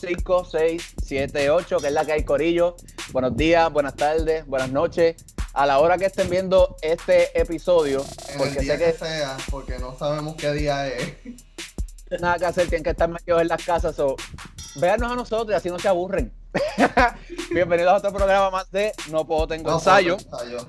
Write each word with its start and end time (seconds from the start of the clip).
5, 0.00 0.44
6, 0.50 0.94
7, 1.04 1.50
8, 1.50 1.76
que 1.78 1.86
es 1.88 1.92
la 1.92 2.06
que 2.06 2.12
hay 2.12 2.24
Corillo. 2.24 2.74
Buenos 3.12 3.36
días, 3.36 3.70
buenas 3.70 3.94
tardes, 3.96 4.46
buenas 4.46 4.70
noches. 4.70 5.16
A 5.52 5.66
la 5.66 5.78
hora 5.78 5.98
que 5.98 6.06
estén 6.06 6.30
viendo 6.30 6.76
este 6.80 7.38
episodio, 7.38 8.02
En 8.28 8.38
porque 8.38 8.60
el 8.60 8.64
día 8.64 8.78
sé 8.78 8.84
que... 8.84 8.92
que 8.92 8.98
sea, 8.98 9.36
porque 9.50 9.78
no 9.78 9.98
sabemos 9.98 10.36
qué 10.36 10.52
día 10.52 10.88
es. 10.88 11.12
nada 12.20 12.38
que 12.38 12.46
hacer, 12.46 12.68
tienen 12.68 12.82
que 12.84 12.90
estar 12.90 13.10
metidos 13.10 13.42
en 13.42 13.48
las 13.48 13.62
casas. 13.62 13.98
o 13.98 14.16
véanos 14.76 15.12
a 15.12 15.16
nosotros 15.16 15.50
y 15.50 15.54
así 15.54 15.68
no 15.68 15.78
se 15.78 15.88
aburren. 15.88 16.32
Bienvenidos 17.50 17.92
a 17.92 17.96
otro 17.96 18.12
programa 18.12 18.50
más 18.50 18.70
de 18.70 18.92
No 19.10 19.26
Puedo 19.26 19.48
Tengo 19.48 19.70
No, 19.70 19.76
Ensayo. 19.76 20.14
ensayo. 20.14 20.64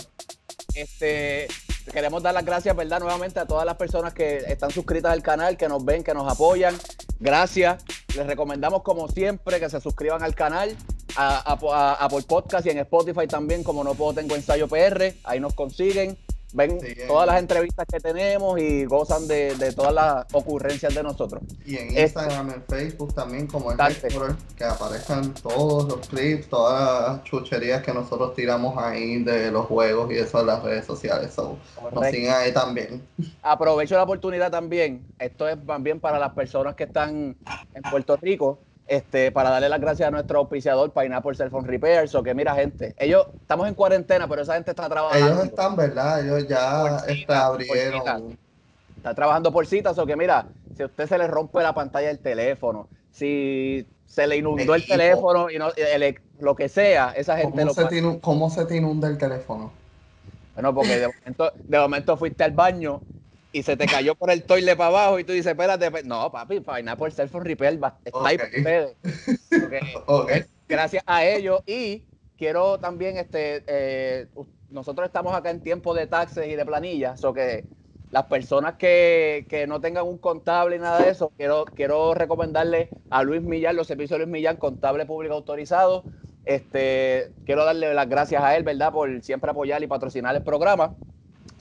Este, 0.73 1.47
queremos 1.91 2.21
dar 2.21 2.33
las 2.33 2.43
gracias, 2.43 2.75
¿verdad? 2.75 2.99
Nuevamente 2.99 3.39
a 3.39 3.45
todas 3.45 3.65
las 3.65 3.77
personas 3.77 4.13
que 4.13 4.39
están 4.47 4.71
suscritas 4.71 5.11
al 5.13 5.23
canal, 5.23 5.55
que 5.55 5.69
nos 5.69 5.85
ven, 5.85 6.03
que 6.03 6.13
nos 6.13 6.29
apoyan. 6.29 6.75
Gracias. 7.19 7.81
Les 8.15 8.27
recomendamos, 8.27 8.81
como 8.83 9.07
siempre, 9.07 9.59
que 9.59 9.69
se 9.69 9.79
suscriban 9.79 10.21
al 10.21 10.35
canal, 10.35 10.75
a, 11.15 11.53
a, 11.53 11.93
Apple 11.93 12.23
Podcast 12.27 12.65
y 12.65 12.69
en 12.69 12.79
Spotify 12.79 13.25
también, 13.27 13.63
como 13.63 13.83
no 13.83 13.93
puedo 13.93 14.13
tengo 14.13 14.35
ensayo 14.35 14.67
PR. 14.67 15.13
Ahí 15.23 15.39
nos 15.39 15.53
consiguen. 15.53 16.17
Ven 16.53 16.79
Sí, 16.81 16.95
todas 17.07 17.27
las 17.27 17.39
entrevistas 17.39 17.85
que 17.89 17.99
tenemos 17.99 18.59
y 18.59 18.85
gozan 18.85 19.27
de, 19.27 19.55
de 19.55 19.71
todas 19.73 19.93
las 19.93 20.25
ocurrencias 20.33 20.93
de 20.93 21.01
nosotros. 21.03 21.41
Y 21.65 21.77
en 21.77 21.87
Este- 21.89 22.01
Instagram, 22.03 22.49
en 22.51 22.63
Facebook 22.63 23.13
también, 23.13 23.47
como 23.47 23.71
el 23.71 23.77
Dale. 23.77 23.95
Héctor, 24.03 24.35
que 24.57 24.63
aparezcan 24.65 25.33
todos 25.35 25.87
los 25.87 26.07
clips, 26.09 26.49
todas 26.49 27.07
las 27.17 27.23
chucherías 27.23 27.81
que 27.81 27.93
nosotros 27.93 28.33
tiramos 28.35 28.77
ahí 28.77 29.23
de 29.23 29.49
los 29.51 29.65
juegos 29.67 30.11
y 30.11 30.15
eso 30.17 30.41
en 30.41 30.47
las 30.47 30.61
redes 30.61 30.85
sociales. 30.85 31.33
So, 31.33 31.57
nos 31.93 32.05
siguen 32.07 32.31
ahí 32.33 32.51
también. 32.53 33.01
Aprovecho 33.41 33.95
la 33.95 34.03
oportunidad 34.03 34.51
también, 34.51 35.05
esto 35.19 35.47
es 35.47 35.57
también 35.65 35.99
para 35.99 36.19
las 36.19 36.33
personas 36.33 36.75
que 36.75 36.83
están 36.83 37.35
en 37.73 37.81
Puerto 37.89 38.17
Rico, 38.17 38.59
este, 38.87 39.31
para 39.31 39.49
darle 39.49 39.69
las 39.69 39.79
gracias 39.79 40.07
a 40.07 40.11
nuestro 40.11 40.39
auspiciador 40.39 40.91
Pineapple 40.91 41.35
Cell 41.35 41.49
Phone 41.49 41.67
Repairs, 41.67 42.13
o 42.15 42.23
que 42.23 42.33
mira 42.33 42.55
gente, 42.55 42.93
ellos, 42.97 43.25
estamos 43.41 43.67
en 43.67 43.75
cuarentena, 43.75 44.27
pero 44.27 44.41
esa 44.41 44.55
gente 44.55 44.71
está 44.71 44.89
trabajando. 44.89 45.25
Ellos 45.25 45.45
están, 45.45 45.75
¿verdad? 45.75 46.25
Ellos 46.25 46.47
ya 46.47 46.81
Por 46.81 46.99
cita, 46.99 47.11
este, 47.57 47.65
por 47.67 47.77
abrieron. 47.77 48.37
Está 48.97 49.15
trabajando 49.15 49.51
por 49.51 49.65
citas, 49.65 49.97
o 49.97 50.05
que 50.05 50.15
mira, 50.15 50.53
si 50.75 50.83
a 50.83 50.85
usted 50.85 51.07
se 51.07 51.17
le 51.17 51.27
rompe 51.27 51.61
la 51.61 51.73
pantalla 51.73 52.07
del 52.07 52.19
teléfono, 52.19 52.87
si 53.11 53.87
se 54.05 54.27
le 54.27 54.37
inundó 54.37 54.75
el 54.75 54.85
teléfono 54.85 55.49
y 55.49 55.57
no, 55.57 55.69
el- 55.75 56.19
lo 56.39 56.55
que 56.55 56.69
sea, 56.69 57.13
esa 57.15 57.37
gente 57.37 57.51
¿Cómo 57.51 57.65
lo 57.67 57.73
se, 57.73 57.85
te 57.85 58.19
¿Cómo 58.19 58.49
se 58.49 58.65
te 58.65 58.77
inunda 58.77 59.07
el 59.07 59.17
teléfono? 59.17 59.71
Bueno, 60.53 60.73
porque 60.75 60.97
de 60.97 61.07
momento, 61.07 61.53
de 61.67 61.79
momento 61.79 62.17
fuiste 62.17 62.43
al 62.43 62.51
baño 62.51 63.01
y 63.51 63.63
se 63.63 63.77
te 63.77 63.85
cayó 63.87 64.15
por 64.15 64.31
el 64.31 64.43
toile 64.45 64.75
para 64.75 64.87
abajo 64.89 65.19
y 65.19 65.23
tú 65.23 65.33
dices, 65.33 65.51
espérate, 65.51 65.91
pe-". 65.91 66.03
no, 66.03 66.31
papi, 66.31 66.61
Pineapple 66.61 67.11
Phone 67.27 67.45
Repair 67.45 67.83
va- 67.83 67.99
está 68.03 68.27
ahí 68.27 68.35
Ok. 68.35 68.41
para 68.41 68.57
ustedes. 68.57 68.97
Porque 69.59 69.79
Ok. 70.07 70.29
es 70.31 70.49
gracias 70.67 71.03
a 71.05 71.25
ellos 71.25 71.61
y 71.65 72.07
quiero 72.37 72.79
también, 72.79 73.17
este, 73.17 73.63
eh, 73.67 74.27
nosotros 74.69 75.05
estamos 75.07 75.33
acá 75.35 75.49
en 75.51 75.61
tiempo 75.61 75.93
de 75.93 76.07
taxes 76.07 76.47
y 76.47 76.55
de 76.55 76.65
planillas, 76.65 77.23
o 77.23 77.33
que 77.33 77.65
las 78.09 78.25
personas 78.25 78.75
que, 78.75 79.45
que 79.49 79.67
no 79.67 79.79
tengan 79.81 80.05
un 80.07 80.17
contable 80.17 80.75
y 80.75 80.79
nada 80.79 81.01
de 81.01 81.09
eso, 81.11 81.33
quiero, 81.37 81.65
quiero 81.75 82.13
recomendarle 82.13 82.95
a 83.09 83.23
Luis 83.23 83.41
Millán, 83.41 83.75
los 83.75 83.87
servicios 83.87 84.17
de 84.19 84.25
Luis 84.25 84.31
Millán, 84.33 84.57
contable 84.57 85.05
público 85.05 85.33
autorizado. 85.35 86.05
Este, 86.43 87.35
quiero 87.45 87.65
darle 87.65 87.93
las 87.93 88.09
gracias 88.09 88.43
a 88.43 88.55
él, 88.57 88.63
¿verdad? 88.63 88.91
Por 88.91 89.21
siempre 89.23 89.51
apoyar 89.51 89.83
y 89.83 89.87
patrocinar 89.87 90.35
el 90.35 90.43
programa. 90.43 90.97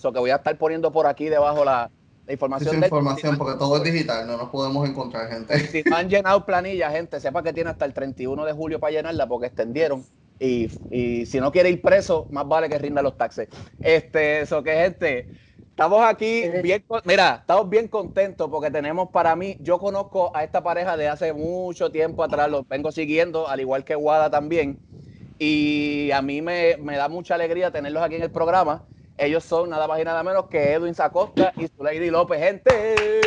So 0.00 0.12
que 0.12 0.18
voy 0.20 0.30
a 0.30 0.36
estar 0.36 0.56
poniendo 0.58 0.92
por 0.92 1.06
aquí 1.06 1.28
debajo 1.28 1.64
la, 1.64 1.90
la 2.26 2.32
Esa 2.58 2.76
información. 2.76 2.76
información, 2.76 3.36
porque 3.38 3.58
todo 3.58 3.76
es 3.78 3.82
digital, 3.82 4.26
no 4.26 4.36
nos 4.36 4.50
podemos 4.50 4.88
encontrar, 4.88 5.28
gente. 5.30 5.56
Si 5.66 5.82
no 5.84 5.96
han 5.96 6.08
llenado 6.08 6.46
planilla, 6.46 6.90
gente, 6.90 7.20
sepa 7.20 7.42
que 7.42 7.52
tiene 7.52 7.70
hasta 7.70 7.84
el 7.84 7.92
31 7.94 8.44
de 8.44 8.52
julio 8.52 8.80
para 8.80 8.92
llenarla 8.92 9.26
porque 9.28 9.46
extendieron. 9.48 10.08
Y, 10.38 10.70
y 10.88 11.26
si 11.26 11.38
no 11.40 11.52
quiere 11.52 11.70
ir 11.70 11.82
preso, 11.82 12.26
más 12.30 12.46
vale 12.48 12.68
que 12.68 12.78
rinda 12.78 13.02
los 13.02 13.16
taxes. 13.16 13.48
Este, 13.80 14.40
eso 14.42 14.62
que 14.62 14.72
gente, 14.74 15.28
estamos 15.70 16.02
aquí 16.04 16.50
bien, 16.56 16.84
mira, 17.04 17.36
estamos 17.40 17.68
bien 17.68 17.88
contentos 17.88 18.48
porque 18.50 18.70
tenemos 18.70 19.10
para 19.10 19.36
mí, 19.36 19.56
yo 19.60 19.78
conozco 19.78 20.34
a 20.34 20.44
esta 20.44 20.62
pareja 20.62 20.96
de 20.96 21.08
hace 21.08 21.32
mucho 21.34 21.90
tiempo 21.92 22.22
atrás, 22.24 22.50
los 22.50 22.66
vengo 22.66 22.90
siguiendo, 22.90 23.48
al 23.48 23.60
igual 23.60 23.84
que 23.84 23.94
Guada 23.94 24.30
también. 24.30 24.82
Y 25.38 26.10
a 26.12 26.22
mí 26.22 26.42
me, 26.42 26.76
me 26.78 26.96
da 26.96 27.08
mucha 27.08 27.34
alegría 27.34 27.70
tenerlos 27.72 28.02
aquí 28.02 28.16
en 28.16 28.22
el 28.22 28.32
programa. 28.32 28.88
Ellos 29.20 29.44
son 29.44 29.68
nada 29.68 29.86
más 29.86 30.00
y 30.00 30.04
nada 30.04 30.22
menos 30.22 30.46
que 30.46 30.72
Edwin 30.72 30.94
Zacosta 30.94 31.52
y 31.58 31.68
su 31.68 31.84
Lady 31.84 32.08
López, 32.08 32.38
gente. 32.40 33.20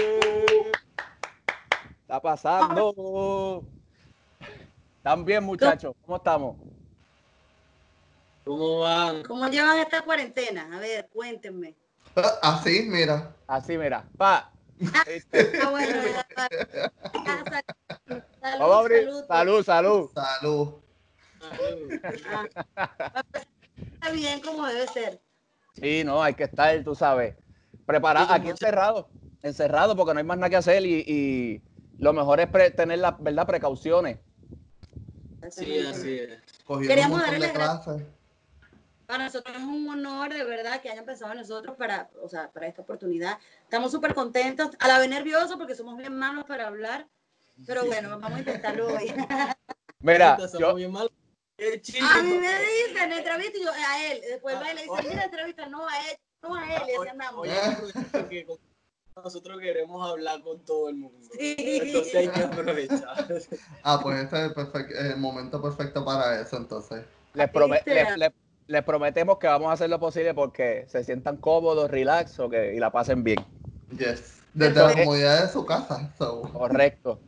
Está 2.01 2.19
pasando. 2.19 3.63
¿Están 4.97 5.23
bien, 5.23 5.43
muchachos? 5.43 5.93
¿Cómo 6.03 6.17
estamos? 6.17 6.55
¿Cómo 8.43 8.79
van? 8.79 9.21
¿Cómo 9.21 9.47
llevan 9.49 9.77
esta 9.77 10.01
cuarentena? 10.01 10.67
A 10.75 10.79
ver, 10.79 11.09
cuéntenme. 11.13 11.75
Así, 12.41 12.87
mira. 12.89 13.35
Así, 13.45 13.77
mira. 13.77 14.03
Pa. 14.17 14.51
Este, 15.05 15.51
Ah, 15.63 15.69
bueno. 15.69 15.95
Ah, 18.41 18.57
salud, 18.57 19.23
salud. 19.27 19.63
Salud, 19.63 19.63
salud. 19.63 20.11
Salud. 20.15 20.81
Ah, 22.75 23.21
está 23.77 24.09
bien 24.11 24.41
como 24.41 24.65
debe 24.65 24.87
ser. 24.87 25.21
Sí, 25.73 26.03
no, 26.03 26.23
hay 26.23 26.33
que 26.33 26.43
estar, 26.45 26.83
tú 26.83 26.95
sabes, 26.95 27.35
preparado. 27.85 28.33
Aquí 28.33 28.49
encerrado. 28.49 29.09
Encerrado 29.41 29.95
porque 29.95 30.13
no 30.13 30.19
hay 30.19 30.25
más 30.25 30.37
nada 30.37 30.49
que 30.49 30.55
hacer 30.55 30.85
y, 30.85 31.03
y 31.05 31.61
lo 31.97 32.13
mejor 32.13 32.39
es 32.39 32.47
pre- 32.47 32.71
tener 32.71 32.99
las 32.99 33.15
¿verdad? 33.19 33.45
precauciones. 33.45 34.19
Sí, 35.51 35.79
así 35.79 36.19
es. 36.19 36.39
Queríamos 36.87 37.21
darle 37.21 37.39
las 37.39 37.51
clases. 37.51 38.03
Para 39.05 39.25
nosotros 39.25 39.55
es 39.57 39.63
un 39.63 39.89
honor 39.89 40.33
de 40.33 40.45
verdad 40.45 40.81
que 40.81 40.89
hayan 40.89 41.03
pensado 41.03 41.33
en 41.33 41.39
nosotros 41.39 41.75
para, 41.75 42.09
o 42.21 42.29
sea, 42.29 42.49
para 42.51 42.67
esta 42.67 42.83
oportunidad. 42.83 43.37
Estamos 43.63 43.91
súper 43.91 44.13
contentos, 44.13 44.69
a 44.79 44.87
la 44.87 44.97
vez 44.97 45.09
nerviosos 45.09 45.57
porque 45.57 45.75
somos 45.75 45.97
bien 45.97 46.17
malos 46.17 46.45
para 46.45 46.67
hablar, 46.67 47.05
pero 47.67 47.85
bueno, 47.85 48.09
vamos 48.09 48.31
a 48.31 48.39
intentarlo 48.39 48.87
hoy. 48.87 49.13
Mira, 49.99 50.37
Somos 50.47 50.79
yo, 50.79 50.89
A 51.57 52.21
mí 52.23 52.29
me 52.39 52.47
dicen 52.87 53.11
entrevista 53.11 53.57
y 53.57 53.63
yo 53.63 53.71
a 53.71 54.11
él, 54.11 54.21
después 54.27 54.55
va 54.55 54.71
y 54.71 54.75
le 54.75 54.81
dicen, 54.83 55.05
mira 55.09 55.23
entrevista, 55.25 55.67
no 55.67 55.87
a 55.87 55.97
él, 56.09 56.17
no 56.41 56.55
a 56.55 56.75
él, 56.75 56.81
y 56.89 56.95
así 56.99 57.07
andamos. 57.09 57.41
Oye, 57.41 58.47
nosotros 59.15 59.59
queremos 59.61 60.09
hablar 60.09 60.41
con 60.41 60.59
todo 60.65 60.89
el 60.89 60.95
mundo. 60.95 61.19
Sí. 61.37 61.55
Entonces 61.57 62.15
hay 62.15 62.27
que 62.29 62.39
aprovechar. 62.41 63.27
Ah, 63.83 63.99
pues 64.01 64.23
este 64.23 64.45
es 64.47 65.11
el, 65.11 65.17
momento 65.17 65.61
perfecto 65.61 66.03
para 66.03 66.41
eso, 66.41 66.57
entonces. 66.57 67.05
les, 67.35 67.51
les- 67.85 68.17
les- 68.17 68.31
les 68.65 68.83
prometemos 68.83 69.37
que 69.37 69.47
vamos 69.47 69.69
a 69.69 69.73
hacer 69.73 69.89
lo 69.89 69.99
posible 69.99 70.33
porque 70.33 70.85
se 70.87 71.03
sientan 71.03 71.37
cómodos, 71.37 71.91
relax 71.91 72.39
o 72.39 72.49
que, 72.49 72.73
y 72.73 72.79
la 72.79 72.91
pasen 72.91 73.23
bien. 73.23 73.37
Yes. 73.95 74.41
Desde 74.53 74.81
la 74.81 74.91
es- 74.91 74.95
comodidad 74.95 75.41
de 75.45 75.51
su 75.51 75.65
casa. 75.65 76.11
So. 76.17 76.41
Correcto, 76.51 77.19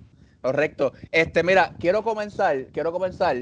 correcto. 0.42 0.94
Este, 1.12 1.44
mira, 1.44 1.76
quiero 1.80 2.04
comenzar, 2.04 2.66
quiero 2.74 2.92
comenzar. 2.92 3.36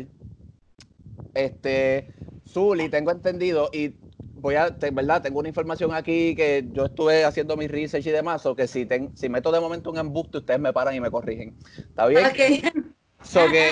Este, 1.34 2.10
Zuli, 2.46 2.90
tengo 2.90 3.12
entendido 3.12 3.70
y 3.74 3.96
voy 4.36 4.56
a, 4.56 4.78
te- 4.78 4.92
verdad, 4.92 5.22
tengo 5.22 5.40
una 5.40 5.48
información 5.50 5.94
aquí 5.94 6.36
que 6.36 6.68
yo 6.72 6.86
estuve 6.86 7.24
haciendo 7.26 7.58
mi 7.58 7.68
research 7.68 8.06
y 8.06 8.12
demás, 8.12 8.46
o 8.46 8.56
que 8.56 8.68
si, 8.68 8.86
ten- 8.86 9.12
si 9.16 9.30
meto 9.30 9.52
de 9.52 9.60
momento 9.60 9.92
un 9.92 9.98
embuste, 9.98 10.40
ustedes 10.40 10.60
me 10.60 10.74
paran 10.74 10.96
y 10.96 11.00
me 11.00 11.12
corrigen. 11.12 11.58
¿Está 11.90 12.08
bien? 12.08 12.28
Ok. 12.28 12.40
So 13.24 13.48
que, 13.50 13.72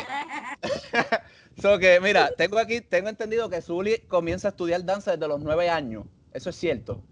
so 1.56 1.78
que, 1.78 2.00
mira, 2.00 2.32
tengo 2.38 2.58
aquí, 2.58 2.80
tengo 2.80 3.10
entendido 3.10 3.50
que 3.50 3.62
Zuli 3.62 3.98
comienza 4.08 4.48
a 4.48 4.52
estudiar 4.52 4.86
danza 4.86 5.12
desde 5.12 5.28
los 5.28 5.42
nueve 5.42 5.70
años. 5.70 6.06
Eso 6.32 6.52
es 6.52 6.56
cierto. 6.56 7.04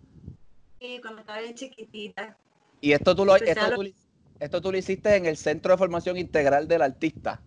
Sí, 0.79 0.99
cuando 1.01 1.19
estaba 1.19 1.41
bien 1.41 1.55
chiquitita. 1.55 2.37
Y 2.79 2.93
esto 2.93 3.13
tú 3.13 3.25
lo, 3.25 3.35
esto 3.35 3.73
tú, 3.73 3.93
esto 4.39 4.61
tú 4.61 4.71
lo 4.71 4.77
hiciste 4.77 5.15
en 5.17 5.25
el 5.25 5.35
Centro 5.35 5.73
de 5.73 5.77
Formación 5.77 6.15
Integral 6.15 6.67
del 6.69 6.81
Artista. 6.81 7.41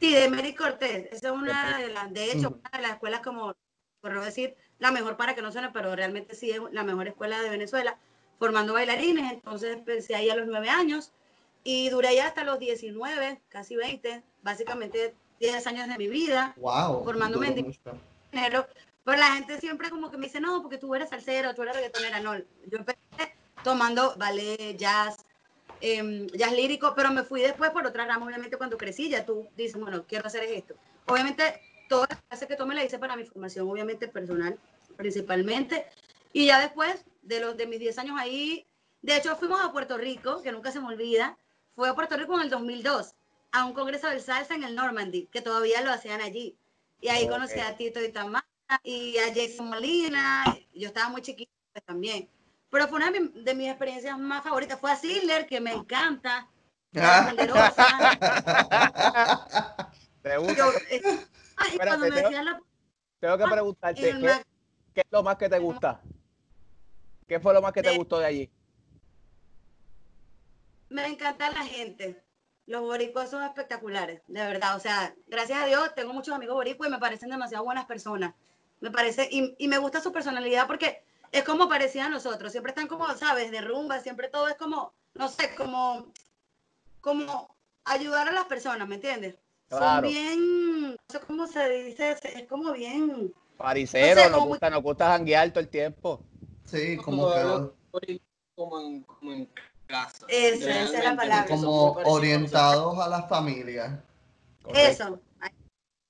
Sí, 0.00 0.14
de 0.14 0.28
Mary 0.28 0.54
Cortés. 0.54 1.08
Esa 1.12 1.28
es 1.28 1.34
una 1.34 1.78
de 1.78 1.88
las, 1.88 2.12
de 2.12 2.32
hecho, 2.32 2.48
una 2.60 2.70
de 2.72 2.82
las 2.82 2.92
escuelas 2.92 3.20
como, 3.20 3.54
por 4.00 4.12
no 4.12 4.24
decir 4.24 4.56
la 4.78 4.90
mejor 4.90 5.16
para 5.16 5.34
que 5.34 5.42
no 5.42 5.52
suene, 5.52 5.70
pero 5.70 5.94
realmente 5.94 6.34
sí 6.34 6.50
es 6.50 6.60
la 6.72 6.84
mejor 6.84 7.08
escuela 7.08 7.40
de 7.40 7.50
Venezuela, 7.50 7.98
formando 8.38 8.74
bailarines. 8.74 9.32
Entonces 9.32 9.74
empecé 9.74 10.14
ahí 10.14 10.30
a 10.30 10.36
los 10.36 10.46
nueve 10.46 10.68
años 10.68 11.12
y 11.62 11.88
duré 11.88 12.08
ahí 12.08 12.18
hasta 12.18 12.44
los 12.44 12.58
19, 12.58 13.40
casi 13.48 13.76
20, 13.76 14.22
básicamente 14.42 15.14
10 15.40 15.66
años 15.66 15.88
de 15.88 15.96
mi 15.96 16.08
vida. 16.08 16.54
Wow. 16.56 17.04
Formándome 17.04 17.48
en 17.48 17.64
mucho. 17.64 17.80
Pero, 18.30 18.66
pero 19.04 19.18
la 19.18 19.32
gente 19.32 19.58
siempre 19.60 19.90
como 19.90 20.10
que 20.10 20.18
me 20.18 20.26
dice, 20.26 20.40
no, 20.40 20.60
porque 20.60 20.78
tú 20.78 20.94
eres 20.94 21.08
salsero, 21.08 21.54
tú 21.54 21.62
eres 21.62 21.76
reggaetonera. 21.76 22.20
No, 22.20 22.36
yo 22.36 22.78
empecé 22.78 22.98
tomando 23.62 24.14
ballet, 24.16 24.76
jazz, 24.76 25.23
em, 25.84 26.26
jazz 26.28 26.52
lírico, 26.52 26.94
pero 26.96 27.10
me 27.10 27.24
fui 27.24 27.42
después 27.42 27.70
por 27.70 27.86
otra 27.86 28.06
rama, 28.06 28.26
obviamente 28.26 28.56
cuando 28.56 28.78
crecí, 28.78 29.10
ya 29.10 29.26
tú 29.26 29.48
dices, 29.56 29.78
bueno, 29.80 30.04
quiero 30.06 30.26
hacer 30.26 30.44
esto. 30.44 30.74
Obviamente, 31.06 31.60
todas 31.88 32.08
las 32.10 32.22
clases 32.22 32.48
que 32.48 32.56
tomé 32.56 32.74
las 32.74 32.84
hice 32.84 32.98
para 32.98 33.16
mi 33.16 33.24
formación, 33.24 33.68
obviamente 33.68 34.08
personal, 34.08 34.58
principalmente. 34.96 35.86
Y 36.32 36.46
ya 36.46 36.60
después 36.60 37.04
de 37.22 37.40
los 37.40 37.56
de 37.56 37.66
mis 37.66 37.80
10 37.80 37.98
años 37.98 38.16
ahí, 38.18 38.66
de 39.02 39.16
hecho 39.16 39.36
fuimos 39.36 39.60
a 39.60 39.72
Puerto 39.72 39.98
Rico, 39.98 40.42
que 40.42 40.52
nunca 40.52 40.72
se 40.72 40.80
me 40.80 40.88
olvida, 40.88 41.36
fue 41.74 41.88
a 41.88 41.94
Puerto 41.94 42.16
Rico 42.16 42.34
en 42.34 42.42
el 42.42 42.50
2002 42.50 43.14
a 43.52 43.64
un 43.66 43.72
congreso 43.72 44.08
de 44.08 44.18
salsa 44.20 44.54
en 44.54 44.64
el 44.64 44.74
Normandy, 44.74 45.28
que 45.30 45.40
todavía 45.40 45.80
lo 45.80 45.92
hacían 45.92 46.20
allí. 46.20 46.56
Y 47.00 47.08
ahí 47.08 47.28
conocí 47.28 47.60
a 47.60 47.76
Tito 47.76 48.02
y 48.02 48.10
Tamara 48.10 48.46
y 48.82 49.18
a 49.18 49.32
Jason 49.34 49.68
Molina. 49.68 50.44
Yo 50.74 50.88
estaba 50.88 51.10
muy 51.10 51.22
chiquita 51.22 51.52
pues, 51.72 51.84
también. 51.84 52.28
Pero 52.74 52.88
fue 52.88 52.96
una 52.96 53.12
de, 53.12 53.20
mi- 53.20 53.28
de 53.44 53.54
mis 53.54 53.68
experiencias 53.68 54.18
más 54.18 54.42
favoritas. 54.42 54.80
Fue 54.80 54.90
a 54.90 54.96
Sidler, 54.96 55.46
que 55.46 55.60
me 55.60 55.70
encanta. 55.70 56.48
Ah. 56.96 57.32
¿Te 60.20 60.36
gusta? 60.38 60.66
Eh, 60.90 61.00
Espérate, 61.70 61.98
me 61.98 62.10
tengo- 62.10 62.30
la 62.32 62.60
Tengo 63.20 63.38
que 63.38 63.44
y 63.44 63.46
preguntarte, 63.48 64.00
¿qué, 64.00 64.14
Mac- 64.14 64.46
qué 64.92 65.00
es 65.02 65.06
lo 65.12 65.22
más 65.22 65.36
que 65.36 65.48
te 65.48 65.58
gusta? 65.60 66.00
¿Qué 67.28 67.38
fue 67.38 67.54
lo 67.54 67.62
más 67.62 67.72
que 67.72 67.80
te 67.82 67.90
De- 67.90 67.96
gustó 67.96 68.18
de 68.18 68.26
allí? 68.26 68.50
me 70.88 71.06
encanta 71.06 71.50
la 71.52 71.64
gente. 71.64 72.20
Los 72.66 72.80
boricuas 72.82 73.30
son 73.30 73.44
espectaculares, 73.44 74.20
de 74.26 74.40
verdad. 74.46 74.74
O 74.76 74.80
sea, 74.80 75.14
gracias 75.28 75.62
a 75.62 75.66
Dios 75.66 75.94
tengo 75.94 76.12
muchos 76.12 76.34
amigos 76.34 76.56
boricuas 76.56 76.88
y 76.88 76.92
me 76.92 76.98
parecen 76.98 77.30
demasiado 77.30 77.62
buenas 77.62 77.84
personas. 77.86 78.34
Me 78.80 78.90
parece, 78.90 79.28
y, 79.30 79.54
y 79.58 79.68
me 79.68 79.78
gusta 79.78 80.00
su 80.00 80.10
personalidad 80.10 80.66
porque 80.66 81.04
es 81.32 81.44
como 81.44 81.68
parecía 81.68 82.06
a 82.06 82.08
nosotros. 82.10 82.52
Siempre 82.52 82.70
están 82.70 82.86
como, 82.88 83.06
¿sabes? 83.14 83.50
De 83.50 83.60
rumba, 83.60 84.00
siempre 84.00 84.28
todo 84.28 84.48
es 84.48 84.54
como, 84.56 84.92
no 85.14 85.28
sé, 85.28 85.54
como, 85.56 86.06
como 87.00 87.54
ayudar 87.84 88.28
a 88.28 88.32
las 88.32 88.44
personas, 88.46 88.86
¿me 88.88 88.96
entiendes? 88.96 89.36
Claro. 89.68 90.06
Son 90.06 90.12
bien, 90.12 90.90
no 90.92 90.96
sé 91.08 91.20
cómo 91.26 91.46
se 91.46 91.68
dice, 91.70 92.16
es 92.22 92.48
como 92.48 92.72
bien, 92.72 93.34
Paricero, 93.56 94.16
No 94.16 94.20
sé, 94.24 94.30
nos 94.30 94.38
como- 94.38 94.46
gusta, 94.48 94.70
nos 94.70 94.82
gusta 94.82 95.06
janguear 95.12 95.50
todo 95.50 95.60
el 95.60 95.68
tiempo. 95.68 96.20
Sí, 96.64 96.96
Como 96.96 97.22
como 97.22 97.32
que 97.34 97.38
hablo 97.40 97.74
como 98.56 98.80
en, 98.80 99.02
como 99.02 99.32
en 99.32 99.50
casa. 99.86 100.26
Esa, 100.28 100.82
esa 100.82 100.98
es 100.98 101.04
la 101.04 101.16
palabra. 101.16 101.46
como 101.48 101.98
a 101.98 102.02
orientados 102.08 102.98
a 102.98 103.08
la 103.08 103.22
familia. 103.24 104.02
Eso. 104.74 105.20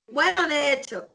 Bueno, 0.07 0.47
de 0.47 0.73
hecho, 0.73 1.07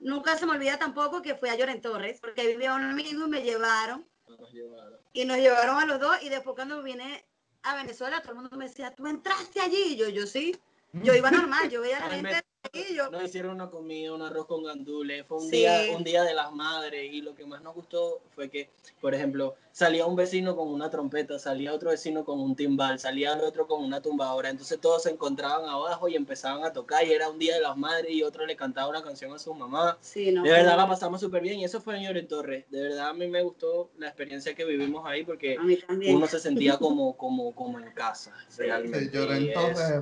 nunca 0.00 0.36
se 0.36 0.46
me 0.46 0.52
olvida 0.52 0.78
tampoco 0.78 1.22
que 1.22 1.34
fui 1.34 1.48
a 1.48 1.56
Lloren 1.56 1.80
Torres, 1.80 2.20
porque 2.20 2.46
vivía 2.46 2.74
un 2.74 2.82
amigo 2.82 3.26
y 3.26 3.28
me 3.28 3.42
llevaron, 3.42 4.06
nosotros, 4.26 4.40
nos 4.40 4.52
llevaron. 4.52 4.98
y 5.12 5.24
nos 5.24 5.36
llevaron 5.38 5.76
a 5.78 5.86
los 5.86 6.00
dos, 6.00 6.16
y 6.22 6.28
después 6.28 6.56
cuando 6.56 6.82
vine 6.82 7.24
a 7.62 7.76
Venezuela, 7.76 8.20
todo 8.20 8.32
el 8.32 8.38
mundo 8.40 8.56
me 8.56 8.68
decía, 8.68 8.94
¿tú 8.94 9.06
entraste 9.06 9.60
allí? 9.60 9.92
Y 9.92 9.96
yo, 9.96 10.08
yo 10.08 10.26
sí. 10.26 10.58
Yo 10.92 11.14
iba 11.14 11.30
normal, 11.30 11.70
yo 11.70 11.82
veía 11.82 11.98
a 11.98 12.08
la 12.08 12.14
gente 12.16 12.42
y 12.72 12.94
yo, 12.96 13.08
Nos 13.10 13.22
hicieron 13.22 13.52
una 13.54 13.70
comida, 13.70 14.12
un 14.12 14.22
arroz 14.22 14.46
con 14.46 14.64
gandules, 14.64 15.24
fue 15.24 15.36
un 15.38 15.48
Sí. 15.48 15.58
día, 15.58 15.84
un 15.92 16.02
día 16.02 16.24
de 16.24 16.34
las 16.34 16.50
madres 16.52 17.12
y 17.12 17.22
lo 17.22 17.32
que 17.34 17.46
más 17.46 17.62
nos 17.62 17.74
gustó 17.76 18.20
fue 18.34 18.50
que, 18.50 18.70
por 19.00 19.14
ejemplo, 19.14 19.54
salía 19.80 20.04
un 20.04 20.14
vecino 20.14 20.54
con 20.56 20.68
una 20.68 20.90
trompeta, 20.90 21.38
salía 21.38 21.72
otro 21.72 21.88
vecino 21.88 22.22
con 22.22 22.38
un 22.38 22.54
timbal, 22.54 22.98
salía 22.98 23.32
el 23.32 23.40
otro 23.40 23.66
con 23.66 23.82
una 23.82 24.02
tumbadora, 24.02 24.50
entonces 24.50 24.78
todos 24.78 25.04
se 25.04 25.10
encontraban 25.10 25.66
abajo 25.66 26.06
y 26.06 26.16
empezaban 26.16 26.64
a 26.64 26.72
tocar 26.74 27.02
y 27.06 27.12
era 27.12 27.30
un 27.30 27.38
día 27.38 27.54
de 27.54 27.62
las 27.62 27.78
madres 27.78 28.10
y 28.10 28.22
otro 28.22 28.44
le 28.44 28.56
cantaba 28.56 28.90
una 28.90 29.02
canción 29.02 29.32
a 29.32 29.38
su 29.38 29.54
mamá. 29.54 29.96
sí, 30.02 30.32
no. 30.32 30.42
De 30.42 30.50
verdad 30.50 30.76
la 30.76 30.86
pasamos 30.86 31.22
súper 31.22 31.40
bien 31.40 31.60
y 31.60 31.64
eso 31.64 31.80
fue 31.80 31.96
en 31.96 32.02
Lloren 32.02 32.28
Torres. 32.28 32.66
De 32.68 32.82
verdad 32.82 33.08
a 33.08 33.14
mí 33.14 33.26
me 33.26 33.42
gustó 33.42 33.88
la 33.96 34.08
experiencia 34.08 34.54
que 34.54 34.66
vivimos 34.66 35.06
ahí 35.06 35.24
porque 35.24 35.56
uno 35.88 36.26
se 36.26 36.40
sentía 36.40 36.76
como, 36.76 37.16
como, 37.16 37.54
como 37.54 37.80
en 37.80 37.90
casa, 37.92 38.34
Sí, 38.48 38.64
realmente. 38.64 39.08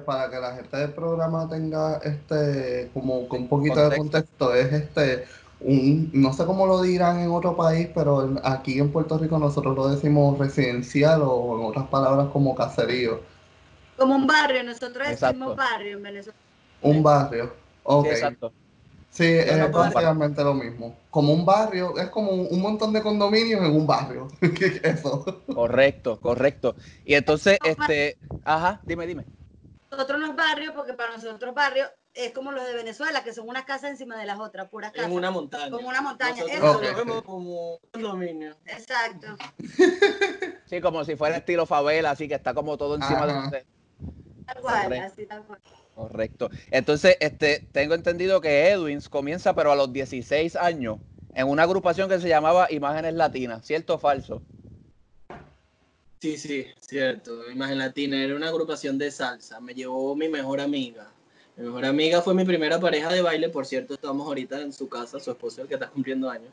para 0.04 0.28
que 0.28 0.40
la 0.40 0.56
gente 0.56 0.76
del 0.76 0.92
programa 0.92 1.48
tenga 1.48 1.98
este, 1.98 2.90
como 2.92 3.28
con 3.28 3.42
un 3.42 3.48
poquito 3.48 3.88
de 3.88 3.96
contexto, 3.96 4.52
es 4.56 4.72
este, 4.72 5.24
un, 5.60 6.10
no 6.12 6.32
sé 6.32 6.46
cómo 6.46 6.66
lo 6.66 6.82
dirán 6.82 7.18
en 7.20 7.30
otro 7.30 7.56
país, 7.56 7.88
pero 7.94 8.22
en- 8.24 8.40
aquí 8.44 8.78
en 8.78 8.92
Puerto 8.92 9.18
Rico 9.18 9.38
nosotros 9.38 9.74
lo 9.76 9.88
decimos 9.88 10.38
residencial 10.38 11.22
o 11.24 11.58
en 11.58 11.66
otras 11.66 11.86
palabras 11.88 12.28
como 12.32 12.54
caserío. 12.54 13.20
Como 13.96 14.14
un 14.14 14.26
barrio, 14.26 14.62
nosotros 14.62 15.08
Exacto. 15.08 15.34
decimos 15.34 15.56
barrio 15.56 15.96
en 15.96 16.02
Venezuela. 16.02 16.38
Un 16.82 17.02
barrio. 17.02 17.52
Ok. 17.82 18.04
Sí, 18.04 18.10
exacto. 18.12 18.52
Sí, 19.10 19.24
es 19.24 19.72
básicamente 19.72 20.44
lo 20.44 20.54
mismo. 20.54 20.94
Como 21.10 21.32
un 21.32 21.44
barrio, 21.44 21.98
es 21.98 22.08
como 22.10 22.30
un, 22.30 22.46
un 22.50 22.60
montón 22.60 22.92
de 22.92 23.02
condominios 23.02 23.60
en 23.62 23.74
un 23.74 23.86
barrio. 23.86 24.28
¿Qué 24.40 24.66
es 24.66 24.84
Eso. 24.84 25.24
Correcto, 25.52 26.20
correcto. 26.20 26.76
Y 27.04 27.14
entonces, 27.14 27.58
este, 27.64 28.16
ajá, 28.44 28.80
dime, 28.86 29.06
dime. 29.06 29.26
Nosotros 29.90 30.20
no 30.20 30.26
es 30.26 30.36
barrio, 30.36 30.74
porque 30.74 30.92
para 30.94 31.16
nosotros 31.16 31.54
barrio 31.54 31.86
es 32.18 32.32
como 32.32 32.52
los 32.52 32.66
de 32.66 32.74
Venezuela, 32.74 33.22
que 33.22 33.32
son 33.32 33.48
unas 33.48 33.64
casas 33.64 33.90
encima 33.90 34.18
de 34.18 34.26
las 34.26 34.38
otras, 34.40 34.68
puras 34.68 34.92
casas. 34.92 35.08
en 35.10 35.16
una 35.16 35.30
montaña. 35.30 35.70
Como 35.70 35.88
una 35.88 36.00
montaña, 36.02 36.42
Nosotros 36.42 36.56
eso. 36.56 36.72
lo 36.72 36.96
vemos 36.96 37.22
como 37.22 37.74
un 37.74 37.78
condominio. 37.92 38.56
Exacto. 38.66 39.28
Sí, 40.66 40.80
como 40.80 41.04
si 41.04 41.16
fuera 41.16 41.36
estilo 41.36 41.64
favela, 41.66 42.10
así 42.10 42.28
que 42.28 42.34
está 42.34 42.52
como 42.54 42.76
todo 42.76 42.96
encima 42.96 43.24
Ajá. 43.24 43.50
de 43.50 43.64
Tal 44.46 44.60
cual, 44.62 44.82
Correcto. 44.84 45.06
así 45.12 45.26
tal 45.26 45.42
cual. 45.44 45.60
Correcto. 45.94 46.50
Entonces, 46.70 47.16
este, 47.20 47.66
tengo 47.72 47.94
entendido 47.94 48.40
que 48.40 48.68
Edwins 48.70 49.08
comienza, 49.08 49.54
pero 49.54 49.72
a 49.72 49.76
los 49.76 49.92
16 49.92 50.56
años, 50.56 50.98
en 51.34 51.48
una 51.48 51.64
agrupación 51.64 52.08
que 52.08 52.18
se 52.20 52.28
llamaba 52.28 52.66
Imágenes 52.70 53.14
Latinas, 53.14 53.64
¿cierto 53.66 53.94
o 53.94 53.98
falso? 53.98 54.42
Sí, 56.20 56.36
sí, 56.36 56.66
cierto. 56.80 57.48
Imagen 57.50 57.78
Latina 57.78 58.16
era 58.22 58.34
una 58.34 58.48
agrupación 58.48 58.98
de 58.98 59.10
salsa. 59.10 59.60
Me 59.60 59.72
llevó 59.74 60.16
mi 60.16 60.28
mejor 60.28 60.60
amiga. 60.60 61.12
Mi 61.58 61.64
mejor 61.64 61.84
amiga 61.86 62.22
fue 62.22 62.34
mi 62.34 62.44
primera 62.44 62.78
pareja 62.78 63.12
de 63.12 63.20
baile. 63.20 63.48
Por 63.48 63.66
cierto, 63.66 63.94
estamos 63.94 64.24
ahorita 64.28 64.62
en 64.62 64.72
su 64.72 64.88
casa, 64.88 65.18
su 65.18 65.32
esposo, 65.32 65.60
el 65.62 65.66
que 65.66 65.74
está 65.74 65.90
cumpliendo 65.90 66.30
años. 66.30 66.52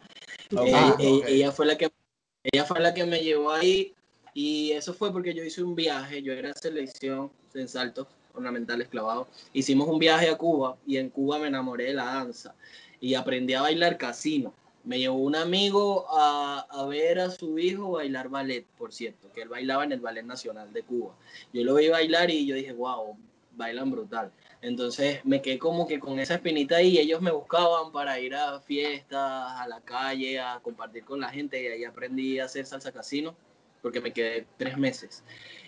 Eh, 0.49 0.71
Ah, 0.73 0.95
eh, 0.99 1.19
ok. 1.21 1.25
Ella 1.27 1.51
fue 1.51 1.67
la 1.67 1.77
que 1.77 1.91
ella 2.43 2.65
fue 2.65 2.79
la 2.79 2.91
que 2.93 3.05
me 3.05 3.19
llevó 3.19 3.51
ahí 3.51 3.93
y 4.33 4.71
eso 4.71 4.95
fue 4.95 5.11
porque 5.11 5.35
yo 5.35 5.43
hice 5.43 5.61
un 5.61 5.75
viaje. 5.75 6.23
Yo 6.23 6.33
era 6.33 6.53
selección 6.53 7.29
en 7.53 7.67
saltos 7.67 8.07
ornamentales 8.33 8.87
clavados. 8.87 9.27
Hicimos 9.53 9.87
un 9.87 9.99
viaje 9.99 10.27
a 10.27 10.37
Cuba 10.37 10.75
y 10.87 10.97
en 10.97 11.11
Cuba 11.11 11.37
me 11.37 11.47
enamoré 11.47 11.85
de 11.85 11.93
la 11.93 12.05
danza 12.05 12.55
y 12.99 13.13
aprendí 13.13 13.53
a 13.53 13.61
bailar 13.61 13.99
casino. 13.99 14.55
Me 14.83 14.97
llevó 14.97 15.17
un 15.17 15.35
amigo 15.35 16.07
a, 16.09 16.65
a 16.69 16.85
ver 16.87 17.19
a 17.19 17.29
su 17.29 17.59
hijo 17.59 17.91
bailar 17.91 18.29
ballet, 18.29 18.65
por 18.77 18.91
cierto, 18.91 19.31
que 19.33 19.43
él 19.43 19.49
bailaba 19.49 19.83
en 19.83 19.91
el 19.91 19.99
Ballet 19.99 20.23
Nacional 20.25 20.73
de 20.73 20.81
Cuba. 20.81 21.15
Yo 21.53 21.63
lo 21.63 21.75
vi 21.75 21.89
bailar 21.89 22.29
y 22.31 22.45
yo 22.45 22.55
dije, 22.55 22.73
wow, 22.73 23.15
bailan 23.55 23.89
brutal. 23.91 24.31
Entonces 24.61 25.23
me 25.25 25.41
quedé 25.41 25.59
como 25.59 25.87
que 25.87 25.99
con 25.99 26.19
esa 26.19 26.35
espinita 26.35 26.77
ahí. 26.77 26.97
Ellos 26.97 27.21
me 27.21 27.31
buscaban 27.31 27.91
para 27.91 28.19
ir 28.19 28.35
a 28.35 28.59
fiestas, 28.61 29.19
a 29.21 29.67
la 29.67 29.81
calle, 29.81 30.39
a 30.39 30.59
compartir 30.61 31.03
con 31.03 31.19
la 31.19 31.29
gente 31.29 31.61
y 31.61 31.67
ahí 31.67 31.83
aprendí 31.83 32.39
a 32.39 32.45
hacer 32.45 32.65
salsa 32.65 32.91
casino 32.91 33.35
porque 33.81 34.01
me 34.01 34.13
quedé 34.13 34.47
tres 34.57 34.77
meses. 34.77 35.23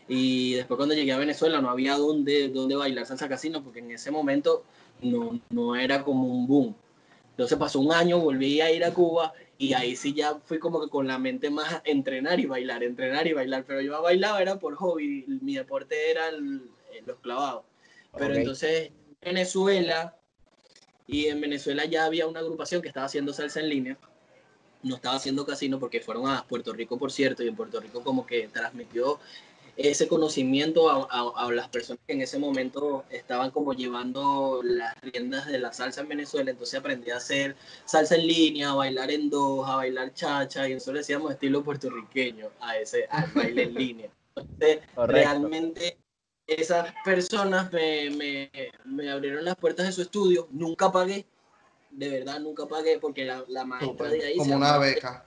Y 0.08 0.54
después 0.54 0.78
cuando 0.78 0.96
llegué 0.96 1.12
a 1.12 1.18
Venezuela 1.18 1.62
no 1.62 1.70
había 1.70 1.96
dónde, 1.96 2.50
dónde 2.50 2.76
bailar 2.76 3.06
salsa 3.06 3.30
casino 3.30 3.64
porque 3.64 3.80
en 3.80 3.92
ese 3.92 4.10
momento 4.10 4.64
no, 5.02 5.40
no 5.50 5.76
era 5.76 6.04
como 6.04 6.26
un 6.28 6.48
boom. 6.48 6.76
Entonces 7.32 7.58
pasó 7.60 7.80
un 7.80 7.92
año, 7.92 8.20
volví 8.20 8.62
a 8.62 8.72
ir 8.72 8.84
a 8.84 8.94
Cuba 8.94 9.34
y 9.60 9.74
ahí 9.74 9.96
sí 9.96 10.14
ya 10.14 10.40
fui 10.46 10.58
como 10.58 10.82
que 10.82 10.90
con 10.90 11.08
la 11.08 11.20
mente 11.20 11.52
más 11.52 11.72
a 11.72 11.82
entrenar 11.86 12.40
y 12.40 12.48
bailar, 12.48 12.84
entrenar 12.84 13.28
y 13.28 13.34
bailar. 13.34 13.64
Pero 13.68 13.82
yo 13.82 14.02
bailaba 14.02 14.42
era 14.42 14.58
por 14.58 14.74
hobby, 14.76 15.26
mi 15.42 15.56
deporte 15.56 16.10
era 16.10 16.32
los 16.32 17.20
clavados. 17.22 17.64
Pero 18.18 18.34
Ok. 18.34 18.38
entonces 18.40 18.92
Venezuela 19.22 20.16
y 21.06 21.28
en 21.28 21.40
Venezuela 21.42 21.86
ya 21.86 22.06
había 22.06 22.28
una 22.28 22.40
agrupación 22.42 22.82
que 22.82 22.90
estaba 22.90 23.06
haciendo 23.06 23.34
salsa 23.34 23.60
en 23.62 23.70
línea. 23.70 23.98
No 24.84 24.96
estaba 24.96 25.16
haciendo 25.16 25.46
casino 25.46 25.80
porque 25.80 26.02
fueron 26.02 26.28
a 26.28 26.46
Puerto 26.48 26.74
Rico, 26.74 26.98
por 26.98 27.12
cierto, 27.12 27.44
y 27.44 27.48
en 27.48 27.56
Puerto 27.56 27.80
Rico 27.80 28.04
como 28.04 28.26
que 28.26 28.48
transmitió 28.50 29.20
ese 29.76 30.08
conocimiento 30.08 30.90
a, 30.90 31.08
a- 31.10 31.46
a 31.48 31.52
las 31.52 31.70
personas 31.70 32.00
que 32.08 32.14
en 32.14 32.22
ese 32.22 32.40
momento 32.40 33.06
estaban 33.10 33.52
como 33.52 33.74
llevando 33.74 34.62
las 34.64 34.96
riendas 35.02 35.46
de 35.48 35.60
la 35.60 35.72
salsa 35.72 36.02
en 36.02 36.08
Venezuela. 36.10 36.52
Entonces 36.52 36.80
aprendí 36.80 37.12
a 37.12 37.18
hacer 37.18 37.56
salsa 37.86 38.16
en 38.16 38.28
línea, 38.28 38.72
a 38.72 38.76
bailar 38.76 39.12
en 39.12 39.30
dos, 39.30 39.68
a 39.70 39.76
bailar 39.78 40.14
chacha, 40.14 40.68
y 40.68 40.74
eso 40.74 40.92
le 40.92 41.00
decíamos 41.00 41.32
estilo 41.32 41.64
puertorriqueño 41.64 42.50
a 42.60 42.78
ese 42.78 43.06
al 43.10 43.32
baile 43.34 43.64
en 43.64 43.74
línea. 43.76 44.10
Entonces, 44.36 44.80
realmente 44.98 45.98
esas 46.48 46.94
personas 47.04 47.72
me, 47.72 48.10
me, 48.12 48.52
me 48.86 49.10
abrieron 49.12 49.44
las 49.46 49.56
puertas 49.56 49.86
de 49.86 49.92
su 49.92 50.02
estudio. 50.02 50.48
Nunca 50.52 50.92
pagué, 50.92 51.26
de 51.92 52.10
verdad 52.10 52.40
nunca 52.40 52.66
pagué, 52.68 53.00
porque 53.00 53.26
la, 53.26 53.44
la 53.48 53.66
maestra 53.66 54.10
de 54.10 54.26
ahí 54.26 54.34
se 54.34 54.40
Como 54.40 54.56
una 54.56 54.78
beca. 54.78 55.26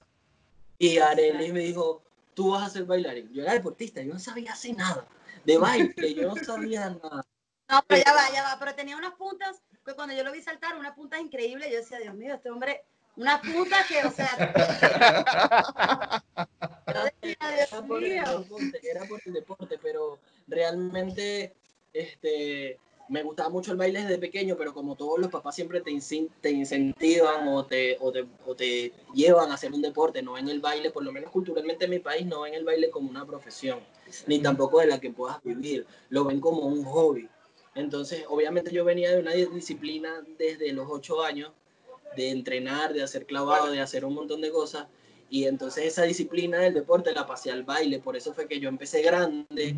y 0.79 0.99
Arely 0.99 1.53
me 1.53 1.61
dijo, 1.61 2.03
tú 2.35 2.53
vas 2.53 2.65
a 2.67 2.71
ser 2.71 2.85
bailarín. 2.85 3.31
Yo 3.33 3.43
era 3.43 3.53
deportista, 3.53 4.01
yo 4.03 4.13
no 4.15 4.19
sabía 4.19 4.53
hacer 4.53 4.77
nada. 4.77 5.07
De 5.45 5.59
baile, 5.59 6.15
yo 6.15 6.35
no 6.35 6.37
sabía 6.43 6.91
nada. 6.91 7.25
No, 7.69 7.85
pero 7.87 8.03
ya 8.05 8.13
va, 8.15 8.31
ya 8.33 8.43
va. 8.43 8.57
Pero 8.59 8.75
tenía 8.75 8.97
unas 8.97 9.15
puntas, 9.15 9.63
que 9.85 9.95
cuando 9.95 10.15
yo 10.15 10.25
lo 10.25 10.33
vi 10.33 10.43
saltar, 10.43 10.77
unas 10.77 10.95
puntas 10.95 11.21
increíbles. 11.21 11.71
Yo 11.71 11.77
decía, 11.79 11.99
Dios 11.99 12.15
mío, 12.15 12.35
este 12.35 12.51
hombre, 12.51 12.85
unas 13.17 13.41
puntas 13.41 13.87
que, 13.87 14.05
o 14.05 14.11
sea, 14.11 14.31
yo 16.95 17.05
decía, 17.05 17.37
Era 17.41 17.67
Dios 17.67 17.85
mío. 17.89 18.45
era 18.83 19.05
por 19.07 19.21
el 19.25 19.33
deporte, 19.33 19.79
pero 19.83 20.19
realmente 20.51 21.55
este, 21.93 22.79
me 23.09 23.23
gustaba 23.25 23.49
mucho 23.49 23.73
el 23.73 23.79
baile 23.79 24.03
desde 24.03 24.19
pequeño, 24.19 24.57
pero 24.57 24.73
como 24.73 24.95
todos 24.95 25.19
los 25.19 25.31
papás 25.31 25.55
siempre 25.57 25.81
te, 25.81 25.99
te 26.41 26.51
incentivan 26.51 27.49
o 27.49 27.67
te, 27.67 27.97
o, 28.01 28.13
te, 28.13 28.25
o 28.47 28.55
te 28.55 28.93
llevan 29.15 29.51
a 29.51 29.55
hacer 29.55 29.73
un 29.73 29.83
deporte, 29.83 30.23
no 30.23 30.35
ven 30.35 30.49
el 30.49 30.61
baile, 30.61 30.91
por 30.91 31.03
lo 31.03 31.11
menos 31.11 31.31
culturalmente 31.31 31.87
en 31.87 31.91
mi 31.91 31.99
país, 31.99 32.25
no 32.25 32.43
ven 32.43 32.55
el 32.55 32.65
baile 32.65 32.89
como 32.91 33.11
una 33.11 33.27
profesión, 33.27 33.81
ni 34.27 34.39
tampoco 34.39 34.79
de 34.79 34.87
la 34.87 35.01
que 35.01 35.11
puedas 35.11 35.43
vivir, 35.43 35.87
lo 36.09 36.25
ven 36.25 36.41
como 36.41 36.67
un 36.67 36.85
hobby. 36.85 37.29
Entonces, 37.75 38.25
obviamente 38.29 38.71
yo 38.71 38.85
venía 38.85 39.11
de 39.11 39.21
una 39.21 39.33
disciplina 39.33 40.25
desde 40.39 40.73
los 40.73 40.87
ocho 40.89 41.23
años, 41.23 41.53
de 42.17 42.31
entrenar, 42.31 42.93
de 42.93 43.03
hacer 43.03 43.27
clavado, 43.27 43.71
de 43.71 43.81
hacer 43.81 44.05
un 44.05 44.15
montón 44.15 44.41
de 44.41 44.51
cosas. 44.51 44.87
Y 45.29 45.45
entonces 45.45 45.85
esa 45.85 46.03
disciplina 46.03 46.59
del 46.59 46.75
deporte 46.75 47.13
la 47.13 47.27
pasé 47.27 47.51
al 47.51 47.63
baile, 47.63 48.01
por 48.01 48.17
eso 48.17 48.35
fue 48.35 48.49
que 48.49 48.59
yo 48.59 48.69
empecé 48.69 49.03
grande, 49.03 49.77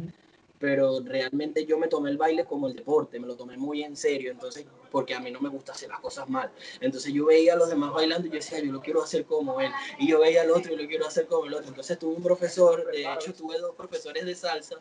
pero 0.62 1.00
realmente 1.04 1.66
yo 1.66 1.76
me 1.76 1.88
tomé 1.88 2.11
el 2.11 2.16
baile 2.16 2.45
como 2.45 2.69
el 2.69 2.76
deporte, 2.76 3.19
me 3.19 3.26
lo 3.26 3.35
tomé 3.35 3.57
muy 3.57 3.83
en 3.83 3.97
serio, 3.97 4.31
entonces, 4.31 4.64
porque 4.92 5.12
a 5.12 5.19
mí 5.19 5.28
no 5.33 5.40
me 5.40 5.49
gusta 5.49 5.73
hacer 5.73 5.88
las 5.88 5.99
cosas 5.99 6.28
mal. 6.28 6.52
Entonces 6.81 7.12
yo 7.12 7.26
veía 7.26 7.54
a 7.54 7.57
los 7.57 7.69
demás 7.69 7.92
bailando 7.92 8.28
y 8.28 8.31
yo 8.31 8.37
decía, 8.37 8.61
yo 8.61 8.71
lo 8.71 8.81
quiero 8.81 9.02
hacer 9.02 9.25
como 9.25 9.61
él, 9.61 9.73
y 9.99 10.07
yo 10.07 10.21
veía 10.21 10.42
al 10.42 10.52
otro 10.52 10.73
y 10.73 10.76
lo 10.76 10.87
quiero 10.87 11.04
hacer 11.09 11.26
como 11.26 11.47
el 11.47 11.54
otro. 11.54 11.66
Entonces 11.66 11.99
tuve 11.99 12.14
un 12.14 12.23
profesor, 12.23 12.88
de 12.92 13.12
hecho 13.12 13.35
tuve 13.35 13.59
dos 13.59 13.75
profesores 13.75 14.25
de 14.25 14.37
salsa, 14.37 14.76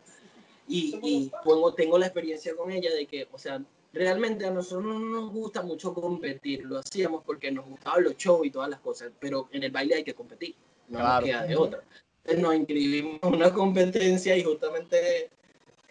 y, 0.68 1.00
y 1.02 1.32
tengo 1.76 1.98
la 1.98 2.06
experiencia 2.06 2.54
con 2.54 2.70
ella 2.70 2.94
de 2.94 3.04
que, 3.06 3.26
o 3.32 3.36
sea, 3.36 3.60
realmente 3.92 4.46
a 4.46 4.52
nosotros 4.52 4.84
no 4.84 5.00
nos 5.00 5.32
gusta 5.32 5.62
mucho 5.62 5.92
competir, 5.92 6.64
lo 6.64 6.78
hacíamos 6.78 7.24
porque 7.24 7.50
nos 7.50 7.66
gustaban 7.66 8.04
los 8.04 8.16
shows 8.16 8.46
y 8.46 8.52
todas 8.52 8.70
las 8.70 8.78
cosas, 8.78 9.10
pero 9.18 9.48
en 9.50 9.64
el 9.64 9.72
baile 9.72 9.96
hay 9.96 10.04
que 10.04 10.14
competir, 10.14 10.54
no 10.86 11.00
nos 11.00 11.24
queda 11.24 11.44
de 11.44 11.56
otra. 11.56 11.82
Entonces 12.18 12.40
nos 12.40 12.54
inscribimos 12.54 13.18
en 13.20 13.34
una 13.34 13.52
competencia 13.52 14.36
y 14.36 14.44
justamente 14.44 15.28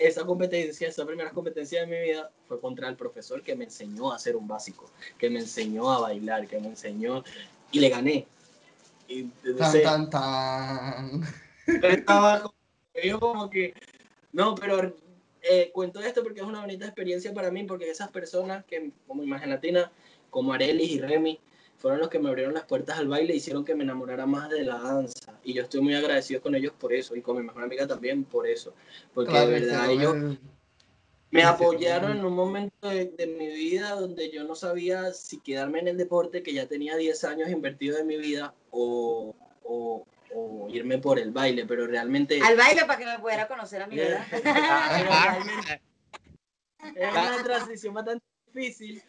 esa 0.08 0.26
competencia, 0.26 0.88
esa 0.88 1.06
primera 1.06 1.32
competencia 1.32 1.82
de 1.82 1.88
mi 1.88 2.00
vida 2.00 2.32
fue 2.48 2.60
contra 2.60 2.88
el 2.90 2.96
profesor 2.96 3.42
que 3.44 3.56
me 3.56 3.66
enseñó 3.66 4.12
a 4.12 4.16
hacer 4.16 4.36
un 4.36 4.48
básico, 4.48 4.90
que 5.18 5.30
me 5.30 5.40
enseñó 5.40 5.92
a 5.92 6.00
bailar, 6.00 6.48
que 6.48 6.60
me 6.60 6.68
enseñó 6.68 7.24
y 7.72 7.80
le 7.80 7.90
gané. 7.90 8.28
Y 9.08 9.24
tan, 9.58 9.82
tan, 9.82 10.10
tan. 10.10 11.22
Estaba 11.84 12.52
yo 13.04 13.20
como 13.20 13.50
que, 13.50 13.74
no, 14.32 14.56
pero 14.56 14.96
eh, 15.42 15.72
cuento 15.74 16.02
esto 16.02 16.24
porque 16.24 16.42
es 16.42 16.46
una 16.46 16.62
bonita 16.62 16.86
experiencia 16.86 17.34
para 17.34 17.52
mí, 17.52 17.64
porque 17.64 17.90
esas 17.90 18.10
personas 18.10 18.66
que, 18.66 18.92
como 19.08 19.24
Imagen 19.24 19.50
Latina, 19.50 19.92
como 20.30 20.54
Arelis 20.54 20.92
y 20.92 21.00
Remy, 21.00 21.40
fueron 21.82 22.00
los 22.00 22.10
que 22.10 22.20
me 22.20 22.30
abrieron 22.30 22.54
las 22.54 22.66
puertas 22.66 23.00
al 23.00 23.08
baile 23.08 23.34
y 23.34 23.38
hicieron 23.38 23.66
que 23.66 23.74
me 23.74 23.84
enamorara 23.84 24.28
más 24.28 24.50
de 24.52 24.64
la 24.64 24.80
danza. 24.80 25.34
Y 25.44 25.54
yo 25.54 25.64
estoy 25.64 25.82
muy 25.82 25.96
agradecido 25.96 26.40
con 26.40 26.54
ellos 26.54 26.74
por 26.80 26.94
eso, 26.94 27.16
y 27.16 27.24
con 27.24 27.38
mi 27.38 27.44
mejor 27.44 27.64
amiga 27.64 27.88
también 27.88 28.24
por 28.24 28.48
eso. 28.48 28.76
Porque 29.16 29.34
de 29.34 29.48
verdad 29.48 29.90
ellos 29.90 30.38
me 31.32 31.44
apoyaron 31.44 32.18
en 32.18 32.24
un 32.24 32.34
momento 32.34 32.88
de, 32.88 33.06
de, 33.06 33.26
mi 33.26 33.48
vida 33.48 33.92
donde 33.92 34.30
yo 34.30 34.44
no 34.44 34.54
sabía 34.54 35.12
si 35.12 35.40
quedarme 35.40 35.80
en 35.80 35.88
el 35.88 35.98
deporte, 35.98 36.44
que 36.44 36.54
ya 36.54 36.68
tenía 36.68 36.96
10 36.96 37.24
años 37.24 37.50
invertido 37.50 37.98
en 37.98 38.06
mi 38.06 38.18
vida, 38.18 38.54
o, 38.70 39.34
o, 39.64 40.06
o 40.36 40.70
irme 40.70 41.00
por 41.00 41.18
el 41.18 41.32
baile, 41.32 41.66
pero 41.66 41.88
realmente... 41.88 42.40
Al 42.44 42.58
baile 42.58 42.82
para 42.86 43.00
que 43.00 43.06
me 43.06 43.18
pudiera 43.18 43.48
conocer 43.48 43.82
a 43.82 43.88
mi 43.88 43.96
vida. 43.96 44.28
es 46.96 47.12
una 47.12 47.44
transición 47.44 47.96
bastante 47.96 48.24
difícil. 48.54 49.02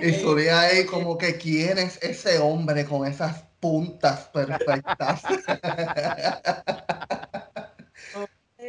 Y 0.00 0.48
ahí 0.48 0.86
como 0.86 1.16
que 1.16 1.36
quién 1.36 1.78
es 1.78 2.02
ese 2.02 2.38
hombre 2.38 2.84
con 2.84 3.06
esas 3.06 3.42
puntas 3.60 4.28
perfectas. 4.28 5.22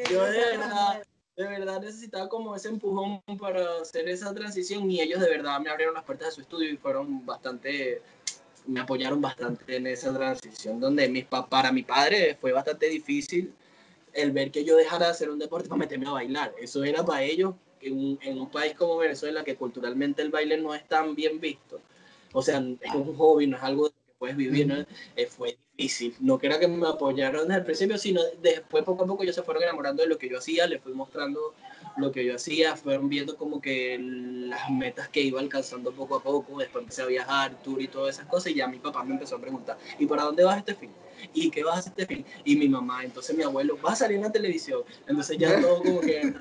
Yo 0.09 0.23
de 0.23 0.39
verdad, 0.39 1.03
de 1.35 1.47
verdad 1.47 1.81
necesitaba 1.81 2.29
como 2.29 2.55
ese 2.55 2.69
empujón 2.69 3.21
para 3.39 3.81
hacer 3.81 4.07
esa 4.09 4.33
transición 4.33 4.89
y 4.89 5.01
ellos 5.01 5.19
de 5.19 5.29
verdad 5.29 5.59
me 5.59 5.69
abrieron 5.69 5.93
las 5.95 6.03
puertas 6.03 6.29
de 6.29 6.35
su 6.35 6.41
estudio 6.41 6.71
y 6.71 6.77
fueron 6.77 7.25
bastante 7.25 8.01
me 8.67 8.79
apoyaron 8.79 9.21
bastante 9.21 9.77
en 9.77 9.87
esa 9.87 10.13
transición, 10.13 10.79
donde 10.79 11.09
mis 11.09 11.25
para 11.25 11.71
mi 11.71 11.83
padre 11.83 12.37
fue 12.39 12.51
bastante 12.51 12.87
difícil 12.89 13.53
el 14.13 14.31
ver 14.31 14.51
que 14.51 14.63
yo 14.63 14.75
dejara 14.75 15.05
de 15.05 15.11
hacer 15.11 15.29
un 15.29 15.39
deporte 15.39 15.69
para 15.69 15.79
meterme 15.79 16.07
a 16.07 16.11
bailar. 16.11 16.53
Eso 16.61 16.83
era 16.83 17.03
para 17.03 17.23
ellos, 17.23 17.55
en, 17.81 18.19
en 18.21 18.39
un 18.39 18.49
país 18.49 18.73
como 18.75 18.97
Venezuela, 18.97 19.43
que 19.43 19.55
culturalmente 19.55 20.21
el 20.21 20.29
baile 20.29 20.57
no 20.57 20.73
es 20.73 20.87
tan 20.87 21.15
bien 21.15 21.39
visto. 21.39 21.79
O 22.33 22.41
sea, 22.41 22.57
es 22.57 22.93
un 22.93 23.15
hobby, 23.15 23.47
no 23.47 23.57
es 23.57 23.63
algo 23.63 23.89
que 23.89 23.95
puedes 24.17 24.37
vivir, 24.37 24.67
¿no? 24.67 24.75
Eh, 25.15 25.25
fue 25.25 25.57
difícil. 25.75 26.15
No 26.19 26.37
que 26.37 26.47
era 26.47 26.59
que 26.59 26.67
me 26.67 26.87
apoyaron 26.87 27.47
desde 27.47 27.59
el 27.59 27.65
principio, 27.65 27.97
sino 27.97 28.21
después 28.41 28.83
poco 28.83 29.03
a 29.03 29.07
poco 29.07 29.23
ellos 29.23 29.35
se 29.35 29.43
fueron 29.43 29.63
enamorando 29.63 30.03
de 30.03 30.09
lo 30.09 30.17
que 30.17 30.29
yo 30.29 30.37
hacía, 30.37 30.67
les 30.67 30.81
fui 30.81 30.93
mostrando 30.93 31.53
lo 31.97 32.11
que 32.11 32.23
yo 32.25 32.35
hacía, 32.35 32.75
fueron 32.75 33.09
viendo 33.09 33.35
como 33.35 33.59
que 33.59 33.97
las 33.99 34.69
metas 34.69 35.09
que 35.09 35.21
iba 35.21 35.39
alcanzando 35.39 35.91
poco 35.91 36.15
a 36.15 36.23
poco, 36.23 36.59
después 36.59 36.83
empecé 36.83 37.01
a 37.01 37.05
viajar, 37.07 37.61
tour 37.63 37.81
y 37.81 37.87
todas 37.87 38.15
esas 38.15 38.27
cosas, 38.27 38.51
y 38.51 38.55
ya 38.55 38.67
mi 38.67 38.79
papá 38.79 39.03
me 39.03 39.13
empezó 39.13 39.35
a 39.35 39.41
preguntar, 39.41 39.77
¿y 39.99 40.05
para 40.05 40.23
dónde 40.23 40.43
vas 40.43 40.59
este 40.59 40.75
fin? 40.75 40.91
¿Y 41.33 41.51
qué 41.51 41.63
vas 41.63 41.75
a 41.75 41.79
hacer 41.79 41.93
este 41.97 42.05
fin? 42.05 42.25
Y 42.45 42.55
mi 42.55 42.69
mamá, 42.69 43.03
entonces 43.03 43.35
mi 43.35 43.43
abuelo, 43.43 43.77
va 43.85 43.91
a 43.91 43.95
salir 43.95 44.17
en 44.17 44.23
la 44.23 44.31
televisión, 44.31 44.83
entonces 45.07 45.37
ya 45.37 45.59
todo 45.59 45.83
como 45.83 45.99
que, 45.99 46.33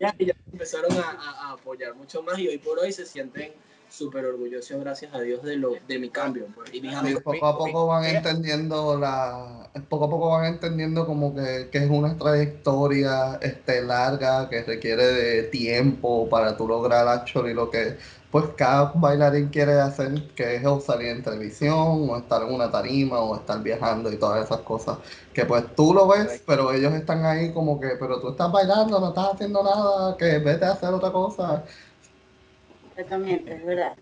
ya, 0.00 0.14
ya 0.18 0.34
empezaron 0.52 0.92
a, 0.92 1.10
a 1.10 1.52
apoyar 1.52 1.94
mucho 1.94 2.22
más 2.22 2.38
y 2.38 2.48
hoy 2.48 2.58
por 2.58 2.78
hoy 2.78 2.92
se 2.92 3.06
sienten 3.06 3.52
súper 3.90 4.24
orgulloso, 4.24 4.78
gracias 4.78 5.12
a 5.14 5.20
Dios, 5.20 5.42
de, 5.42 5.56
lo, 5.56 5.74
de 5.86 5.98
mi 5.98 6.10
cambio. 6.10 6.46
Pues. 6.54 6.70
Y 6.72 6.80
poco 7.22 7.46
a 7.46 7.58
poco 7.58 7.86
van 7.86 8.04
entendiendo 8.04 8.98
la, 8.98 9.70
poco 9.88 10.04
a 10.04 10.10
poco 10.10 10.30
van 10.30 10.46
entendiendo 10.46 11.06
como 11.06 11.34
que, 11.34 11.68
que, 11.70 11.78
es 11.78 11.90
una 11.90 12.16
trayectoria 12.16 13.38
este, 13.42 13.82
larga 13.82 14.48
que 14.48 14.62
requiere 14.62 15.04
de 15.04 15.42
tiempo 15.44 16.28
para 16.28 16.56
tú 16.56 16.68
lograr 16.68 17.06
actually 17.08 17.52
lo 17.52 17.70
que 17.70 17.96
pues 18.30 18.46
cada 18.56 18.92
bailarín 18.94 19.48
quiere 19.48 19.80
hacer, 19.80 20.28
que 20.34 20.56
es 20.56 20.64
o 20.64 20.80
salir 20.80 21.08
en 21.08 21.22
televisión, 21.22 22.08
o 22.08 22.16
estar 22.16 22.42
en 22.42 22.54
una 22.54 22.70
tarima, 22.70 23.18
o 23.20 23.36
estar 23.36 23.62
viajando 23.62 24.12
y 24.12 24.16
todas 24.16 24.44
esas 24.44 24.60
cosas. 24.60 24.98
Que 25.34 25.44
pues 25.44 25.64
tú 25.74 25.92
lo 25.92 26.06
ves, 26.06 26.42
pero 26.46 26.72
ellos 26.72 26.92
están 26.94 27.24
ahí 27.24 27.52
como 27.52 27.80
que, 27.80 27.88
pero 27.98 28.20
tú 28.20 28.30
estás 28.30 28.52
bailando, 28.52 29.00
no 29.00 29.08
estás 29.08 29.34
haciendo 29.34 29.62
nada, 29.62 30.16
que 30.16 30.38
vete 30.38 30.64
a 30.64 30.72
hacer 30.72 30.90
otra 30.90 31.10
cosa 31.10 31.64
exactamente, 33.00 33.54
es 33.54 33.64
verdad, 33.64 33.96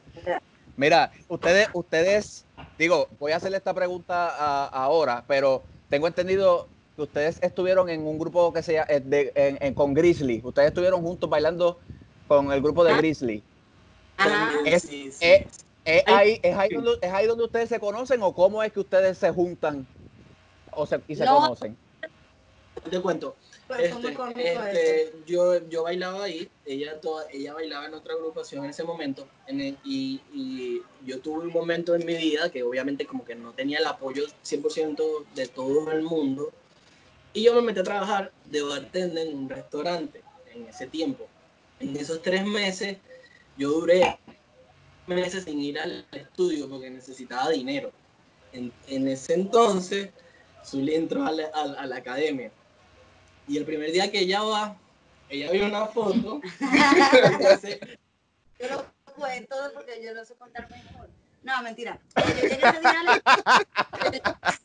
Mira, 0.76 1.10
ustedes, 1.28 1.68
ustedes, 1.72 2.44
digo, 2.78 3.08
voy 3.18 3.32
a 3.32 3.36
hacerle 3.36 3.56
esta 3.56 3.74
pregunta 3.74 4.66
ahora, 4.68 5.24
pero 5.26 5.64
tengo 5.88 6.06
entendido 6.06 6.68
que 6.94 7.02
ustedes 7.02 7.38
estuvieron 7.42 7.88
en 7.88 8.06
un 8.06 8.16
grupo 8.16 8.52
que 8.52 8.62
se 8.62 8.74
llama, 8.74 8.86
eh, 8.88 9.72
con 9.74 9.92
Grizzly. 9.92 10.40
Ustedes 10.44 10.68
estuvieron 10.68 11.02
juntos 11.02 11.28
bailando 11.28 11.80
con 12.28 12.52
el 12.52 12.62
grupo 12.62 12.84
de 12.84 12.92
ah. 12.92 13.00
Grizzly. 14.64 15.12
Es, 15.84 16.02
ahí, 16.06 16.38
es, 16.42 16.54
ahí 16.54 16.68
donde, 16.68 16.98
¿Es 17.00 17.12
ahí 17.12 17.26
donde 17.26 17.44
ustedes 17.44 17.68
se 17.70 17.80
conocen 17.80 18.22
o 18.22 18.34
cómo 18.34 18.62
es 18.62 18.72
que 18.72 18.80
ustedes 18.80 19.16
se 19.16 19.30
juntan 19.30 19.86
o 20.72 20.84
se, 20.84 21.00
y 21.08 21.16
se 21.16 21.24
conocen? 21.24 21.76
Te 22.90 23.00
cuento. 23.00 23.36
Este, 23.78 24.12
este, 24.34 25.12
yo, 25.26 25.68
yo 25.68 25.82
bailaba 25.82 26.24
ahí, 26.24 26.48
ella, 26.64 26.98
toda, 27.00 27.26
ella 27.30 27.52
bailaba 27.52 27.84
en 27.84 27.92
otra 27.92 28.14
agrupación 28.14 28.64
en 28.64 28.70
ese 28.70 28.82
momento, 28.82 29.28
y, 29.84 30.20
y, 30.32 30.82
yo 31.04 31.20
tuve 31.20 31.40
un 31.40 31.52
momento 31.52 31.94
en 31.94 32.06
mi 32.06 32.16
vida 32.16 32.50
que 32.50 32.62
obviamente 32.62 33.04
como 33.04 33.26
que 33.26 33.34
no 33.34 33.52
tenía 33.52 33.78
el 33.78 33.86
apoyo 33.86 34.24
100% 34.42 35.26
de 35.34 35.48
todo 35.48 35.92
el 35.92 36.02
mundo, 36.02 36.50
y 37.34 37.42
yo 37.42 37.54
me 37.54 37.60
metí 37.60 37.80
a 37.80 37.84
trabajar 37.84 38.32
de 38.46 38.62
bartender 38.62 39.28
en 39.28 39.36
un 39.36 39.48
restaurante 39.50 40.22
en 40.54 40.66
ese 40.66 40.86
tiempo. 40.86 41.26
En 41.78 41.94
esos 41.94 42.22
tres 42.22 42.46
meses, 42.46 42.96
yo 43.58 43.70
duré 43.70 44.18
meses 45.06 45.44
sin 45.44 45.60
ir 45.60 45.78
al 45.78 46.06
estudio 46.12 46.68
porque 46.68 46.90
necesitaba 46.90 47.50
dinero. 47.50 47.92
En, 48.52 48.72
en 48.86 49.08
ese 49.08 49.34
entonces, 49.34 50.10
Zully 50.64 50.94
entró 50.94 51.26
a 51.26 51.32
la, 51.32 51.46
a 51.48 51.86
la 51.86 51.96
academia 51.96 52.50
y 53.46 53.56
el 53.56 53.64
primer 53.64 53.90
día 53.92 54.10
que 54.10 54.20
ella 54.20 54.42
va, 54.42 54.76
ella 55.28 55.50
vio 55.50 55.66
una 55.66 55.86
foto. 55.86 56.40
yo 58.58 58.68
lo 58.68 58.84
cuento 59.14 59.56
porque 59.74 60.02
yo 60.04 60.14
no 60.14 60.24
sé 60.24 60.34
contar 60.34 60.70
mejor. 60.70 61.08
No, 61.42 61.62
mentira. 61.62 61.98
Yo 62.16 62.34
llegué 62.34 62.46
ese 62.46 62.80
día 62.80 63.22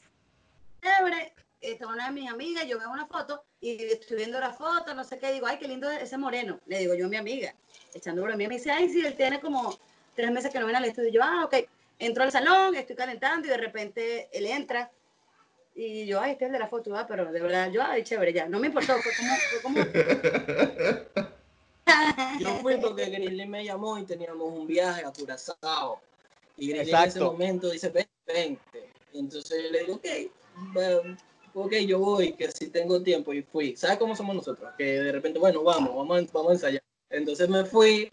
chévere, 0.82 1.34
estaba 1.64 1.94
una 1.94 2.08
de 2.08 2.12
mis 2.12 2.30
amigas, 2.30 2.68
yo 2.68 2.78
veo 2.78 2.92
una 2.92 3.08
foto 3.08 3.44
y 3.62 3.82
estoy 3.84 4.18
viendo 4.18 4.40
la 4.40 4.54
foto, 4.54 4.94
no 4.94 5.04
sé 5.04 5.18
qué, 5.18 5.32
digo, 5.32 5.48
ay, 5.48 5.58
qué 5.58 5.68
lindo 5.68 5.90
ese 5.90 6.18
moreno. 6.18 6.60
Le 6.68 6.78
digo 6.80 6.94
yo 6.94 7.06
a 7.06 7.10
mi 7.10 7.18
amiga, 7.18 7.56
echando 7.94 8.22
broma, 8.22 8.38
me 8.38 8.50
dice, 8.50 8.72
ay, 8.72 8.90
sí, 8.90 9.06
él 9.06 9.16
tiene 9.16 9.40
como 9.40 9.78
tres 10.16 10.32
meses 10.32 10.52
que 10.52 10.60
no 10.60 10.66
viene 10.66 10.80
al 10.80 10.86
estudio. 10.86 11.10
Yo, 11.10 11.22
ah, 11.24 11.46
ok. 11.46 11.56
Entro 12.00 12.24
al 12.24 12.32
salón, 12.32 12.76
estoy 12.76 12.96
calentando 12.96 13.48
y 13.48 13.50
de 13.50 13.58
repente 13.58 14.30
él 14.34 14.48
entra 14.48 14.92
y 15.76 16.06
yo, 16.06 16.22
ay, 16.22 16.34
este 16.34 16.46
es 16.46 16.50
el 16.50 16.54
de 16.54 16.60
la 16.60 16.68
foto, 16.68 16.96
ah, 16.96 17.08
pero 17.08 17.32
de 17.32 17.40
verdad, 17.40 17.72
yo, 17.72 17.82
ay, 17.84 18.04
chévere, 18.04 18.32
ya. 18.32 18.48
No 18.48 18.60
me 18.60 18.68
importó, 18.68 18.94
fue 18.98 19.12
como. 19.16 19.36
Fue 19.36 19.60
como... 19.62 19.80
yo 22.40 22.50
fui 22.62 22.78
porque 22.78 23.06
Grizzly 23.06 23.48
me 23.48 23.66
llamó 23.66 23.98
y 23.98 24.06
teníamos 24.06 24.54
un 24.54 24.68
viaje 24.68 25.04
a 25.04 25.12
Curazao. 25.12 26.00
Y 26.58 26.70
Grizzly 26.70 26.92
en 26.92 27.04
ese 27.08 27.20
momento 27.20 27.72
dice, 27.72 27.90
vente. 27.90 28.88
entonces 29.14 29.64
yo 29.64 29.72
le 29.72 29.80
digo, 29.80 29.96
ok, 29.96 30.06
ok, 31.54 31.74
yo 31.88 32.00
voy, 32.00 32.34
que 32.34 32.52
si 32.52 32.68
tengo 32.68 33.02
tiempo. 33.02 33.34
Y 33.34 33.44
fui. 33.44 33.76
¿Sabes 33.76 33.98
cómo 33.98 34.16
somos 34.16 34.36
nosotros? 34.36 34.72
Que 34.78 35.00
de 35.02 35.12
repente, 35.12 35.40
bueno, 35.40 35.64
vamos, 35.64 35.96
vamos, 35.96 36.18
a, 36.18 36.32
vamos 36.34 36.50
a 36.50 36.54
ensayar. 36.54 36.84
Entonces 37.10 37.48
me 37.50 37.66
fui 37.66 38.12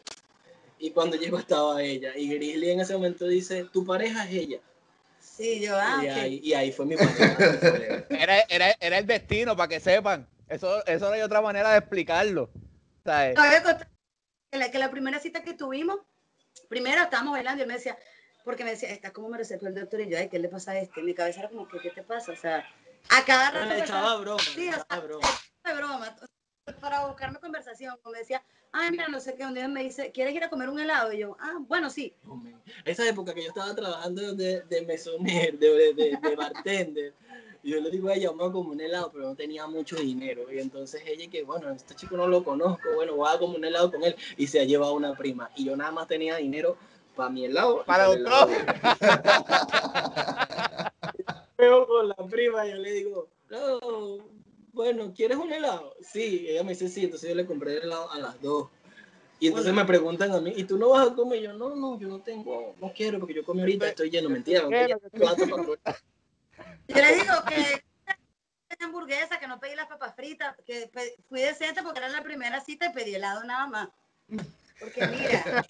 y 0.79 0.91
cuando 0.91 1.17
llego 1.17 1.39
estaba 1.39 1.83
ella. 1.83 2.17
Y 2.17 2.35
Grizzly 2.35 2.71
en 2.71 2.81
ese 2.81 2.95
momento 2.95 3.27
dice, 3.27 3.65
tu 3.73 3.85
pareja 3.85 4.29
es 4.29 4.35
ella. 4.35 4.59
Sí, 5.21 5.61
yo, 5.61 5.75
ah, 5.77 6.01
y, 6.03 6.09
ahí, 6.09 6.41
y 6.43 6.53
ahí 6.55 6.73
fue 6.73 6.87
mi 6.87 6.95
era, 8.11 8.41
era, 8.49 8.75
era 8.81 8.99
el 8.99 9.07
destino, 9.07 9.57
para 9.57 9.69
que 9.69 9.81
sepan. 9.81 10.27
Eso, 10.49 10.85
eso 10.87 11.07
no 11.07 11.13
hay 11.13 11.21
otra 11.21 11.41
manera 11.41 11.73
de 11.73 11.79
explicarlo. 11.79 12.51
¿sabes? 13.05 13.37
que 14.51 14.59
la, 14.59 14.71
que 14.71 14.79
la 14.79 14.91
primera 14.91 15.19
cita 15.19 15.43
que 15.43 15.55
tuvimos, 15.55 16.01
primero 16.69 17.03
estábamos 17.03 17.33
bailando 17.33 17.61
y 17.61 17.63
él 17.63 17.69
me 17.69 17.75
decía, 17.75 17.97
porque 18.45 18.65
me 18.65 18.71
decía, 18.71 18.91
está 18.91 19.13
como 19.13 19.29
me 19.29 19.39
recetó 19.39 19.67
el 19.67 19.75
doctor 19.75 20.01
y 20.01 20.09
yo, 20.09 20.19
ay, 20.19 20.29
¿qué 20.29 20.39
le 20.39 20.49
pasa 20.49 20.73
a 20.73 20.79
este? 20.79 21.03
Mi 21.03 21.15
cabeza 21.15 21.41
era 21.41 21.49
como, 21.49 21.69
que, 21.69 21.79
¿qué 21.79 21.91
te 21.91 22.03
pasa? 22.03 22.33
O 22.33 22.37
sea, 22.37 22.69
a 23.09 23.25
cada 23.25 23.51
rato. 23.51 23.67
Le 23.67 23.75
me 23.77 23.81
echaba 23.83 24.17
broma, 24.17 24.43
Sí, 24.43 24.71
le 24.71 24.71
o 24.71 24.85
sea, 24.89 25.01
broma. 25.01 25.29
de 25.65 25.75
broma. 25.75 26.17
Para 26.81 27.07
buscarme 27.07 27.39
conversación, 27.41 27.97
como 28.03 28.13
me 28.13 28.21
decía, 28.21 28.43
ay, 28.73 28.91
mira, 28.93 29.09
no 29.09 29.19
sé 29.19 29.35
qué, 29.35 29.45
un 29.45 29.55
día 29.55 29.67
me 29.67 29.83
dice, 29.83 30.13
¿quieres 30.13 30.35
ir 30.35 30.45
a 30.45 30.51
comer 30.51 30.69
un 30.69 30.79
helado? 30.79 31.13
Y 31.13 31.19
yo, 31.19 31.37
ah, 31.41 31.55
bueno, 31.67 31.91
sí. 31.91 32.15
Hombre, 32.29 32.55
Esa 32.85 33.09
época 33.09 33.35
que 33.35 33.43
yo 33.43 33.49
estaba 33.49 33.75
trabajando 33.75 34.35
de, 34.35 34.61
de 34.63 34.83
mesonero, 34.83 35.59
de, 35.59 35.95
de, 35.95 36.19
de 36.23 36.37
bartender, 36.37 37.15
yo 37.63 37.81
le 37.81 37.91
digo 37.91 38.09
a 38.09 38.15
ella, 38.15 38.31
vamos 38.31 38.51
a 38.51 38.53
comer 38.53 38.71
un 38.73 38.81
helado, 38.81 39.11
pero 39.13 39.25
no 39.25 39.35
tenía 39.35 39.67
mucho 39.67 39.97
dinero. 39.97 40.51
Y 40.53 40.61
entonces 40.61 41.03
ella, 41.07 41.29
que 41.29 41.43
bueno, 41.43 41.71
este 41.71 41.95
chico 41.97 42.17
no 42.17 42.29
lo 42.29 42.45
conozco, 42.45 42.89
bueno, 42.95 43.17
voy 43.17 43.35
a 43.35 43.39
comer 43.39 43.57
un 43.59 43.65
helado 43.65 43.91
con 43.91 44.05
él. 44.05 44.15
Y 44.37 44.47
se 44.47 44.61
ha 44.61 44.65
llevado 44.65 44.95
una 44.95 45.15
prima. 45.15 45.51
Y 45.57 45.65
yo 45.65 45.77
nada 45.77 45.91
más 45.91 46.07
tenía 46.07 46.37
dinero 46.37 46.77
para 47.17 47.31
mi 47.31 47.47
helado. 47.47 47.83
Para 47.85 48.13
el 48.13 48.21
helado 48.21 48.45
otro. 48.45 48.57
Veo 51.61 51.87
con 51.87 52.09
la 52.09 52.15
prima 52.15 52.67
y 52.67 52.71
yo 52.71 52.77
le 52.77 52.93
digo, 52.93 53.29
no, 53.51 54.19
bueno, 54.73 55.13
¿quieres 55.15 55.37
un 55.37 55.53
helado? 55.53 55.95
Sí, 56.01 56.47
ella 56.49 56.63
me 56.63 56.71
dice 56.71 56.89
sí, 56.89 57.05
entonces 57.05 57.29
yo 57.29 57.35
le 57.35 57.45
compré 57.45 57.77
el 57.77 57.83
helado 57.83 58.11
a 58.11 58.19
las 58.19 58.41
dos. 58.41 58.69
Y 59.39 59.49
entonces 59.49 59.73
me 59.73 59.85
preguntan 59.85 60.33
a 60.33 60.41
mí, 60.41 60.53
¿y 60.57 60.65
tú 60.65 60.79
no 60.79 60.91
vas 60.91 61.09
a 61.09 61.15
comer? 61.15 61.39
Y 61.41 61.43
yo, 61.43 61.53
no, 61.53 61.75
no, 61.75 61.99
yo 61.99 62.09
no 62.09 62.21
tengo, 62.21 62.75
no 62.79 62.93
quiero 62.93 63.19
porque 63.19 63.35
yo 63.35 63.45
comí 63.45 63.61
ahorita, 63.61 63.89
estoy 63.89 64.11
lleno, 64.11 64.29
mentira. 64.29 64.63
aunque 64.63 64.89
ya 64.89 64.99
plato 65.11 65.49
para 65.49 65.63
comer. 65.63 65.81
Yo 66.89 66.97
le 66.97 67.15
digo 67.15 67.35
que 67.49 67.83
esa 68.69 68.85
hamburguesa, 68.85 69.39
que 69.39 69.47
no 69.47 69.59
pedí 69.59 69.75
las 69.75 69.87
papas 69.87 70.15
fritas, 70.15 70.57
que 70.67 70.91
fui 71.29 71.41
decente 71.41 71.83
porque 71.83 71.99
era 71.99 72.09
la 72.09 72.23
primera 72.23 72.61
cita 72.61 72.87
y 72.87 72.93
pedí 72.93 73.15
helado 73.15 73.45
nada 73.45 73.67
más. 73.67 73.89
Porque 74.79 75.07
mira, 75.07 75.65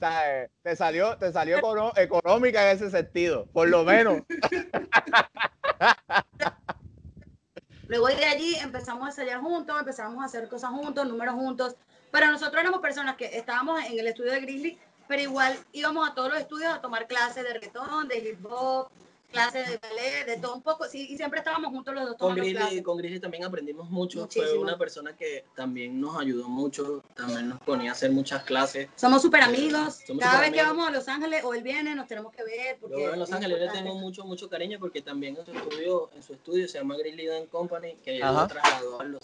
Eh, 0.00 0.48
te 0.62 0.76
salió, 0.76 1.18
te 1.18 1.32
salió 1.32 1.58
económica 1.96 2.70
en 2.70 2.76
ese 2.76 2.88
sentido, 2.90 3.46
por 3.46 3.68
lo 3.68 3.82
menos. 3.84 4.22
luego 7.88 8.06
de 8.06 8.24
allí 8.24 8.54
empezamos 8.56 9.04
a 9.04 9.08
ensayar 9.08 9.40
juntos, 9.40 9.76
empezamos 9.78 10.22
a 10.22 10.26
hacer 10.26 10.48
cosas 10.48 10.70
juntos, 10.70 11.08
números 11.08 11.34
juntos. 11.34 11.74
Pero 12.12 12.26
nosotros 12.26 12.60
éramos 12.60 12.80
personas 12.80 13.16
que 13.16 13.36
estábamos 13.36 13.82
en 13.84 13.98
el 13.98 14.06
estudio 14.06 14.32
de 14.32 14.40
Grizzly, 14.40 14.78
pero 15.08 15.22
igual 15.22 15.58
íbamos 15.72 16.08
a 16.08 16.14
todos 16.14 16.30
los 16.30 16.38
estudios 16.38 16.72
a 16.72 16.80
tomar 16.80 17.08
clases 17.08 17.42
de 17.42 17.52
reggaetón, 17.52 18.06
de 18.06 18.18
hip 18.18 18.46
hop, 18.48 18.90
clases 19.30 19.68
de 19.68 19.78
ballet, 19.78 20.26
de 20.26 20.36
todo 20.38 20.54
un 20.54 20.62
poco. 20.62 20.86
Sí, 20.86 21.06
y 21.10 21.16
siempre 21.16 21.40
estábamos 21.40 21.70
juntos 21.70 21.94
los 21.94 22.06
dos 22.06 22.16
Con 22.16 22.34
Grizzly, 22.34 22.82
con 22.82 22.96
Grizzly 22.96 23.20
también 23.20 23.44
aprendimos 23.44 23.90
mucho. 23.90 24.28
Fue 24.30 24.56
una 24.58 24.76
persona 24.76 25.14
que 25.16 25.44
también 25.54 26.00
nos 26.00 26.18
ayudó 26.18 26.48
mucho, 26.48 27.02
también 27.14 27.48
nos 27.48 27.60
ponía 27.60 27.90
a 27.90 27.92
hacer 27.92 28.10
muchas 28.10 28.42
clases. 28.44 28.88
Somos 28.96 29.22
súper 29.22 29.42
amigos. 29.42 30.00
Somos 30.06 30.22
Cada 30.22 30.40
vez 30.40 30.52
que 30.52 30.62
vamos 30.62 30.88
a 30.88 30.90
Los 30.90 31.08
Ángeles 31.08 31.44
o 31.44 31.54
él 31.54 31.62
viene, 31.62 31.94
nos 31.94 32.08
tenemos 32.08 32.32
que 32.32 32.42
ver. 32.44 32.78
Porque 32.80 33.02
Yo 33.02 33.12
en 33.12 33.18
Los 33.18 33.28
es 33.28 33.34
Ángeles 33.34 33.60
le 33.60 33.68
tengo 33.68 33.94
mucho, 33.96 34.24
mucho 34.24 34.48
cariño 34.48 34.78
porque 34.78 35.02
también 35.02 35.36
en 35.36 35.44
su 35.44 35.52
estudio, 35.52 36.10
en 36.14 36.22
su 36.22 36.34
estudio 36.34 36.68
se 36.68 36.78
llama 36.78 36.96
Grizzly 36.96 37.26
Dance 37.26 37.48
Company, 37.48 37.96
que 38.02 38.16
él 38.16 38.22
Ajá. 38.22 38.42
lo 38.42 38.48
trasladó 38.48 39.00
a 39.00 39.04
los 39.04 39.22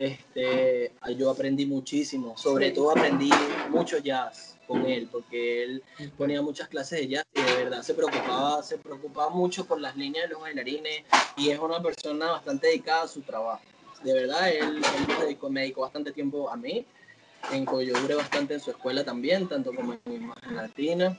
este, 0.00 0.94
yo 1.14 1.30
aprendí 1.30 1.66
muchísimo, 1.66 2.34
sobre 2.38 2.68
Sí. 2.68 2.74
todo 2.74 2.92
aprendí 2.92 3.28
mucho 3.68 3.98
jazz 3.98 4.56
con 4.70 4.86
él, 4.86 5.08
porque 5.10 5.64
él 5.64 5.82
ponía 6.16 6.40
muchas 6.42 6.68
clases 6.68 7.00
de 7.00 7.08
jazz 7.08 7.24
y 7.34 7.40
de 7.40 7.64
verdad 7.64 7.82
se 7.82 7.92
preocupaba, 7.92 8.62
se 8.62 8.78
preocupaba 8.78 9.28
mucho 9.30 9.64
por 9.66 9.80
las 9.80 9.96
líneas 9.96 10.28
de 10.28 10.34
los 10.34 10.40
bailarines 10.40 11.02
y 11.36 11.50
es 11.50 11.58
una 11.58 11.82
persona 11.82 12.30
bastante 12.30 12.68
dedicada 12.68 13.02
a 13.02 13.08
su 13.08 13.22
trabajo. 13.22 13.62
De 14.04 14.14
verdad, 14.14 14.48
él, 14.48 14.76
él 14.76 15.06
me, 15.08 15.24
dedicó, 15.24 15.50
me 15.50 15.62
dedicó 15.62 15.80
bastante 15.80 16.12
tiempo 16.12 16.48
a 16.48 16.56
mí, 16.56 16.86
en 17.52 17.66
yo 17.66 18.00
duré 18.00 18.14
bastante 18.14 18.54
en 18.54 18.60
su 18.60 18.70
escuela 18.70 19.02
también, 19.04 19.48
tanto 19.48 19.74
como 19.74 19.94
en 19.94 20.12
Imagen 20.12 20.56
Latina. 20.56 21.18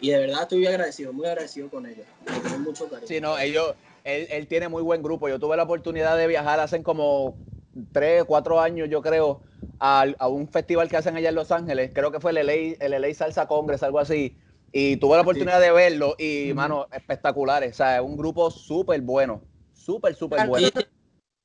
Y 0.00 0.10
de 0.10 0.18
verdad 0.18 0.42
estoy 0.42 0.66
agradecido, 0.66 1.12
muy 1.14 1.26
agradecido 1.26 1.70
con 1.70 1.86
ellos. 1.86 2.06
Me 2.26 2.38
tengo 2.40 2.58
mucho 2.58 2.88
cariño. 2.88 3.08
Sí, 3.08 3.20
no, 3.20 3.38
ellos, 3.38 3.74
él, 4.02 4.26
él 4.30 4.46
tiene 4.46 4.68
muy 4.68 4.82
buen 4.82 5.02
grupo. 5.02 5.28
Yo 5.28 5.38
tuve 5.38 5.56
la 5.56 5.62
oportunidad 5.62 6.18
de 6.18 6.26
viajar 6.26 6.60
hace 6.60 6.82
como 6.82 7.38
tres, 7.92 8.24
cuatro 8.24 8.60
años, 8.60 8.88
yo 8.90 9.00
creo, 9.00 9.40
al- 9.78 10.16
a, 10.18 10.28
un 10.28 10.48
festival 10.48 10.88
que 10.88 10.96
hacen 10.96 11.16
allá 11.16 11.28
en 11.30 11.34
Los 11.34 11.50
Ángeles. 11.52 11.90
Creo 11.94 12.10
que 12.12 12.20
fue 12.20 12.30
el 12.32 12.38
LA, 12.38 12.76
el 12.84 12.92
LA 13.00 13.14
Salsa 13.14 13.46
Congress, 13.46 13.82
algo 13.82 13.98
así. 13.98 14.36
Y 14.72 14.96
tuve 14.96 15.16
la 15.16 15.22
oportunidad 15.22 15.60
de 15.60 15.70
verlo 15.70 16.14
y, 16.18 16.46
Ujú. 16.50 16.56
mano, 16.56 16.86
espectaculares. 16.92 17.72
O 17.72 17.76
sea, 17.76 17.96
es 17.96 18.02
un 18.02 18.16
grupo 18.16 18.50
súper 18.50 19.00
bueno. 19.00 19.42
Súper, 19.72 20.14
súper 20.14 20.46
bueno. 20.48 20.66
Y 20.68 20.72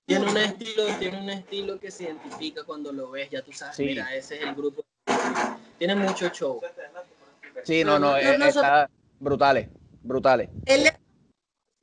tiene 0.05 0.25
un 0.31 0.37
estilo, 0.37 0.83
tiene 0.97 1.21
un 1.21 1.29
estilo 1.29 1.79
que 1.79 1.91
se 1.91 2.05
identifica 2.05 2.63
cuando 2.63 2.91
lo 2.91 3.11
ves, 3.11 3.29
ya 3.29 3.43
tú 3.43 3.51
sabes, 3.51 3.75
Sí. 3.75 3.85
mira, 3.85 4.15
ese 4.15 4.37
es 4.37 4.41
el 4.43 4.55
grupo. 4.55 4.83
Tiene 5.77 5.95
mucho 5.95 6.29
show. 6.29 6.59
Sí, 7.63 7.83
no, 7.83 7.99
no, 7.99 8.11
No, 8.11 8.17
eh, 8.17 8.37
nosotros- 8.37 8.55
está 8.55 8.89
brutales, 9.19 9.69
brutales. 10.01 10.49
Él 10.65 10.87
es- 10.87 10.93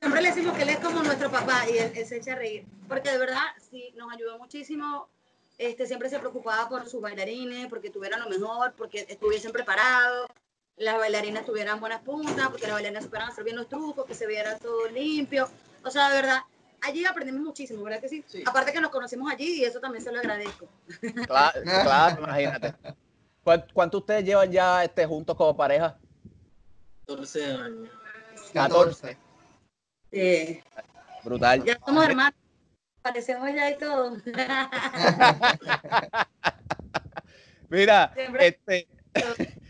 siempre 0.01 0.21
le 0.21 0.27
decimos 0.29 0.57
que 0.57 0.63
él 0.63 0.69
es 0.69 0.79
como 0.79 1.01
nuestro 1.03 1.31
papá 1.31 1.63
y 1.73 1.77
él, 1.77 1.91
él 1.95 2.05
se 2.05 2.17
echa 2.17 2.33
a 2.33 2.35
reír. 2.35 2.65
Porque 2.89 3.11
de 3.11 3.17
verdad, 3.17 3.43
sí, 3.69 3.93
nos 3.95 4.11
ayudó 4.13 4.37
muchísimo. 4.39 5.07
Este, 5.57 5.87
siempre 5.87 6.09
se 6.09 6.19
preocupaba 6.19 6.69
por 6.69 6.87
sus 6.87 7.01
bailarines, 7.01 7.67
porque 7.67 7.89
tuvieran 7.89 8.19
lo 8.19 8.29
mejor, 8.29 8.73
porque 8.77 9.05
estuviesen 9.09 9.51
preparados, 9.51 10.27
las 10.75 10.97
bailarinas 10.97 11.45
tuvieran 11.45 11.79
buenas 11.79 12.01
puntas, 12.01 12.49
porque 12.49 12.67
las 12.67 12.75
bailarinas 12.75 13.03
supieran 13.05 13.29
hacer 13.29 13.43
bien 13.43 13.55
los 13.55 13.67
trucos, 13.67 14.05
que 14.05 14.13
se 14.13 14.27
viera 14.27 14.57
todo 14.59 14.87
limpio. 14.89 15.49
O 15.83 15.89
sea, 15.89 16.09
de 16.09 16.15
verdad, 16.17 16.41
allí 16.81 17.05
aprendimos 17.05 17.41
muchísimo, 17.41 17.83
¿verdad 17.83 17.99
que 17.99 18.09
sí? 18.09 18.23
Sí. 18.27 18.43
Aparte 18.45 18.71
que 18.71 18.79
nos 18.81 18.91
conocimos 18.91 19.31
allí 19.31 19.61
y 19.61 19.65
eso 19.65 19.79
también 19.79 20.03
se 20.03 20.11
lo 20.11 20.19
agradezco. 20.19 20.67
Claro, 21.27 21.61
claro, 21.63 22.21
imagínate. 22.21 22.75
¿Cuán- 23.43 23.65
¿Cuánto 23.73 23.97
ustedes 23.97 24.23
llevan 24.25 24.51
ya 24.51 24.83
este, 24.83 25.05
juntos 25.07 25.35
como 25.35 25.55
pareja? 25.57 25.97
14 27.07 27.45
años. 27.45 27.89
14. 28.53 29.17
Eh, 30.11 30.63
Brutal. 31.23 31.63
ya 31.63 31.79
somos 31.85 32.05
hermanos, 32.05 32.37
parecemos 33.07 33.49
ya 33.53 33.71
y 33.71 33.77
todo. 33.77 34.17
Mira, 37.69 38.13
este, 38.39 38.87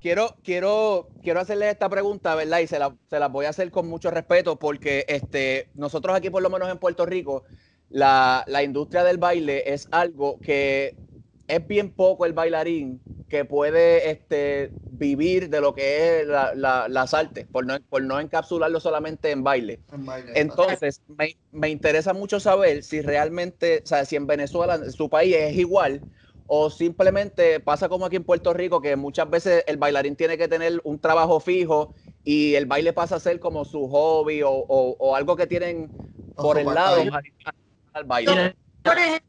quiero, 0.00 0.36
quiero, 0.42 1.08
quiero 1.22 1.40
hacerles 1.40 1.72
esta 1.72 1.88
pregunta, 1.88 2.34
¿verdad? 2.34 2.60
Y 2.60 2.66
se 2.66 2.78
la, 2.78 2.94
se 3.08 3.18
las 3.18 3.30
voy 3.30 3.46
a 3.46 3.50
hacer 3.50 3.70
con 3.70 3.88
mucho 3.88 4.10
respeto 4.10 4.58
porque 4.58 5.04
este, 5.08 5.68
nosotros 5.74 6.16
aquí, 6.16 6.30
por 6.30 6.42
lo 6.42 6.50
menos 6.50 6.70
en 6.70 6.78
Puerto 6.78 7.06
Rico, 7.06 7.44
la, 7.88 8.44
la 8.46 8.62
industria 8.62 9.04
del 9.04 9.18
baile 9.18 9.72
es 9.72 9.88
algo 9.90 10.38
que 10.40 10.96
es 11.48 11.66
bien 11.66 11.90
poco 11.90 12.26
el 12.26 12.32
bailarín 12.32 13.00
que 13.32 13.46
puede 13.46 14.10
este, 14.10 14.74
vivir 14.88 15.48
de 15.48 15.62
lo 15.62 15.74
que 15.74 16.20
es 16.20 16.26
la- 16.26 16.54
la- 16.54 16.86
las 16.86 17.14
artes, 17.14 17.46
por 17.50 17.64
no, 17.64 17.80
por 17.88 18.02
no 18.02 18.20
encapsularlo 18.20 18.78
solamente 18.78 19.30
en 19.30 19.42
baile. 19.42 19.80
En 19.90 20.04
baile, 20.04 20.32
Entonces, 20.34 21.00
me, 21.06 21.34
me 21.50 21.70
interesa 21.70 22.12
mucho 22.12 22.40
saber 22.40 22.82
si 22.82 23.00
realmente, 23.00 23.80
o 23.82 23.86
sea, 23.86 24.04
si 24.04 24.16
en 24.16 24.26
Venezuela, 24.26 24.90
su 24.90 25.08
país 25.08 25.34
es 25.34 25.56
igual, 25.56 26.04
o 26.44 26.68
simplemente 26.68 27.58
pasa 27.60 27.88
como 27.88 28.04
aquí 28.04 28.16
en 28.16 28.24
Puerto 28.24 28.52
Rico, 28.52 28.82
que 28.82 28.96
muchas 28.96 29.30
veces 29.30 29.64
el 29.66 29.78
bailarín 29.78 30.14
tiene 30.14 30.36
que 30.36 30.46
tener 30.46 30.82
un 30.84 31.00
trabajo 31.00 31.40
fijo 31.40 31.94
y 32.22 32.54
el 32.56 32.66
baile 32.66 32.92
pasa 32.92 33.16
a 33.16 33.20
ser 33.20 33.40
como 33.40 33.64
su 33.64 33.88
hobby 33.88 34.42
o, 34.42 34.50
o- 34.50 34.94
o 34.98 35.16
algo 35.16 35.36
que 35.36 35.46
tienen 35.46 35.90
por 36.34 36.58
el 36.58 36.66
lado 36.66 37.02
al 37.94 38.04
baile. 38.04 38.54
Por 38.82 38.98
ejemplo, 38.98 39.24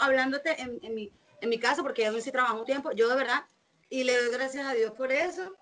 hablándote 0.00 0.60
en, 0.62 0.78
en 0.82 0.94
mi, 0.94 1.12
en 1.46 1.50
mi 1.50 1.58
caso, 1.58 1.82
porque 1.82 2.04
yo 2.04 2.20
sí 2.20 2.32
trabajo 2.32 2.58
un 2.58 2.66
tiempo, 2.66 2.92
yo 2.92 3.08
de 3.08 3.16
verdad, 3.16 3.44
y 3.88 4.04
le 4.04 4.16
doy 4.16 4.32
gracias 4.32 4.66
a 4.66 4.74
Dios 4.74 4.92
por 4.92 5.12
eso, 5.12 5.56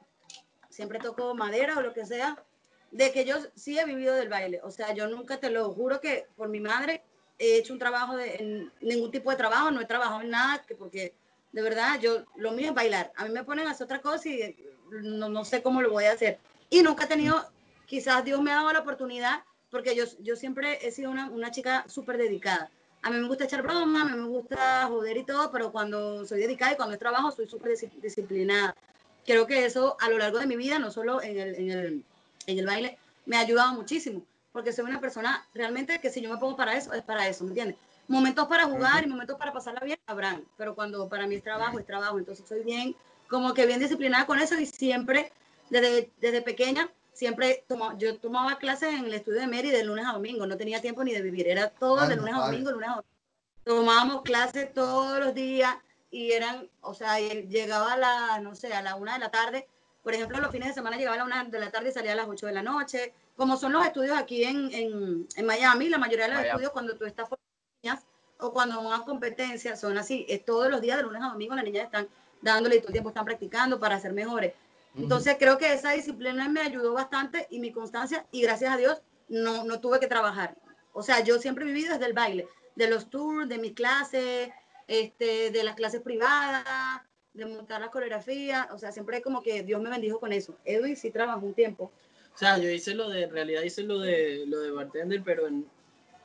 siempre 0.70 0.98
toco 0.98 1.34
madera 1.34 1.76
o 1.76 1.82
lo 1.82 1.92
que 1.92 2.06
sea, 2.06 2.42
de 2.90 3.12
que 3.12 3.24
yo 3.24 3.36
sí 3.54 3.78
he 3.78 3.84
vivido 3.84 4.14
del 4.14 4.28
baile. 4.28 4.60
O 4.62 4.70
sea, 4.70 4.94
yo 4.94 5.06
nunca 5.08 5.38
te 5.38 5.50
lo 5.50 5.72
juro 5.72 6.00
que 6.00 6.26
por 6.36 6.48
mi 6.48 6.60
madre 6.60 7.02
he 7.38 7.58
hecho 7.58 7.72
un 7.72 7.78
trabajo 7.78 8.16
de 8.16 8.36
en 8.36 8.72
ningún 8.80 9.10
tipo 9.10 9.30
de 9.30 9.36
trabajo, 9.36 9.70
no 9.70 9.80
he 9.80 9.86
trabajado 9.86 10.22
en 10.22 10.30
nada, 10.30 10.62
que 10.66 10.74
porque 10.74 11.14
de 11.52 11.62
verdad 11.62 12.00
yo 12.00 12.24
lo 12.36 12.52
mío 12.52 12.68
es 12.68 12.74
bailar. 12.74 13.12
A 13.16 13.24
mí 13.24 13.30
me 13.30 13.44
ponen 13.44 13.66
a 13.66 13.72
hacer 13.72 13.84
otra 13.84 14.00
cosa 14.00 14.28
y 14.28 14.56
no, 14.90 15.28
no 15.28 15.44
sé 15.44 15.62
cómo 15.62 15.82
lo 15.82 15.90
voy 15.90 16.04
a 16.04 16.12
hacer. 16.12 16.38
Y 16.70 16.82
nunca 16.82 17.04
he 17.04 17.08
tenido, 17.08 17.44
quizás 17.86 18.24
Dios 18.24 18.40
me 18.40 18.52
ha 18.52 18.56
dado 18.56 18.72
la 18.72 18.80
oportunidad, 18.80 19.44
porque 19.70 19.94
yo, 19.94 20.04
yo 20.20 20.36
siempre 20.36 20.86
he 20.86 20.90
sido 20.92 21.10
una, 21.10 21.28
una 21.28 21.50
chica 21.50 21.84
súper 21.88 22.16
dedicada. 22.16 22.70
A 23.04 23.10
mí 23.10 23.18
me 23.18 23.28
gusta 23.28 23.44
echar 23.44 23.60
broma, 23.62 24.00
a 24.00 24.04
mí 24.06 24.16
me 24.16 24.26
gusta 24.26 24.86
joder 24.88 25.18
y 25.18 25.24
todo, 25.24 25.50
pero 25.52 25.70
cuando 25.70 26.24
soy 26.24 26.40
dedicada 26.40 26.72
y 26.72 26.76
cuando 26.76 26.96
trabajo 26.96 27.30
soy 27.30 27.46
súper 27.46 27.72
dis- 27.72 28.00
disciplinada. 28.00 28.74
Creo 29.26 29.46
que 29.46 29.66
eso 29.66 29.98
a 30.00 30.08
lo 30.08 30.16
largo 30.16 30.38
de 30.38 30.46
mi 30.46 30.56
vida, 30.56 30.78
no 30.78 30.90
solo 30.90 31.22
en 31.22 31.38
el, 31.38 31.54
en 31.54 31.70
el, 31.70 32.04
en 32.46 32.58
el 32.58 32.66
baile, 32.66 32.98
me 33.26 33.36
ha 33.36 33.40
ayudado 33.40 33.74
muchísimo, 33.74 34.24
porque 34.52 34.72
soy 34.72 34.86
una 34.86 35.00
persona 35.02 35.46
realmente 35.52 36.00
que 36.00 36.08
si 36.08 36.22
yo 36.22 36.30
me 36.30 36.38
pongo 36.38 36.56
para 36.56 36.76
eso, 36.76 36.94
es 36.94 37.02
para 37.02 37.28
eso, 37.28 37.44
¿me 37.44 37.50
entiendes? 37.50 37.76
Momentos 38.08 38.48
para 38.48 38.64
jugar 38.64 39.04
y 39.04 39.06
momentos 39.06 39.36
para 39.38 39.52
pasarla 39.52 39.80
bien 39.80 39.98
habrán, 40.06 40.42
pero 40.56 40.74
cuando 40.74 41.06
para 41.06 41.26
mí 41.26 41.34
es 41.34 41.42
trabajo, 41.42 41.78
es 41.78 41.84
trabajo, 41.86 42.18
entonces 42.18 42.48
soy 42.48 42.62
bien, 42.62 42.96
como 43.28 43.52
que 43.52 43.66
bien 43.66 43.80
disciplinada 43.80 44.24
con 44.24 44.38
eso 44.40 44.58
y 44.58 44.64
siempre, 44.64 45.30
desde, 45.68 46.10
desde 46.20 46.40
pequeña, 46.40 46.90
siempre 47.14 47.64
tomo, 47.66 47.96
yo 47.96 48.18
tomaba 48.18 48.58
clases 48.58 48.94
en 48.94 49.06
el 49.06 49.14
estudio 49.14 49.40
de 49.40 49.46
Mary 49.46 49.70
de 49.70 49.84
lunes 49.84 50.04
a 50.06 50.12
domingo, 50.12 50.46
no 50.46 50.56
tenía 50.56 50.80
tiempo 50.80 51.02
ni 51.04 51.12
de 51.12 51.22
vivir, 51.22 51.48
era 51.48 51.70
todo 51.70 52.06
de 52.06 52.16
lunes 52.16 52.34
a 52.34 52.46
domingo, 52.46 52.70
lunes 52.70 52.88
a 52.88 52.94
domingo. 52.96 53.14
Tomábamos 53.64 54.22
clases 54.22 54.74
todos 54.74 55.18
los 55.20 55.34
días, 55.34 55.74
y 56.14 56.30
eran, 56.30 56.70
o 56.80 56.94
sea, 56.94 57.18
llegaba 57.18 57.94
a 57.94 57.96
la, 57.96 58.40
no 58.40 58.54
sé, 58.54 58.72
a 58.72 58.82
la 58.82 58.94
una 58.94 59.14
de 59.14 59.18
la 59.18 59.32
tarde. 59.32 59.66
Por 60.04 60.14
ejemplo, 60.14 60.38
los 60.38 60.52
fines 60.52 60.68
de 60.68 60.74
semana 60.74 60.96
llegaba 60.96 61.16
a 61.16 61.18
la 61.18 61.24
una 61.24 61.42
de 61.42 61.58
la 61.58 61.72
tarde 61.72 61.88
y 61.88 61.92
salía 61.92 62.12
a 62.12 62.14
las 62.14 62.28
ocho 62.28 62.46
de 62.46 62.52
la 62.52 62.62
noche. 62.62 63.12
Como 63.36 63.56
son 63.56 63.72
los 63.72 63.84
estudios 63.84 64.16
aquí 64.16 64.44
en, 64.44 64.72
en, 64.72 65.26
en 65.34 65.46
Miami, 65.46 65.88
la 65.88 65.98
mayoría 65.98 66.28
de 66.28 66.34
los 66.34 66.44
estudios 66.44 66.70
cuando 66.70 66.96
tú 66.96 67.04
estás 67.04 67.28
niñas 67.82 68.04
o 68.38 68.52
cuando 68.52 68.80
van 68.84 69.00
a 69.00 69.04
competencia 69.04 69.74
son 69.74 69.98
así, 69.98 70.24
es 70.28 70.44
todos 70.44 70.70
los 70.70 70.80
días 70.80 70.98
de 70.98 71.02
lunes 71.02 71.20
a 71.20 71.30
domingo 71.30 71.56
las 71.56 71.64
niñas 71.64 71.86
están 71.86 72.06
dándole 72.40 72.76
y 72.76 72.78
todo 72.78 72.88
el 72.90 72.92
tiempo 72.92 73.08
están 73.08 73.24
practicando 73.24 73.80
para 73.80 73.98
ser 73.98 74.12
mejores. 74.12 74.52
Entonces 74.96 75.36
creo 75.38 75.58
que 75.58 75.72
esa 75.72 75.92
disciplina 75.92 76.48
me 76.48 76.60
ayudó 76.60 76.92
bastante 76.92 77.46
y 77.50 77.58
mi 77.58 77.72
constancia 77.72 78.26
y 78.30 78.42
gracias 78.42 78.72
a 78.72 78.76
Dios 78.76 79.02
no, 79.28 79.64
no 79.64 79.80
tuve 79.80 79.98
que 79.98 80.06
trabajar. 80.06 80.56
O 80.92 81.02
sea, 81.02 81.24
yo 81.24 81.38
siempre 81.38 81.64
he 81.64 81.68
vivido 81.68 81.92
desde 81.92 82.06
el 82.06 82.12
baile, 82.12 82.46
de 82.76 82.88
los 82.88 83.10
tours, 83.10 83.48
de 83.48 83.58
mis 83.58 83.72
clases, 83.72 84.50
este, 84.86 85.50
de 85.50 85.64
las 85.64 85.74
clases 85.74 86.00
privadas, 86.02 87.02
de 87.32 87.46
montar 87.46 87.80
la 87.80 87.90
coreografía, 87.90 88.68
o 88.72 88.78
sea, 88.78 88.92
siempre 88.92 89.20
como 89.20 89.42
que 89.42 89.64
Dios 89.64 89.82
me 89.82 89.90
bendijo 89.90 90.20
con 90.20 90.32
eso. 90.32 90.56
Edwin 90.64 90.96
sí 90.96 91.10
trabajó 91.10 91.44
un 91.44 91.54
tiempo. 91.54 91.90
O 92.32 92.38
sea, 92.38 92.58
yo 92.58 92.70
hice 92.70 92.94
lo 92.94 93.08
de, 93.08 93.24
en 93.24 93.30
realidad 93.30 93.62
hice 93.62 93.82
lo 93.82 93.98
de, 93.98 94.44
lo 94.46 94.60
de 94.60 94.70
bartender, 94.70 95.22
pero 95.24 95.48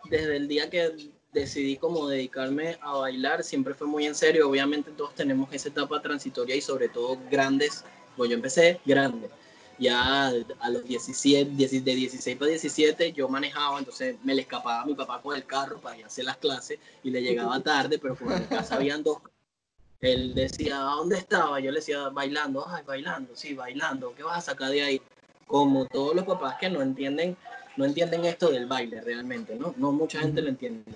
desde 0.09 0.35
el 0.35 0.47
día 0.47 0.69
que 0.69 1.09
decidí 1.33 1.77
como 1.77 2.07
dedicarme 2.07 2.77
a 2.81 2.93
bailar, 2.93 3.43
siempre 3.43 3.73
fue 3.73 3.87
muy 3.87 4.05
en 4.05 4.15
serio. 4.15 4.49
Obviamente 4.49 4.91
todos 4.91 5.15
tenemos 5.15 5.51
esa 5.51 5.69
etapa 5.69 6.01
transitoria 6.01 6.55
y 6.55 6.61
sobre 6.61 6.89
todo 6.89 7.17
grandes 7.29 7.83
pues 8.19 8.29
yo 8.29 8.35
empecé 8.35 8.81
grande. 8.85 9.29
Ya 9.77 10.27
a 10.27 10.69
los 10.69 10.83
17, 10.83 11.49
de 11.49 11.95
16 11.95 12.37
para 12.37 12.49
17 12.49 13.13
yo 13.13 13.29
manejaba, 13.29 13.79
entonces 13.79 14.17
me 14.25 14.35
le 14.35 14.41
escapaba 14.41 14.81
a 14.81 14.85
mi 14.85 14.93
papá 14.93 15.21
con 15.21 15.37
el 15.37 15.45
carro 15.45 15.79
para 15.79 15.97
ir 15.97 16.03
a 16.03 16.07
hacer 16.07 16.25
las 16.25 16.35
clases 16.35 16.79
y 17.01 17.11
le 17.11 17.21
llegaba 17.21 17.57
tarde, 17.63 17.97
pero 17.97 18.17
como 18.17 18.33
en 18.33 18.43
casa 18.43 18.75
habían 18.75 19.03
dos 19.03 19.19
él 20.01 20.33
decía, 20.35 20.79
¿dónde 20.79 21.17
estaba? 21.17 21.61
Yo 21.61 21.71
le 21.71 21.79
decía, 21.79 22.09
bailando, 22.09 22.65
ay, 22.67 22.83
bailando, 22.85 23.37
sí, 23.37 23.53
bailando, 23.53 24.13
¿qué 24.15 24.23
vas 24.23 24.39
a 24.39 24.51
sacar 24.51 24.71
de 24.71 24.81
ahí? 24.81 25.01
Como 25.47 25.85
todos 25.85 26.13
los 26.13 26.25
papás 26.25 26.57
que 26.59 26.69
no 26.69 26.81
entienden, 26.81 27.37
no 27.77 27.85
entienden 27.85 28.25
esto 28.25 28.49
del 28.49 28.65
baile 28.65 28.99
realmente, 28.99 29.55
¿no? 29.55 29.73
No 29.77 29.93
mucha 29.93 30.19
gente 30.19 30.41
lo 30.41 30.49
entiende. 30.49 30.91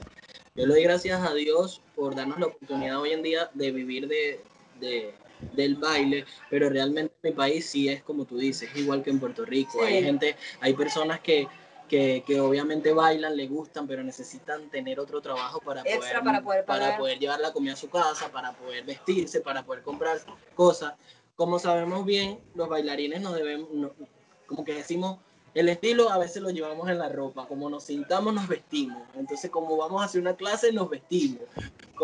Yo 0.56 0.66
le 0.66 0.74
doy 0.74 0.84
gracias 0.84 1.22
a 1.22 1.34
Dios 1.34 1.82
por 1.96 2.16
darnos 2.16 2.38
la 2.38 2.48
oportunidad 2.48 3.00
hoy 3.00 3.12
en 3.12 3.24
día 3.24 3.50
de 3.54 3.72
vivir 3.72 4.10
de, 4.10 4.42
de, 4.82 5.14
del 5.54 5.76
baile, 5.76 6.26
pero 6.50 6.70
realmente 6.70 7.14
en 7.24 7.32
mi 7.32 7.36
país 7.36 7.66
sí 7.66 7.90
es 7.90 8.04
como 8.04 8.26
tú 8.26 8.38
dices, 8.38 8.70
igual 8.76 9.04
que 9.04 9.10
en 9.10 9.20
Puerto 9.20 9.46
Rico. 9.46 9.82
Hay 9.84 10.04
gente, 10.04 10.36
hay 10.62 10.74
personas 10.74 11.20
que, 11.20 11.48
que, 11.88 12.24
que, 12.26 12.40
obviamente 12.40 12.94
bailan, 12.94 13.36
le 13.36 13.48
gustan, 13.48 13.88
pero 13.88 14.04
necesitan 14.04 14.70
tener 14.70 15.00
otro 15.00 15.22
trabajo 15.22 15.60
para 15.60 15.84
poder, 15.84 16.00
para 16.24 16.42
poder, 16.42 16.66
para 16.66 16.98
poder 16.98 17.20
llevar 17.20 17.40
la 17.40 17.52
comida 17.52 17.74
a 17.74 17.78
su 17.78 17.90
casa, 17.90 18.32
para 18.32 18.54
poder 18.54 18.84
vestirse, 18.84 19.42
para 19.42 19.64
poder 19.64 19.84
comprar 19.84 20.18
cosas. 20.56 20.94
Como 21.36 21.60
sabemos 21.60 22.06
bien, 22.06 22.40
los 22.56 22.70
bailarines 22.70 23.22
nos 23.22 23.36
debemos, 23.36 23.70
como 24.46 24.64
que 24.64 24.74
decimos, 24.74 25.20
el 25.54 25.70
estilo 25.70 26.10
a 26.10 26.18
veces 26.18 26.42
lo 26.42 26.50
llevamos 26.50 26.90
en 26.90 26.98
la 26.98 27.10
ropa, 27.10 27.48
como 27.48 27.70
nos 27.70 27.84
sintamos, 27.84 28.34
nos 28.34 28.48
vestimos. 28.48 29.04
Entonces, 29.16 29.52
como 29.52 29.78
vamos 29.78 30.02
a 30.02 30.06
hacer 30.06 30.22
una 30.22 30.36
clase, 30.36 30.72
nos 30.72 30.90
vestimos. 30.90 31.42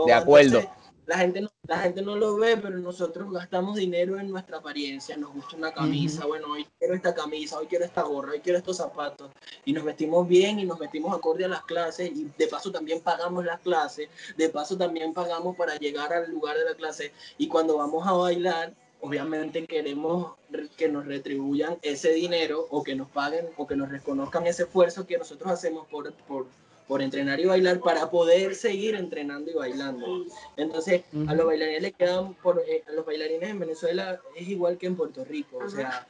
de 0.06 0.14
acuerdo 0.14 0.62
la 1.10 1.18
gente, 1.18 1.42
no, 1.42 1.50
la 1.68 1.80
gente 1.80 2.04
no 2.04 2.16
lo 2.16 2.36
ve, 2.36 2.56
pero 2.58 2.78
nosotros 2.78 3.34
gastamos 3.34 3.78
dinero 3.78 4.20
en 4.20 4.30
nuestra 4.30 4.58
apariencia, 4.58 5.18
nos 5.18 5.34
gusta 5.34 5.58
una 5.58 5.74
camisa, 5.74 6.28
bueno, 6.28 6.52
hoy 6.52 6.68
quiero 6.78 6.94
esta 6.94 7.16
camisa, 7.16 7.58
hoy 7.58 7.66
quiero 7.66 7.84
esta 7.84 8.04
gorra, 8.04 8.34
hoy 8.34 8.42
quiero 8.42 8.60
estos 8.60 8.78
zapatos, 8.78 9.32
y 9.66 9.74
nos 9.74 9.84
vestimos 9.84 10.28
bien 10.28 10.60
y 10.60 10.66
nos 10.66 10.78
vestimos 10.78 11.18
acorde 11.18 11.46
a 11.46 11.48
las 11.48 11.64
clases, 11.64 12.12
y 12.12 12.30
de 12.38 12.46
paso 12.46 12.72
también 12.72 13.02
pagamos 13.02 13.44
las 13.44 13.60
clases, 13.62 14.08
de 14.38 14.50
paso 14.50 14.78
también 14.78 15.12
pagamos 15.12 15.56
para 15.58 15.78
llegar 15.78 16.14
al 16.14 16.30
lugar 16.30 16.56
de 16.60 16.66
la 16.66 16.76
clase, 16.76 17.12
y 17.40 17.48
cuando 17.48 17.78
vamos 17.78 18.06
a 18.06 18.12
bailar, 18.12 18.76
obviamente 19.02 19.66
queremos 19.66 20.34
que 20.78 20.90
nos 20.90 21.08
retribuyan 21.08 21.80
ese 21.82 22.12
dinero 22.12 22.68
o 22.70 22.84
que 22.84 22.94
nos 22.94 23.10
paguen 23.10 23.48
o 23.58 23.66
que 23.66 23.76
nos 23.76 23.90
reconozcan 23.90 24.46
ese 24.46 24.64
esfuerzo 24.64 25.08
que 25.08 25.18
nosotros 25.18 25.50
hacemos 25.52 25.88
por, 25.88 26.14
por 26.14 26.46
por 26.90 27.04
entrenar 27.04 27.40
y 27.40 27.46
bailar 27.46 27.80
para 27.80 28.10
poder 28.10 28.56
seguir 28.56 28.96
entrenando 28.96 29.52
y 29.52 29.54
bailando. 29.54 30.26
Entonces, 30.58 31.04
a 31.28 31.36
los 31.36 31.46
bailarines 31.46 31.84
le 31.84 31.92
quedan, 31.92 32.34
por, 32.34 32.64
eh, 32.68 32.84
a 32.88 32.92
los 32.94 33.06
bailarines 33.06 33.48
en 33.48 33.60
Venezuela 33.60 34.20
es 34.36 34.48
igual 34.48 34.80
que 34.80 34.88
en 34.88 34.96
Puerto 34.96 35.24
Rico, 35.24 35.60
o 35.60 35.70
sea, 35.70 36.08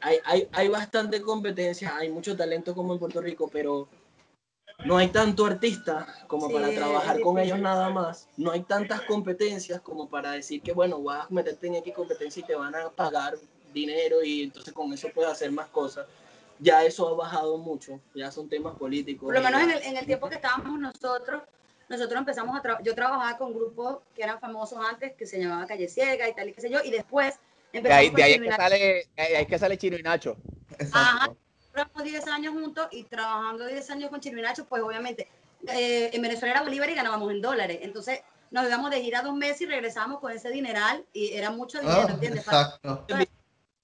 hay, 0.00 0.18
hay, 0.24 0.48
hay 0.52 0.68
bastante 0.68 1.20
competencia, 1.20 1.96
hay 1.96 2.10
mucho 2.10 2.36
talento 2.36 2.76
como 2.76 2.92
en 2.92 3.00
Puerto 3.00 3.20
Rico, 3.20 3.50
pero 3.52 3.88
no 4.84 4.96
hay 4.96 5.08
tanto 5.08 5.44
artista 5.44 6.06
como 6.28 6.48
para 6.48 6.70
trabajar 6.70 7.20
con 7.20 7.36
ellos 7.40 7.58
nada 7.58 7.90
más, 7.90 8.28
no 8.36 8.52
hay 8.52 8.60
tantas 8.60 9.00
competencias 9.00 9.80
como 9.80 10.08
para 10.08 10.30
decir 10.30 10.62
que, 10.62 10.72
bueno, 10.72 11.02
vas 11.02 11.26
a 11.28 11.34
meterte 11.34 11.66
en 11.66 11.74
X 11.74 11.92
competencia 11.92 12.40
y 12.40 12.46
te 12.46 12.54
van 12.54 12.76
a 12.76 12.88
pagar 12.88 13.36
dinero 13.74 14.22
y 14.22 14.44
entonces 14.44 14.72
con 14.72 14.92
eso 14.92 15.08
puedes 15.12 15.32
hacer 15.32 15.50
más 15.50 15.66
cosas 15.70 16.06
ya 16.58 16.84
eso 16.84 17.08
ha 17.08 17.14
bajado 17.14 17.58
mucho, 17.58 18.00
ya 18.14 18.30
son 18.30 18.48
temas 18.48 18.76
políticos. 18.76 19.26
Por 19.26 19.34
lo 19.34 19.42
menos 19.42 19.62
en 19.62 19.70
el, 19.70 19.82
en 19.82 19.96
el 19.96 20.06
tiempo 20.06 20.28
que 20.28 20.36
estábamos 20.36 20.78
nosotros, 20.78 21.42
nosotros 21.88 22.18
empezamos 22.18 22.56
a 22.56 22.62
trabajar, 22.62 22.84
yo 22.84 22.94
trabajaba 22.94 23.38
con 23.38 23.54
grupos 23.54 23.98
que 24.14 24.22
eran 24.22 24.38
famosos 24.40 24.78
antes, 24.84 25.14
que 25.14 25.26
se 25.26 25.40
llamaba 25.40 25.66
Calle 25.66 25.88
Ciega 25.88 26.28
y 26.28 26.34
tal 26.34 26.48
y 26.48 26.52
qué 26.52 26.60
sé 26.60 26.70
yo, 26.70 26.80
y 26.84 26.90
después 26.90 27.36
empezamos 27.72 27.82
de 27.82 27.94
ahí, 27.94 28.10
de 28.10 28.22
ahí 28.22 28.32
es 28.34 28.40
que 28.40 28.52
sale, 28.52 29.08
ahí 29.16 29.46
que 29.46 29.58
sale 29.58 29.78
Chino 29.78 29.96
y 29.96 30.02
Nacho. 30.02 30.36
Ajá, 30.92 31.32
trabajamos 31.72 32.04
10 32.04 32.26
años 32.28 32.54
juntos 32.54 32.88
y 32.90 33.04
trabajando 33.04 33.66
10 33.66 33.90
años 33.90 34.10
con 34.10 34.20
Chino 34.20 34.38
y 34.38 34.42
Nacho, 34.42 34.66
pues 34.66 34.82
obviamente 34.82 35.28
eh, 35.68 36.10
en 36.12 36.22
Venezuela 36.22 36.54
era 36.54 36.62
Bolívar 36.62 36.90
y 36.90 36.94
ganábamos 36.94 37.30
en 37.32 37.40
dólares, 37.40 37.78
entonces 37.82 38.20
nos 38.50 38.66
íbamos 38.66 38.90
de 38.90 39.02
gira 39.02 39.22
dos 39.22 39.34
meses 39.34 39.62
y 39.62 39.66
regresábamos 39.66 40.20
con 40.20 40.32
ese 40.32 40.50
dineral 40.50 41.04
y 41.12 41.32
era 41.32 41.50
mucho 41.50 41.78
dinero, 41.80 42.06
ah, 42.08 42.12
¿entiendes? 42.12 42.44
Exacto. 42.44 43.04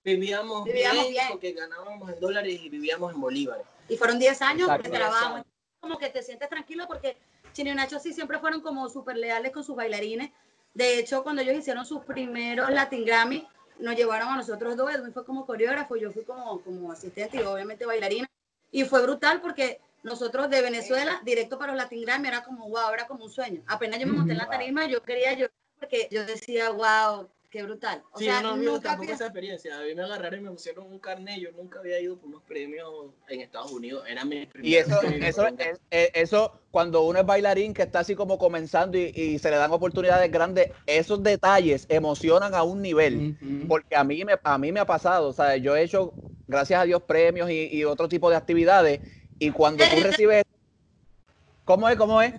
Vivíamos, 0.04 0.64
bien, 0.64 0.92
porque 1.30 1.52
ganábamos 1.52 2.10
en 2.12 2.20
dólares 2.20 2.60
y 2.62 2.68
vivíamos 2.68 3.14
en 3.14 3.20
bolívares. 3.20 3.66
Y 3.88 3.96
fueron 3.96 4.18
10 4.18 4.42
años 4.42 4.68
de 4.82 4.90
trabajo. 4.90 5.44
Como 5.80 5.98
que 5.98 6.10
te 6.10 6.22
sientes 6.22 6.48
tranquilo 6.48 6.86
porque 6.86 7.16
Chino 7.52 7.70
y 7.70 7.74
Nacho 7.74 7.98
sí 7.98 8.12
siempre 8.12 8.38
fueron 8.38 8.60
como 8.60 8.88
súper 8.88 9.16
leales 9.16 9.52
con 9.52 9.64
sus 9.64 9.76
bailarines. 9.76 10.30
De 10.74 10.98
hecho, 10.98 11.22
cuando 11.22 11.42
ellos 11.42 11.56
hicieron 11.56 11.86
sus 11.86 12.02
primeros 12.04 12.70
Latin 12.70 13.04
Grammy, 13.04 13.46
nos 13.78 13.96
llevaron 13.96 14.28
a 14.28 14.36
nosotros 14.36 14.76
dos. 14.76 14.92
Edwin 14.92 15.12
fue 15.12 15.24
como 15.24 15.46
coreógrafo, 15.46 15.96
yo 15.96 16.10
fui 16.10 16.24
como, 16.24 16.60
como 16.60 16.92
asistente 16.92 17.38
y 17.38 17.42
obviamente 17.42 17.86
bailarina. 17.86 18.28
Y 18.70 18.84
fue 18.84 19.02
brutal 19.02 19.40
porque 19.40 19.80
nosotros 20.02 20.50
de 20.50 20.60
Venezuela, 20.60 21.20
directo 21.24 21.58
para 21.58 21.72
los 21.72 21.82
Latin 21.82 22.02
Grammy, 22.02 22.28
era 22.28 22.44
como, 22.44 22.68
wow, 22.68 22.92
era 22.92 23.06
como 23.06 23.24
un 23.24 23.30
sueño. 23.30 23.62
Apenas 23.66 24.00
yo 24.00 24.06
me 24.06 24.12
monté 24.12 24.32
en 24.32 24.38
la 24.38 24.48
tarima, 24.48 24.86
yo 24.86 25.02
quería 25.02 25.32
llorar 25.32 25.52
porque 25.78 26.08
yo 26.10 26.24
decía, 26.24 26.70
wow, 26.70 27.28
Qué 27.54 27.62
brutal. 27.62 28.02
O 28.10 28.18
sí, 28.18 28.24
sea, 28.24 28.42
no, 28.42 28.56
no 28.56 28.80
tampoco 28.80 29.12
esa 29.12 29.26
experiencia. 29.26 29.78
A 29.78 29.84
mí 29.84 29.94
me 29.94 30.02
agarraron 30.02 30.40
y 30.40 30.42
me 30.42 30.50
pusieron 30.50 30.90
un 30.90 30.98
carnet. 30.98 31.38
Yo 31.38 31.52
nunca 31.52 31.78
había 31.78 32.00
ido 32.00 32.18
por 32.18 32.28
unos 32.28 32.42
premios 32.42 33.12
en 33.28 33.42
Estados 33.42 33.70
Unidos. 33.70 34.02
Era 34.08 34.24
mi 34.24 34.48
Y 34.60 34.74
eso, 34.74 35.00
eso, 35.02 35.46
es, 35.46 36.10
eso, 36.14 36.50
cuando 36.72 37.02
uno 37.02 37.20
es 37.20 37.24
bailarín 37.24 37.72
que 37.72 37.82
está 37.82 38.00
así 38.00 38.16
como 38.16 38.38
comenzando 38.38 38.98
y, 38.98 39.38
se 39.38 39.52
le 39.52 39.56
dan 39.56 39.70
oportunidades 39.70 40.32
grandes, 40.32 40.72
esos 40.84 41.22
detalles 41.22 41.86
emocionan 41.88 42.56
a 42.56 42.64
un 42.64 42.82
nivel. 42.82 43.38
Porque 43.68 43.94
a 43.94 44.02
mí, 44.02 44.24
me, 44.24 44.32
a 44.42 44.58
mí 44.58 44.72
me 44.72 44.80
ha 44.80 44.86
pasado. 44.86 45.28
O 45.28 45.32
sea, 45.32 45.56
yo 45.56 45.76
he 45.76 45.84
hecho, 45.84 46.12
gracias 46.48 46.80
a 46.80 46.84
Dios, 46.84 47.04
premios 47.04 47.48
y, 47.50 47.68
y 47.70 47.84
otro 47.84 48.08
tipo 48.08 48.30
de 48.30 48.36
actividades. 48.36 49.00
Y 49.38 49.52
cuando 49.52 49.84
tú 49.84 50.00
recibes. 50.02 50.42
¿Cómo 51.64 51.88
es? 51.88 51.96
¿Cómo 51.96 52.20
es? 52.20 52.34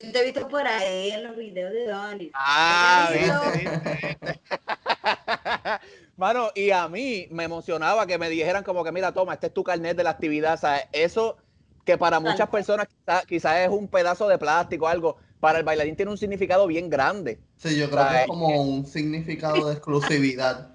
Te 0.00 0.18
he 0.18 0.24
visto 0.24 0.48
por 0.48 0.66
ahí 0.66 1.10
en 1.10 1.24
los 1.24 1.36
videos 1.36 1.72
de 1.72 1.86
Donnie. 1.86 2.30
Ah, 2.34 3.10
Mano, 6.16 6.50
y 6.54 6.70
a 6.70 6.88
mí 6.88 7.28
me 7.30 7.44
emocionaba 7.44 8.06
que 8.06 8.18
me 8.18 8.30
dijeran 8.30 8.64
como 8.64 8.82
que, 8.82 8.92
mira, 8.92 9.12
toma, 9.12 9.34
este 9.34 9.48
es 9.48 9.54
tu 9.54 9.62
carnet 9.62 9.96
de 9.96 10.04
la 10.04 10.10
actividad. 10.10 10.54
O 10.54 10.56
sea, 10.56 10.88
eso 10.92 11.36
que 11.84 11.98
para 11.98 12.20
muchas 12.20 12.48
personas 12.48 12.88
quizás 13.26 13.58
es 13.58 13.68
un 13.68 13.88
pedazo 13.88 14.28
de 14.28 14.38
plástico 14.38 14.86
o 14.86 14.88
algo, 14.88 15.16
para 15.38 15.58
el 15.58 15.64
bailarín 15.64 15.96
tiene 15.96 16.10
un 16.10 16.18
significado 16.18 16.66
bien 16.66 16.88
grande. 16.88 17.38
Sí, 17.56 17.78
yo 17.78 17.90
creo 17.90 18.08
que 18.08 18.20
es 18.22 18.26
como 18.26 18.62
un 18.62 18.86
significado 18.86 19.66
de 19.66 19.74
exclusividad. 19.74 20.74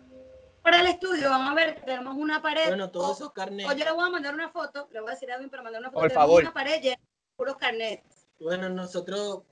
Para 0.62 0.82
el 0.82 0.88
estudio, 0.88 1.30
vamos 1.30 1.52
a 1.52 1.54
ver, 1.54 1.82
tenemos 1.86 2.16
una 2.16 2.42
pared. 2.42 2.68
Bueno, 2.68 2.90
todos 2.90 3.18
esos 3.18 3.34
carnets. 3.34 3.70
Oye, 3.70 3.84
le 3.84 3.92
voy 3.92 4.08
a 4.08 4.10
mandar 4.10 4.34
una 4.34 4.50
foto, 4.50 4.88
le 4.92 5.00
voy 5.00 5.10
a 5.10 5.14
decir 5.14 5.30
a 5.30 5.36
alguien 5.36 5.52
para 5.52 5.62
mandar 5.62 5.82
una 5.82 5.92
foto. 5.92 6.02
Por 6.02 6.12
favor. 6.12 6.42
Una 6.42 6.54
pared 6.54 6.82
llena 6.82 6.96
de 6.96 7.36
puros 7.36 7.58
carnets. 7.58 8.15
Bueno, 8.40 8.70
nosotros, 8.70 9.44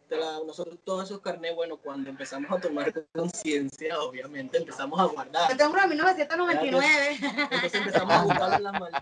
nosotros 0.45 0.77
todos 0.83 1.05
esos 1.05 1.21
carnés, 1.21 1.55
bueno, 1.55 1.77
cuando 1.77 2.09
empezamos 2.09 2.51
a 2.51 2.59
tomar 2.59 2.93
conciencia, 3.13 3.99
obviamente 4.01 4.57
empezamos 4.57 4.99
a 4.99 5.05
guardar. 5.05 5.49
Yo 5.49 5.57
tengo 5.57 5.71
uno 5.71 5.81
de 5.83 5.87
1999. 5.87 7.17
Entonces 7.21 7.73
empezamos 7.75 8.13
a 8.13 8.23
buscar 8.23 8.53
en 8.53 8.63
las 8.63 8.73
manos. 8.73 9.01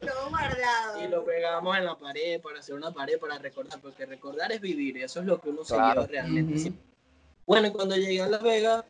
Todo 0.00 0.28
guardado. 0.30 1.02
Y 1.02 1.08
lo 1.08 1.24
pegamos 1.24 1.76
en 1.76 1.84
la 1.84 1.96
pared 1.96 2.40
para 2.40 2.58
hacer 2.60 2.74
una 2.74 2.90
pared 2.90 3.18
para 3.18 3.38
recordar, 3.38 3.80
porque 3.80 4.06
recordar 4.06 4.50
es 4.52 4.60
vivir, 4.60 4.96
y 4.96 5.02
eso 5.02 5.20
es 5.20 5.26
lo 5.26 5.40
que 5.40 5.50
uno 5.50 5.62
se 5.64 5.74
lleva 5.74 6.06
realmente. 6.06 6.72
Bueno, 7.46 7.72
cuando 7.72 7.96
llegué 7.96 8.22
a 8.22 8.28
Las 8.28 8.42
Vegas, 8.42 8.84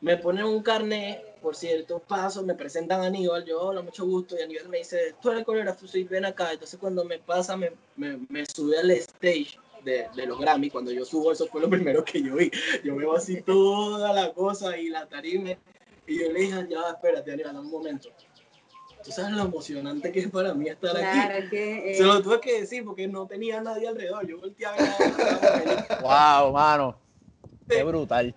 me 0.00 0.16
ponen 0.16 0.44
un 0.44 0.62
carnet 0.62 1.24
por 1.40 1.56
ciertos 1.56 2.02
pasos, 2.02 2.44
me 2.44 2.54
presentan 2.54 3.00
a 3.00 3.06
Aníbal, 3.06 3.44
yo, 3.44 3.60
hola, 3.60 3.82
mucho 3.82 4.04
gusto, 4.06 4.36
y 4.38 4.42
Aníbal 4.42 4.68
me 4.68 4.78
dice, 4.78 5.14
tú 5.20 5.30
eres 5.30 5.44
coreógrafo, 5.44 5.86
sí, 5.86 6.04
ven 6.04 6.24
acá. 6.24 6.52
Entonces 6.52 6.78
cuando 6.78 7.04
me 7.04 7.18
pasa, 7.18 7.56
me, 7.56 7.72
me, 7.96 8.18
me 8.28 8.44
sube 8.46 8.78
al 8.78 8.90
stage 8.92 9.58
de, 9.84 10.06
de, 10.14 10.26
los 10.26 10.38
Grammy, 10.38 10.70
cuando 10.70 10.92
yo 10.92 11.04
subo, 11.04 11.32
eso 11.32 11.46
fue 11.46 11.60
lo 11.60 11.70
primero 11.70 12.04
que 12.04 12.22
yo 12.22 12.36
vi. 12.36 12.50
Yo 12.84 12.96
veo 12.96 13.16
así 13.16 13.42
toda 13.42 14.12
la 14.12 14.32
cosa 14.32 14.76
y 14.76 14.88
la 14.88 15.06
tarima. 15.06 15.50
Y 16.06 16.20
yo 16.20 16.32
le 16.32 16.40
dije, 16.40 16.66
ya, 16.68 16.90
espérate, 16.90 17.30
Daniel, 17.30 17.56
un 17.56 17.70
momento. 17.70 18.10
Tú 19.02 19.10
sabes 19.12 19.32
lo 19.32 19.44
emocionante 19.44 20.12
que 20.12 20.20
es 20.20 20.30
para 20.30 20.52
mí 20.52 20.68
estar 20.68 20.94
Claro, 20.94 21.38
aquí. 21.38 21.48
que, 21.48 21.92
eh, 21.92 21.94
Se 21.94 22.02
lo 22.02 22.20
tuve 22.20 22.38
que 22.40 22.60
decir 22.60 22.84
porque 22.84 23.08
no 23.08 23.26
tenía 23.26 23.60
nadie 23.60 23.88
alrededor. 23.88 24.26
Yo 24.26 24.38
volteé 24.38 24.66
a 24.66 24.72
ver 24.72 24.82
a 24.82 26.42
Wow, 26.42 26.52
mano. 26.52 26.98
Qué 27.66 27.82
brutal. 27.82 28.34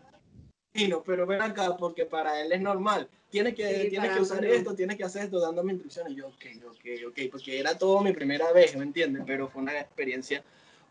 Pero 1.05 1.27
ven 1.27 1.41
acá, 1.41 1.77
porque 1.77 2.05
para 2.05 2.41
él 2.41 2.51
es 2.51 2.59
normal. 2.61 3.07
Tienes 3.29 3.53
que, 3.55 3.67
Sí, 3.67 3.89
tienes 3.89 3.99
para 4.09 4.15
que 4.15 4.21
usar 4.21 4.41
mí 4.41 4.47
esto, 4.49 4.73
tienes 4.75 4.97
que 4.97 5.03
hacer 5.03 5.25
esto, 5.25 5.39
dándome 5.39 5.73
instrucciones. 5.73 6.13
Y 6.13 6.15
yo, 6.15 6.27
ok, 6.27 6.45
ok, 6.67 6.85
ok, 7.09 7.19
porque 7.31 7.59
era 7.59 7.77
todo 7.77 8.01
mi 8.01 8.11
primera 8.13 8.51
vez, 8.51 8.75
¿me 8.75 8.83
entiendes? 8.83 9.23
Pero 9.25 9.47
fue 9.49 9.61
una 9.61 9.79
experiencia 9.79 10.43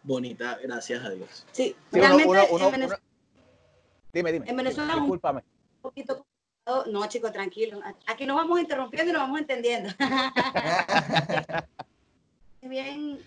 bonita, 0.04 0.58
gracias 0.62 1.04
a 1.04 1.10
Dios. 1.10 1.46
sí, 1.52 1.74
realmente 1.90 2.28
uno- 2.28 2.46
uno- 2.50 2.66
en 2.66 2.72
Venezuela 2.72 3.02
uno- 3.02 3.12
Dime, 4.12 4.32
dime. 4.32 4.50
en 4.50 4.56
Venezuela 4.56 4.96
un 4.96 5.20
poquito 5.80 6.14
complicado. 6.64 6.92
No, 6.92 7.06
chicos, 7.08 7.32
tranquilo. 7.32 7.80
Aquí 8.06 8.24
nos 8.24 8.36
vamos 8.36 8.60
interrumpiendo 8.60 9.10
y 9.10 9.12
nos 9.12 9.22
vamos 9.22 9.40
entendiendo. 9.40 9.90
es 12.60 12.68
bien, 12.68 13.18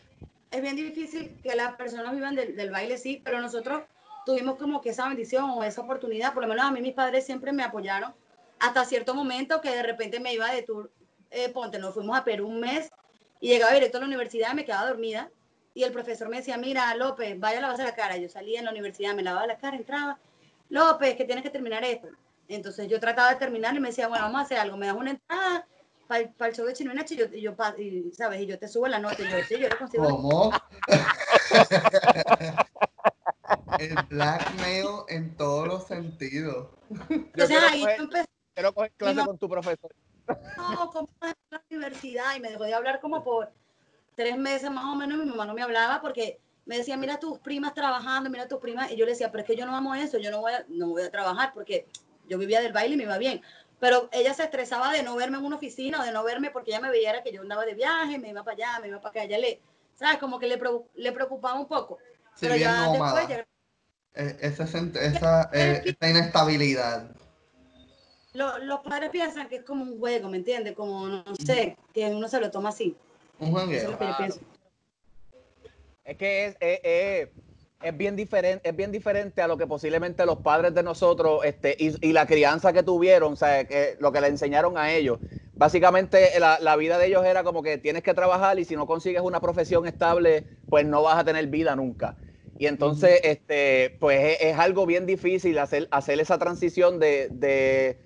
es 0.51 0.61
bien 0.61 0.75
difícil 0.77 1.37
que 1.43 1.53
las 1.55 1.75
personas 1.75 2.13
vivan 2.15 2.35
del, 2.35 2.55
del 2.55 2.71
baile, 2.71 2.97
sí, 2.97 3.21
pero 3.23 3.41
nosotros 3.41 3.83
tuvimos 4.25 4.57
como 4.57 4.81
que 4.81 4.89
esa 4.89 5.07
bendición 5.07 5.49
o 5.51 5.63
esa 5.63 5.81
oportunidad, 5.81 6.33
por 6.33 6.43
lo 6.43 6.49
menos 6.49 6.65
a 6.65 6.71
mí 6.71 6.81
mis 6.81 6.93
padres 6.93 7.25
siempre 7.25 7.51
me 7.51 7.63
apoyaron 7.63 8.13
hasta 8.59 8.85
cierto 8.85 9.13
momento 9.13 9.61
que 9.61 9.69
de 9.69 9.83
repente 9.83 10.19
me 10.19 10.33
iba 10.33 10.51
de 10.51 10.63
tour, 10.63 10.91
eh, 11.31 11.49
ponte, 11.49 11.79
nos 11.79 11.93
fuimos 11.93 12.17
a 12.17 12.23
Perú 12.23 12.47
un 12.47 12.59
mes 12.59 12.89
y 13.39 13.49
llegaba 13.49 13.73
directo 13.73 13.97
a 13.97 14.01
la 14.01 14.07
universidad 14.07 14.53
y 14.53 14.55
me 14.55 14.65
quedaba 14.65 14.88
dormida 14.88 15.29
y 15.73 15.83
el 15.83 15.91
profesor 15.91 16.29
me 16.29 16.38
decía, 16.38 16.57
mira 16.57 16.95
López, 16.95 17.38
vaya 17.38 17.57
a 17.57 17.61
lavarse 17.61 17.83
la 17.83 17.93
cara. 17.93 18.15
Yo 18.15 18.29
salía 18.29 18.59
en 18.59 18.65
la 18.65 18.71
universidad, 18.71 19.13
me 19.13 19.23
lavaba 19.23 19.45
la 19.45 19.57
cara, 19.57 19.75
entraba, 19.75 20.17
López, 20.69 21.17
que 21.17 21.25
tienes 21.25 21.43
que 21.43 21.49
terminar 21.49 21.83
esto. 21.83 22.07
Entonces 22.47 22.88
yo 22.88 22.99
trataba 22.99 23.31
de 23.31 23.35
terminar 23.35 23.75
y 23.75 23.79
me 23.81 23.89
decía, 23.89 24.07
bueno, 24.07 24.23
vamos 24.23 24.39
a 24.39 24.43
hacer 24.45 24.57
algo, 24.57 24.77
me 24.77 24.88
das 24.88 24.95
una 24.95 25.11
entrada 25.11 25.67
para 26.07 26.21
el, 26.21 26.55
show 26.55 26.65
de 26.65 26.73
Chino 26.73 26.93
y 26.93 26.95
Nacho 26.95 27.15
y 27.15 27.17
yo, 27.17 27.25
y 27.25 27.41
yo 27.41 27.55
pa- 27.55 27.75
y, 27.77 28.11
¿sabes? 28.13 28.41
Y 28.41 28.45
yo 28.45 28.57
te 28.57 28.67
subo 28.67 28.88
la 28.88 28.99
nota 28.99 29.21
y 29.21 29.29
yo, 29.29 29.38
sí, 29.47 29.57
yo 29.59 29.67
consigo. 29.77 30.05
¿Cómo? 30.05 30.51
El 33.79 33.95
blackmail 34.09 34.85
en 35.09 35.35
todos 35.35 35.67
los 35.67 35.85
sentidos. 35.88 36.67
Yo 36.89 36.95
Entonces 37.15 37.57
ahí 37.69 37.81
coger- 37.83 37.97
yo 37.97 38.03
empecé, 38.03 38.25
Quiero 38.53 38.73
coger 38.73 38.91
clase 38.97 39.15
no. 39.15 39.25
con 39.25 39.38
tu 39.38 39.49
profesor. 39.49 39.91
no, 40.57 40.89
¿cómo 40.91 41.09
vas 41.19 41.33
a 41.51 41.55
la 41.55 41.61
universidad? 41.69 42.35
Y 42.35 42.39
me 42.39 42.49
dejó 42.49 42.63
de 42.63 42.73
hablar 42.73 43.01
como 43.01 43.23
por 43.23 43.51
tres 44.15 44.38
meses 44.38 44.71
más 44.71 44.85
o 44.85 44.95
menos. 44.95 45.17
Mi 45.17 45.25
mamá 45.25 45.45
no 45.45 45.53
me 45.53 45.61
hablaba 45.61 46.01
porque 46.01 46.39
me 46.65 46.77
decía, 46.77 46.95
mira 46.97 47.19
tus 47.19 47.38
primas 47.39 47.73
trabajando, 47.73 48.29
mira 48.29 48.47
tus 48.47 48.59
primas. 48.59 48.91
Y 48.91 48.95
yo 48.95 49.05
le 49.05 49.11
decía, 49.11 49.31
pero 49.31 49.41
es 49.43 49.47
que 49.47 49.55
yo 49.55 49.65
no 49.65 49.75
amo 49.75 49.93
eso, 49.93 50.17
yo 50.17 50.31
no 50.31 50.39
voy 50.39 50.53
a, 50.53 50.65
no 50.69 50.89
voy 50.89 51.03
a 51.03 51.11
trabajar 51.11 51.51
porque 51.53 51.85
yo 52.27 52.38
vivía 52.38 52.61
del 52.61 52.71
baile 52.73 52.93
y 52.95 52.97
me 52.97 53.03
iba 53.03 53.17
bien. 53.17 53.41
Pero 53.79 54.07
ella 54.13 54.33
se 54.33 54.43
estresaba 54.43 54.91
de 54.93 55.03
no 55.03 55.15
verme 55.17 55.38
en 55.38 55.43
una 55.45 55.57
oficina 55.57 55.99
o 55.99 56.03
de 56.05 56.11
no 56.13 56.23
verme 56.23 56.49
porque 56.49 56.71
ella 56.71 56.79
me 56.79 56.89
veía 56.89 57.09
era 57.09 57.23
que 57.23 57.33
yo 57.33 57.41
andaba 57.41 57.65
de 57.65 57.73
viaje, 57.75 58.17
me 58.17 58.29
iba 58.29 58.41
para 58.43 58.55
allá, 58.55 58.79
me 58.79 58.88
iba 58.88 58.99
para 59.01 59.09
acá. 59.11 59.23
Ella 59.25 59.38
le, 59.38 59.59
¿sabes? 59.95 60.17
Como 60.17 60.39
que 60.39 60.47
le, 60.47 60.57
le 60.95 61.11
preocupaba 61.11 61.59
un 61.59 61.67
poco. 61.67 61.97
Sí, 62.35 62.45
pero 62.47 62.55
ya 62.55 62.85
nómada. 62.88 63.19
después, 63.19 63.45
Eh, 64.15 64.38
esa, 64.41 65.49
eh, 65.54 65.82
esa 65.86 66.10
inestabilidad. 66.10 67.10
lo- 68.34 68.60
los 68.60 68.80
padres 68.80 69.10
piensan 69.12 69.47
que 69.49 69.58
es 69.58 69.63
como 69.63 69.84
un 69.84 69.97
juego, 69.99 70.30
¿me 70.30 70.38
entiendes? 70.38 70.73
Como, 70.75 71.08
no 71.08 71.23
sé, 71.45 71.78
que 71.93 72.06
uno 72.08 72.28
se 72.28 72.39
lo 72.39 72.51
toma 72.51 72.69
así. 72.69 72.95
Un 73.39 73.49
Eso 73.49 73.60
es 73.62 73.67
que 73.69 73.82
yo 73.91 73.97
Claro. 73.97 74.15
pienso. 74.17 74.39
Es 76.04 76.17
que 76.17 76.45
es, 76.45 76.58
es, 76.60 76.80
es- 76.84 77.30
es 77.82 77.97
bien 77.97 78.15
diferente, 78.15 78.67
es 78.69 78.75
bien 78.75 78.91
diferente 78.91 79.41
a 79.41 79.47
lo 79.47 79.58
que 79.58 79.67
posiblemente 79.67 80.25
los 80.25 80.39
padres 80.39 80.73
de 80.73 80.82
nosotros 80.84 81.43
este, 81.43 81.75
y, 81.78 81.93
y 82.08 82.13
la 82.13 82.25
crianza 82.25 82.73
que 82.73 82.84
tuvieron, 82.84 83.34
o 83.34 83.36
sea, 83.36 83.65
que, 83.65 83.95
lo 83.99 84.12
que 84.12 84.21
le 84.21 84.28
enseñaron 84.28 84.78
a 84.78 84.91
ellos. 84.93 85.19
Básicamente 85.58 86.38
la, 86.39 86.58
la 86.60 86.75
vida 86.78 86.97
de 86.97 87.08
ellos 87.08 87.25
era 87.25 87.43
como 87.43 87.62
que 87.63 87.78
tienes 87.78 88.01
que 88.04 88.13
trabajar 88.13 88.60
y 88.60 88.65
si 88.65 88.75
no 88.75 88.88
consigues 88.88 89.21
una 89.21 89.39
profesión 89.41 89.86
estable, 89.88 90.45
pues 90.69 90.86
no 90.86 91.01
vas 91.04 91.17
a 91.17 91.23
tener 91.25 91.47
vida 91.47 91.75
nunca. 91.75 92.17
Y 92.57 92.67
entonces, 92.67 93.19
este, 93.23 93.97
pues 93.99 94.37
es, 94.39 94.57
algo 94.57 94.85
bien 94.85 95.05
difícil 95.05 95.57
hacer, 95.59 95.87
hacer 95.91 96.19
esa 96.19 96.37
transición 96.37 96.99
de, 96.99 97.29
de 97.31 98.01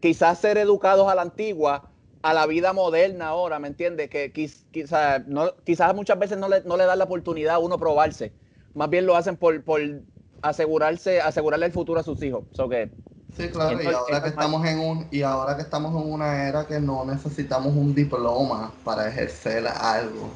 quizás 0.00 0.38
ser 0.40 0.58
educados 0.58 1.08
a 1.10 1.14
la 1.14 1.22
antigua 1.22 1.92
a 2.22 2.34
la 2.34 2.46
vida 2.46 2.72
moderna 2.72 3.28
ahora, 3.28 3.58
¿me 3.60 3.68
entiendes? 3.68 4.10
Que 4.10 4.32
quiz- 4.32 4.66
quizás 4.70 5.26
no, 5.26 5.56
quizás 5.64 5.94
muchas 5.94 6.18
veces 6.18 6.36
no 6.38 6.48
le, 6.48 6.62
no 6.62 6.76
le 6.76 6.84
dan 6.84 6.98
la 6.98 7.04
oportunidad 7.04 7.54
a 7.56 7.58
uno 7.58 7.78
probarse. 7.78 8.34
Más 8.74 8.90
bien 8.90 9.06
lo 9.06 9.16
hacen 9.16 9.36
por, 9.36 9.62
por 9.64 9.80
asegurarse, 10.42 11.20
asegurarle 11.20 11.66
el 11.66 11.72
futuro 11.72 12.00
a 12.00 12.02
sus 12.02 12.20
hijos. 12.22 12.44
So 12.52 12.68
que, 12.68 12.92
Sí, 13.30 13.48
claro, 13.50 13.80
y 13.82 13.92
ahora 13.92 14.22
que 14.22 14.28
estamos 14.30 14.66
en 14.66 14.80
un, 14.80 15.08
y 15.12 15.22
ahora 15.22 15.54
que 15.56 15.62
estamos 15.62 15.92
en 16.02 16.12
una 16.12 16.48
era 16.48 16.66
que 16.66 16.80
no 16.80 17.04
necesitamos 17.04 17.74
un 17.74 17.94
diploma 17.94 18.72
para 18.84 19.08
ejercer 19.08 19.66
algo. 19.68 20.30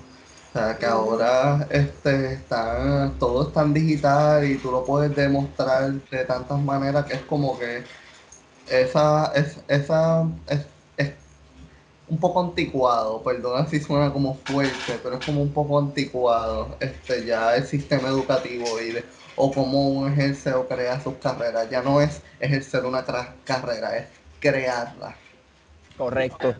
O 0.54 0.58
sea 0.58 0.78
que 0.78 0.84
ahora 0.86 1.66
este 1.70 2.34
está, 2.34 3.16
todo 3.18 3.46
es 3.48 3.52
tan 3.54 3.72
digital 3.72 4.44
y 4.50 4.60
tú 4.60 4.70
lo 4.70 4.84
puedes 4.84 5.14
demostrar 5.14 5.90
de 6.10 6.24
tantas 6.26 6.60
maneras 6.60 7.06
que 7.06 7.14
es 7.14 7.24
como 7.24 7.58
que 7.58 7.88
esa 8.66 9.32
es, 9.34 9.64
esa 9.68 10.30
es, 10.48 10.68
es 10.96 11.14
un 12.06 12.20
poco 12.20 12.40
anticuado, 12.42 13.22
perdona 13.22 13.66
si 13.66 13.80
suena 13.80 14.12
como 14.12 14.34
fuerte, 14.34 14.98
pero 14.98 15.16
es 15.16 15.22
como 15.22 15.42
un 15.42 15.52
poco 15.54 15.78
anticuado 15.78 16.78
este 16.80 17.24
ya 17.26 17.56
el 17.56 17.66
sistema 17.66 18.08
educativo 18.08 18.80
y 18.80 18.92
de, 18.92 19.06
o 19.36 19.54
cómo 19.54 19.88
uno 19.90 20.08
ejerce 20.08 20.52
o 20.54 20.68
crea 20.68 21.00
sus 21.00 21.18
carreras. 21.18 21.70
Ya 21.70 21.82
no 21.82 22.00
es 22.02 22.22
ejercer 22.40 22.84
una 22.86 23.04
carrera, 23.44 23.96
es 23.98 24.22
crearla. 24.40 25.22
correcto. 25.96 26.56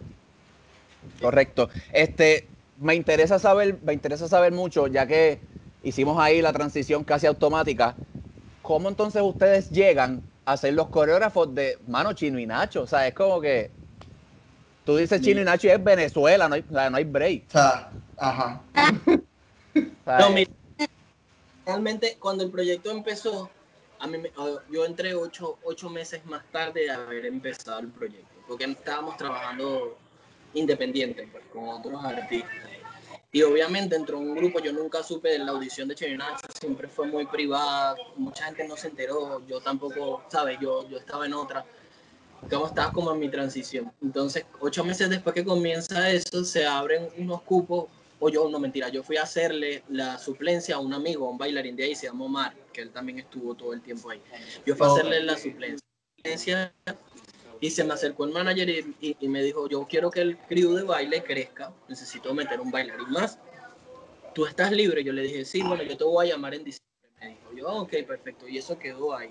Correcto. 1.19 1.69
Este, 1.93 2.52
me 2.79 2.95
interesa 2.95 3.39
saber, 3.39 3.79
me 3.83 3.93
interesa 3.93 4.29
saber 4.29 4.53
mucho, 4.53 4.87
ya 4.87 5.07
que 5.07 5.41
hicimos 5.83 6.19
ahí 6.19 6.43
la 6.43 6.53
transición 6.53 7.05
casi 7.05 7.27
automática. 7.27 7.97
¿Cómo 8.63 8.89
entonces 8.89 9.23
ustedes 9.23 9.71
llegan 9.71 10.23
a 10.45 10.57
ser 10.57 10.75
los 10.75 10.89
coreógrafos 10.89 11.55
de 11.55 11.79
Mano 11.87 12.13
Chino 12.13 12.39
y 12.39 12.47
Nacho? 12.47 12.83
O 12.83 12.87
sea, 12.87 13.07
es 13.07 13.15
como 13.15 13.41
que 13.41 13.71
tú 14.85 14.97
dices 14.97 15.21
Chino 15.21 15.41
y 15.41 15.45
Nacho 15.45 15.67
y 15.67 15.71
es 15.71 15.83
Venezuela, 15.83 16.49
no 16.49 16.55
hay, 16.55 16.65
o 16.69 16.73
sea, 16.73 16.91
no 16.91 16.97
hay 16.97 17.05
break. 17.05 17.45
O 17.49 17.51
sea, 17.53 17.93
ajá. 18.17 18.63
O 19.75 20.05
sea, 20.05 20.19
No, 20.19 20.31
mira, 20.31 20.51
realmente 21.65 22.17
cuando 22.19 22.45
el 22.45 22.51
proyecto 22.51 22.91
empezó, 22.91 23.49
a 23.99 24.07
mí 24.07 24.19
yo 24.71 24.85
entré 24.85 25.15
ocho, 25.15 25.59
ocho 25.65 25.89
meses 25.89 26.27
más 26.27 26.45
tarde 26.51 26.83
de 26.83 26.91
haber 26.91 27.25
empezado 27.25 27.81
el 27.81 27.89
proyecto, 27.89 28.35
porque 28.47 28.65
estábamos 28.65 29.17
trabajando 29.17 29.97
independiente 30.55 31.29
pues, 31.31 31.45
con 31.53 31.69
otros 31.69 32.05
artistas. 32.05 32.51
Y 33.35 33.43
obviamente 33.43 33.97
entró 33.97 34.19
un 34.19 34.35
grupo, 34.35 34.61
yo 34.61 34.75
nunca 34.75 35.03
supe 35.03 35.31
de 35.31 35.39
la 35.39 35.53
audición 35.53 35.89
de 35.89 35.95
Chirinacho, 35.95 36.47
siempre 36.61 36.87
fue 36.87 37.07
muy 37.07 37.25
privada, 37.25 37.97
mucha 38.17 38.45
gente 38.45 38.69
no 38.69 38.77
se 38.77 38.89
enteró, 38.89 39.41
yo 39.47 39.59
tampoco, 39.61 40.23
¿sabes? 40.29 40.59
Yo, 40.61 40.87
yo 40.91 40.99
estaba 40.99 41.25
en 41.25 41.33
otra, 41.33 41.65
como 42.51 42.67
estaba 42.67 42.93
como 42.93 43.11
en 43.13 43.19
mi 43.19 43.31
transición. 43.31 43.91
Entonces, 44.03 44.45
ocho 44.61 44.85
meses 44.85 45.09
después 45.09 45.35
que 45.35 45.47
comienza 45.47 46.11
eso, 46.11 46.45
se 46.45 46.67
abren 46.67 47.09
unos 47.17 47.41
cupos, 47.41 47.87
o 48.21 48.29
yo, 48.29 48.49
no 48.51 48.61
mentira, 48.61 48.91
yo 48.91 49.03
fui 49.03 49.17
a 49.17 49.23
hacerle 49.23 49.83
la 49.89 50.19
suplencia 50.19 50.77
a 50.77 50.79
un 50.79 50.93
amigo, 50.93 51.27
a 51.27 51.31
un 51.31 51.39
bailarín 51.39 51.75
de 51.75 51.85
ahí, 51.85 51.95
se 51.95 52.09
llama 52.09 52.27
Omar, 52.27 52.55
que 52.71 52.83
él 52.83 52.91
también 52.91 53.19
estuvo 53.19 53.55
todo 53.55 53.73
el 53.73 53.81
tiempo 53.81 54.11
ahí. 54.11 54.21
Yo 54.67 54.77
fui 54.77 54.87
a 54.87 54.91
hacerle 54.91 55.23
la 55.23 55.39
suplencia 55.39 56.73
y 57.63 57.71
se 57.71 57.85
me 57.85 57.95
acercó 57.95 58.25
el 58.25 58.33
manager 58.33 58.69
y, 58.69 58.97
y- 59.01 59.17
y 59.21 59.29
me 59.29 59.41
dijo, 59.41 59.69
yo 59.69 59.87
quiero 59.89 60.11
que 60.11 60.21
el 60.21 60.37
crew 60.37 60.75
de 60.75 60.83
baile 60.83 61.23
crezca, 61.23 61.73
necesito 61.87 62.35
meter 62.35 62.61
un 62.61 62.73
bailarín 62.73 63.09
más. 63.11 63.39
¿Tú 64.35 64.47
estás 64.47 64.73
libre? 64.73 65.05
Yo 65.05 65.13
le 65.13 65.23
dije, 65.23 65.45
sí, 65.45 65.63
bueno, 65.63 65.85
yo 65.85 65.97
te 65.97 66.03
voy 66.03 66.27
a 66.27 66.31
llamar 66.33 66.55
en 66.55 66.65
diciembre. 66.65 66.83
Me 67.21 67.29
dijo, 67.29 67.55
yo, 67.55 67.69
"Ah, 67.69 67.83
ok, 67.83 67.93
perfecto. 68.05 68.49
Y 68.49 68.59
eso 68.59 68.77
quedó 68.77 69.15
ahí. 69.17 69.31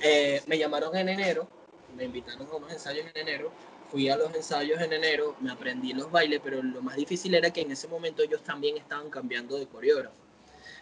Eh, 0.00 0.40
me 0.46 0.56
llamaron 0.56 0.96
en 0.96 1.10
enero, 1.10 1.46
me 1.94 2.04
invitaron 2.04 2.48
a 2.48 2.54
unos 2.56 2.72
ensayos 2.72 3.04
en 3.14 3.20
enero, 3.28 3.52
fui 3.90 4.08
a 4.08 4.16
los 4.16 4.34
ensayos 4.34 4.80
en 4.80 4.94
enero, 4.94 5.36
me 5.40 5.50
aprendí 5.50 5.92
los 5.92 6.10
bailes, 6.10 6.40
pero 6.42 6.62
lo 6.62 6.80
más 6.80 6.96
difícil 6.96 7.34
era 7.34 7.50
que 7.50 7.60
en 7.60 7.70
ese 7.70 7.86
momento 7.86 8.22
ellos 8.22 8.42
también 8.42 8.78
estaban 8.78 9.10
cambiando 9.10 9.58
de 9.58 9.66
coreógrafo. 9.66 10.16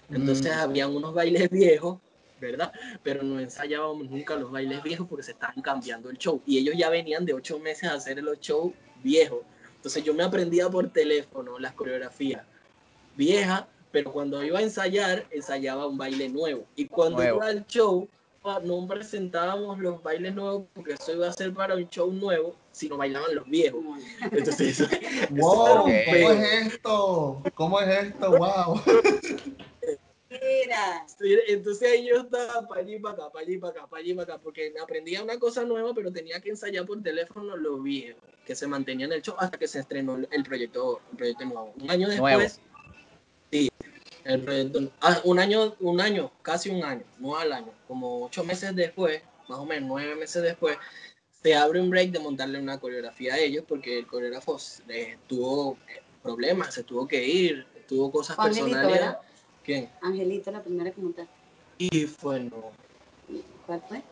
Entonces 0.09 0.55
Mm. 0.55 0.61
habían 0.61 0.95
unos 0.95 1.12
bailes 1.14 1.51
viejos, 1.51 1.99
¿verdad? 2.44 2.72
Pero 3.02 3.22
no 3.22 3.40
ensayábamos 3.40 4.09
nunca 4.11 4.37
los 4.37 4.50
bailes 4.50 4.83
viejos 4.83 5.07
porque 5.09 5.22
se 5.22 5.33
estaban 5.33 5.61
cambiando 5.62 6.11
el 6.11 6.18
show. 6.18 6.42
Y 6.46 6.59
ellos 6.59 6.74
ya 6.76 6.90
venían 6.90 7.24
de 7.24 7.35
ocho 7.35 7.59
meses 7.59 7.88
a 7.90 7.94
hacer 7.94 8.22
los 8.22 8.40
shows 8.40 8.72
viejos. 9.02 9.40
Entonces 9.76 10.02
yo 10.02 10.14
me 10.14 10.22
aprendía 10.22 10.68
por 10.70 10.88
teléfono 10.90 11.59
las 11.59 11.74
coreografías 11.74 12.42
viejas, 13.16 13.64
pero 13.92 14.12
cuando 14.12 14.42
iba 14.42 14.59
a 14.59 14.62
ensayar, 14.62 15.26
ensayaba 15.30 15.87
un 15.87 15.98
baile 15.98 16.28
nuevo. 16.28 16.64
Y 16.74 16.87
cuando 16.87 17.18
Nuevo. 17.18 17.37
iba 17.37 17.46
al 17.46 17.66
show, 17.66 18.09
no 18.64 18.87
presentábamos 18.87 19.78
los 19.78 20.02
bailes 20.02 20.35
nuevos 20.35 20.64
porque 20.74 20.92
eso 20.94 21.12
iba 21.12 21.28
a 21.28 21.33
ser 21.33 21.54
para 21.54 21.76
un 21.76 21.88
show 21.88 22.12
nuevo, 22.12 22.54
sino 22.72 22.96
bailaban 22.96 23.35
los 23.35 23.48
viejos. 23.48 23.83
Entonces, 24.20 24.80
eso, 24.80 24.87
¡Wow! 25.30 25.80
Ok. 25.80 25.90
¿Cómo 26.07 26.30
es 26.30 26.66
esto? 26.66 27.42
¿Cómo 27.54 27.80
es 27.80 28.04
esto? 28.04 28.30
¡Wow! 28.30 28.83
Entonces 31.49 31.92
ahí 31.92 32.07
yo 32.07 32.23
estaba 32.23 32.66
para 32.66 32.81
allí, 32.81 32.99
para 32.99 33.14
acá, 33.14 33.31
para 33.33 33.44
allí, 33.44 33.59
para 33.59 33.73
acá, 33.73 33.87
para 33.87 34.01
allí, 34.03 34.14
para 34.14 34.35
acá, 34.35 34.42
porque 34.42 34.75
aprendía 34.83 35.23
una 35.23 35.38
cosa 35.38 35.64
nueva, 35.64 35.92
pero 35.94 36.12
tenía 36.12 36.40
que 36.40 36.51
ensayar 36.51 36.87
por 36.87 37.03
teléfono 37.03 37.57
lo 37.57 37.79
viejo, 37.81 38.20
que 38.44 38.55
se 38.55 38.66
mantenía 38.66 39.07
en 39.07 39.12
el 39.12 39.23
show 39.23 39.35
hasta 39.38 39.59
que 39.59 39.68
se 39.68 39.81
estrenó 39.81 40.18
el 40.31 40.44
proyecto, 40.44 41.01
el 41.12 41.16
proyecto 41.16 41.44
nuevo. 41.44 41.75
Un 41.81 41.90
año 41.90 42.09
Nuevo. 42.09 42.27
después, 42.27 42.61
sí, 43.51 43.70
el 44.25 44.42
proyecto, 44.42 44.90
ah, 45.01 45.20
un 45.25 45.38
año, 45.38 45.75
un 45.81 46.01
año, 46.01 46.33
casi 46.42 46.70
un 46.70 46.83
año, 46.83 47.05
no 47.18 47.37
al 47.37 47.53
año, 47.53 47.73
como 47.87 48.25
ocho 48.25 48.44
meses 48.44 48.75
después, 48.75 49.23
más 49.49 49.59
o 49.59 49.66
menos 49.66 49.88
nueve 49.88 50.14
meses 50.14 50.42
después, 50.42 50.79
se 51.42 51.55
abre 51.55 51.81
un 51.81 51.90
break 51.90 52.11
de 52.11 52.20
montarle 52.20 52.59
una 52.59 52.81
coreografía 52.81 53.35
a 53.35 53.38
ellos, 53.38 53.64
porque 53.68 53.99
el 53.99 54.07
coreógrafo 54.07 54.59
eh, 54.88 55.18
tuvo 55.27 55.77
problemas, 56.23 56.73
se 56.73 56.85
tuvo 56.85 57.07
que 57.07 57.23
ir, 57.23 57.66
tuvo 57.87 58.11
cosas 58.11 58.37
personales. 58.37 59.16
¿Quién? 59.64 59.90
Angelito, 60.03 60.50
la 60.50 60.62
primera 60.62 60.90
que 60.90 61.00
montaste. 61.00 61.33
Y 61.79 62.05
fue, 62.07 62.40
no, 62.40 62.72
¿Cuál 63.66 63.83
fue? 63.88 64.03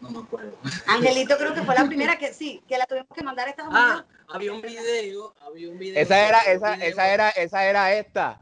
no 0.00 0.10
me 0.10 0.18
acuerdo. 0.20 0.56
Angelito 0.86 1.36
creo 1.36 1.54
que 1.54 1.62
fue 1.62 1.74
la 1.74 1.84
primera 1.86 2.16
que 2.18 2.32
sí, 2.32 2.62
que 2.68 2.78
la 2.78 2.86
tuvimos 2.86 3.08
que 3.14 3.22
mandar 3.22 3.48
a 3.48 3.50
Estados 3.50 3.72
Ah, 3.74 4.04
Unidos. 4.06 4.26
había 4.28 4.52
un 4.52 4.62
video, 4.62 5.34
había 5.40 5.70
un 5.70 5.78
video. 5.78 6.02
Esa 6.02 6.28
era, 6.28 6.38
esa, 6.40 6.74
video- 6.76 6.88
esa 6.88 7.12
era, 7.14 7.28
esa 7.30 7.64
era 7.66 7.94
esta. 7.94 8.40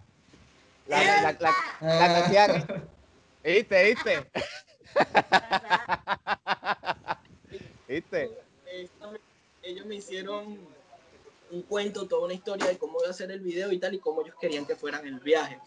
La, 0.86 1.02
la, 1.04 1.22
la, 1.22 1.32
la- 1.32 1.54
la 1.80 2.08
que 2.08 2.14
hacía- 2.38 2.66
¿Viste? 3.44 3.84
¿Viste? 3.84 4.30
¿Viste? 7.88 8.30
Ellos 9.62 9.86
me 9.86 9.94
hicieron 9.96 10.58
un 11.50 11.62
cuento, 11.62 12.06
toda 12.06 12.24
una 12.26 12.34
historia 12.34 12.66
de 12.66 12.76
cómo 12.78 12.98
iba 13.00 13.08
a 13.10 13.14
ser 13.14 13.30
el 13.30 13.40
video 13.40 13.72
y 13.72 13.78
tal, 13.78 13.94
y 13.94 13.98
cómo 13.98 14.20
ellos 14.22 14.34
querían 14.40 14.66
que 14.66 14.76
fueran 14.76 15.06
el 15.06 15.18
viaje. 15.20 15.58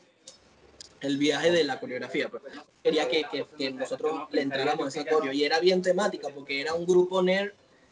El 1.01 1.17
viaje 1.17 1.51
de 1.51 1.63
la 1.63 1.79
coreografía. 1.79 2.29
Pues. 2.29 2.43
Quería 2.83 3.07
que, 3.09 3.23
que, 3.31 3.45
que 3.57 3.71
nosotros 3.71 4.27
le 4.31 4.41
entráramos 4.41 4.85
a 4.95 5.01
esa 5.01 5.09
coreo. 5.09 5.33
Y 5.33 5.43
era 5.43 5.59
bien 5.59 5.81
temática, 5.81 6.29
porque 6.33 6.61
era 6.61 6.73
un 6.73 6.85
grupo 6.85 7.21
nerd 7.21 7.51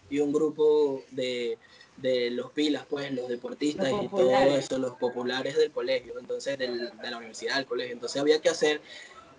y 0.10 0.20
un 0.20 0.32
grupo 0.32 1.04
de, 1.12 1.58
de 1.98 2.30
los 2.32 2.52
pilas, 2.52 2.86
pues, 2.90 3.12
los 3.12 3.28
deportistas 3.28 3.92
Los 3.92 4.06
y 4.06 4.08
todo 4.08 4.32
eso, 4.32 4.78
los 4.78 4.96
populares 4.98 5.58
del 5.58 5.72
colegio, 5.72 6.18
entonces 6.20 6.58
del- 6.58 6.92
de 6.98 7.10
la 7.12 7.18
universidad, 7.18 7.56
del 7.58 7.66
colegio. 7.66 7.94
Entonces 7.94 8.22
había 8.22 8.40
que 8.42 8.50
hacer 8.50 8.82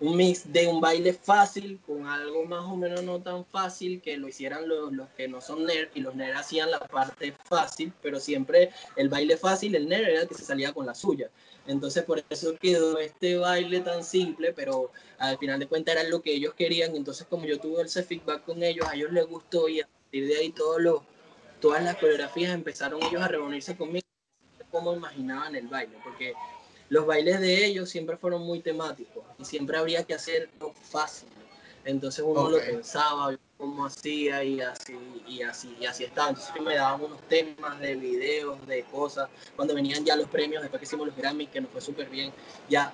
un 0.01 0.17
mix 0.17 0.51
de 0.51 0.67
un 0.67 0.81
baile 0.81 1.13
fácil 1.13 1.79
con 1.85 2.07
algo 2.07 2.43
más 2.45 2.63
o 2.65 2.75
menos 2.75 3.03
no 3.03 3.21
tan 3.21 3.45
fácil 3.45 4.01
que 4.01 4.17
lo 4.17 4.27
hicieran 4.27 4.67
los, 4.67 4.91
los 4.91 5.07
que 5.09 5.27
no 5.27 5.41
son 5.41 5.65
nerd 5.65 5.89
y 5.93 6.01
los 6.01 6.15
nerd 6.15 6.35
hacían 6.37 6.71
la 6.71 6.79
parte 6.79 7.35
fácil, 7.45 7.93
pero 8.01 8.19
siempre 8.19 8.71
el 8.95 9.09
baile 9.09 9.37
fácil, 9.37 9.75
el 9.75 9.87
nerd 9.87 10.09
era 10.09 10.21
el 10.21 10.27
que 10.27 10.33
se 10.33 10.43
salía 10.43 10.73
con 10.73 10.87
la 10.87 10.95
suya. 10.95 11.29
Entonces 11.67 12.03
por 12.03 12.23
eso 12.29 12.55
quedó 12.59 12.97
este 12.97 13.37
baile 13.37 13.81
tan 13.81 14.03
simple, 14.03 14.53
pero 14.53 14.91
al 15.19 15.37
final 15.37 15.59
de 15.59 15.67
cuentas 15.67 15.95
era 15.95 16.09
lo 16.09 16.23
que 16.23 16.33
ellos 16.33 16.55
querían. 16.55 16.95
Entonces 16.95 17.27
como 17.29 17.45
yo 17.45 17.59
tuve 17.59 17.83
ese 17.83 18.01
feedback 18.01 18.43
con 18.43 18.63
ellos, 18.63 18.87
a 18.87 18.95
ellos 18.95 19.11
les 19.11 19.27
gustó 19.27 19.69
y 19.69 19.81
a 19.81 19.87
partir 19.87 20.27
de 20.27 20.37
ahí 20.37 20.51
todos 20.51 20.81
los, 20.81 21.01
todas 21.59 21.83
las 21.83 21.97
coreografías 21.97 22.51
empezaron 22.51 23.03
ellos 23.03 23.21
a 23.21 23.27
reunirse 23.27 23.77
conmigo 23.77 24.07
cómo 24.71 24.95
imaginaban 24.95 25.55
el 25.55 25.67
baile, 25.67 25.97
porque 26.03 26.33
los 26.91 27.05
bailes 27.05 27.39
de 27.39 27.65
ellos 27.65 27.89
siempre 27.89 28.17
fueron 28.17 28.41
muy 28.41 28.59
temáticos 28.59 29.23
y 29.39 29.45
siempre 29.45 29.77
habría 29.77 30.03
que 30.03 30.13
hacerlo 30.13 30.73
fácil. 30.73 31.29
Entonces 31.85 32.23
uno 32.27 32.49
lo 32.49 32.57
Ok. 32.57 32.63
pensaba, 32.63 33.33
cómo 33.55 33.85
hacía 33.85 34.43
y 34.43 34.59
así, 34.59 34.99
y 35.25 35.41
así, 35.41 35.73
y 35.79 35.85
así 35.85 36.03
estaba. 36.03 36.29
Entonces 36.29 36.53
me 36.61 36.75
daban 36.75 37.01
unos 37.01 37.21
temas 37.29 37.79
de 37.79 37.95
videos, 37.95 38.67
de 38.67 38.83
cosas. 38.83 39.29
Cuando 39.55 39.73
venían 39.73 40.03
ya 40.03 40.17
los 40.17 40.27
premios, 40.27 40.63
después 40.63 40.81
que 40.81 40.85
hicimos 40.85 41.07
los 41.07 41.15
Grammy, 41.15 41.47
que 41.47 41.61
nos 41.61 41.71
fue 41.71 41.79
súper 41.79 42.09
bien, 42.09 42.33
ya 42.67 42.91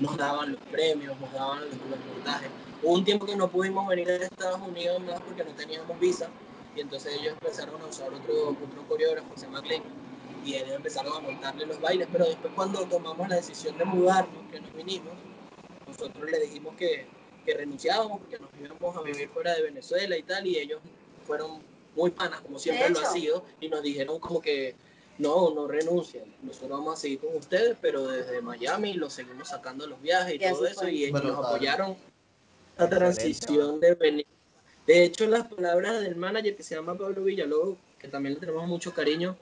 nos 0.00 0.16
daban 0.16 0.50
los 0.50 0.60
premios, 0.62 1.16
nos 1.20 1.32
daban 1.32 1.60
los, 1.60 1.70
los 1.70 2.04
montajes. 2.14 2.50
Hubo 2.82 2.94
un 2.94 3.04
tiempo 3.04 3.26
que 3.26 3.36
no 3.36 3.48
pudimos 3.48 3.86
venir 3.86 4.10
a 4.10 4.16
Estados 4.16 4.60
Unidos 4.66 5.00
más 5.02 5.20
porque 5.20 5.44
no 5.44 5.52
teníamos 5.52 6.00
visa 6.00 6.28
y 6.74 6.80
entonces 6.80 7.14
ellos 7.20 7.34
empezaron 7.34 7.80
a 7.80 7.86
usar 7.86 8.12
otro, 8.12 8.48
otro 8.48 8.88
coreógrafo 8.88 9.32
que 9.34 9.40
se 9.40 9.46
llama 9.46 9.60
Glenn 9.60 9.82
y 10.46 10.54
ellos 10.54 10.70
empezaron 10.76 11.12
a 11.12 11.20
montarle 11.20 11.66
los 11.66 11.80
bailes, 11.80 12.06
pero 12.12 12.24
después 12.24 12.52
cuando 12.54 12.84
tomamos 12.86 13.28
la 13.28 13.36
decisión 13.36 13.76
de 13.76 13.84
mudarnos, 13.84 14.50
que 14.50 14.60
nos 14.60 14.72
vinimos, 14.74 15.12
nosotros 15.86 16.30
le 16.30 16.38
dijimos 16.40 16.76
que, 16.76 17.06
que 17.44 17.54
renunciábamos 17.54 18.20
porque 18.20 18.38
nos 18.38 18.50
íbamos 18.58 18.96
a 18.96 19.02
vivir 19.02 19.28
fuera 19.28 19.54
de 19.54 19.62
Venezuela 19.62 20.16
y 20.16 20.22
tal, 20.22 20.46
y 20.46 20.58
ellos 20.58 20.80
fueron 21.26 21.60
muy 21.96 22.10
panas, 22.12 22.40
como 22.42 22.58
siempre 22.60 22.90
lo 22.90 23.00
ha 23.00 23.06
sido, 23.06 23.44
y 23.60 23.68
nos 23.68 23.82
dijeron 23.82 24.20
como 24.20 24.40
que 24.40 24.76
no, 25.18 25.50
no 25.50 25.66
renuncian, 25.66 26.24
nosotros 26.42 26.70
vamos 26.70 26.98
a 26.98 27.00
seguir 27.00 27.18
con 27.20 27.34
ustedes, 27.36 27.76
pero 27.80 28.06
desde 28.06 28.40
Miami 28.40 28.94
los 28.94 29.14
seguimos 29.14 29.48
sacando 29.48 29.86
los 29.86 30.00
viajes 30.00 30.34
y, 30.34 30.44
Y 30.44 30.48
todo 30.50 30.66
eso, 30.66 30.82
fue. 30.82 30.92
y 30.92 31.04
ellos 31.04 31.20
Brutal. 31.20 31.36
nos 31.36 31.46
apoyaron 31.46 31.96
la 32.78 32.88
transición 32.88 33.80
de 33.80 33.94
venir. 33.94 34.26
De 34.86 35.02
hecho, 35.02 35.26
las 35.26 35.48
palabras 35.48 36.00
del 36.02 36.14
manager 36.14 36.54
que 36.54 36.62
se 36.62 36.76
llama 36.76 36.96
Pablo 36.96 37.24
Villalobos, 37.24 37.78
que 37.98 38.08
también 38.08 38.34
le 38.34 38.40
tenemos 38.40 38.68
mucho 38.68 38.94
cariño, 38.94 39.36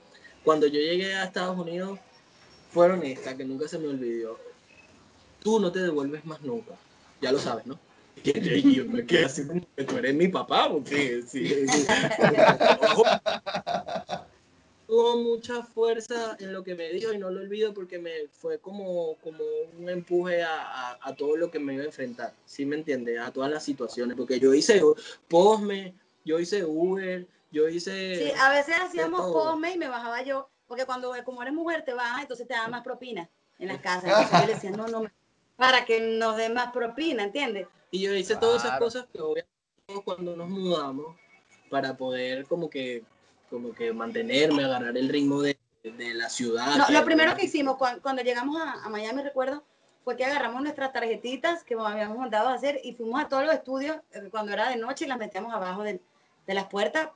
cuando 0.44 0.66
yo 0.66 0.78
llegué 0.80 1.14
a 1.14 1.24
Estados 1.24 1.59
Unidos, 1.59 1.98
fueron 2.70 3.02
estas, 3.04 3.35
que 3.35 3.44
nunca 3.44 3.66
se 3.68 3.78
me 3.78 3.88
olvidó. 3.88 4.38
Tú 5.40 5.59
no 5.61 5.70
te 5.72 5.80
devuelves 5.80 6.24
más 6.24 6.40
nunca. 6.42 6.74
Ya 7.20 7.33
lo 7.33 7.38
sabes, 7.38 7.66
¿no? 7.66 7.78
Y 8.24 8.74
yo 8.74 8.85
me 8.87 9.04
quedé 9.04 9.24
así 9.24 9.46
como 9.46 9.61
que 9.76 9.85
tú 9.85 9.96
eres 9.98 10.14
mi 10.14 10.28
papá, 10.28 10.70
porque 10.70 11.22
sí, 11.26 11.46
sí. 11.48 11.85
Tuvo 14.87 15.16
mucha 15.16 15.62
fuerza 15.62 16.37
en 16.38 16.52
lo 16.52 16.62
que 16.62 16.74
me 16.74 16.90
dijo 16.90 17.12
y 17.12 17.18
no 17.18 17.30
lo 17.30 17.40
olvido 17.40 17.72
porque 17.72 17.98
me 17.98 18.28
fue 18.30 18.59
como, 18.59 19.16
como 19.16 19.42
un 19.78 19.88
empuje 19.88 20.42
a, 20.42 20.61
a- 20.92 20.98
a 21.00 21.14
todo 21.16 21.37
lo 21.38 21.50
que 21.50 21.59
me 21.59 21.72
iba 21.74 21.83
a 21.83 21.87
enfrentar. 21.87 22.35
¿Sí 22.44 22.66
me 22.66 22.76
entiende? 22.76 23.18
A 23.18 23.30
todas 23.33 23.50
las 23.50 23.64
situaciones. 23.64 24.14
Porque 24.16 24.38
yo 24.38 24.52
hice 24.52 24.83
Postme, 25.26 25.94
yo 26.24 26.38
hice 26.38 26.64
Uber, 26.64 27.26
yo 27.54 27.68
hice... 27.68 28.16
Sí, 28.16 28.32
a 28.38 28.50
veces 28.50 28.74
hacíamos 28.80 29.30
posme 29.32 29.72
y 29.72 29.78
me 29.78 29.88
bajaba 29.88 30.22
yo, 30.22 30.50
porque 30.66 30.84
cuando 30.84 31.14
como 31.24 31.40
eres 31.42 31.54
mujer 31.54 31.84
te 31.84 31.94
bajas, 31.94 32.22
entonces 32.22 32.46
te 32.48 32.54
dan 32.54 32.70
más 32.70 32.82
propina 32.82 33.30
en 33.58 33.68
las 33.68 33.78
casas. 33.78 34.04
Entonces 34.10 34.40
yo 34.40 34.46
le 34.46 34.54
decía, 34.54 34.70
no, 34.72 34.88
no, 34.88 35.10
para 35.56 35.84
que 35.84 36.00
nos 36.00 36.36
den 36.36 36.52
más 36.54 36.72
propina, 36.72 37.22
¿entiendes? 37.22 37.68
Y 37.90 38.00
yo 38.00 38.12
hice 38.12 38.36
todas 38.36 38.64
esas 38.64 38.78
cosas 38.78 39.06
que 39.12 39.20
obviamente 39.20 40.04
cuando 40.04 40.34
nos 40.36 40.48
mudamos 40.48 41.16
para 41.70 41.96
poder 41.96 42.44
como 42.46 42.68
que 42.68 43.04
como 43.50 43.72
que 43.72 43.92
mantenerme, 43.92 44.64
agarrar 44.64 44.96
el 44.96 45.08
ritmo 45.08 45.40
de, 45.40 45.56
de 45.84 46.14
la 46.14 46.28
ciudad. 46.28 46.74
No, 46.76 46.90
lo 46.90 47.04
primero 47.04 47.36
que 47.36 47.44
hicimos 47.44 47.76
cuan- 47.76 48.00
cuando, 48.00 48.22
llegamos 48.22 48.60
a, 48.60 48.84
a 48.84 48.88
Miami, 48.88 49.22
recuerdo, 49.22 49.62
fue 50.02 50.16
que 50.16 50.24
agarramos 50.24 50.60
nuestras 50.60 50.92
tarjetitas 50.92 51.62
que 51.62 51.74
habíamos 51.74 52.18
mandado 52.18 52.48
a 52.48 52.54
hacer 52.54 52.80
y 52.82 52.94
fuimos 52.94 53.22
a 53.22 53.28
todos 53.28 53.44
los 53.44 53.54
estudios 53.54 53.98
eh, 54.10 54.28
cuando 54.30 54.52
era 54.52 54.70
de 54.70 54.76
noche 54.76 55.04
y 55.04 55.08
las 55.08 55.18
metíamos 55.18 55.52
abajo 55.54 55.82
del- 55.84 56.00
de 56.46 56.54
las 56.54 56.64
puertas 56.66 57.09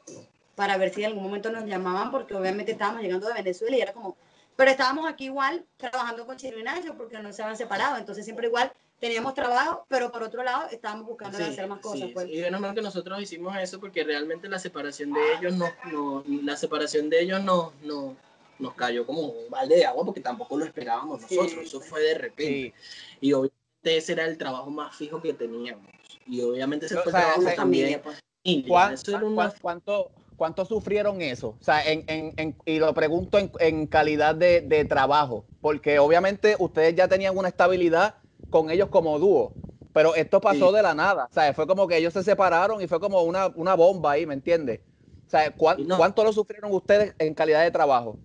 para 0.54 0.76
ver 0.76 0.92
si 0.92 1.02
en 1.02 1.08
algún 1.10 1.22
momento 1.22 1.50
nos 1.50 1.64
llamaban, 1.64 2.10
porque 2.10 2.34
obviamente 2.34 2.72
estábamos 2.72 3.02
llegando 3.02 3.28
de 3.28 3.34
Venezuela 3.34 3.76
y 3.76 3.80
era 3.80 3.92
como, 3.92 4.16
pero 4.56 4.70
estábamos 4.70 5.08
aquí 5.08 5.26
igual 5.26 5.64
trabajando 5.76 6.26
con 6.26 6.36
Chino 6.36 6.58
y 6.58 6.62
Nacho 6.62 6.94
porque 6.96 7.18
no 7.20 7.32
se 7.32 7.42
habían 7.42 7.56
separado, 7.56 7.96
entonces 7.96 8.24
siempre 8.24 8.48
igual 8.48 8.72
teníamos 8.98 9.34
trabajo, 9.34 9.84
pero 9.88 10.10
por 10.10 10.24
otro 10.24 10.42
lado 10.42 10.68
estábamos 10.72 11.06
buscando 11.06 11.38
Sí, 11.38 11.44
hacer 11.44 11.68
más 11.68 11.78
cosas. 11.78 12.08
sí, 12.08 12.10
pues. 12.12 12.28
Y 12.28 12.40
menos 12.40 12.60
mal 12.60 12.74
que 12.74 12.82
nosotros 12.82 13.22
hicimos 13.22 13.56
eso 13.56 13.78
porque 13.78 14.02
realmente 14.02 14.48
la 14.48 14.58
separación 14.58 15.12
de 15.12 15.20
ellos 15.38 15.54
no, 15.54 15.66
no 15.92 16.24
la 16.42 16.56
separación 16.56 17.08
de 17.08 17.20
ellos 17.20 17.40
no, 17.44 17.72
no 17.84 18.16
nos 18.58 18.74
cayó 18.74 19.06
como 19.06 19.22
un 19.22 19.48
balde 19.50 19.76
de 19.76 19.86
agua 19.86 20.04
porque 20.04 20.20
tampoco 20.20 20.56
lo 20.56 20.64
esperábamos 20.64 21.22
Sí. 21.28 21.36
nosotros, 21.36 21.64
eso 21.66 21.80
fue 21.80 22.00
de 22.02 22.14
repente. 22.14 22.74
Sí. 22.76 23.16
Y 23.20 23.32
obviamente 23.32 23.56
ese 23.84 24.12
era 24.14 24.24
el 24.24 24.36
trabajo 24.36 24.68
más 24.70 24.96
fijo 24.96 25.22
que 25.22 25.32
teníamos. 25.34 25.86
Y 26.26 26.40
obviamente 26.40 26.86
ese 26.86 26.96
O 26.96 27.02
fue 27.04 27.12
el 27.12 27.16
trabajo 27.18 27.42
también. 27.42 27.56
familia, 27.56 28.02
pues. 28.02 28.18
Familia. 28.44 28.68
¿Cuán- 28.68 28.92
Eso 28.94 29.10
era 29.10 29.20
cuán- 29.20 29.32
una 29.32 29.54
¿Cuánto, 29.60 30.10
cuánto 30.36 30.64
sufrieron 30.64 31.20
eso? 31.22 31.48
O 31.50 31.58
sea, 31.60 31.82
en, 31.84 32.04
en- 32.06 32.34
en- 32.36 32.56
y 32.64 32.78
lo 32.78 32.92
pregunto 32.94 33.38
en, 33.58 33.86
calidad 33.86 34.34
de, 34.34 34.60
de 34.62 34.84
trabajo, 34.84 35.46
porque 35.60 35.98
obviamente 35.98 36.56
ustedes 36.58 36.94
ya 36.94 37.08
tenían 37.08 37.36
una 37.36 37.48
estabilidad 37.48 38.14
con 38.50 38.70
ellos 38.70 38.88
como 38.88 39.18
dúo, 39.18 39.58
pero 39.92 40.14
esto 40.14 40.40
pasó 40.40 40.70
Sí. 40.70 40.76
de 40.76 40.82
la 40.82 40.94
nada. 40.94 41.26
O 41.30 41.32
sea, 41.34 41.52
fue 41.54 41.66
como 41.66 41.86
que 41.86 41.96
ellos 41.96 42.12
se 42.12 42.22
separaron 42.22 42.80
y 42.80 42.86
fue 42.86 43.00
como 43.00 43.22
una, 43.22 43.48
una 43.56 43.74
bomba 43.74 44.12
ahí, 44.12 44.26
¿me 44.26 44.34
entiendes? 44.34 44.80
O 45.26 45.30
sea, 45.30 45.54
¿cuán- 45.54 45.80
Y 45.80 45.84
no. 45.84 45.96
¿cuánto 45.98 46.24
lo 46.24 46.32
sufrieron 46.32 46.72
ustedes 46.72 47.14
en 47.18 47.34
calidad 47.34 47.62
de 47.62 47.70
trabajo? 47.70 48.18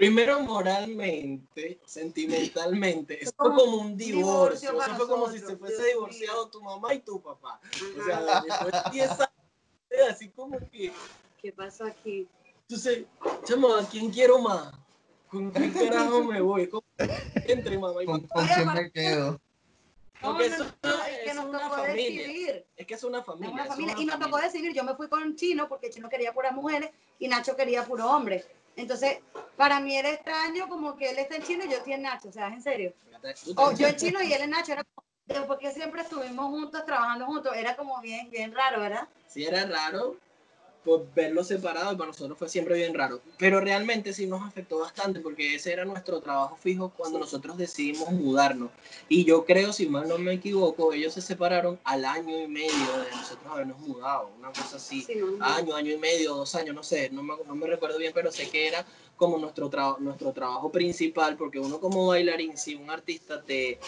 Primero 0.00 0.40
moralmente, 0.40 1.78
sentimentalmente, 1.84 3.22
eso 3.22 3.32
como 3.36 3.54
fue 3.54 3.64
como 3.66 3.76
un 3.82 3.96
divorcio 3.98 4.70
divorcio, 4.72 4.82
eso 4.82 4.96
fue 4.96 5.08
como 5.08 5.26
si 5.30 5.40
nosotros, 5.40 5.50
se 5.50 5.56
fuese 5.58 5.88
divorciado 5.90 6.48
tu 6.48 6.62
mamá 6.62 6.94
y 6.94 7.00
tu 7.00 7.20
papá. 7.20 7.60
O 8.00 8.04
sea, 8.06 8.40
después 8.40 8.72
de 8.84 8.90
10 8.92 9.10
años, 9.10 10.10
así 10.10 10.30
como 10.30 10.58
que, 10.70 10.90
¿Qué 11.36 11.52
pasó 11.52 11.84
aquí? 11.84 12.26
entonces, 12.62 13.04
chamo, 13.44 13.74
¿a 13.74 13.86
quién 13.86 14.10
quiero 14.10 14.38
más? 14.38 14.72
¿Con 15.28 15.52
qué 15.52 15.70
carajo 15.74 16.24
me 16.24 16.40
voy? 16.40 16.66
¿Cómo 16.66 16.82
entre 17.46 17.78
mamá 17.78 18.02
y 18.02 18.06
¿Con, 18.06 18.22
papá? 18.22 18.34
con 18.40 18.46
quién 18.48 18.72
me 18.72 18.90
quedo? 18.90 19.38
Porque 20.22 20.48
No, 20.48 20.54
eso 20.54 20.64
no, 20.82 20.90
no, 20.96 21.04
es 21.04 21.18
es 21.18 21.24
que 21.24 21.34
nos 21.34 21.44
una 21.44 21.58
tocó 21.60 21.74
familia. 21.76 22.22
decidir. 22.26 22.66
Es 22.74 22.86
que 22.86 22.94
es 22.94 23.04
una 23.04 23.18
Es 23.18 23.24
familia. 23.26 23.52
una 23.52 23.62
es 23.64 23.68
familia. 23.68 23.92
una 23.92 24.02
Y 24.02 24.06
nos 24.06 24.18
tocó 24.18 24.36
decidir. 24.38 24.72
Yo 24.72 24.82
me 24.84 24.94
fui 24.94 25.08
con 25.10 25.36
Chino 25.36 25.68
porque 25.68 25.90
Chino 25.90 26.08
quería 26.08 26.32
puras 26.32 26.54
mujeres 26.54 26.90
y 27.18 27.28
Nacho 27.28 27.54
quería 27.54 27.84
puro 27.84 28.08
hombre. 28.10 28.46
Entonces, 28.80 29.18
para 29.56 29.80
mí 29.80 29.96
era 29.96 30.10
extraño 30.10 30.68
como 30.68 30.96
que 30.96 31.10
él 31.10 31.18
está 31.18 31.36
en 31.36 31.42
Chino 31.42 31.64
y 31.64 31.68
yo 31.68 31.76
estoy 31.76 31.94
en 31.94 32.02
Nacho. 32.02 32.28
O 32.28 32.32
sea, 32.32 32.48
es 32.48 32.54
en 32.54 32.62
serio. 32.62 32.94
O 33.56 33.72
yo 33.72 33.86
en 33.86 33.96
Chino 33.96 34.22
y 34.22 34.32
él 34.32 34.42
en 34.42 34.50
Nacho. 34.50 34.72
Era 34.72 34.84
como 34.84 35.06
después 35.26 35.58
que 35.58 35.70
siempre 35.72 36.02
estuvimos 36.02 36.46
juntos, 36.46 36.84
trabajando 36.84 37.26
juntos, 37.26 37.52
era 37.54 37.76
como 37.76 38.00
bien, 38.00 38.30
bien 38.30 38.52
raro, 38.54 38.80
¿verdad? 38.80 39.08
Sí, 39.26 39.44
era 39.44 39.64
raro 39.66 40.16
por 40.84 41.12
verlo 41.14 41.44
separado 41.44 41.92
y 41.92 41.96
para 41.96 42.08
nosotros 42.08 42.38
fue 42.38 42.48
siempre 42.48 42.76
bien 42.76 42.94
raro. 42.94 43.20
Pero 43.38 43.60
realmente 43.60 44.12
sí 44.12 44.26
nos 44.26 44.42
afectó 44.46 44.78
bastante 44.78 45.20
porque 45.20 45.54
ese 45.54 45.72
era 45.72 45.84
nuestro 45.84 46.20
trabajo 46.20 46.56
fijo 46.56 46.90
cuando 46.96 47.18
nosotros 47.18 47.56
decidimos 47.58 48.10
mudarnos. 48.12 48.70
Y 49.08 49.24
yo 49.24 49.44
creo, 49.44 49.72
si 49.72 49.88
mal 49.88 50.08
no 50.08 50.16
me 50.18 50.32
equivoco, 50.34 50.92
ellos 50.92 51.12
se 51.14 51.20
separaron 51.20 51.78
al 51.84 52.04
año 52.04 52.38
y 52.38 52.48
medio 52.48 52.70
de 52.70 53.10
nosotros 53.10 53.46
habernos 53.52 53.78
mudado, 53.80 54.30
una 54.38 54.48
cosa 54.48 54.76
así. 54.76 55.02
Sí, 55.02 55.16
no, 55.16 55.26
no. 55.32 55.44
Año, 55.44 55.74
año 55.76 55.92
y 55.92 55.98
medio, 55.98 56.34
dos 56.34 56.54
años, 56.54 56.74
no 56.74 56.82
sé, 56.82 57.10
no 57.10 57.22
me, 57.22 57.34
no 57.46 57.54
me 57.54 57.66
recuerdo 57.66 57.98
bien, 57.98 58.12
pero 58.14 58.32
sé 58.32 58.48
que 58.48 58.66
era 58.68 58.84
como 59.16 59.36
nuestro, 59.38 59.70
tra- 59.70 59.98
nuestro 59.98 60.32
trabajo 60.32 60.72
principal 60.72 61.36
porque 61.36 61.58
uno 61.58 61.78
como 61.78 62.06
bailarín, 62.06 62.56
si 62.56 62.74
un 62.74 62.90
artista 62.90 63.42
te 63.42 63.78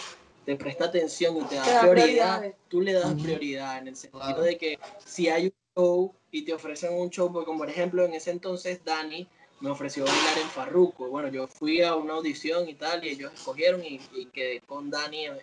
te 0.44 0.56
presta 0.56 0.86
atención 0.86 1.36
y 1.36 1.44
te 1.44 1.54
da 1.54 1.64
Te 1.64 1.70
da 1.70 1.90
prioridad, 1.90 2.54
tú 2.68 2.80
le 2.80 2.92
das 2.92 3.14
prioridad 3.22 3.78
en 3.78 3.88
el 3.88 3.96
sentido 3.96 4.42
de 4.42 4.58
que 4.58 4.78
si 5.06 5.28
hay 5.28 5.46
un 5.46 5.52
show 5.76 6.14
y 6.32 6.44
te 6.44 6.52
ofrecen 6.54 6.94
un 6.94 7.10
show, 7.10 7.32
porque 7.32 7.46
como 7.46 7.60
por 7.60 7.70
ejemplo 7.70 8.04
en 8.04 8.14
ese 8.14 8.32
entonces 8.32 8.84
Dani 8.84 9.28
me 9.60 9.70
ofreció 9.70 10.04
bailar 10.04 10.38
en 10.38 10.48
Farruko. 10.48 11.08
Bueno, 11.08 11.28
yo 11.28 11.46
fui 11.46 11.82
a 11.82 11.94
una 11.94 12.14
audición 12.14 12.68
y 12.68 12.74
tal, 12.74 13.04
y 13.04 13.10
ellos 13.10 13.32
escogieron 13.32 13.84
y, 13.84 14.00
y 14.12 14.26
quedé 14.26 14.60
con 14.62 14.90
Dani 14.90 15.26
en, 15.26 15.38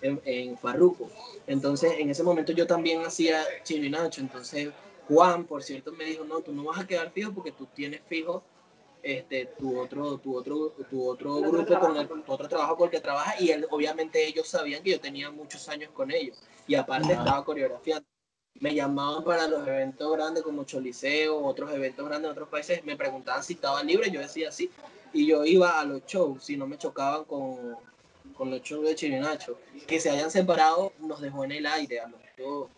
en, 0.00 0.20
en- 0.24 0.56
Farruko. 0.58 1.10
Entonces, 1.46 1.92
en 1.98 2.08
ese 2.08 2.22
momento 2.22 2.52
yo 2.52 2.66
también 2.66 3.02
hacía 3.04 3.44
Chino 3.64 3.84
y 3.84 3.90
Nacho. 3.90 4.22
Entonces, 4.22 4.70
Juan, 5.08 5.44
por 5.44 5.62
cierto, 5.62 5.92
me 5.92 6.04
dijo, 6.04 6.24
no, 6.24 6.40
tú 6.40 6.52
no 6.52 6.64
vas 6.64 6.80
a 6.80 6.86
quedar 6.86 7.10
fijo 7.12 7.32
porque 7.34 7.52
tú 7.52 7.66
tienes 7.74 8.00
fijo 8.08 8.42
este, 9.02 9.46
tu 9.58 9.78
otro, 9.78 10.18
tu 10.18 10.36
otro, 10.36 10.72
tu 10.88 11.08
otro 11.08 11.34
grupo 11.40 11.78
con 11.80 11.96
el, 11.96 12.08
tu 12.08 12.32
otro 12.32 12.48
trabajo 12.48 12.76
con 12.76 12.86
el 12.86 12.90
que 12.92 13.00
trabajas 13.00 13.40
y 13.40 13.50
él, 13.50 13.66
obviamente 13.70 14.24
ellos 14.26 14.48
sabían 14.48 14.82
que 14.82 14.92
yo 14.92 15.00
tenía 15.00 15.30
muchos 15.30 15.68
años 15.68 15.90
con 15.92 16.10
ellos 16.12 16.40
y 16.66 16.74
aparte 16.76 17.12
Ajá. 17.12 17.22
estaba 17.22 17.44
coreografiando. 17.44 18.06
Me 18.60 18.74
llamaban 18.74 19.24
para 19.24 19.48
los 19.48 19.66
eventos 19.66 20.12
grandes 20.12 20.42
como 20.42 20.64
Choliseo, 20.64 21.44
otros 21.44 21.72
eventos 21.72 22.06
grandes 22.06 22.26
en 22.28 22.32
otros 22.32 22.48
países, 22.48 22.84
me 22.84 22.96
preguntaban 22.96 23.42
si 23.42 23.54
estaba 23.54 23.82
libre, 23.82 24.10
yo 24.10 24.20
decía 24.20 24.52
sí, 24.52 24.70
y 25.12 25.26
yo 25.26 25.44
iba 25.44 25.80
a 25.80 25.84
los 25.84 26.04
shows, 26.06 26.44
si 26.44 26.56
no 26.56 26.66
me 26.66 26.78
chocaban 26.78 27.24
con, 27.24 27.76
con 28.36 28.50
los 28.50 28.62
shows 28.62 28.86
de 28.86 28.94
Chirinacho. 28.94 29.58
Que 29.86 29.98
se 29.98 30.10
hayan 30.10 30.30
separado 30.30 30.92
nos 31.00 31.20
dejó 31.20 31.44
en 31.44 31.52
el 31.52 31.66
aire 31.66 32.00
a 32.00 32.08
los 32.08 32.20
dos. 32.38 32.68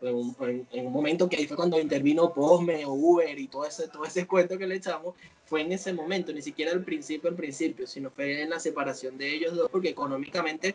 En 0.00 0.14
un, 0.16 0.36
en- 0.40 0.66
en 0.72 0.86
un 0.86 0.92
momento 0.92 1.28
que 1.28 1.36
ahí 1.36 1.46
fue 1.46 1.56
cuando 1.56 1.78
intervino 1.78 2.32
Postme 2.32 2.84
o 2.86 2.92
Uber 2.92 3.38
y 3.38 3.46
todo 3.46 3.64
ese, 3.66 3.86
todo 3.88 4.04
ese 4.04 4.26
cuento 4.26 4.58
que 4.58 4.66
le 4.66 4.76
echamos, 4.76 5.14
fue 5.44 5.60
en 5.60 5.70
ese 5.72 5.92
momento, 5.92 6.32
ni 6.32 6.42
siquiera 6.42 6.72
al 6.72 6.82
principio, 6.82 7.28
al 7.30 7.36
principio, 7.36 7.86
sino 7.86 8.10
fue 8.10 8.42
en 8.42 8.50
la 8.50 8.58
separación 8.58 9.16
de 9.18 9.32
ellos 9.32 9.54
dos, 9.54 9.68
porque 9.70 9.90
económicamente 9.90 10.74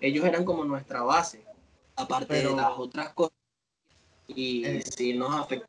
ellos 0.00 0.24
eran 0.24 0.44
como 0.44 0.64
nuestra 0.64 1.02
base, 1.02 1.44
aparte 1.94 2.26
Pero- 2.28 2.50
de 2.50 2.56
las 2.56 2.72
otras 2.76 3.12
cosas. 3.12 3.34
Y 4.28 4.64
Eh. 4.64 4.82
sí 4.96 5.14
nos 5.14 5.34
afectó. 5.34 5.66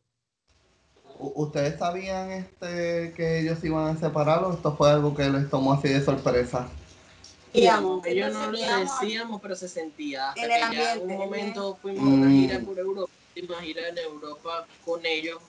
U- 1.20 1.34
¿Ustedes 1.44 1.80
sabían 1.80 2.32
este 2.32 3.14
que 3.16 3.40
ellos 3.40 3.64
iban 3.64 3.96
a 3.96 4.00
separar 4.00 4.44
o 4.44 4.54
esto 4.54 4.76
fue 4.76 4.90
algo 4.90 5.16
que 5.16 5.30
les 5.30 5.50
tomó 5.50 5.74
así 5.74 5.88
de 5.90 6.04
sorpresa? 6.04 6.68
Digamos, 7.54 8.06
ellos 8.06 8.34
no 8.34 8.52
lo 8.52 8.58
decíamos, 8.60 9.42
pero 9.42 9.56
se 9.56 9.70
sentía. 9.70 10.30
Hasta 10.30 10.42
en 10.44 10.50
que 10.50 10.56
el 10.56 10.72
ya 10.74 10.94
en 10.94 11.02
ambiente, 11.02 11.14
un 11.14 11.18
momento 11.20 11.78
fuimos 11.82 12.04
a 12.04 12.10
Mm. 12.10 12.14
una 12.22 12.32
gira 12.32 12.60
por 12.60 12.80
Europa, 12.80 13.12
última 13.34 13.62
gira 13.62 13.88
en 13.88 13.98
Europa 13.98 14.68
con 14.84 15.06
ellos, 15.06 15.42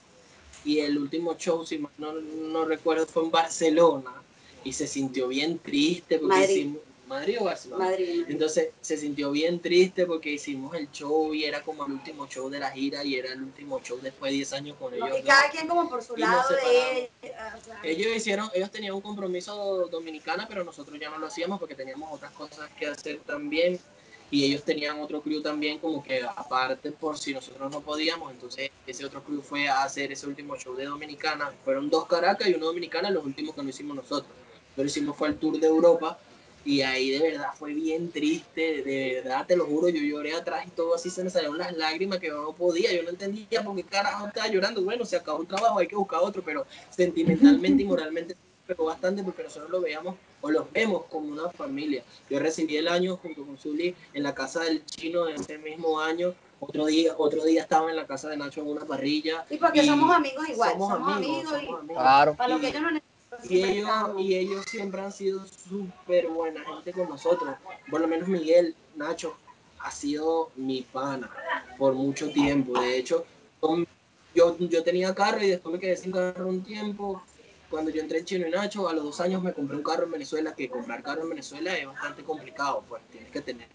y 0.63 0.79
el 0.79 0.97
último 0.97 1.35
show, 1.35 1.65
si 1.65 1.85
no, 1.97 2.13
no 2.13 2.65
recuerdo, 2.65 3.05
fue 3.07 3.23
en 3.23 3.31
Barcelona, 3.31 4.11
y 4.63 4.71
se 4.71 4.87
sintió 4.87 5.27
bien 5.27 5.59
triste 5.59 6.17
porque 6.19 6.39
Madrid. 6.39 6.49
hicimos. 6.55 6.81
¿Madrid 7.07 7.37
o 7.39 7.45
Barcelona? 7.45 7.85
Madrid. 7.85 8.25
Entonces 8.27 8.69
se 8.81 8.97
sintió 8.97 9.31
bien 9.31 9.59
triste 9.59 10.05
porque 10.05 10.31
hicimos 10.31 10.75
el 10.75 10.91
show 10.91 11.33
y 11.33 11.45
era 11.45 11.63
como 11.63 11.85
el 11.85 11.93
último 11.93 12.27
show 12.27 12.49
de 12.49 12.59
la 12.59 12.69
gira 12.71 13.03
y 13.03 13.15
era 13.15 13.31
el 13.31 13.41
último 13.41 13.81
show 13.81 13.97
después 14.01 14.31
de 14.31 14.37
10 14.37 14.53
años 14.53 14.77
con 14.77 14.93
ellos. 14.93 15.09
No, 15.09 15.17
y 15.17 15.21
dos. 15.21 15.29
cada 15.29 15.49
quien 15.49 15.67
como 15.67 15.89
por 15.89 16.03
su 16.03 16.17
Y 16.17 16.21
lado 16.21 16.43
de 16.49 17.09
Ellos 17.83 18.15
hicieron, 18.15 18.49
ellos 18.53 18.69
tenían 18.71 18.93
un 18.93 19.01
compromiso 19.01 19.87
dominicana, 19.87 20.47
pero 20.47 20.63
nosotros 20.63 20.99
ya 20.99 21.09
no 21.09 21.17
lo 21.17 21.27
hacíamos 21.27 21.59
porque 21.59 21.75
teníamos 21.75 22.11
otras 22.11 22.31
cosas 22.33 22.69
que 22.77 22.87
hacer 22.87 23.19
también. 23.25 23.79
Y 24.29 24.43
ellos 24.43 24.63
tenían 24.63 24.99
otro 24.99 25.21
crew 25.21 25.41
también, 25.41 25.79
como 25.79 26.03
que 26.03 26.21
aparte 26.21 26.91
por 26.91 27.17
si 27.17 27.33
nosotros 27.33 27.71
no 27.71 27.79
podíamos, 27.79 28.29
entonces 28.29 28.71
ese 28.85 29.05
otro 29.05 29.23
crew 29.23 29.41
fue 29.41 29.69
a 29.69 29.83
hacer 29.83 30.11
ese 30.11 30.27
último 30.27 30.57
show 30.57 30.75
de 30.75 30.83
Dominicana. 30.83 31.53
Fueron 31.63 31.89
dos 31.89 32.07
Caracas 32.07 32.49
y 32.49 32.53
uno 32.53 32.65
Dominicana, 32.65 33.09
los 33.09 33.23
últimos 33.23 33.55
que 33.55 33.63
no 33.63 33.69
hicimos 33.69 33.95
nosotros. 33.95 34.29
Lo 34.75 34.83
hicimos 34.83 35.15
fue 35.15 35.29
el 35.29 35.37
tour 35.37 35.57
de 35.57 35.67
Europa 35.67 36.19
y 36.67 36.81
ahí 36.81 37.11
de 37.11 37.31
verdad 37.31 37.47
fue 37.57 37.73
bien 37.73 38.11
triste, 38.11 38.83
de 38.83 39.21
verdad 39.23 39.45
te 39.47 39.55
lo 39.55 39.65
juro, 39.65 39.87
yo 39.87 40.01
lloré 40.01 40.33
atrás 40.33 40.67
y 40.67 40.69
todo 40.71 40.95
así 40.95 41.09
se 41.09 41.23
me 41.23 41.29
salieron 41.29 41.57
las 41.57 41.75
lágrimas 41.77 42.19
que 42.19 42.27
yo 42.27 42.41
no 42.41 42.51
podía, 42.51 42.93
yo 42.93 43.03
no 43.03 43.09
entendía 43.09 43.63
por 43.63 43.73
qué 43.77 43.83
carajo 43.83 44.27
estaba 44.27 44.49
llorando. 44.49 44.83
Bueno, 44.83 45.05
se 45.05 45.15
acabó 45.15 45.39
un 45.39 45.47
trabajo, 45.47 45.79
hay 45.79 45.87
que 45.87 45.95
buscar 45.95 46.19
otro, 46.21 46.43
pero 46.43 46.65
sentimentalmente 46.89 47.83
y 47.83 47.85
moralmente 47.87 48.35
pero 48.67 48.83
bastante 48.83 49.23
porque 49.23 49.43
nosotros 49.43 49.69
lo 49.69 49.79
veíamos 49.79 50.15
o 50.41 50.51
los 50.51 50.69
vemos 50.73 51.05
como 51.09 51.29
una 51.29 51.49
familia. 51.51 52.03
Yo 52.29 52.37
recibí 52.37 52.75
el 52.75 52.89
año 52.89 53.15
junto 53.15 53.45
con 53.45 53.57
Zully 53.57 53.95
en 54.13 54.23
la 54.23 54.35
casa 54.35 54.59
del 54.63 54.85
chino 54.85 55.23
de 55.23 55.35
ese 55.35 55.57
mismo 55.57 56.01
año. 56.01 56.33
Otro 56.59 56.87
día, 56.87 57.13
otro 57.17 57.45
día 57.45 57.61
estaba 57.61 57.89
en 57.89 57.95
la 57.95 58.05
casa 58.05 58.27
de 58.27 58.35
Nacho 58.35 58.59
en 58.59 58.67
una 58.67 58.83
parrilla. 58.83 59.45
Y 59.49 59.55
porque 59.55 59.83
Y 59.83 59.87
somos 59.87 60.13
amigos 60.13 60.49
igual, 60.49 60.71
somos 60.71 60.91
somos, 60.91 61.15
amigos, 61.15 61.37
amigos, 61.37 61.49
somos 61.49 61.63
y 61.63 61.81
amigos. 61.81 62.03
Claro. 62.03 62.35
para 62.35 62.53
lo 62.53 62.59
que 62.59 62.67
ellos 62.67 62.81
no 62.81 62.91
necesitan. 62.91 63.16
Y 63.49 63.63
ellos, 63.63 63.89
y 64.17 64.35
ellos 64.35 64.65
siempre 64.69 65.01
han 65.01 65.11
sido 65.11 65.45
súper 65.45 66.27
buena 66.27 66.63
gente 66.63 66.91
con 66.91 67.09
nosotros. 67.09 67.55
Por 67.89 68.01
lo 68.01 68.07
menos 68.07 68.27
Miguel, 68.27 68.75
Nacho, 68.95 69.37
ha 69.79 69.91
sido 69.91 70.51
mi 70.55 70.81
pana 70.81 71.29
por 71.77 71.93
mucho 71.93 72.29
tiempo. 72.31 72.79
De 72.79 72.97
hecho, 72.97 73.25
yo, 74.33 74.57
yo 74.57 74.83
tenía 74.83 75.13
carro 75.13 75.41
y 75.43 75.49
después 75.49 75.73
me 75.73 75.79
quedé 75.79 75.97
sin 75.97 76.11
carro 76.11 76.47
un 76.47 76.63
tiempo. 76.63 77.21
Cuando 77.69 77.91
yo 77.91 78.01
entré 78.01 78.19
en 78.19 78.25
Chino 78.25 78.47
y 78.47 78.51
Nacho, 78.51 78.87
a 78.87 78.93
los 78.93 79.03
dos 79.03 79.19
años 79.19 79.43
me 79.43 79.53
compré 79.53 79.75
un 79.75 79.83
carro 79.83 80.05
en 80.05 80.11
Venezuela, 80.11 80.55
que 80.55 80.69
comprar 80.69 81.03
carro 81.03 81.23
en 81.23 81.29
Venezuela 81.29 81.77
es 81.77 81.85
bastante 81.85 82.23
complicado, 82.23 82.83
pues 82.87 83.01
tienes 83.11 83.29
que 83.29 83.41
tener, 83.41 83.67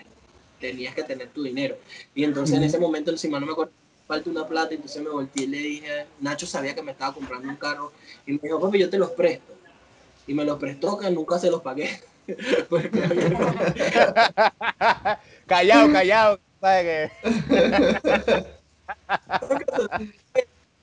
tenías 0.60 0.94
que 0.94 1.02
tener 1.02 1.28
tu 1.28 1.42
dinero. 1.42 1.76
Y 2.14 2.24
entonces 2.24 2.56
en 2.56 2.62
ese 2.62 2.78
momento 2.78 3.10
encima 3.10 3.38
no 3.38 3.46
me 3.46 3.52
acuerdo, 3.52 3.72
falta 4.12 4.28
una 4.28 4.46
plata, 4.46 4.74
entonces 4.74 5.02
me 5.02 5.08
volteé 5.08 5.44
y 5.44 5.46
le 5.46 5.56
dije, 5.58 6.04
Nacho 6.20 6.46
sabía 6.46 6.74
que 6.74 6.82
me 6.82 6.92
estaba 6.92 7.14
comprando 7.14 7.48
un 7.48 7.56
carro 7.56 7.92
y 8.26 8.32
me 8.32 8.40
dijo, 8.42 8.60
papi, 8.60 8.78
yo 8.78 8.90
te 8.90 8.98
los 8.98 9.12
presto. 9.12 9.54
Y 10.26 10.34
me 10.34 10.44
los 10.44 10.58
prestó, 10.58 10.98
que 10.98 11.10
nunca 11.10 11.38
se 11.38 11.50
los 11.50 11.62
pagué. 11.62 11.98
Callado, 15.46 15.90
callado. 15.92 16.38
¿Sabes 16.60 16.84
qué? 16.84 17.10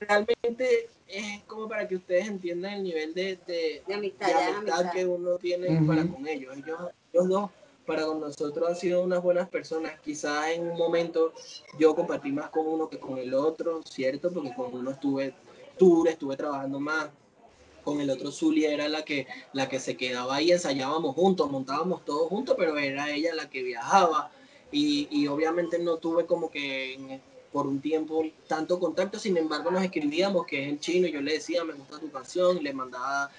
realmente 0.00 0.88
es 1.06 1.42
como 1.46 1.68
para 1.68 1.86
que 1.86 1.94
ustedes 1.96 2.26
entiendan 2.26 2.72
el 2.74 2.82
nivel 2.82 3.14
de, 3.14 3.38
de, 3.46 3.82
De 3.86 3.94
amistad, 3.94 4.26
de 4.26 4.32
ya 4.32 4.50
es 4.50 4.56
amistad 4.56 4.80
amistad. 4.80 4.92
que 4.92 5.06
uno 5.06 5.36
tiene 5.38 5.80
para 5.86 6.04
con 6.06 6.26
ellos. 6.26 6.56
ellos. 6.56 6.80
Ellos 7.12 7.28
dos, 7.28 7.50
para 7.90 8.06
con 8.06 8.20
nosotros, 8.20 8.68
han 8.68 8.76
sido 8.76 9.02
unas 9.02 9.22
buenas 9.22 9.48
personas. 9.48 10.00
Quizás 10.00 10.50
en 10.50 10.70
un 10.70 10.78
momento 10.78 11.32
yo 11.78 11.94
compartí 11.94 12.30
más 12.32 12.50
con 12.50 12.66
uno 12.66 12.88
que 12.88 12.98
con 13.00 13.18
el 13.18 13.34
otro, 13.34 13.82
¿cierto? 13.84 14.32
Porque 14.32 14.54
con 14.54 14.72
uno 14.74 14.90
estuve 14.92 15.34
tour, 15.76 16.08
estuve 16.08 16.36
trabajando 16.36 16.78
más. 16.80 17.10
Con 17.82 18.00
el 18.00 18.10
otro 18.10 18.30
Zulia 18.30 18.72
era 18.72 18.88
la 18.88 19.04
que, 19.04 19.26
la 19.52 19.68
que 19.68 19.80
se 19.80 19.96
quedaba 19.96 20.36
ahí, 20.36 20.52
ensayábamos 20.52 21.14
juntos, 21.14 21.50
montábamos 21.50 22.04
todos 22.04 22.28
juntos, 22.28 22.54
pero 22.58 22.76
era 22.78 23.10
ella 23.10 23.34
la 23.34 23.48
que 23.50 23.62
viajaba. 23.62 24.30
Y, 24.70 25.08
y 25.10 25.26
obviamente 25.28 25.78
no 25.78 25.96
tuve 25.98 26.26
como 26.26 26.50
que 26.50 26.94
en- 26.94 27.22
por 27.50 27.66
un 27.66 27.80
tiempo 27.80 28.22
tanto 28.46 28.78
contacto, 28.78 29.18
sin 29.18 29.36
embargo 29.36 29.70
nos 29.72 29.82
escribíamos, 29.82 30.46
que 30.46 30.62
es 30.62 30.68
el 30.68 30.78
chino, 30.80 31.08
y 31.08 31.12
yo 31.12 31.20
le 31.20 31.32
decía, 31.34 31.64
me 31.64 31.72
gusta 31.74 31.98
tu 31.98 32.10
canción, 32.10 32.58
y 32.58 32.60
le 32.62 32.72
mandaba, 32.72 33.30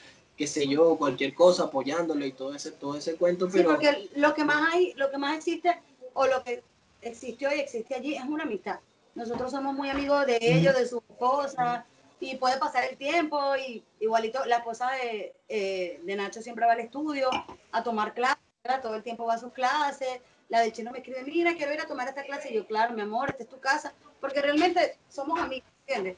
qué 0.41 0.47
sé 0.47 0.67
yo, 0.67 0.97
cualquier 0.97 1.35
cosa 1.35 1.65
apoyándolo 1.65 2.25
y 2.25 2.31
todo 2.31 2.55
ese, 2.55 2.71
todo 2.71 2.97
ese 2.97 3.15
cuento, 3.15 3.45
Sí, 3.45 3.57
pero 3.57 3.69
porque 3.69 4.09
lo 4.15 4.33
que 4.33 4.43
más 4.43 4.73
hay, 4.73 4.91
lo 4.95 5.11
que 5.11 5.19
más 5.19 5.37
existe, 5.37 5.79
o 6.13 6.25
lo 6.25 6.43
que 6.43 6.63
existió 7.03 7.55
y 7.55 7.59
existe 7.59 7.93
allí, 7.93 8.15
es 8.15 8.23
una 8.23 8.45
amistad. 8.45 8.79
Nosotros 9.13 9.51
somos 9.51 9.75
muy 9.75 9.91
amigos 9.91 10.25
de 10.25 10.39
ellos, 10.41 10.75
de 10.75 10.87
su 10.87 10.97
esposa, 10.97 11.85
y 12.19 12.37
puede 12.37 12.57
pasar 12.57 12.85
el 12.85 12.97
tiempo, 12.97 13.55
y 13.55 13.83
igualito, 13.99 14.43
la 14.45 14.57
esposa 14.57 14.89
de, 14.93 15.35
eh, 15.47 16.01
de 16.01 16.15
Nacho 16.15 16.41
siempre 16.41 16.65
va 16.65 16.71
al 16.73 16.79
estudio 16.79 17.29
a 17.71 17.83
tomar 17.83 18.15
clases, 18.15 18.41
todo 18.81 18.95
el 18.95 19.03
tiempo 19.03 19.27
va 19.27 19.35
a 19.35 19.37
sus 19.37 19.53
clases, 19.53 20.21
la 20.49 20.61
del 20.61 20.71
chino 20.71 20.89
me 20.89 20.97
escribe, 20.97 21.23
mira, 21.23 21.53
quiero 21.53 21.71
ir 21.71 21.81
a 21.81 21.85
tomar 21.85 22.07
esta 22.07 22.23
clase, 22.23 22.49
y 22.49 22.55
yo, 22.55 22.65
claro, 22.65 22.95
mi 22.95 23.01
amor, 23.01 23.29
esta 23.29 23.43
es 23.43 23.49
tu 23.49 23.59
casa, 23.59 23.93
porque 24.19 24.41
realmente 24.41 24.97
somos 25.07 25.39
amigos, 25.39 25.69
¿entiendes? 25.85 26.17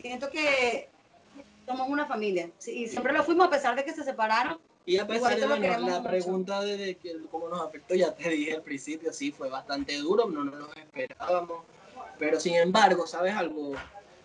Siento 0.00 0.30
que 0.30 0.88
somos 1.70 1.88
una 1.88 2.04
familia, 2.06 2.50
sí, 2.58 2.82
y 2.82 2.88
siempre 2.88 3.12
lo 3.12 3.22
fuimos 3.22 3.46
a 3.46 3.50
pesar 3.50 3.76
de 3.76 3.84
que 3.84 3.92
se 3.92 4.02
separaron, 4.02 4.58
Y 4.84 4.98
a 4.98 5.06
pesar 5.06 5.38
de 5.38 5.46
bueno, 5.46 5.68
la 5.86 5.98
mucho. 6.00 6.02
pregunta 6.08 6.60
de, 6.62 6.76
de 6.76 6.96
que 6.96 7.14
cómo 7.30 7.48
nos 7.48 7.60
afectó, 7.62 7.94
ya 7.94 8.12
te 8.12 8.28
dije 8.28 8.54
al 8.54 8.62
principio, 8.62 9.12
sí, 9.12 9.30
fue 9.30 9.48
bastante 9.48 9.96
duro, 9.98 10.28
no 10.28 10.42
nos 10.42 10.54
lo 10.56 10.68
esperábamos. 10.74 11.62
Pero 12.18 12.40
sin 12.40 12.54
embargo, 12.56 13.06
¿sabes 13.06 13.34
algo? 13.34 13.74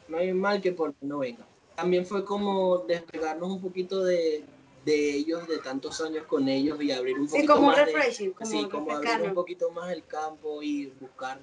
No 0.08 0.18
hay 0.18 0.34
mal 0.34 0.60
que 0.62 0.72
por 0.72 0.94
no 1.02 1.20
venga. 1.20 1.46
También 1.76 2.06
fue 2.06 2.26
como 2.26 2.80
despegarnos 2.80 3.50
un 3.50 3.62
poquito 3.62 4.04
de, 4.04 4.44
de 4.86 5.14
ellos, 5.14 5.48
de 5.48 5.60
tantos 5.60 6.02
años 6.02 6.26
con 6.26 6.48
ellos 6.50 6.82
y 6.82 6.92
abrir 6.92 7.20
un 7.20 7.28
poquito 7.28 7.42
Sí, 7.42 7.48
como 7.48 7.68
más 7.68 7.78
de- 7.78 7.86
refreshing, 7.86 8.34
como 8.34 8.50
sí, 8.50 8.68
como 8.70 8.92
abrir 8.92 9.22
un 9.22 9.34
poquito 9.36 9.70
más 9.72 9.92
el 9.92 10.04
campo 10.06 10.64
y 10.64 10.88
buscar 11.00 11.40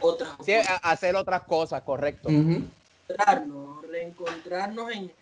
otras 0.00 0.30
Sí, 0.44 0.52
a- 0.54 0.76
hacer 0.90 1.14
otras 1.14 1.42
cosas, 1.42 1.82
correcto. 1.82 2.28
Ujú. 2.28 2.60
reencontrarnos, 3.08 3.86
reencontrarnos 3.86 4.90
en 4.92 5.12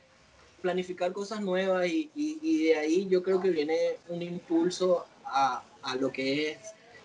planificar 0.63 1.13
cosas 1.13 1.41
nuevas 1.43 1.87
y, 1.87 2.11
y- 2.15 2.39
y 2.41 2.65
de 2.67 2.77
ahí 2.77 3.09
yo 3.09 3.23
creo 3.23 3.41
que 3.41 3.51
viene 3.51 3.77
un 4.09 4.23
impulso 4.23 5.05
a, 5.27 5.63
a 5.83 5.97
lo 5.97 6.11
que 6.11 6.53
es 6.53 6.59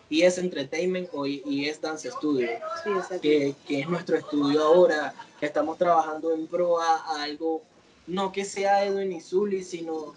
ES 0.10 0.40
Entertainment 0.40 1.10
o 1.14 1.26
ES 1.26 1.82
Dance 1.82 2.10
Studio, 2.12 2.48
Sí, 2.84 2.92
que, 3.22 3.56
que 3.68 3.82
es 3.82 3.90
nuestro 3.90 4.16
estudio 4.18 4.64
ahora, 4.64 5.14
que 5.40 5.48
estamos 5.48 5.78
trabajando 5.78 6.32
en 6.34 6.48
pro 6.48 6.80
a, 6.80 6.96
a 7.18 7.24
algo, 7.24 7.62
no 8.06 8.32
que 8.32 8.46
sea 8.46 8.86
Edwin 8.86 9.12
y 9.12 9.20
Zully, 9.20 9.64
sino 9.64 10.14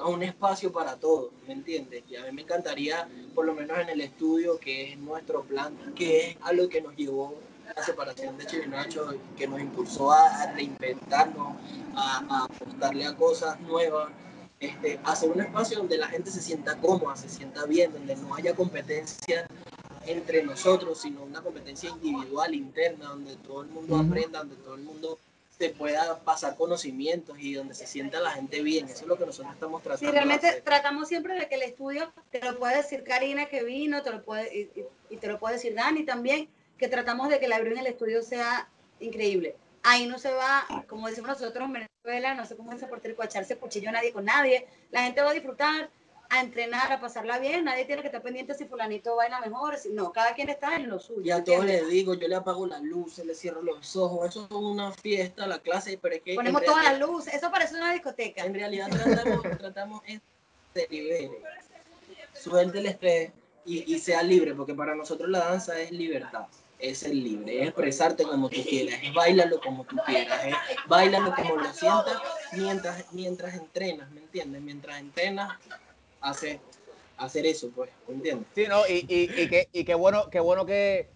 a 0.00 0.08
un 0.08 0.22
espacio 0.22 0.72
para 0.72 0.94
todos, 0.96 1.30
¿me 1.46 1.52
entiendes? 1.54 2.04
Y 2.08 2.16
a 2.16 2.24
mí 2.24 2.32
me 2.32 2.42
encantaría, 2.42 3.08
por 3.34 3.44
lo 3.44 3.52
menos 3.54 3.78
en 3.80 3.88
el 3.90 4.00
estudio, 4.00 4.58
que 4.58 4.92
es 4.92 4.98
nuestro 4.98 5.42
plan, 5.42 5.76
que 5.94 6.28
es 6.30 6.36
a 6.42 6.52
lo 6.52 6.68
que 6.68 6.80
nos 6.80 6.96
llevó 6.96 7.34
la 7.76 7.82
separación 7.82 8.36
de 8.38 8.46
Chirinacho, 8.46 9.14
que 9.36 9.46
nos 9.46 9.60
impulsó 9.60 10.12
a, 10.12 10.26
a 10.42 10.52
reinventarnos, 10.52 11.56
a, 11.94 12.24
a 12.28 12.44
apostarle 12.44 13.06
a 13.06 13.14
cosas 13.14 13.58
nuevas, 13.60 14.08
este, 14.60 14.98
hacer 15.04 15.30
un 15.30 15.40
espacio 15.40 15.78
donde 15.78 15.98
la 15.98 16.08
gente 16.08 16.30
se 16.30 16.40
sienta 16.40 16.76
cómoda, 16.76 17.16
se 17.16 17.28
sienta 17.28 17.64
bien, 17.66 17.92
donde 17.92 18.16
no 18.16 18.34
haya 18.34 18.54
competencia 18.54 19.46
entre 20.06 20.42
nosotros, 20.42 21.00
sino 21.00 21.22
una 21.22 21.42
competencia 21.42 21.90
individual, 21.90 22.54
interna, 22.54 23.10
donde 23.10 23.36
todo 23.36 23.62
el 23.62 23.68
mundo 23.68 23.96
aprenda, 23.96 24.40
donde 24.40 24.56
todo 24.56 24.74
el 24.74 24.82
mundo 24.82 25.18
se 25.58 25.70
pueda 25.70 26.20
pasar 26.20 26.56
conocimientos 26.56 27.36
y 27.40 27.52
donde 27.54 27.74
se 27.74 27.86
sienta 27.86 28.20
la 28.20 28.30
gente 28.30 28.62
bien. 28.62 28.86
Eso 28.88 29.02
es 29.02 29.08
lo 29.08 29.18
que 29.18 29.26
nosotros 29.26 29.52
estamos 29.54 29.82
tratando 29.82 30.06
Sí, 30.06 30.12
realmente 30.12 30.62
tratamos 30.64 31.08
siempre 31.08 31.34
de 31.38 31.48
que 31.48 31.56
el 31.56 31.62
estudio, 31.62 32.12
te 32.30 32.40
lo 32.40 32.58
puede 32.58 32.76
decir 32.76 33.02
Karina 33.02 33.46
que 33.46 33.64
vino, 33.64 34.02
te 34.02 34.10
lo 34.12 34.22
puede, 34.22 34.56
y- 34.56 34.84
y 35.10 35.16
te 35.16 35.26
lo 35.26 35.38
puede 35.40 35.56
decir 35.56 35.74
Dani 35.74 36.04
también, 36.04 36.48
que 36.78 36.88
tratamos 36.88 37.28
de 37.28 37.40
que 37.40 37.48
la 37.48 37.58
en 37.72 37.78
el 37.78 37.86
estudio 37.88 38.22
sea 38.22 38.68
increíble. 39.00 39.56
Ahí 39.82 40.06
no 40.06 40.18
se 40.18 40.32
va, 40.32 40.66
como 40.88 41.08
decimos 41.08 41.28
nosotros 41.30 41.64
en 41.66 41.72
Venezuela, 41.72 42.34
no 42.34 42.44
cómo 42.56 42.72
es 42.72 42.82
por 42.84 43.00
a 43.22 43.26
echarse 43.26 43.56
cuchillo 43.56 43.90
nadie 43.92 44.12
con 44.12 44.24
nadie. 44.24 44.66
La 44.90 45.02
gente 45.02 45.20
va 45.22 45.30
a 45.30 45.34
disfrutar, 45.34 45.88
a 46.30 46.40
entrenar, 46.40 46.92
a 46.92 47.00
pasarla 47.00 47.38
bien. 47.38 47.64
Nadie 47.64 47.84
tiene 47.86 48.02
que 48.02 48.08
estar 48.08 48.20
pendiente 48.22 48.54
si 48.54 48.66
fulanito 48.66 49.16
baila 49.16 49.40
mejor. 49.40 49.76
si- 49.78 49.90
no, 49.90 50.12
cada 50.12 50.34
quien 50.34 50.48
está 50.50 50.76
en 50.76 50.88
lo 50.88 50.98
suyo. 50.98 51.22
Y 51.22 51.30
a 51.30 51.42
todos 51.42 51.64
les 51.64 51.88
digo, 51.88 52.14
yo 52.14 52.28
le 52.28 52.34
apago 52.34 52.66
las 52.66 52.82
luces, 52.82 53.24
le 53.24 53.34
cierro 53.34 53.62
los 53.62 53.96
ojos, 53.96 54.28
eso 54.28 54.44
es 54.44 54.50
una 54.50 54.92
fiesta, 54.92 55.46
la 55.46 55.58
clase, 55.60 55.98
pero 56.00 56.16
es 56.16 56.22
que 56.22 56.34
Ponemos 56.34 56.62
toda 56.64 56.82
la 56.82 56.90
realidad- 56.90 57.06
luz. 57.08 57.28
Eso 57.28 57.50
parece 57.50 57.76
una 57.76 57.92
discoteca. 57.92 58.44
En 58.44 58.54
realidad 58.54 58.88
tratamos, 58.90 59.42
tratamos 59.58 60.02
de 60.74 60.86
libere, 60.90 61.30
suelte 62.34 62.78
el 62.78 62.86
estrés 62.86 63.32
y, 63.64 63.94
y 63.94 63.98
sea 63.98 64.22
libre, 64.22 64.54
porque 64.54 64.74
para 64.74 64.94
nosotros 64.94 65.28
la 65.30 65.40
danza 65.40 65.78
es 65.80 65.90
libertad, 65.92 66.46
es 66.78 66.98
ser 66.98 67.14
libre, 67.14 67.62
es 67.62 67.68
expresarte 67.68 68.24
como 68.24 68.48
tú 68.48 68.62
quieras, 68.62 69.00
es 69.02 69.12
bailalo 69.12 69.60
como 69.60 69.84
tú 69.84 69.96
quieras, 70.06 70.46
es 70.46 70.54
bailalo 70.86 71.34
como 71.34 71.56
lo 71.56 71.72
sientas 71.72 72.22
mientras, 72.52 73.04
mientras 73.12 73.54
entrenas, 73.54 74.10
¿me 74.10 74.20
entiendes? 74.20 74.62
Mientras 74.62 75.00
entrenas, 75.00 75.58
hace, 76.20 76.60
hacer 77.16 77.46
eso, 77.46 77.70
pues, 77.74 77.90
¿me 78.06 78.14
entiendes? 78.14 78.46
Sí, 78.54 78.66
no, 78.68 78.86
y, 78.88 79.06
y, 79.08 79.48
que, 79.48 79.68
y 79.72 79.84
qué 79.84 79.94
bueno, 79.94 80.30
qué 80.30 80.40
bueno 80.40 80.64
que, 80.66 81.08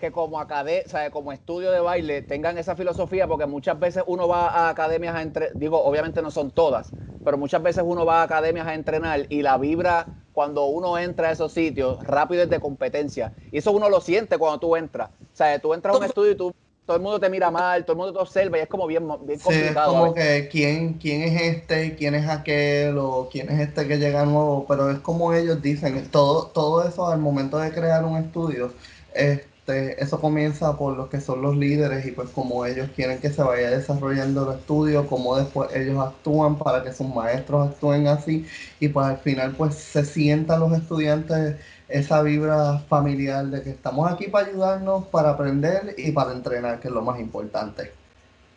que 0.00 0.12
como 0.12 0.38
academia, 0.38 0.84
o 1.08 1.10
como 1.10 1.32
estudio 1.32 1.70
de 1.70 1.80
baile 1.80 2.20
tengan 2.22 2.58
esa 2.58 2.76
filosofía, 2.76 3.26
porque 3.26 3.46
muchas 3.46 3.78
veces 3.78 4.04
uno 4.06 4.28
va 4.28 4.48
a 4.48 4.68
academias 4.68 5.14
a 5.14 5.22
entrenar, 5.22 5.56
digo, 5.56 5.82
obviamente 5.82 6.20
no 6.20 6.30
son 6.30 6.50
todas, 6.50 6.92
pero 7.24 7.38
muchas 7.38 7.62
veces 7.62 7.82
uno 7.86 8.04
va 8.04 8.20
a 8.20 8.24
academias 8.24 8.66
a 8.66 8.74
entrenar 8.74 9.26
y 9.30 9.42
la 9.42 9.56
vibra 9.56 10.25
cuando 10.36 10.66
uno 10.66 10.98
entra 10.98 11.30
a 11.30 11.32
esos 11.32 11.50
sitios 11.50 12.04
rápido 12.04 12.42
es 12.42 12.50
de 12.50 12.60
competencia. 12.60 13.32
Y 13.50 13.56
eso 13.56 13.72
uno 13.72 13.88
lo 13.88 14.02
siente 14.02 14.36
cuando 14.36 14.60
tú 14.60 14.76
entras. 14.76 15.08
O 15.08 15.36
sea, 15.36 15.58
tú 15.58 15.72
entras 15.72 15.94
a 15.94 15.98
un 15.98 16.04
estudio 16.04 16.32
y 16.32 16.34
tú, 16.34 16.54
todo 16.84 16.98
el 16.98 17.02
mundo 17.02 17.18
te 17.18 17.30
mira 17.30 17.50
mal, 17.50 17.86
todo 17.86 17.92
el 17.94 17.96
mundo 17.96 18.12
te 18.12 18.18
observa 18.18 18.58
y 18.58 18.60
es 18.60 18.68
como 18.68 18.86
bien, 18.86 19.08
bien 19.24 19.40
Sí, 19.40 19.48
es 19.48 19.54
complicado. 19.56 19.92
como 19.94 20.12
que 20.14 20.46
quién, 20.52 20.98
quién 20.98 21.22
es 21.22 21.40
este, 21.40 21.96
quién 21.96 22.14
es 22.14 22.28
aquel, 22.28 22.98
o 22.98 23.30
quién 23.32 23.48
es 23.48 23.60
este 23.60 23.88
que 23.88 23.96
llega 23.96 24.26
nuevo, 24.26 24.66
pero 24.68 24.90
es 24.90 24.98
como 24.98 25.32
ellos 25.32 25.62
dicen, 25.62 26.06
todo, 26.10 26.48
todo 26.48 26.86
eso 26.86 27.08
al 27.08 27.18
momento 27.18 27.56
de 27.56 27.72
crear 27.72 28.04
un 28.04 28.18
estudio, 28.18 28.74
este, 29.14 29.55
eso 29.68 30.20
comienza 30.20 30.76
por 30.76 30.96
los 30.96 31.08
que 31.08 31.20
son 31.20 31.42
los 31.42 31.56
líderes 31.56 32.06
y 32.06 32.12
pues 32.12 32.30
como 32.30 32.64
ellos 32.64 32.88
quieren 32.94 33.18
que 33.18 33.30
se 33.30 33.42
vaya 33.42 33.70
desarrollando 33.70 34.50
el 34.50 34.58
estudio, 34.58 35.06
como 35.06 35.36
después 35.36 35.74
ellos 35.74 35.98
actúan 35.98 36.56
para 36.56 36.82
que 36.84 36.92
sus 36.92 37.08
maestros 37.08 37.70
actúen 37.70 38.06
así 38.06 38.46
y 38.78 38.88
pues 38.88 39.06
al 39.06 39.18
final 39.18 39.54
pues 39.56 39.74
se 39.74 40.04
sientan 40.04 40.60
los 40.60 40.72
estudiantes 40.72 41.56
esa 41.88 42.22
vibra 42.22 42.78
familiar 42.88 43.46
de 43.46 43.62
que 43.62 43.70
estamos 43.70 44.10
aquí 44.10 44.28
para 44.28 44.48
ayudarnos, 44.48 45.06
para 45.06 45.30
aprender 45.30 45.94
y 45.96 46.10
para 46.12 46.32
entrenar, 46.32 46.80
que 46.80 46.88
es 46.88 46.94
lo 46.94 47.02
más 47.02 47.18
importante. 47.20 47.92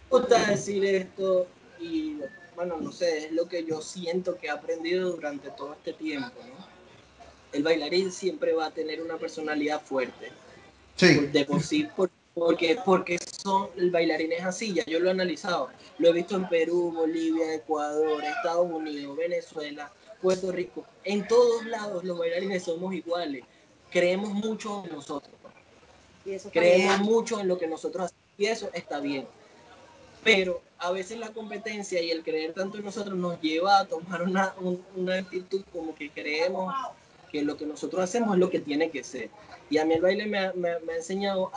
Gusta 0.10 0.44
decir 0.46 0.84
esto 0.86 1.48
y 1.80 2.20
bueno, 2.56 2.78
no 2.80 2.92
sé, 2.92 3.26
es 3.26 3.32
lo 3.32 3.48
que 3.48 3.64
yo 3.64 3.82
siento 3.82 4.36
que 4.38 4.48
he 4.48 4.50
aprendido 4.50 5.12
durante 5.12 5.50
todo 5.52 5.74
este 5.74 5.94
tiempo. 5.94 6.40
El 7.54 7.64
bailarín 7.64 8.12
siempre 8.12 8.54
va 8.54 8.68
a 8.68 8.72
tener 8.72 9.02
una 9.02 9.18
personalidad 9.18 9.82
fuerte, 9.82 10.32
Sí. 11.00 11.28
de 11.28 11.46
por 11.46 11.62
sí, 11.64 11.88
por- 11.96 12.10
porque, 12.34 12.78
porque 12.86 13.18
son, 13.42 13.70
el 13.78 13.90
bailarín 13.92 14.32
es 14.34 14.44
así, 14.44 14.74
ya 14.74 14.84
yo 14.86 15.00
lo 15.00 15.08
he 15.08 15.12
analizado, 15.12 15.70
lo 15.98 16.10
he 16.10 16.14
visto 16.14 16.36
en 16.36 16.48
Perú, 16.50 16.92
Bolivia, 16.94 17.54
Ecuador, 17.56 18.24
Estados 18.24 18.70
Unidos, 18.70 19.16
Venezuela, 19.16 19.92
Puerto 20.22 20.52
Rico, 20.52 20.86
en 21.06 21.26
todos 21.28 21.66
lados 21.66 22.04
los 22.04 22.18
bailarines 22.18 22.64
somos 22.64 22.94
iguales, 22.94 23.44
creemos 23.90 24.32
mucho 24.34 24.84
en 24.86 24.96
nosotros 24.96 25.34
Y 26.26 26.32
eso 26.32 26.48
está 26.50 26.60
creemos 26.60 26.98
bien. 27.00 27.12
mucho 27.12 27.40
en 27.40 27.48
lo 27.48 27.58
que 27.58 27.68
nosotros 27.68 28.06
hacemos 28.06 28.24
y 28.38 28.46
eso 28.48 28.70
está 28.74 29.00
bien. 29.00 29.26
Pero 30.24 30.62
a 30.80 30.92
veces 30.92 31.18
la 31.18 31.30
competencia 31.32 32.02
y 32.02 32.12
el 32.12 32.24
creer 32.24 32.54
tanto 32.54 32.78
en 32.78 32.84
nosotros 32.86 33.18
nos 33.18 33.40
lleva 33.42 33.80
a 33.80 33.86
tomar 33.86 34.22
una, 34.24 34.54
un- 34.60 34.84
una 34.96 35.16
actitud 35.16 35.62
como 35.72 35.96
que 35.96 36.10
creemos 36.10 36.74
que 37.32 37.44
lo 37.44 37.58
que 37.58 37.66
nosotros 37.66 38.02
hacemos 38.04 38.34
es 38.34 38.40
lo 38.40 38.50
que 38.50 38.60
tiene 38.60 38.90
que 38.90 39.04
ser. 39.04 39.30
Y 39.70 39.78
a 39.78 39.86
mí 39.86 39.94
el 39.94 40.02
baile 40.02 40.26
me 40.26 40.40
ha, 40.40 40.54
enseñado, 40.96 41.52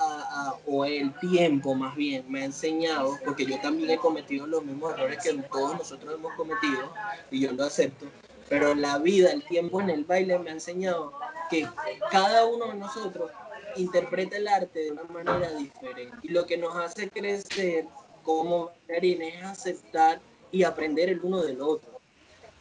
o 0.66 0.85
el 0.85 1.12
tiempo 1.20 1.75
más 1.75 1.97
bien, 1.97 2.25
me 2.29 2.43
ha 2.43 2.45
enseñado, 2.45 3.18
porque 3.25 3.47
yo 3.47 3.59
también 3.61 3.91
he 3.91 3.97
cometido 3.97 4.47
los 4.47 4.64
mismos 4.64 4.93
errores 4.95 5.18
que 5.23 5.33
todos 5.51 5.77
nosotros 5.79 6.14
hemos 6.14 6.35
cometido, 6.35 6.93
y 7.31 7.41
yo 7.41 7.53
lo 7.53 7.64
acepto, 7.64 8.07
pero 8.49 8.75
la 8.75 8.99
vida, 8.99 9.33
el 9.33 9.43
tiempo 9.45 9.81
en 9.81 9.89
el 9.89 10.05
baile 10.05 10.39
me 10.39 10.51
ha 10.51 10.53
enseñado 10.53 11.12
que 11.51 11.66
cada 12.11 12.45
uno 12.45 12.68
de 12.68 12.75
nosotros 12.75 13.31
interpreta 13.77 14.37
el 14.37 14.49
arte 14.49 14.81
de 14.81 14.93
una 14.93 15.05
manera 15.05 15.51
diferente. 15.55 16.16
Y 16.23 16.29
lo 16.29 16.47
que 16.47 16.59
nos 16.59 16.77
hace 16.77 17.09
crecer 17.09 17.87
como 18.23 18.70
bailarines 18.89 19.37
es 19.37 19.43
aceptar 19.45 20.20
y 20.51 20.64
aprender 20.64 21.09
el 21.09 21.20
uno 21.23 21.43
del 21.43 21.61
otro. 21.61 21.91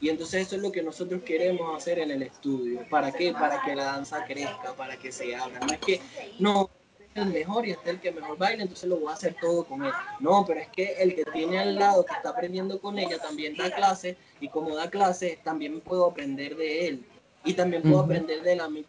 Y 0.02 0.10
entonces 0.10 0.47
eso 0.47 0.56
es 0.56 0.64
lo 0.64 0.72
que 0.72 0.82
nosotros 0.82 1.22
queremos 1.24 1.78
hacer 1.78 1.99
en 1.99 2.10
el 2.10 2.24
estudio. 2.24 2.84
¿Para 2.89 3.12
qué? 3.12 3.32
Para 3.34 3.62
que 3.62 3.76
la 3.76 3.84
danza 3.86 4.26
crezca, 4.26 4.74
para 4.76 4.97
que 4.97 5.12
se 5.12 5.36
abra. 5.36 5.60
No 5.60 5.72
es 5.72 5.80
que, 5.80 6.02
no, 6.39 6.72
el 7.14 7.28
mejor 7.28 7.68
y 7.68 7.72
este 7.72 7.89
es 7.89 7.95
el 7.95 8.02
que 8.02 8.12
mejor 8.12 8.36
baila, 8.36 8.64
entonces 8.64 8.89
lo 8.89 8.97
voy 8.97 9.12
a 9.12 9.14
hacer 9.14 9.36
todo 9.39 9.64
con 9.64 9.86
él. 9.86 9.91
No, 10.20 10.43
pero 10.45 10.60
es 10.60 10.70
que 10.70 10.95
el 10.99 11.16
que 11.16 11.24
tiene 11.26 11.60
al 11.60 11.76
lado, 11.76 12.04
que 12.04 12.14
está 12.14 12.30
aprendiendo 12.30 12.82
con 12.82 12.97
ella, 12.97 13.20
también 13.20 13.56
da 13.56 13.70
clases 13.70 14.18
y 14.39 14.47
como 14.49 14.76
da 14.76 14.89
clases, 14.89 15.41
también 15.43 15.80
puedo 15.82 16.08
aprender 16.08 16.56
de 16.56 16.88
él. 16.88 17.06
Y 17.45 17.54
también 17.54 17.84
puedo 17.84 17.99
aprender 17.99 18.41
del 18.41 18.60
amigo 18.60 18.88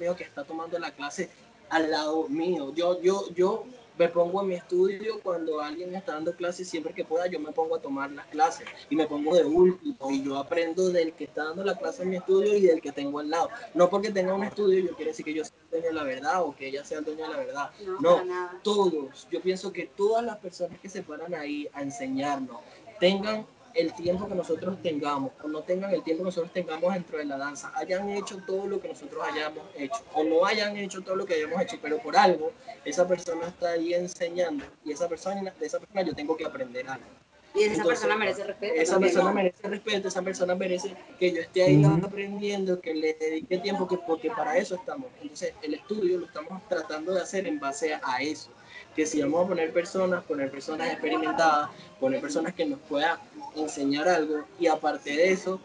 mío 0.00 0.16
que 0.16 0.24
está 0.24 0.44
tomando 0.44 0.78
la 0.78 0.92
clase 0.92 1.28
al 1.68 1.90
lado 1.90 2.26
mío. 2.28 2.72
Yo, 2.74 3.02
yo, 3.02 3.28
yo 3.34 3.64
me 3.96 4.08
pongo 4.08 4.42
en 4.42 4.48
mi 4.48 4.54
estudio 4.54 5.20
cuando 5.22 5.60
alguien 5.60 5.94
está 5.94 6.14
dando 6.14 6.34
clases, 6.34 6.68
siempre 6.68 6.92
que 6.92 7.04
pueda, 7.04 7.26
yo 7.26 7.38
me 7.38 7.52
pongo 7.52 7.76
a 7.76 7.80
tomar 7.80 8.10
las 8.10 8.26
clases 8.26 8.66
y 8.90 8.96
me 8.96 9.06
pongo 9.06 9.34
de 9.34 9.44
último 9.44 10.10
y 10.10 10.22
yo 10.22 10.36
aprendo 10.36 10.90
del 10.90 11.12
que 11.12 11.24
está 11.24 11.44
dando 11.44 11.64
la 11.64 11.76
clase 11.76 12.02
en 12.02 12.10
mi 12.10 12.16
estudio 12.16 12.56
y 12.56 12.62
del 12.62 12.80
que 12.80 12.92
tengo 12.92 13.20
al 13.20 13.30
lado. 13.30 13.50
No 13.74 13.88
porque 13.88 14.10
tenga 14.10 14.34
un 14.34 14.44
estudio, 14.44 14.80
yo 14.80 14.96
quiero 14.96 15.10
decir 15.10 15.24
que 15.24 15.34
yo 15.34 15.44
sea 15.44 15.56
el 15.64 15.70
dueño 15.70 15.86
de 15.86 15.92
la 15.92 16.04
verdad 16.04 16.42
o 16.42 16.54
que 16.54 16.68
ella 16.68 16.84
sea 16.84 16.98
el 16.98 17.04
dueño 17.04 17.24
de 17.24 17.30
la 17.30 17.38
verdad. 17.38 17.70
No, 18.00 18.22
todos, 18.62 19.28
yo 19.30 19.40
pienso 19.40 19.72
que 19.72 19.86
todas 19.86 20.24
las 20.24 20.36
personas 20.38 20.78
que 20.80 20.88
se 20.88 21.02
paran 21.02 21.34
ahí 21.34 21.68
a 21.72 21.82
enseñarnos 21.82 22.60
tengan 22.98 23.46
el 23.74 23.92
tiempo 23.94 24.28
que 24.28 24.34
nosotros 24.34 24.80
tengamos 24.82 25.32
o 25.42 25.48
no 25.48 25.62
tengan 25.62 25.92
el 25.92 26.02
tiempo 26.02 26.22
que 26.22 26.28
nosotros 26.28 26.52
tengamos 26.52 26.94
dentro 26.94 27.18
de 27.18 27.24
la 27.24 27.36
danza, 27.36 27.72
hayan 27.74 28.08
hecho 28.10 28.38
todo 28.46 28.66
lo 28.66 28.80
que 28.80 28.88
nosotros 28.88 29.22
hayamos 29.26 29.64
hecho 29.74 30.02
o 30.14 30.24
no 30.24 30.46
hayan 30.46 30.76
hecho 30.76 31.02
todo 31.02 31.16
lo 31.16 31.26
que 31.26 31.34
hayamos 31.34 31.60
hecho, 31.60 31.78
pero 31.82 31.98
por 31.98 32.16
algo 32.16 32.52
esa 32.84 33.06
persona 33.06 33.48
está 33.48 33.72
ahí 33.72 33.94
enseñando 33.94 34.64
y 34.84 34.92
esa 34.92 35.08
persona, 35.08 35.52
de 35.58 35.66
esa 35.66 35.78
persona 35.78 36.02
yo 36.02 36.14
tengo 36.14 36.36
que 36.36 36.44
aprender 36.44 36.88
algo. 36.88 37.06
Y 37.54 37.62
esa 37.62 37.74
Entonces, 37.74 37.86
persona 37.86 38.16
merece 38.16 38.44
respeto. 38.44 38.74
Esa 38.74 38.92
también. 38.94 39.12
persona 39.12 39.32
merece 39.32 39.68
respeto, 39.68 40.08
esa 40.08 40.22
persona 40.22 40.54
merece 40.56 40.96
que 41.20 41.32
yo 41.32 41.40
esté 41.40 41.62
ahí 41.62 41.84
aprendiendo, 41.84 42.80
que 42.80 42.94
le 42.94 43.14
dedique 43.14 43.58
tiempo, 43.58 43.86
que, 43.86 43.96
porque 43.96 44.28
para 44.30 44.56
eso 44.58 44.74
estamos. 44.74 45.06
Entonces, 45.22 45.54
el 45.62 45.74
estudio 45.74 46.18
lo 46.18 46.26
estamos 46.26 46.60
tratando 46.68 47.14
de 47.14 47.20
hacer 47.20 47.46
en 47.46 47.60
base 47.60 47.94
a 47.94 48.22
eso. 48.22 48.50
Que 48.94 49.06
si 49.06 49.20
vamos 49.20 49.44
a 49.44 49.48
poner 49.48 49.72
personas, 49.72 50.22
poner 50.24 50.50
personas 50.50 50.88
experimentadas, 50.90 51.70
poner 51.98 52.20
personas 52.20 52.54
que 52.54 52.64
nos 52.64 52.78
puedan 52.80 53.18
enseñar 53.56 54.08
algo 54.08 54.44
y 54.58 54.66
aparte 54.66 55.10
de 55.10 55.32
eso, 55.32 55.60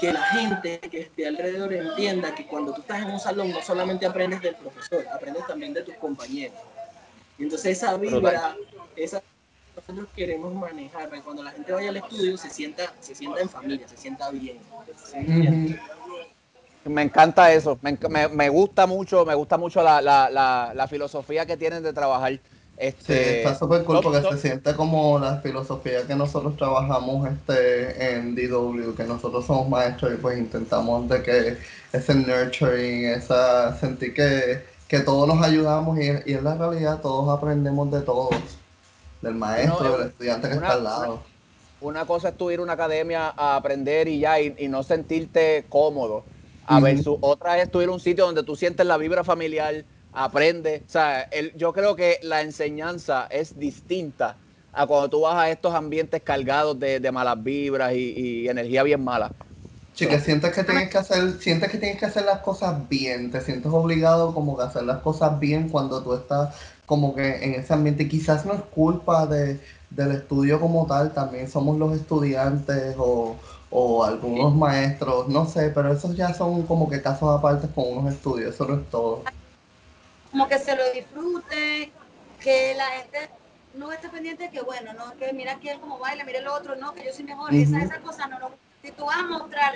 que 0.00 0.12
la 0.12 0.22
gente 0.22 0.78
que 0.78 1.00
esté 1.02 1.26
alrededor 1.26 1.72
entienda 1.72 2.34
que 2.34 2.46
cuando 2.46 2.72
tú 2.72 2.80
estás 2.80 3.02
en 3.02 3.10
un 3.10 3.20
salón 3.20 3.50
no 3.50 3.62
solamente 3.62 4.06
aprendes 4.06 4.40
del 4.42 4.54
profesor, 4.56 5.06
aprendes 5.12 5.46
también 5.46 5.74
de 5.74 5.82
tus 5.82 5.94
compañeros. 5.96 6.58
Y 7.38 7.44
entonces 7.44 7.78
esa 7.78 7.96
vibra, 7.96 8.56
esa 8.96 9.22
nosotros 9.76 10.08
queremos 10.16 10.52
manejar, 10.54 11.08
cuando 11.22 11.42
la 11.42 11.52
gente 11.52 11.72
vaya 11.72 11.90
al 11.90 11.96
estudio 11.96 12.36
se 12.36 12.50
sienta, 12.50 12.92
se 13.00 13.14
sienta 13.14 13.40
en 13.40 13.48
familia, 13.48 13.86
se 13.88 13.96
sienta 13.96 14.30
bien. 14.30 14.58
Me 16.98 17.04
encanta 17.04 17.52
eso, 17.52 17.78
me, 17.80 18.28
me, 18.28 18.48
gusta 18.48 18.88
mucho, 18.88 19.24
me 19.24 19.36
gusta 19.36 19.56
mucho 19.56 19.84
la, 19.84 20.02
la, 20.02 20.28
la, 20.28 20.72
la 20.74 20.88
filosofía 20.88 21.46
que 21.46 21.56
tienen 21.56 21.84
de 21.84 21.92
trabajar 21.92 22.40
este, 22.76 23.14
sí, 23.14 23.30
está 23.36 23.54
súper 23.54 23.84
cool 23.84 24.00
porque 24.02 24.20
se 24.20 24.38
siente 24.38 24.74
como 24.74 25.16
la 25.20 25.36
filosofía 25.36 26.04
que 26.08 26.16
nosotros 26.16 26.56
trabajamos 26.56 27.28
este, 27.28 28.16
en 28.16 28.34
DW, 28.34 28.96
que 28.96 29.04
nosotros 29.04 29.46
somos 29.46 29.68
maestros 29.68 30.14
y 30.14 30.16
pues 30.16 30.40
intentamos 30.40 31.08
de 31.08 31.22
que 31.22 31.58
ese 31.92 32.14
nurturing, 32.16 33.06
esa 33.06 33.78
sentir 33.78 34.12
que, 34.12 34.64
que 34.88 34.98
todos 34.98 35.28
nos 35.28 35.40
ayudamos 35.46 36.00
y, 36.00 36.08
y 36.26 36.34
en 36.34 36.42
la 36.42 36.56
realidad 36.56 37.00
todos 37.00 37.36
aprendemos 37.36 37.92
de 37.92 38.00
todos, 38.00 38.34
del 39.22 39.36
maestro, 39.36 39.98
del 39.98 40.08
estudiante 40.08 40.48
que 40.48 40.54
está 40.54 40.72
al 40.72 40.82
lado. 40.82 41.22
Una, 41.80 42.06
cosa 42.06 42.30
es 42.30 42.36
tú 42.36 42.50
ir 42.50 42.58
a 42.58 42.62
una 42.64 42.72
academia 42.72 43.32
a 43.36 43.54
aprender 43.54 44.08
y 44.08 44.18
ya, 44.18 44.40
y, 44.40 44.66
no 44.66 44.82
sentirte 44.82 45.64
cómodo. 45.68 46.24
A 46.68 46.80
ver, 46.80 47.02
su, 47.02 47.18
otra 47.22 47.60
es 47.60 47.70
tú 47.70 47.80
ir 47.80 47.88
a 47.88 47.92
un 47.92 48.00
sitio 48.00 48.26
donde 48.26 48.42
tú 48.42 48.54
sientes 48.54 48.84
la 48.84 48.98
vibra 48.98 49.24
familiar, 49.24 49.84
aprende. 50.12 50.84
O 50.86 50.90
sea, 50.90 51.22
el, 51.22 51.52
yo 51.56 51.72
creo 51.72 51.96
que 51.96 52.18
la 52.22 52.42
enseñanza 52.42 53.26
es 53.30 53.58
distinta 53.58 54.36
a 54.72 54.86
cuando 54.86 55.08
tú 55.08 55.20
vas 55.22 55.36
a 55.36 55.50
estos 55.50 55.74
ambientes 55.74 56.22
cargados 56.22 56.78
de, 56.78 57.10
malas 57.10 57.42
vibras 57.42 57.94
y, 57.94 58.48
energía 58.48 58.82
bien 58.82 59.02
mala. 59.02 59.32
Sí, 59.94 60.06
que 60.06 60.20
sientes 60.20 60.54
que 60.54 60.62
tienes 60.62 60.90
que 60.90 60.98
hacer, 60.98 61.40
sientes 61.40 61.70
que 61.70 61.78
tienes 61.78 61.98
que 61.98 62.06
hacer 62.06 62.24
las 62.24 62.40
cosas 62.40 62.88
bien, 62.88 63.32
te 63.32 63.40
sientes 63.40 63.72
obligado 63.72 64.32
como 64.32 64.56
que 64.56 64.62
hacer 64.62 64.84
las 64.84 64.98
cosas 64.98 65.40
bien 65.40 65.68
cuando 65.70 66.02
tú 66.04 66.14
estás 66.14 66.54
como 66.86 67.14
que 67.14 67.44
en 67.44 67.54
ese 67.54 67.72
ambiente. 67.72 68.06
Quizás 68.06 68.46
no 68.46 68.52
es 68.52 68.60
culpa 68.60 69.26
de, 69.26 69.58
del 69.90 70.12
estudio 70.12 70.60
como 70.60 70.86
tal, 70.86 71.12
también 71.12 71.50
somos 71.50 71.78
los 71.78 71.96
estudiantes 71.96 72.94
o, 72.98 73.36
o 73.70 74.04
algunos 74.04 74.54
maestros, 74.54 75.28
no 75.28 75.46
sé, 75.46 75.70
pero 75.70 75.92
esos 75.92 76.16
ya 76.16 76.32
son 76.32 76.66
como 76.66 76.88
que 76.88 77.02
casos 77.02 77.36
aparte 77.36 77.68
con 77.74 77.98
unos 77.98 78.14
estudios, 78.14 78.54
eso 78.54 78.66
no 78.66 78.76
es 78.76 78.90
todo. 78.90 79.24
Como 80.30 80.48
que 80.48 80.58
se 80.58 80.76
lo 80.76 80.90
disfrute, 80.92 81.92
que 82.40 82.74
la 82.74 82.86
gente 82.86 83.30
no 83.74 83.92
esté 83.92 84.08
pendiente 84.08 84.44
de 84.44 84.50
que, 84.50 84.62
bueno, 84.62 84.92
no, 84.94 85.16
que 85.16 85.32
mira 85.32 85.58
que 85.58 85.70
él 85.70 85.80
como 85.80 85.98
baila, 85.98 86.24
mira 86.24 86.38
el 86.38 86.48
otro, 86.48 86.76
no, 86.76 86.94
que 86.94 87.04
yo 87.04 87.12
soy 87.12 87.24
mejor, 87.24 87.54
esa, 87.54 87.80
esa 87.82 88.00
cosa 88.00 88.26
no, 88.26 88.38
no. 88.38 88.50
Si 88.82 88.90
tú 88.92 89.04
vas 89.04 89.18
a 89.18 89.22
mostrar 89.22 89.74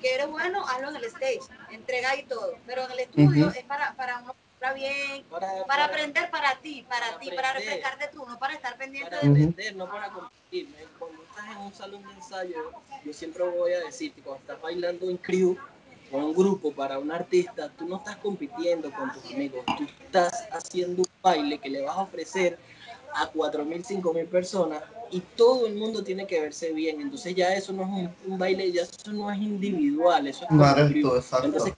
que 0.00 0.14
eres 0.14 0.30
bueno, 0.30 0.64
hazlo 0.66 0.90
en 0.90 0.96
el 0.96 1.04
stage, 1.04 1.40
entrega 1.70 2.16
y 2.16 2.24
todo, 2.24 2.54
pero 2.66 2.84
en 2.84 2.92
el 2.92 3.00
estudio 3.00 3.48
es 3.50 3.64
para, 3.64 3.94
para 3.94 4.20
uno 4.20 4.34
para 4.60 4.74
bien, 4.74 5.24
para, 5.30 5.84
aprender. 5.86 6.30
para 6.30 6.54
ti, 6.56 6.84
para, 6.86 7.18
ti, 7.18 7.30
para 7.34 7.54
refrescarte 7.54 8.08
tú, 8.08 8.26
no 8.26 8.38
para 8.38 8.54
estar 8.54 8.76
pendiente 8.76 9.10
para 9.10 9.22
de 9.22 9.28
aprender, 9.28 9.76
no 9.76 9.90
para 9.90 10.10
competir. 10.10 10.68
Cuando 10.98 11.19
estás 11.40 11.56
en 11.56 11.62
un 11.62 11.74
salón 11.74 12.02
de 12.02 12.12
ensayo, 12.12 12.56
yo 13.04 13.12
siempre 13.12 13.44
voy 13.44 13.72
a 13.72 13.80
decir 13.80 14.12
que 14.12 14.20
cuando 14.20 14.40
estás 14.40 14.60
bailando 14.60 15.08
en 15.08 15.16
crew, 15.16 15.56
con 16.10 16.24
un 16.24 16.34
grupo 16.34 16.72
para 16.72 16.98
un 16.98 17.12
artista, 17.12 17.70
tú 17.78 17.86
no 17.86 17.96
estás 17.96 18.16
compitiendo 18.16 18.90
con 18.90 19.12
tus 19.12 19.32
amigos, 19.32 19.64
tú 19.78 19.84
estás 20.04 20.48
haciendo 20.50 21.02
un 21.02 21.08
baile 21.22 21.58
que 21.58 21.70
le 21.70 21.82
vas 21.82 21.96
a 21.96 22.02
ofrecer 22.02 22.58
a 23.14 23.30
4.000, 23.30 24.02
5.000 24.02 24.26
personas 24.26 24.82
y 25.12 25.20
todo 25.20 25.66
el 25.66 25.76
mundo 25.76 26.02
tiene 26.02 26.26
que 26.26 26.40
verse 26.40 26.72
bien. 26.72 27.00
Entonces 27.00 27.34
ya 27.34 27.54
eso 27.54 27.72
no 27.72 27.82
es 27.84 28.10
un, 28.26 28.38
baile, 28.38 28.72
ya 28.72 28.82
eso 28.82 29.12
no 29.12 29.30
es 29.30 29.38
individual, 29.38 30.26
eso 30.26 30.44
es 30.44 30.48
colectivo. 30.48 31.14
Entonces, 31.44 31.74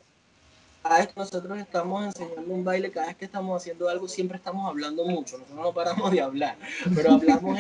cada 0.83 0.99
vez 0.99 1.09
que 1.09 1.15
nosotros 1.17 1.59
estamos 1.59 2.05
enseñando 2.05 2.55
un 2.55 2.65
baile, 2.65 2.91
cada 2.91 3.09
vez 3.09 3.17
que 3.17 3.27
estamos 3.27 3.61
haciendo 3.61 3.89
algo, 3.89 4.09
siempre 4.09 4.39
estamos 4.39 4.67
hablando 4.67 5.05
mucho, 5.05 5.37
nosotros 5.37 5.63
no 5.63 5.73
paramos 5.75 6.11
de 6.11 6.21
hablar, 6.23 6.57
pero 6.95 7.13
hablamos 7.13 7.59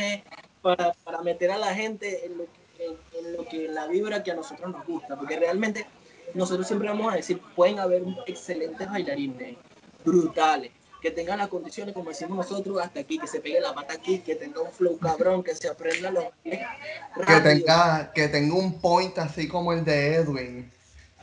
para, 0.62 0.92
para 1.04 1.22
meter 1.22 1.50
a 1.50 1.58
la 1.58 1.74
gente 1.74 2.24
en 2.24 2.38
lo, 2.38 2.46
que, 2.76 2.86
en 3.18 3.36
lo 3.36 3.44
que 3.44 3.68
la 3.68 3.86
vibra 3.86 4.22
que 4.22 4.30
a 4.30 4.34
nosotros 4.34 4.70
nos 4.70 4.86
gusta, 4.86 5.16
porque 5.16 5.38
realmente 5.38 5.86
nosotros 6.34 6.66
siempre 6.66 6.88
vamos 6.88 7.12
a 7.12 7.16
decir, 7.16 7.40
pueden 7.54 7.78
haber 7.78 8.02
excelentes 8.26 8.88
bailarines, 8.88 9.56
brutales, 10.04 10.72
que 11.00 11.10
tengan 11.10 11.38
las 11.38 11.48
condiciones, 11.48 11.94
como 11.94 12.10
decimos 12.10 12.36
nosotros, 12.36 12.80
hasta 12.80 13.00
aquí, 13.00 13.18
que 13.18 13.26
se 13.26 13.40
pegue 13.40 13.60
la 13.60 13.74
pata 13.74 13.94
aquí, 13.94 14.20
que 14.20 14.36
tenga 14.36 14.60
un 14.60 14.70
flow 14.70 14.98
cabrón, 14.98 15.42
que 15.42 15.54
se 15.54 15.68
aprenda 15.68 16.12
los... 16.12 16.26
Que 16.44 17.40
tenga, 17.42 18.12
que 18.14 18.28
tenga 18.28 18.54
un 18.54 18.80
point 18.80 19.18
así 19.18 19.48
como 19.48 19.72
el 19.72 19.84
de 19.84 20.14
Edwin. 20.14 20.70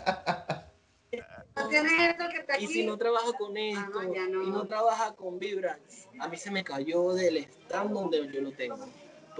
trabaja 2.99 3.33
con 3.33 3.57
ah, 3.57 3.61
esto 3.61 4.03
y 4.03 4.49
no 4.51 4.67
trabaja 4.67 5.15
con 5.15 5.39
Vibra, 5.39 5.79
a 6.19 6.27
mí 6.27 6.37
se 6.37 6.51
me 6.51 6.63
cayó 6.63 7.13
del 7.13 7.37
stand 7.37 7.93
donde 7.93 8.31
yo 8.31 8.41
lo 8.41 8.51
tengo 8.51 8.87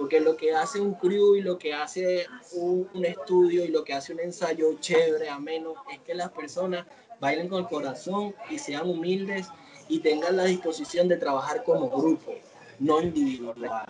porque 0.00 0.18
lo 0.18 0.34
que 0.34 0.54
hace 0.54 0.80
un 0.80 0.94
crew 0.94 1.36
y 1.36 1.42
lo 1.42 1.58
que 1.58 1.74
hace 1.74 2.26
un, 2.54 2.88
estudio 3.04 3.66
y 3.66 3.68
lo 3.68 3.84
que 3.84 3.92
hace 3.92 4.14
un 4.14 4.20
ensayo 4.20 4.78
chévere, 4.80 5.28
ameno, 5.28 5.74
es 5.92 5.98
que 6.00 6.14
las 6.14 6.30
personas 6.30 6.86
bailen 7.20 7.50
con 7.50 7.64
el 7.64 7.68
corazón 7.68 8.34
y 8.48 8.58
sean 8.58 8.88
humildes 8.88 9.48
y 9.88 9.98
tengan 9.98 10.38
la 10.38 10.44
disposición 10.44 11.06
de 11.06 11.18
trabajar 11.18 11.64
como 11.64 11.90
grupo, 11.90 12.32
no 12.78 13.02
individual. 13.02 13.86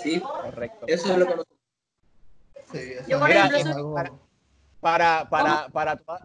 ¿Sí? 0.00 0.20
Correcto. 0.20 0.86
Eso 0.86 1.12
es 1.12 1.18
lo 1.18 1.26
que 1.26 1.34
nosotros... 1.34 1.58
Sí, 2.70 3.12
para, 3.18 4.12
para, 4.80 5.28
para, 5.28 5.68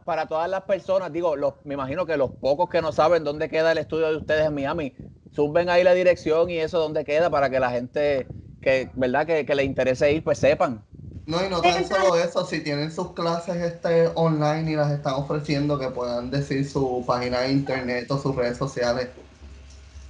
para, 0.06 0.28
todas 0.28 0.49
las 0.49 0.64
personas, 0.64 1.12
digo, 1.12 1.36
los, 1.36 1.53
me 1.66 1.74
imagino 1.74 2.06
que 2.06 2.16
los 2.16 2.32
pocos 2.32 2.70
que 2.70 2.82
no 2.82 2.91
saben 2.91 3.24
dónde 3.24 3.49
queda 3.49 3.74
el 3.74 3.78
estudio 3.78 4.10
de 4.10 4.18
ustedes 4.18 4.45
en 4.45 4.56
Miami, 4.56 4.93
suben 5.34 5.70
ahí 5.70 5.84
la 5.84 5.93
dirección 5.93 6.49
y 6.49 6.58
eso 6.58 6.80
dónde 6.80 7.03
queda 7.03 7.30
para 7.30 7.49
que 7.49 7.60
la 7.60 7.70
gente 7.72 8.28
que, 8.62 8.89
¿verdad? 8.95 9.28
Que, 9.28 9.45
que 9.45 9.56
les 9.56 9.66
interese 9.66 10.12
ir, 10.12 10.24
pues 10.24 10.39
sepan. 10.39 10.84
No, 11.26 11.43
y 11.43 11.49
no 11.49 11.60
tan 11.60 11.88
solo 11.88 12.16
eso, 12.16 12.45
si 12.45 12.62
tienen 12.62 12.91
sus 12.91 13.14
clases 13.14 13.56
este 13.58 14.12
online 14.14 14.72
y 14.72 14.76
las 14.76 14.91
están 14.91 15.16
ofreciendo, 15.16 15.80
que 15.80 15.89
puedan 15.89 16.30
decir 16.30 16.70
su 16.70 17.03
página 17.06 17.41
de 17.41 17.51
internet 17.51 18.10
o 18.12 18.20
sus 18.20 18.36
redes 18.36 18.58
sociales. 18.58 19.10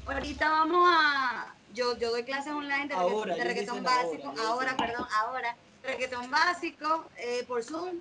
Ahorita 0.06 0.50
vamos 0.50 0.90
a. 0.92 1.54
Yo, 1.74 1.98
yo 1.98 2.12
doy 2.12 2.24
clases 2.24 2.54
online 2.54 2.88
de, 2.88 3.44
reggaetón 3.44 3.84
básico. 3.84 4.34
Ahora, 4.46 4.76
perdón, 4.78 5.08
ahora. 5.24 5.56
Reggaetón 5.84 6.30
básico 6.30 7.06
eh, 7.18 7.44
por 7.48 7.64
Zoom. 7.64 8.00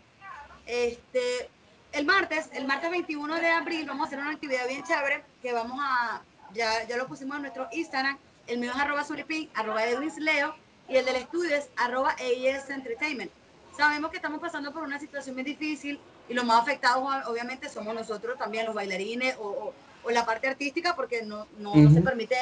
Este, 0.67 1.49
el 1.93 2.07
martes, 2.07 2.49
el 2.53 2.67
martes 2.67 2.91
21 2.91 3.35
de 3.37 3.49
abril, 3.49 3.87
vamos 3.87 4.05
a 4.05 4.07
hacer 4.09 4.19
una 4.19 4.31
actividad 4.31 4.67
bien 4.69 4.83
chévere 4.85 5.23
que 5.43 5.53
vamos 5.53 5.79
a. 5.81 6.23
Ya, 6.53 6.87
ya 6.87 6.97
lo 6.97 7.09
pusimos 7.09 7.37
en 7.37 7.43
nuestro 7.43 7.69
Instagram 7.73 8.17
el 8.47 8.59
mío 8.59 8.73
es 8.75 8.81
arroba 8.81 9.05
suripin, 9.05 9.49
arroba 9.55 9.81
Leo, 10.19 10.55
y 10.89 10.97
el 10.97 11.05
del 11.05 11.17
estudio 11.17 11.57
es 11.57 11.69
arroba 11.77 12.15
AES 12.19 12.69
Entertainment. 12.71 13.31
Sabemos 13.77 14.11
que 14.11 14.17
estamos 14.17 14.41
pasando 14.41 14.73
por 14.73 14.83
una 14.83 15.01
situación 15.01 15.35
muy 15.35 15.45
difícil 15.45 15.99
y 16.29 16.35
los 16.35 16.45
más 16.45 16.63
afectados 16.63 17.03
obviamente 17.27 17.69
somos 17.69 17.95
nosotros 17.95 18.39
también, 18.39 18.67
los 18.67 18.75
bailarines 18.75 19.37
o, 19.39 19.73
o, 20.03 20.11
la 20.11 20.25
parte 20.25 20.47
artística, 20.47 20.95
porque 20.95 21.23
no, 21.23 21.47
no, 21.59 21.73
se 21.91 22.01
permite 22.03 22.37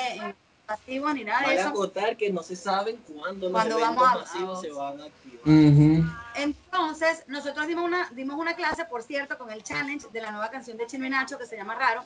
pasivos 0.77 1.15
ni 1.15 1.25
nada 1.25 1.49
de 1.49 1.55
eso. 1.55 1.67
a 1.67 1.71
acotar 1.71 2.17
que 2.17 2.33
no 2.33 2.43
se 2.43 2.57
saben 2.57 2.97
cuándo 2.97 3.51
los 3.51 3.61
eventos 3.61 3.81
vamos 3.81 4.05
a, 4.09 4.19
masivos 4.19 4.61
se 4.61 4.71
van 4.71 5.01
a 5.01 5.05
activar. 5.05 6.23
Entonces, 6.37 7.25
nosotros 7.27 7.67
dimos 7.67 7.85
una, 7.85 8.09
dimos 8.13 8.39
una 8.39 8.55
clase, 8.55 8.85
por 8.87 9.03
cierto, 9.03 9.37
con 9.37 9.51
el 9.51 9.63
challenge 9.63 10.09
de 10.13 10.21
la 10.21 10.31
nueva 10.31 10.51
canción 10.51 10.77
de 10.79 10.87
Chino 10.87 11.07
y 11.07 11.11
Nacho 11.11 11.39
que 11.39 11.47
se 11.47 11.57
llama 11.57 11.75
Raro. 11.75 12.05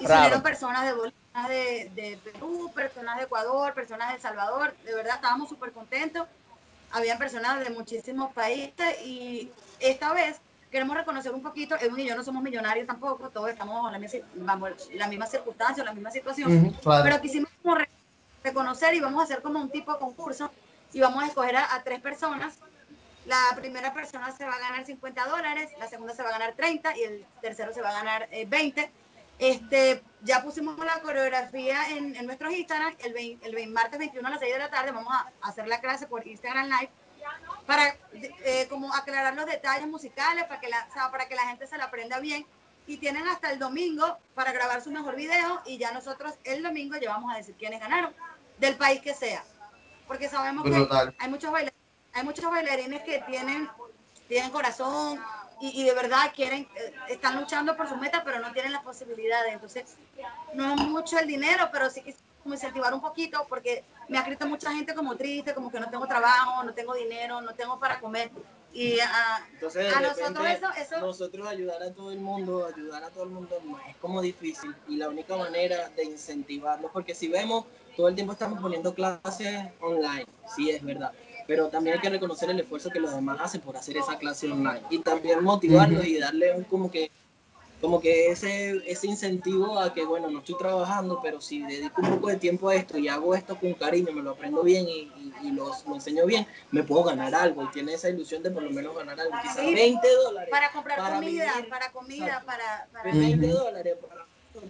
Y 0.00 0.06
salieron 0.06 0.42
personas 0.42 0.84
de 0.84 0.92
Bolivia 0.92 1.18
de, 1.48 2.18
Perú, 2.24 2.70
personas 2.74 3.18
de 3.18 3.24
Ecuador, 3.24 3.74
personas 3.74 4.08
de 4.08 4.16
El 4.16 4.20
Salvador. 4.20 4.74
De 4.84 4.94
verdad, 4.94 5.16
estábamos 5.16 5.48
súper 5.48 5.72
contentos. 5.72 6.26
Habían 6.90 7.18
personas 7.18 7.60
de 7.60 7.70
muchísimos 7.70 8.32
países 8.32 9.02
y 9.04 9.50
esta 9.78 10.12
vez 10.12 10.40
queremos 10.70 10.96
reconocer 10.96 11.32
un 11.32 11.42
poquito, 11.42 11.76
Edwin 11.76 12.06
y 12.06 12.08
yo 12.08 12.16
no 12.16 12.22
somos 12.22 12.42
millonarios 12.42 12.86
tampoco, 12.86 13.30
todos 13.30 13.48
estamos 13.50 13.86
en 13.86 13.92
la 13.92 13.98
misma, 13.98 14.70
la 14.94 15.08
misma 15.08 15.26
circunstancia, 15.26 15.84
la 15.84 15.92
misma 15.94 16.10
situación, 16.10 16.76
pero 16.82 17.20
quisimos 17.20 17.50
reconocer 18.42 18.94
y 18.94 19.00
vamos 19.00 19.20
a 19.20 19.24
hacer 19.24 19.42
como 19.42 19.60
un 19.60 19.70
tipo 19.70 19.92
de 19.92 19.98
concurso 19.98 20.50
y 20.92 21.00
vamos 21.00 21.22
a 21.22 21.26
escoger 21.26 21.56
a, 21.56 21.82
tres 21.84 22.00
personas. 22.00 22.58
La 23.26 23.40
primera 23.56 23.92
persona 23.92 24.32
se 24.32 24.46
va 24.46 24.54
a 24.54 24.58
ganar 24.58 24.86
50 24.86 25.26
dólares, 25.26 25.70
la 25.78 25.88
segunda 25.88 26.14
se 26.14 26.22
va 26.22 26.30
a 26.30 26.32
ganar 26.32 26.54
30 26.54 26.96
y 26.96 27.02
el 27.02 27.26
tercero 27.42 27.74
se 27.74 27.82
va 27.82 27.90
a 27.90 27.92
ganar 27.92 28.28
20 28.46 28.80
eh, 28.80 28.90
este, 29.38 30.02
ya 30.22 30.42
pusimos 30.42 30.76
la 30.84 31.00
coreografía 31.00 31.90
en, 31.90 32.16
en 32.16 32.26
nuestros 32.26 32.52
Instagram. 32.52 32.96
El, 32.98 33.38
el, 33.40 33.68
martes 33.68 33.98
21 33.98 34.26
a 34.26 34.30
las 34.32 34.40
6 34.40 34.52
de 34.52 34.58
la 34.58 34.70
tarde 34.70 34.90
vamos 34.90 35.12
a 35.12 35.30
hacer 35.42 35.68
la 35.68 35.80
clase 35.80 36.06
por 36.06 36.26
Instagram 36.26 36.66
Live 36.66 36.90
para 37.66 37.96
eh, 38.12 38.66
como 38.68 38.92
aclarar 38.94 39.34
los 39.34 39.46
detalles 39.46 39.86
musicales, 39.86 40.44
para 40.44 40.60
que, 40.60 40.68
la, 40.68 40.88
para 41.10 41.28
que 41.28 41.36
la 41.36 41.42
gente 41.42 41.66
se 41.66 41.76
la 41.76 41.84
aprenda 41.84 42.18
bien. 42.18 42.46
Y 42.88 42.96
tienen 42.96 43.28
hasta 43.28 43.52
el 43.52 43.60
domingo 43.60 44.18
para 44.34 44.50
grabar 44.50 44.82
su 44.82 44.90
mejor 44.90 45.14
video 45.14 45.62
y 45.64 45.78
ya 45.78 45.92
nosotros 45.92 46.34
el 46.42 46.62
domingo 46.62 46.96
llevamos 46.96 47.32
a 47.32 47.36
decir 47.36 47.54
quiénes 47.56 47.78
ganaron, 47.78 48.12
del 48.58 48.76
país 48.76 49.00
que 49.00 49.14
sea. 49.14 49.44
Porque 50.08 50.28
sabemos 50.28 50.64
que 50.64 51.14
hay 51.18 51.28
muchos 51.28 51.52
bailarines 51.52 51.78
hay 52.18 52.24
muchos 52.24 52.50
bailarines 52.50 53.02
que 53.02 53.22
tienen, 53.26 53.68
tienen 54.26 54.50
corazón 54.50 55.20
y, 55.60 55.80
y 55.80 55.84
de 55.84 55.94
verdad 55.94 56.32
quieren, 56.34 56.68
eh, 56.74 56.94
están 57.08 57.38
luchando 57.38 57.76
por 57.76 57.88
su 57.88 57.96
meta, 57.96 58.22
pero 58.24 58.40
no 58.40 58.52
tienen 58.52 58.72
las 58.72 58.82
posibilidades. 58.82 59.52
Entonces, 59.52 59.96
no 60.54 60.74
es 60.74 60.80
mucho 60.80 61.18
el 61.18 61.26
dinero, 61.26 61.68
pero 61.72 61.90
sí 61.90 62.00
quisiera 62.00 62.26
como 62.42 62.54
incentivar 62.54 62.94
un 62.94 63.00
poquito 63.00 63.44
porque 63.48 63.84
me 64.08 64.16
ha 64.18 64.22
escrito 64.22 64.46
mucha 64.46 64.72
gente 64.72 64.94
como 64.94 65.16
triste, 65.16 65.54
como 65.54 65.70
que 65.70 65.80
no 65.80 65.90
tengo 65.90 66.06
trabajo, 66.06 66.62
no 66.62 66.72
tengo 66.72 66.94
dinero, 66.94 67.40
no 67.40 67.54
tengo 67.54 67.78
para 67.78 68.00
comer. 68.00 68.30
Y 68.72 68.98
ah, 69.00 69.40
Entonces, 69.54 69.84
de 69.84 69.88
a 69.88 70.00
repente, 70.00 70.20
nosotros 70.20 70.46
eso, 70.46 70.66
eso 70.76 71.00
nosotros 71.00 71.46
ayudar 71.48 71.82
a 71.82 71.92
todo 71.92 72.12
el 72.12 72.20
mundo, 72.20 72.66
ayudar 72.66 73.02
a 73.04 73.10
todo 73.10 73.24
el 73.24 73.30
mundo 73.30 73.60
no 73.64 73.78
es 73.88 73.96
como 73.96 74.20
difícil. 74.20 74.74
Y 74.88 74.96
la 74.96 75.08
única 75.08 75.36
manera 75.36 75.88
de 75.96 76.04
incentivarlo, 76.04 76.90
porque 76.92 77.14
si 77.14 77.28
vemos, 77.28 77.64
todo 77.96 78.08
el 78.08 78.14
tiempo 78.14 78.32
estamos 78.32 78.60
poniendo 78.60 78.94
clases 78.94 79.70
online, 79.80 80.26
sí 80.54 80.70
es 80.70 80.84
verdad, 80.84 81.12
pero 81.46 81.68
también 81.68 81.96
hay 81.96 82.02
que 82.02 82.10
reconocer 82.10 82.50
el 82.50 82.60
esfuerzo 82.60 82.90
que 82.90 83.00
los 83.00 83.12
demás 83.12 83.38
hacen 83.40 83.60
por 83.60 83.76
hacer 83.76 83.96
esa 83.96 84.18
clase 84.18 84.50
online. 84.50 84.82
Y 84.90 84.98
también 84.98 85.42
motivarlos 85.42 86.04
y 86.04 86.18
darle 86.18 86.54
un 86.54 86.64
como 86.64 86.90
que 86.90 87.10
como 87.80 88.00
que 88.00 88.30
ese, 88.30 88.82
ese 88.90 89.06
incentivo 89.06 89.78
a 89.78 89.94
que, 89.94 90.04
bueno, 90.04 90.28
no 90.30 90.40
estoy 90.40 90.56
trabajando, 90.58 91.20
pero 91.22 91.40
si 91.40 91.62
dedico 91.62 92.02
un 92.02 92.10
poco 92.16 92.28
de 92.28 92.36
tiempo 92.36 92.68
a 92.68 92.74
esto 92.74 92.98
y 92.98 93.08
hago 93.08 93.34
esto 93.34 93.56
con 93.56 93.74
cariño, 93.74 94.12
me 94.12 94.22
lo 94.22 94.30
aprendo 94.32 94.62
bien 94.62 94.88
y, 94.88 95.02
y, 95.16 95.32
y 95.44 95.52
lo, 95.52 95.70
lo 95.86 95.94
enseño 95.94 96.26
bien, 96.26 96.46
me 96.72 96.82
puedo 96.82 97.04
ganar 97.04 97.34
algo. 97.34 97.62
Y 97.62 97.68
tiene 97.68 97.94
esa 97.94 98.08
ilusión 98.08 98.42
de 98.42 98.50
por 98.50 98.62
lo 98.62 98.70
menos 98.70 98.96
ganar 98.96 99.20
algo. 99.20 99.32
Quizás 99.42 99.58
Sí. 99.58 99.74
20 99.74 100.08
dólares. 100.24 100.50
para 100.50 100.72
comprar 100.72 100.98
para 100.98 101.14
comida, 101.16 101.52
vivir, 101.54 101.68
para 101.68 101.92
comida, 101.92 102.26
exacto. 102.26 102.46
para, 102.46 102.88
para 102.92 103.12
20 103.14 103.46
dólares 103.46 103.96
para 104.08 104.26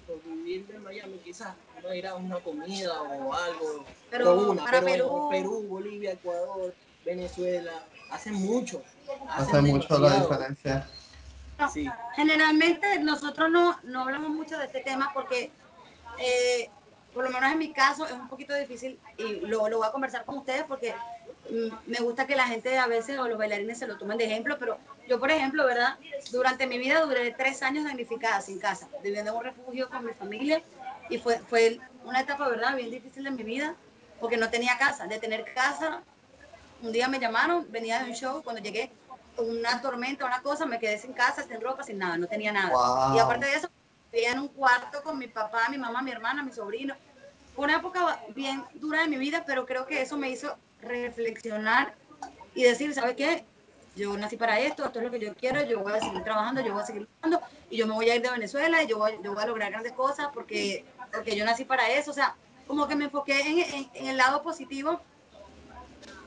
por 0.07 0.23
vivir 0.25 0.67
de 0.67 0.79
Miami, 0.79 1.19
quizás 1.25 1.55
no 1.83 1.95
ir 1.95 2.07
a 2.07 2.15
una 2.15 2.37
comida 2.41 3.01
o 3.03 3.33
algo. 3.33 3.85
Pero 4.11 4.51
una, 4.51 4.65
para 4.65 4.81
pero 4.83 5.09
Perú. 5.09 5.29
Perú, 5.31 5.67
Bolivia, 5.69 6.13
Ecuador, 6.13 6.75
Venezuela, 7.05 7.87
hacen 8.11 8.35
mucho. 8.35 8.83
Hace 9.31 9.63
mucho 9.63 9.99
la 9.99 10.21
diferencia. 10.21 10.87
Sí. 11.73 11.89
Generalmente 12.15 12.99
nosotros 13.01 13.51
no, 13.51 13.79
no 13.83 14.03
hablamos 14.03 14.31
mucho 14.31 14.57
de 14.59 14.67
este 14.67 14.81
tema 14.81 15.11
porque, 15.13 15.51
eh, 16.19 16.71
por 17.13 17.25
lo 17.25 17.31
menos 17.31 17.51
en 17.51 17.59
mi 17.59 17.73
caso, 17.73 18.07
es 18.07 18.13
un 18.13 18.29
poquito 18.29 18.55
difícil 18.55 18.99
y 19.17 19.41
lo, 19.41 19.69
lo 19.69 19.79
voy 19.79 19.89
a 19.89 19.93
conversar 19.93 20.25
con 20.25 20.39
ustedes 20.39 20.65
porque 20.65 20.95
mm, 21.51 21.91
me 21.91 21.99
gusta 21.99 22.27
que 22.27 22.37
la 22.37 22.47
gente 22.47 22.79
a 22.79 22.87
veces 22.87 23.19
o 23.19 23.27
los 23.27 23.39
bailarines 23.39 23.79
se 23.79 23.89
lo 23.89 23.99
tomen 23.99 24.19
de 24.19 24.27
ejemplo, 24.27 24.57
pero 24.59 24.79
yo, 25.09 25.19
por 25.19 25.31
ejemplo, 25.31 25.67
¿verdad? 25.67 25.99
Durante 26.31 26.67
mi 26.67 26.79
vida 26.79 27.01
duré 27.01 27.33
tres 27.33 27.63
años 27.63 27.85
damnificada, 27.85 28.41
sin 28.41 28.59
casa, 28.59 28.89
viviendo 29.03 29.33
en 29.33 29.37
un 29.39 29.45
refugio 29.45 29.89
con 29.89 30.05
mi 30.05 30.13
familia 30.13 30.63
y 31.11 31.19
fue, 31.19 31.39
fue 31.41 31.81
una 32.05 32.21
etapa, 32.21 32.49
¿verdad? 32.49 32.77
Bien 32.77 32.91
difícil 32.91 33.25
de 33.25 33.31
mi 33.31 33.43
vida 33.43 33.75
porque 34.21 34.37
no 34.37 34.51
tenía 34.51 34.79
casa. 34.79 35.07
De 35.07 35.19
tener 35.19 35.45
casa, 35.55 36.03
un 36.83 36.93
día 36.93 37.09
me 37.09 37.19
llamaron, 37.19 37.67
venía 37.71 38.03
de 38.03 38.11
un 38.11 38.15
show, 38.15 38.43
cuando 38.43 38.63
llegué, 38.63 38.91
una 39.39 39.80
tormenta, 39.80 40.24
una 40.26 40.43
cosa, 40.43 40.66
me 40.66 40.78
quedé 40.78 40.99
sin 40.99 41.12
casa, 41.12 41.43
sin 41.43 41.61
ropa, 41.61 41.82
sin 41.82 41.99
nada, 41.99 42.16
no 42.18 42.26
tenía 42.26 42.53
nada. 42.53 42.70
Wow. 42.70 43.16
Y 43.16 43.18
aparte 43.18 43.47
de 43.47 43.55
eso, 43.55 43.68
vivía 44.12 44.32
en 44.32 44.41
un 44.41 44.49
cuarto 44.49 45.03
con 45.03 45.18
mi 45.18 45.28
papá, 45.28 45.68
mi 45.70 45.78
mamá, 45.78 46.03
mi 46.03 46.11
hermana, 46.11 46.43
mi 46.43 46.53
sobrino. 46.53 46.95
Fue 47.55 47.64
una 47.64 47.76
época 47.76 48.20
bien 48.34 48.64
dura 48.74 49.03
de 49.03 49.09
mi 49.09 49.16
vida, 49.16 49.45
pero 49.47 49.66
creo 49.66 49.86
que 49.86 50.03
eso 50.03 50.16
me 50.16 50.30
hizo 50.30 50.57
reflexionar 50.80 51.95
y 52.55 52.62
decir, 52.64 52.95
¿sabe 52.95 53.16
qué? 53.16 53.45
Yo 53.97 54.16
nací 54.16 54.36
para 54.36 54.61
esto, 54.61 54.84
esto 54.84 54.99
es 55.01 55.05
lo 55.05 55.11
que 55.11 55.18
yo 55.18 55.34
quiero, 55.34 55.62
yo 55.64 55.80
voy 55.80 55.93
a 55.93 56.01
seguir 56.01 56.22
trabajando, 56.22 56.61
yo 56.61 56.72
voy 56.72 56.82
a 56.82 56.86
seguir 56.86 57.03
luchando 57.03 57.41
y 57.68 57.76
yo 57.76 57.86
me 57.86 57.95
voy 57.95 58.09
a 58.11 58.14
ir 58.16 58.22
de 58.22 58.30
Venezuela 58.30 58.80
y 58.82 58.86
yo 58.86 58.99
voy, 58.99 59.18
yo 59.24 59.34
voy 59.34 59.43
a 59.43 59.47
lograr 59.47 59.70
grandes 59.72 59.93
cosas 59.93 60.28
porque, 60.32 60.84
porque 61.12 61.34
yo 61.36 61.45
nací 61.45 61.64
para 61.64 61.91
eso. 61.91 62.12
O 62.12 62.14
sea, 62.14 62.36
como 62.68 62.86
que 62.86 62.95
me 62.95 63.07
enfoqué 63.07 63.41
en, 63.41 63.59
en- 63.59 63.91
en 63.95 64.07
el 64.09 64.16
lado 64.16 64.43
positivo. 64.43 65.01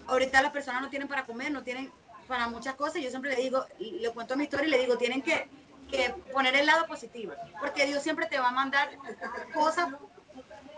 Ahorita 0.07 0.41
las 0.41 0.51
personas 0.51 0.81
no 0.81 0.89
tienen 0.89 1.07
para 1.07 1.25
comer, 1.25 1.51
no 1.51 1.63
tienen 1.63 1.89
para 2.27 2.47
muchas 2.47 2.75
cosas. 2.75 3.01
Yo 3.01 3.09
siempre 3.09 3.35
le 3.35 3.41
digo, 3.41 3.65
le 3.79 4.09
cuento 4.11 4.35
mi 4.35 4.43
historia 4.43 4.67
y 4.67 4.71
le 4.71 4.79
digo, 4.79 4.97
tienen 4.97 5.21
que, 5.21 5.47
que 5.89 6.13
poner 6.31 6.55
el 6.55 6.65
lado 6.65 6.87
positivo, 6.87 7.33
porque 7.59 7.85
Dios 7.85 8.01
siempre 8.03 8.25
te 8.27 8.39
va 8.39 8.49
a 8.49 8.51
mandar 8.51 8.89
cosas, 9.53 9.89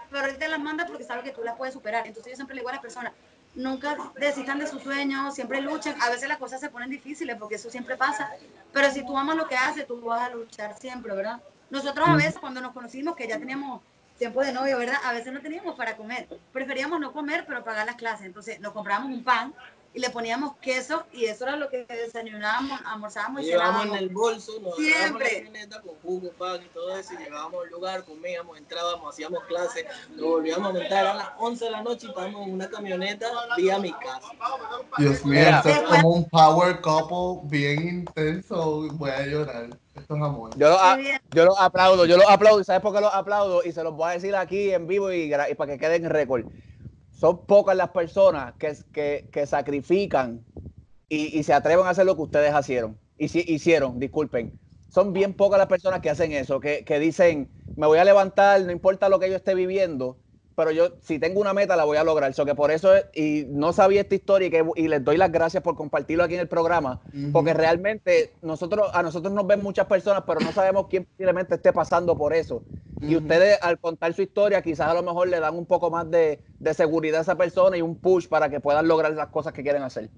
pero 0.10 0.28
Él 0.28 0.38
te 0.38 0.48
las 0.48 0.60
manda 0.60 0.86
porque 0.86 1.04
sabe 1.04 1.24
que 1.24 1.32
tú 1.32 1.44
las 1.44 1.56
puedes 1.56 1.74
superar. 1.74 2.08
Entonces 2.08 2.32
yo 2.32 2.36
siempre 2.36 2.56
le 2.56 2.62
digo 2.62 2.70
a 2.70 2.74
las 2.74 2.82
personas, 2.82 3.14
nunca 3.56 3.98
desistan 4.16 4.60
de 4.60 4.68
sus 4.68 4.82
sueños, 4.84 5.36
siempre 5.36 5.62
luchen. 5.62 5.96
A 6.02 6.10
veces 6.10 6.28
las 6.28 6.38
cosas 6.38 6.60
se 6.60 6.70
ponen 6.70 6.90
difíciles 6.90 7.36
porque 7.38 7.56
eso 7.56 7.70
siempre 7.70 7.98
pasa, 7.98 8.32
pero 8.72 8.92
si 8.92 9.06
tú 9.06 9.18
amas 9.18 9.36
lo 9.36 9.48
que 9.48 9.56
haces, 9.56 9.88
tú 9.88 10.02
vas 10.02 10.22
a 10.22 10.34
luchar 10.34 10.78
siempre, 10.78 11.14
¿verdad? 11.16 11.42
Nosotros 11.70 12.08
a 12.08 12.16
veces 12.16 12.38
cuando 12.40 12.62
nos 12.62 12.74
conocimos, 12.74 13.16
que 13.16 13.28
ya 13.28 13.40
teníamos 13.40 13.82
tiempo 14.18 14.42
de 14.42 14.54
novio, 14.54 14.78
¿verdad? 14.78 14.98
A 15.04 15.14
veces 15.14 15.34
no 15.34 15.42
teníamos 15.42 15.76
para 15.76 15.98
comer. 15.98 16.28
Preferíamos 16.52 17.00
no 17.00 17.12
comer, 17.12 17.46
pero 17.48 17.64
pagar 17.64 17.86
las 17.86 17.96
clases. 17.96 18.26
Entonces 18.26 18.60
nos 18.60 18.74
comprábamos 18.74 19.12
un 19.12 19.24
pan 19.24 19.54
y 19.96 20.00
le 20.00 20.10
poníamos 20.10 20.56
queso 20.58 21.04
y 21.14 21.26
eso 21.26 21.44
era 21.46 21.56
lo 21.56 21.70
que 21.70 21.86
desayunábamos, 21.86 22.80
almorzábamos 22.86 23.44
y 23.44 23.46
llevábamos 23.46 23.86
en 23.86 23.96
el 23.96 24.10
bolso, 24.10 24.54
nos 24.62 24.78
la 24.80 24.84
Siempre. 24.86 25.44
camioneta 25.44 25.82
con 25.82 25.96
jugo, 26.02 26.32
pan 26.32 26.62
y 26.64 26.68
todo 26.70 26.98
eso, 26.98 27.14
y 27.14 27.18
llegábamos 27.24 27.64
al 27.64 27.70
lugar, 27.70 28.04
comíamos, 28.04 28.58
entrábamos, 28.58 29.14
hacíamos 29.14 29.44
clases, 29.44 29.86
nos 30.16 30.26
volvíamos 30.26 30.70
a 30.70 30.74
montar 30.74 31.06
a 31.06 31.14
las 31.14 31.28
11 31.38 31.66
de 31.66 31.72
la 31.72 31.82
noche 31.84 32.08
y 32.08 32.10
estábamos 32.10 32.48
en 32.48 32.54
una 32.54 32.70
camioneta 32.70 33.28
vía 33.58 33.78
mi 33.80 33.92
casa. 33.94 34.22
Dios 34.98 35.24
mío, 35.26 35.42
esto 35.42 35.70
es 35.70 35.80
como 35.82 36.10
un 36.10 36.30
power 36.30 36.82
couple 36.82 37.48
bien 37.50 37.88
intenso. 37.88 38.88
Voy 38.94 39.10
a 39.12 39.26
llorar. 39.26 39.70
Esto 39.96 40.16
es 40.16 40.22
amor. 40.24 40.50
Yo 40.58 40.70
lo, 40.70 40.80
a- 40.80 40.96
Muy 40.96 41.04
bien. 41.04 41.22
yo 41.32 41.46
lo 41.46 41.60
aplaudo, 41.60 42.06
yo 42.06 42.18
lo 42.18 42.28
aplaudo. 42.30 42.60
¿Y 42.62 42.64
sabes 42.64 42.82
por 42.82 42.94
qué 42.96 43.02
los 43.02 43.14
aplaudo? 43.14 43.64
Y 43.64 43.72
se 43.72 43.84
los 43.84 43.94
voy 43.96 44.10
a 44.10 44.14
decir 44.14 44.36
aquí 44.36 44.72
en 44.72 44.88
vivo 44.88 45.12
y, 45.12 45.32
y 45.34 45.56
para 45.56 45.72
que 45.74 45.78
queden 45.80 46.06
en 46.06 46.10
récord. 46.10 46.46
Son 47.24 47.46
pocas 47.46 47.76
las 47.78 47.92
personas 47.92 48.56
que, 48.58 48.78
que, 48.92 49.30
que 49.32 49.48
sacrifican 49.48 50.46
y, 51.10 51.40
y 51.40 51.44
se 51.44 51.54
atreven 51.54 51.86
a 51.88 51.92
hacer 51.92 52.06
lo 52.08 52.16
que 52.18 52.24
ustedes 52.24 52.54
hicieron. 52.60 53.02
Hicieron, 53.18 54.00
disculpen. 54.00 54.58
Son 54.90 55.14
bien 55.14 55.36
pocas 55.36 55.60
las 55.60 55.68
personas 55.70 56.02
que 56.02 56.10
hacen 56.12 56.34
eso, 56.34 56.62
que, 56.62 56.86
que 56.86 57.00
dicen, 57.00 57.54
me 57.76 57.88
voy 57.88 58.00
a 58.00 58.06
levantar, 58.06 58.62
no 58.64 58.72
importa 58.74 59.10
lo 59.10 59.20
que 59.20 59.30
yo 59.30 59.38
esté 59.38 59.56
viviendo, 59.56 60.23
pero 60.56 60.72
yo 60.72 60.94
si 61.02 61.20
tengo 61.20 61.42
una 61.42 61.54
meta 61.54 61.76
la 61.76 61.84
voy 61.86 61.98
a 61.98 62.04
lograr. 62.04 62.34
So 62.34 62.46
que 62.46 62.56
por 62.56 62.72
eso, 62.72 62.96
es- 62.96 63.06
y 63.14 63.46
no 63.50 63.74
sabía 63.74 64.02
esta 64.02 64.16
historia 64.16 64.48
y, 64.48 64.52
que, 64.52 64.66
y 64.76 64.88
les 64.88 65.04
doy 65.04 65.18
las 65.18 65.32
gracias 65.32 65.64
por 65.64 65.76
compartirlo 65.76 66.24
aquí 66.24 66.36
en 66.36 66.42
el 66.42 66.48
programa, 66.48 67.00
porque 67.32 67.54
realmente 67.54 68.38
nosotros, 68.42 68.90
a 68.94 69.04
nosotros 69.04 69.34
nos 69.34 69.46
ven 69.48 69.62
muchas 69.62 69.88
personas, 69.88 70.24
pero 70.26 70.40
no 70.40 70.52
sabemos 70.52 70.88
quién 70.90 71.06
posiblemente 71.06 71.56
esté 71.56 71.74
pasando 71.74 72.18
por 72.18 72.34
eso. 72.34 72.64
Y 73.02 73.16
ustedes 73.18 73.60
al 73.62 73.80
contar 73.80 74.14
su 74.14 74.22
historia, 74.22 74.62
quizás 74.62 74.88
a 74.88 74.94
lo 74.94 75.04
mejor 75.04 75.28
le 75.28 75.40
dan 75.40 75.56
un 75.56 75.66
poco 75.66 75.90
más 75.90 76.10
de, 76.10 76.42
de 76.60 76.74
seguridad 76.74 77.20
a 77.20 77.24
esa 77.24 77.36
persona 77.38 77.76
y 77.76 77.82
un 77.82 77.98
push 77.98 78.28
para 78.30 78.50
que 78.50 78.62
puedan 78.62 78.88
lograr 78.88 79.12
las 79.14 79.28
cosas 79.28 79.52
que 79.52 79.62
quieren 79.62 79.84
hacer. 79.84 80.10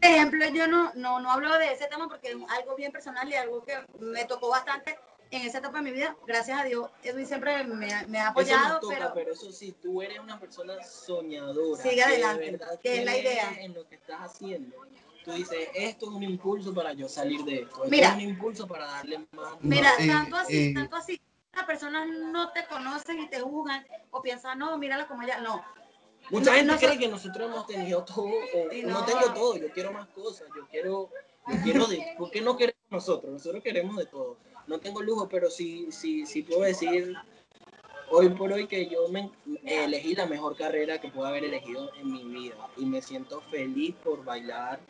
Por 0.00 0.10
ejemplo, 0.10 0.44
yo 0.54 0.66
no, 0.66 0.92
no, 0.94 1.20
no 1.20 1.30
hablo 1.30 1.56
de 1.58 1.72
ese 1.72 1.86
tema 1.86 2.08
porque 2.08 2.28
es 2.30 2.36
algo 2.60 2.76
bien 2.76 2.92
personal 2.92 3.28
y 3.28 3.34
algo 3.34 3.62
que 3.64 3.74
me 4.00 4.24
tocó 4.24 4.48
bastante 4.48 4.96
en 5.30 5.42
esa 5.42 5.58
etapa 5.58 5.78
de 5.78 5.84
mi 5.84 5.92
vida. 5.92 6.16
Gracias 6.26 6.60
a 6.60 6.64
Dios, 6.64 6.90
Edwin 7.02 7.26
siempre 7.26 7.64
me, 7.64 7.92
ha- 7.92 8.06
me 8.06 8.18
ha 8.18 8.22
Eso 8.22 8.30
apoyado, 8.30 8.68
nos 8.74 8.80
toca, 8.80 8.96
pero, 8.98 9.14
pero... 9.14 9.32
eso 9.32 9.52
sí, 9.52 9.72
tú 9.80 10.00
eres 10.02 10.18
una 10.20 10.38
persona 10.40 10.82
soñadora. 10.82 11.82
Sigue 11.82 12.02
adelante, 12.02 12.58
que 12.82 12.98
es 12.98 13.04
la 13.04 13.16
idea. 13.16 13.52
En 13.60 13.74
lo 13.74 13.86
que 13.88 13.96
estás 13.96 14.20
haciendo. 14.20 14.76
Tú 15.24 15.32
dices, 15.32 15.68
esto 15.74 16.06
es 16.06 16.12
un 16.12 16.22
impulso 16.22 16.72
para 16.72 16.92
yo 16.94 17.08
salir 17.08 17.44
de 17.44 17.62
esto. 17.62 17.76
Esto 17.84 17.88
Mira. 17.90 18.08
es 18.08 18.14
un 18.14 18.20
impulso 18.20 18.66
para 18.66 18.86
darle 18.86 19.26
más. 19.32 19.54
mira, 19.60 19.92
y- 19.98 20.06
tanto 20.08 20.36
así, 20.36 20.70
y- 20.70 20.74
tanto 20.74 20.96
así, 20.96 21.20
las 21.52 21.64
personas 21.66 22.08
no 22.08 22.50
te 22.52 22.64
conocen 22.66 23.18
y 23.20 23.28
te 23.28 23.40
juzgan 23.40 23.84
o 24.10 24.22
piensan, 24.22 24.58
no, 24.58 24.78
mírala 24.78 25.06
como 25.06 25.22
ella, 25.22 25.40
no. 25.40 25.62
Mucha 26.30 26.50
No, 26.50 26.56
gente 26.56 26.72
no 26.72 26.78
cree 26.78 26.98
que 26.98 27.08
nosotros 27.08 27.48
hemos 27.50 27.66
tenido 27.66 28.04
todo 28.04 28.24
o 28.26 28.68
no. 28.84 28.88
no. 29.00 29.04
tengo 29.04 29.32
todo, 29.34 29.56
yo 29.56 29.70
quiero 29.72 29.92
más 29.92 30.08
cosas, 30.08 30.48
yo 30.54 30.66
quiero, 30.70 31.10
yo 31.46 31.56
quiero 31.62 31.86
de, 31.86 32.14
¿por 32.18 32.30
qué 32.30 32.40
no 32.40 32.56
queremos 32.56 32.78
nosotros? 32.90 33.32
Nosotros 33.32 33.62
queremos 33.62 33.96
de 33.96 34.06
todo. 34.06 34.36
No 34.68 34.78
tengo 34.78 35.02
lujo, 35.02 35.28
pero 35.28 35.50
sí, 35.50 35.88
sí, 35.90 36.26
sí 36.26 36.42
puedo 36.42 36.62
decir 36.62 37.14
hoy 38.10 38.28
por 38.30 38.52
hoy 38.52 38.66
que 38.66 38.86
yo 38.86 39.08
me 39.08 39.30
elegí 39.64 40.14
la 40.14 40.26
mejor 40.26 40.56
carrera 40.56 41.00
que 41.00 41.08
puedo 41.08 41.26
haber 41.26 41.44
elegido 41.44 41.90
en 41.94 42.12
mi 42.12 42.24
vida 42.24 42.54
y 42.76 42.86
me 42.86 43.02
siento 43.02 43.40
feliz 43.50 43.94
por 44.02 44.24
bailar 44.24 44.80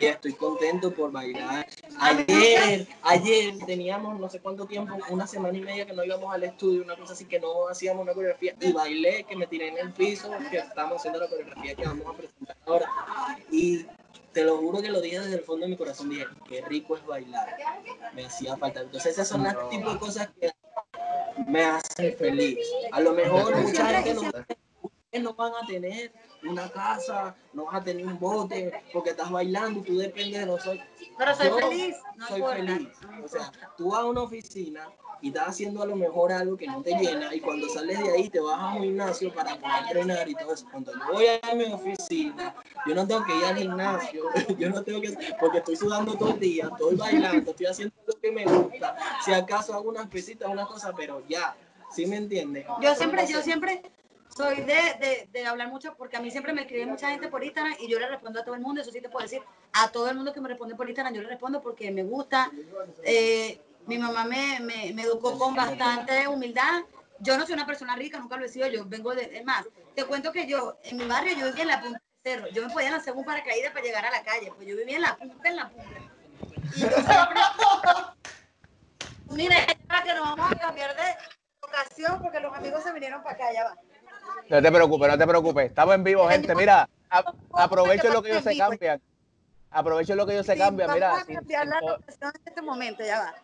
y 0.00 0.06
estoy 0.06 0.32
contento 0.34 0.92
por 0.92 1.10
bailar. 1.10 1.66
Ayer, 2.00 2.86
ayer 3.02 3.54
teníamos 3.66 4.18
no 4.18 4.28
sé 4.28 4.40
cuánto 4.40 4.66
tiempo, 4.66 4.96
una 5.10 5.26
semana 5.26 5.56
y 5.56 5.60
media 5.60 5.86
que 5.86 5.92
no 5.92 6.04
íbamos 6.04 6.32
al 6.32 6.44
estudio, 6.44 6.82
una 6.82 6.96
cosa 6.96 7.12
así 7.12 7.24
que 7.24 7.40
no 7.40 7.68
hacíamos 7.68 8.02
una 8.02 8.14
coreografía 8.14 8.54
y 8.60 8.72
bailé, 8.72 9.24
que 9.24 9.36
me 9.36 9.46
tiré 9.46 9.68
en 9.68 9.78
el 9.78 9.92
piso, 9.92 10.30
que 10.50 10.58
estamos 10.58 10.98
haciendo 10.98 11.20
la 11.20 11.28
coreografía 11.28 11.74
que 11.74 11.84
vamos 11.84 12.06
a 12.06 12.16
presentar 12.16 12.56
ahora 12.66 12.88
y 13.50 13.86
te 14.32 14.44
lo 14.44 14.58
juro 14.58 14.80
que 14.82 14.90
lo 14.90 15.00
dije 15.00 15.20
desde 15.20 15.36
el 15.36 15.42
fondo 15.42 15.64
de 15.66 15.70
mi 15.70 15.76
corazón, 15.76 16.10
dije, 16.10 16.26
qué 16.48 16.62
rico 16.62 16.96
es 16.96 17.04
bailar, 17.04 17.56
me 18.14 18.26
hacía 18.26 18.56
falta. 18.56 18.80
Entonces 18.80 19.12
esas 19.12 19.28
son 19.28 19.42
las 19.42 19.68
tipo 19.68 19.90
de 19.92 19.98
cosas 19.98 20.28
que 20.40 20.50
me 21.46 21.64
hacen 21.64 22.16
feliz. 22.16 22.58
A 22.92 23.00
lo 23.00 23.12
mejor 23.12 23.56
mucha 23.56 23.86
gente 24.02 24.14
no, 24.14 24.20
ustedes 24.82 25.22
no 25.22 25.34
van 25.34 25.52
a 25.62 25.66
tener 25.66 26.12
una 26.44 26.70
casa, 26.70 27.34
no 27.52 27.64
vas 27.64 27.76
a 27.76 27.84
tener 27.84 28.06
un 28.06 28.18
bote, 28.18 28.72
porque 28.92 29.10
estás 29.10 29.30
bailando 29.30 29.80
y 29.80 29.82
tú 29.82 29.98
dependes 29.98 30.40
de 30.40 30.46
nosotros. 30.46 30.86
Pero 31.16 31.34
soy 31.34 31.48
Yo 31.48 31.58
feliz, 31.58 31.96
no 32.16 32.26
soy 32.28 32.36
importa. 32.36 32.56
feliz. 32.58 32.88
no 33.02 33.24
O 33.24 33.28
sea, 33.28 33.52
tú 33.76 33.90
vas 33.90 34.00
a 34.00 34.04
una 34.04 34.22
oficina 34.22 34.88
y 35.20 35.28
estás 35.28 35.48
haciendo 35.48 35.82
a 35.82 35.86
lo 35.86 35.96
mejor 35.96 36.32
algo 36.32 36.56
que 36.56 36.66
no 36.66 36.82
te 36.82 36.94
llena 36.94 37.34
y 37.34 37.40
cuando 37.40 37.68
sales 37.68 37.98
de 37.98 38.10
ahí 38.10 38.28
te 38.28 38.40
vas 38.40 38.58
a 38.58 38.74
un 38.74 38.82
gimnasio 38.82 39.32
para 39.32 39.56
poder 39.56 39.76
entrenar 39.82 40.28
y 40.28 40.34
todo 40.34 40.54
eso. 40.54 40.66
Cuando 40.70 40.92
yo 40.92 41.12
voy 41.12 41.26
a 41.26 41.54
mi 41.54 41.64
oficina, 41.64 42.54
yo 42.86 42.94
no 42.94 43.06
tengo 43.06 43.24
que 43.24 43.36
ir 43.36 43.44
al 43.44 43.56
gimnasio, 43.56 44.24
yo 44.58 44.70
no 44.70 44.82
tengo 44.82 45.00
que, 45.00 45.16
porque 45.40 45.58
estoy 45.58 45.76
sudando 45.76 46.14
todo 46.14 46.30
el 46.30 46.40
día, 46.40 46.68
estoy 46.70 46.96
bailando, 46.96 47.50
estoy 47.50 47.66
haciendo 47.66 47.94
lo 48.06 48.14
que 48.14 48.32
me 48.32 48.44
gusta, 48.44 48.96
si 49.24 49.32
acaso 49.32 49.74
hago 49.74 49.88
unas 49.88 50.08
pesitas, 50.08 50.48
una 50.48 50.66
cosa, 50.66 50.92
pero 50.96 51.22
ya, 51.28 51.56
¿sí 51.90 52.06
me 52.06 52.16
entiendes? 52.16 52.66
Yo 52.80 52.94
siempre, 52.94 53.26
yo 53.26 53.42
siempre 53.42 53.82
soy 54.28 54.56
de, 54.56 54.64
de, 54.64 55.28
de, 55.32 55.46
hablar 55.46 55.68
mucho 55.68 55.94
porque 55.96 56.16
a 56.16 56.20
mí 56.20 56.30
siempre 56.30 56.52
me 56.52 56.60
escribe 56.62 56.86
mucha 56.86 57.10
gente 57.10 57.28
por 57.28 57.42
Instagram 57.42 57.74
y 57.80 57.88
yo 57.88 57.98
le 57.98 58.08
respondo 58.08 58.40
a 58.40 58.44
todo 58.44 58.54
el 58.54 58.60
mundo, 58.60 58.80
eso 58.80 58.92
sí 58.92 59.00
te 59.00 59.08
puedo 59.08 59.24
decir, 59.24 59.40
a 59.72 59.90
todo 59.90 60.08
el 60.08 60.16
mundo 60.16 60.32
que 60.32 60.40
me 60.40 60.48
responde 60.48 60.74
por 60.74 60.88
Instagram 60.88 61.14
yo 61.14 61.22
le 61.22 61.28
respondo 61.28 61.60
porque 61.60 61.90
me 61.90 62.04
gusta. 62.04 62.50
Eh, 63.02 63.60
mi 63.88 63.98
mamá 63.98 64.24
me, 64.24 64.60
me, 64.60 64.92
me, 64.92 65.02
educó 65.02 65.38
con 65.38 65.54
bastante 65.54 66.28
humildad. 66.28 66.82
Yo 67.20 67.38
no 67.38 67.46
soy 67.46 67.54
una 67.54 67.66
persona 67.66 67.96
rica, 67.96 68.18
nunca 68.18 68.36
lo 68.36 68.44
he 68.44 68.48
sido, 68.48 68.68
yo 68.68 68.84
vengo 68.84 69.14
de... 69.14 69.38
Es 69.38 69.44
más, 69.44 69.64
te 69.94 70.04
cuento 70.04 70.30
que 70.30 70.46
yo, 70.46 70.78
en 70.84 70.98
mi 70.98 71.06
barrio, 71.06 71.34
yo 71.36 71.46
vivía 71.46 71.62
en 71.62 71.68
la 71.68 71.80
punta 71.80 71.98
del 71.98 72.34
cerro. 72.34 72.48
Yo 72.50 72.66
me 72.66 72.72
podía 72.72 72.90
lanzar 72.90 73.14
un 73.14 73.24
paracaídas 73.24 73.72
para 73.72 73.84
llegar 73.84 74.04
a 74.04 74.10
la 74.10 74.22
calle, 74.22 74.52
pues 74.54 74.68
yo 74.68 74.76
vivía 74.76 74.96
en 74.96 75.02
la 75.02 75.16
punta, 75.16 75.48
en 75.48 75.56
la 75.56 75.70
punta. 75.70 76.00
Y 76.76 76.80
yo 76.80 76.88
siempre... 76.90 77.40
Mira, 79.30 79.56
que 79.66 80.14
nos 80.14 80.22
vamos 80.22 80.52
a 80.52 80.56
cambiar 80.56 80.94
de 80.94 81.02
ocasión 81.60 82.22
porque 82.22 82.40
los 82.40 82.54
amigos 82.54 82.82
se 82.82 82.92
vinieron 82.92 83.22
para 83.22 83.34
acá, 83.36 83.52
ya 83.52 83.64
va. 83.64 83.74
No 84.50 84.62
te 84.62 84.70
preocupes, 84.70 85.08
no 85.08 85.18
te 85.18 85.26
preocupes. 85.26 85.66
Estamos 85.66 85.94
en 85.94 86.04
vivo, 86.04 86.28
gente. 86.28 86.54
Mira, 86.54 86.88
aprovechen 87.52 88.12
lo 88.12 88.22
que 88.22 88.30
ellos 88.30 88.44
se 88.44 88.56
cambian. 88.56 89.00
Aprovechen 89.70 90.16
lo 90.16 90.26
que 90.26 90.32
ellos 90.34 90.46
se 90.46 90.56
cambian. 90.56 90.92
Mira, 90.92 91.08
vamos 91.08 91.28
a 91.28 91.34
cambiar 91.34 91.66
la 91.66 91.78
en 91.78 92.32
este 92.44 92.62
momento, 92.62 93.02
ya 93.04 93.20
va. 93.20 93.34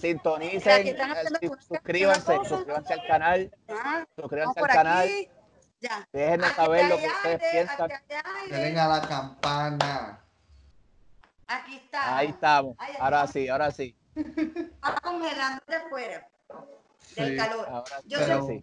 Sintonicen, 0.00 0.86
eh, 0.88 0.96
suscríbanse, 1.66 2.36
suscríbanse 2.48 2.92
al 2.94 3.06
canal. 3.06 3.56
Suscríbanse 4.16 4.60
al 4.60 4.66
canal. 4.68 5.08
Ya. 5.80 6.08
Déjenme 6.12 6.48
saber 6.50 6.88
lo 6.88 6.96
que 6.96 7.08
ustedes 7.08 7.40
piensan. 7.50 7.90
Denle 8.50 8.80
a 8.80 8.88
la 8.88 9.00
campana. 9.08 10.20
Aquí 11.48 11.76
está. 11.76 12.16
Ahí 12.18 12.28
estamos. 12.28 12.76
Ahora 12.98 13.26
sí, 13.26 13.48
ahora 13.48 13.70
sí. 13.70 13.96
Está 14.14 14.94
congelando 15.02 15.62
de 15.66 15.80
fuera. 15.90 16.28
Del 17.16 17.36
calor. 17.36 17.66
Ahora 17.68 18.00
Yo 18.04 18.18
pero- 18.18 18.46
sé 18.46 18.62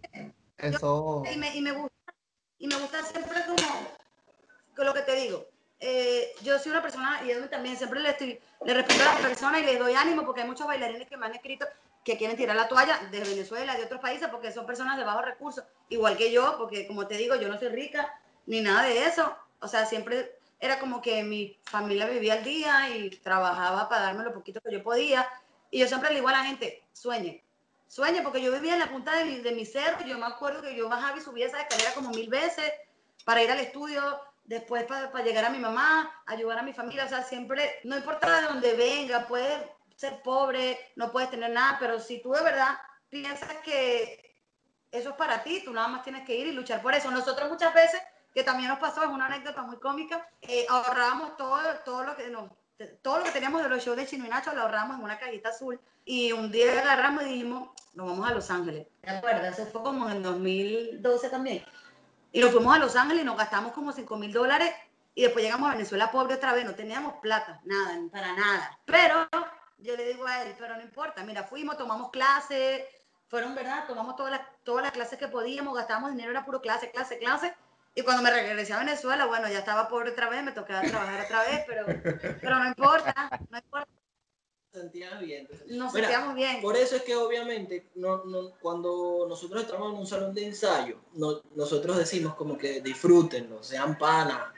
Eso. 0.58 1.22
y 1.32 1.36
me, 1.36 1.56
y 1.56 1.60
me 1.62 1.72
gusta 1.72 1.94
y 2.58 2.66
me 2.66 2.76
gusta 2.76 3.02
siempre 3.02 3.40
como 3.46 3.68
con 4.76 4.86
lo 4.86 4.94
que 4.94 5.00
te 5.02 5.14
digo 5.16 5.46
eh, 5.80 6.32
yo 6.42 6.58
soy 6.58 6.72
una 6.72 6.82
persona 6.82 7.20
y 7.24 7.48
también 7.48 7.76
siempre 7.76 8.00
le 8.00 8.10
estoy 8.10 8.38
le 8.64 8.74
respeto 8.74 9.02
a 9.02 9.14
las 9.14 9.20
personas 9.20 9.62
y 9.62 9.64
les 9.64 9.78
doy 9.78 9.94
ánimo 9.94 10.24
porque 10.24 10.42
hay 10.42 10.46
muchos 10.46 10.66
bailarines 10.66 11.08
que 11.08 11.16
me 11.16 11.26
han 11.26 11.34
escrito 11.34 11.66
que 12.04 12.18
quieren 12.18 12.36
tirar 12.36 12.54
la 12.54 12.68
toalla 12.68 12.98
de 13.10 13.20
Venezuela 13.20 13.74
de 13.74 13.84
otros 13.84 14.00
países 14.00 14.28
porque 14.28 14.52
son 14.52 14.66
personas 14.66 14.98
de 14.98 15.04
bajos 15.04 15.24
recursos 15.24 15.64
igual 15.88 16.16
que 16.16 16.30
yo 16.30 16.56
porque 16.58 16.86
como 16.86 17.06
te 17.06 17.16
digo 17.16 17.34
yo 17.36 17.48
no 17.48 17.58
soy 17.58 17.68
rica 17.68 18.14
ni 18.46 18.60
nada 18.60 18.84
de 18.84 19.06
eso. 19.06 19.34
O 19.60 19.68
sea 19.68 19.86
siempre 19.86 20.38
era 20.60 20.78
como 20.78 21.00
que 21.00 21.22
mi 21.22 21.58
familia 21.64 22.06
vivía 22.06 22.34
al 22.34 22.44
día 22.44 22.96
y 22.96 23.10
trabajaba 23.10 23.88
para 23.88 24.02
darme 24.02 24.24
lo 24.24 24.34
poquito 24.34 24.60
que 24.60 24.72
yo 24.72 24.82
podía. 24.82 25.26
Y 25.70 25.78
yo 25.78 25.88
siempre 25.88 26.10
le 26.10 26.16
digo 26.16 26.28
a 26.28 26.32
la 26.32 26.44
gente 26.44 26.82
sueñe 26.92 27.42
sueño, 27.90 28.22
porque 28.22 28.40
yo 28.40 28.52
vivía 28.52 28.74
en 28.74 28.78
la 28.78 28.88
punta 28.88 29.16
de 29.16 29.24
mi, 29.24 29.40
de 29.40 29.50
mi 29.50 29.66
cerro, 29.66 30.06
yo 30.06 30.16
me 30.16 30.26
acuerdo 30.26 30.62
que 30.62 30.76
yo 30.76 30.88
bajaba 30.88 31.18
y 31.18 31.20
subía 31.20 31.48
esa 31.48 31.60
escalera 31.60 31.92
como 31.92 32.10
mil 32.10 32.28
veces 32.28 32.72
para 33.24 33.42
ir 33.42 33.50
al 33.50 33.58
estudio, 33.58 34.20
después 34.50 34.82
para, 34.82 35.12
para 35.12 35.24
llegar 35.24 35.44
a 35.44 35.50
mi 35.50 35.60
mamá, 35.60 36.10
ayudar 36.26 36.58
a 36.58 36.62
mi 36.62 36.72
familia, 36.72 37.04
o 37.04 37.08
sea, 37.08 37.22
siempre, 37.22 37.78
no 37.84 37.96
importa 37.96 38.40
de 38.40 38.48
dónde 38.48 38.74
venga, 38.74 39.28
puedes 39.28 39.62
ser 39.94 40.20
pobre, 40.22 40.76
no 40.96 41.12
puedes 41.12 41.30
tener 41.30 41.50
nada, 41.50 41.76
pero 41.78 42.00
si 42.00 42.20
tú 42.20 42.32
de 42.32 42.42
verdad 42.42 42.76
piensas 43.08 43.48
que 43.64 44.34
eso 44.90 45.10
es 45.10 45.14
para 45.14 45.44
ti, 45.44 45.62
tú 45.64 45.72
nada 45.72 45.86
más 45.86 46.02
tienes 46.02 46.26
que 46.26 46.36
ir 46.36 46.48
y 46.48 46.52
luchar 46.52 46.82
por 46.82 46.92
eso. 46.92 47.12
Nosotros 47.12 47.48
muchas 47.48 47.72
veces, 47.72 48.02
que 48.34 48.42
también 48.42 48.70
nos 48.70 48.80
pasó, 48.80 49.04
es 49.04 49.08
una 49.08 49.26
anécdota 49.26 49.62
muy 49.62 49.78
cómica, 49.78 50.28
eh, 50.42 50.66
ahorrábamos 50.68 51.36
todo, 51.36 51.60
todo 51.84 52.02
lo 52.02 52.16
que 52.16 52.28
nos 52.28 52.50
todo 53.02 53.18
lo 53.18 53.24
que 53.24 53.30
teníamos 53.30 53.62
de 53.62 53.68
los 53.68 53.84
shows 53.84 53.96
de 53.96 54.06
Chino 54.06 54.24
y 54.24 54.30
Nacho 54.30 54.54
lo 54.54 54.62
ahorramos 54.62 54.96
en 54.96 55.04
una 55.04 55.18
cajita 55.18 55.50
azul 55.50 55.78
y 56.06 56.32
un 56.32 56.50
día 56.50 56.80
agarramos 56.80 57.24
y 57.24 57.26
dijimos, 57.26 57.68
nos 57.92 58.06
vamos 58.06 58.28
a 58.28 58.32
Los 58.32 58.50
Ángeles. 58.50 58.86
¿Te 59.02 59.10
acuerdas? 59.10 59.58
Eso 59.58 59.70
fue 59.70 59.82
como 59.82 60.08
en 60.08 60.16
el 60.16 60.22
2012 60.22 61.28
también. 61.28 61.62
Y 62.32 62.40
nos 62.40 62.52
fuimos 62.52 62.74
a 62.74 62.78
Los 62.78 62.96
Ángeles 62.96 63.22
y 63.22 63.26
nos 63.26 63.36
gastamos 63.36 63.72
como 63.72 63.92
5 63.92 64.16
mil 64.16 64.32
dólares 64.32 64.72
y 65.14 65.22
después 65.22 65.44
llegamos 65.44 65.68
a 65.68 65.72
Venezuela 65.72 66.10
pobre 66.10 66.34
otra 66.34 66.52
vez, 66.52 66.64
no 66.64 66.74
teníamos 66.74 67.14
plata, 67.20 67.60
nada, 67.64 67.98
para 68.12 68.32
nada. 68.34 68.78
Pero 68.84 69.28
yo 69.78 69.96
le 69.96 70.04
digo 70.06 70.26
a 70.26 70.42
él, 70.42 70.54
pero 70.58 70.76
no 70.76 70.82
importa, 70.82 71.24
mira, 71.24 71.44
fuimos, 71.44 71.76
tomamos 71.76 72.10
clases, 72.10 72.84
fueron, 73.28 73.54
¿verdad? 73.54 73.86
Tomamos 73.86 74.16
todas 74.16 74.32
las, 74.32 74.42
todas 74.62 74.84
las 74.84 74.92
clases 74.92 75.18
que 75.18 75.28
podíamos, 75.28 75.74
gastamos 75.74 76.10
dinero, 76.10 76.30
era 76.30 76.44
puro 76.44 76.60
clase, 76.60 76.90
clase, 76.90 77.18
clase. 77.18 77.54
Y 77.94 78.02
cuando 78.02 78.22
me 78.22 78.30
regresé 78.30 78.72
a 78.72 78.78
Venezuela, 78.78 79.26
bueno, 79.26 79.48
ya 79.48 79.58
estaba 79.58 79.88
pobre 79.88 80.12
otra 80.12 80.28
vez, 80.28 80.44
me 80.44 80.52
tocaba 80.52 80.82
trabajar 80.82 81.24
otra 81.24 81.42
vez, 81.42 81.64
pero, 81.66 81.86
pero 82.40 82.58
no 82.58 82.68
importa, 82.68 83.12
no 83.50 83.58
importa, 83.58 83.90
sentías 84.72 85.20
bien. 85.20 85.48
nos 85.68 85.92
Mira, 85.92 86.08
sentíamos 86.08 86.34
bien. 86.34 86.60
Por 86.62 86.76
eso 86.76 86.96
es 86.96 87.02
que 87.02 87.16
obviamente 87.16 87.86
no, 87.96 88.24
no, 88.24 88.50
cuando 88.60 89.26
nosotros 89.28 89.62
estamos 89.62 89.92
en 89.92 89.98
un 89.98 90.06
salón 90.06 90.34
de 90.34 90.46
ensayo, 90.46 90.96
no- 91.14 91.42
nosotros 91.56 91.96
decimos 91.96 92.34
como 92.34 92.56
que 92.56 92.80
disfrútenlo, 92.80 93.62
sean 93.62 93.98
panas. 93.98 94.52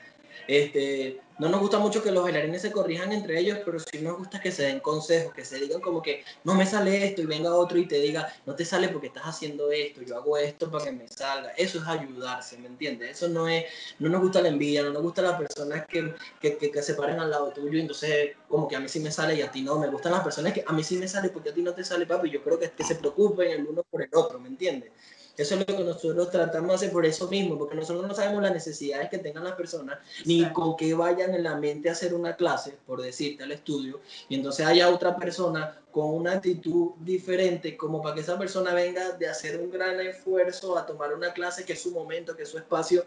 Este, 0.49 1.21
no 1.39 1.49
nos 1.49 1.61
gusta 1.61 1.79
mucho 1.79 2.03
que 2.03 2.13
los 2.13 2.23
bailarines 2.23 2.63
se 2.63 2.71
corrijan 2.71 3.11
entre 3.13 3.39
ellos, 3.39 3.59
pero 3.65 3.79
sí 3.81 3.99
nos 4.01 4.19
gusta 4.19 4.41
que 4.41 4.53
se 4.53 4.65
den 4.65 4.81
consejos, 4.81 5.35
que 5.35 5.45
se 5.45 5.59
digan 5.59 5.81
como 5.81 6.03
que 6.03 6.25
no 6.45 6.55
me 6.55 6.67
sale 6.67 7.05
esto 7.05 7.23
y 7.23 7.27
venga 7.27 7.55
otro 7.55 7.79
y 7.79 7.87
te 7.87 7.99
diga 7.99 8.33
no 8.47 8.55
te 8.55 8.65
sale 8.65 8.89
porque 8.89 9.09
estás 9.09 9.25
haciendo 9.25 9.73
esto, 9.73 10.03
yo 10.03 10.17
hago 10.17 10.37
esto 10.37 10.71
para 10.71 10.85
que 10.85 10.93
me 10.93 11.09
salga. 11.09 11.51
Eso 11.57 11.79
es 11.79 11.87
ayudarse, 11.87 12.59
¿me 12.59 12.69
entiendes? 12.69 13.11
Eso 13.11 13.29
no 13.29 13.49
es, 13.49 13.65
no 13.99 14.09
nos 14.09 14.21
gusta 14.21 14.41
la 14.41 14.49
envidia, 14.49 14.83
no 14.83 14.91
nos 14.91 15.03
gusta 15.03 15.23
las 15.23 15.39
personas 15.39 15.87
que, 15.87 16.15
que, 16.41 16.57
que, 16.59 16.83
se 16.83 16.95
paren 16.95 17.19
al 17.19 17.31
lado 17.31 17.51
tuyo 17.53 17.79
y 17.79 17.81
entonces 17.81 18.37
como 18.49 18.69
que 18.69 18.77
a 18.77 18.81
mí 18.81 18.89
sí 18.89 19.01
me 19.01 19.11
sale 19.11 19.35
y 19.35 19.43
a 19.43 19.51
ti 19.51 19.63
no. 19.63 19.79
Me 19.79 19.89
gustan 19.89 20.13
las 20.13 20.23
personas 20.23 20.53
que 20.53 20.65
a 20.67 20.73
mí 20.73 20.85
sí 20.85 20.97
me 20.97 21.09
sale 21.09 21.31
porque 21.31 21.51
a 21.51 21.55
ti 21.55 21.63
no 21.63 21.75
te 21.75 21.85
sale, 21.85 22.07
papi. 22.07 22.31
Yo 22.31 22.43
creo 22.43 22.59
que, 22.59 22.71
que 22.71 22.85
se 22.85 22.97
preocupen 22.97 23.51
el 23.51 23.67
uno 23.67 23.83
por 23.91 24.03
el 24.03 24.11
otro, 24.13 24.39
¿me 24.39 24.49
entiendes? 24.49 24.93
Eso 25.37 25.55
es 25.55 25.61
lo 25.61 25.77
que 25.77 25.85
nosotros 25.85 26.31
tratamos 26.31 26.69
de 26.69 26.75
hacer 26.75 26.93
por 26.93 27.07
eso 27.07 27.29
mismo, 27.29 27.59
porque 27.59 27.75
nosotros 27.75 28.07
no 28.07 28.15
sabemos 28.15 28.43
las 28.43 28.53
necesidades 28.53 29.09
que 29.09 29.19
tengan 29.19 29.45
las 29.45 29.55
personas, 29.55 29.99
ni 30.27 30.51
con 30.53 30.77
qué 30.77 30.93
vayan 30.93 31.35
en 31.35 31.43
la 31.43 31.57
mente 31.57 31.89
a 31.89 31.93
hacer 31.93 32.13
una 32.13 32.37
clase, 32.37 32.77
por 32.87 33.01
decirte, 33.01 33.45
al 33.45 33.53
estudio, 33.53 34.01
y 34.29 34.35
entonces 34.35 34.67
haya 34.67 34.91
otra 34.91 35.17
persona 35.17 35.81
con 35.91 36.15
una 36.15 36.33
actitud 36.33 36.93
diferente, 37.01 37.77
como 37.77 38.03
para 38.03 38.15
que 38.15 38.21
esa 38.21 38.39
persona 38.39 38.75
venga 38.75 39.13
de 39.13 39.29
hacer 39.29 39.59
un 39.61 39.71
gran 39.71 40.01
esfuerzo 40.01 40.77
a 40.77 40.85
tomar 40.85 41.15
una 41.15 41.33
clase 41.33 41.65
que 41.65 41.73
es 41.75 41.83
su 41.83 41.93
momento, 41.93 42.37
que 42.37 42.43
es 42.43 42.49
su 42.49 42.59
espacio, 42.59 43.05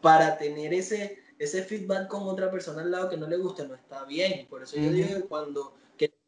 para 0.00 0.38
tener 0.38 0.72
ese, 0.74 1.18
ese 1.38 1.62
feedback 1.62 2.08
con 2.08 2.28
otra 2.28 2.50
persona 2.50 2.82
al 2.82 2.90
lado 2.90 3.08
que 3.08 3.16
no 3.16 3.26
le 3.26 3.36
guste, 3.36 3.66
no 3.66 3.74
está 3.74 4.04
bien. 4.04 4.46
Por 4.48 4.62
eso 4.62 4.76
yo 4.76 4.90
digo 4.90 5.08
que 5.08 5.22
cuando 5.22 5.74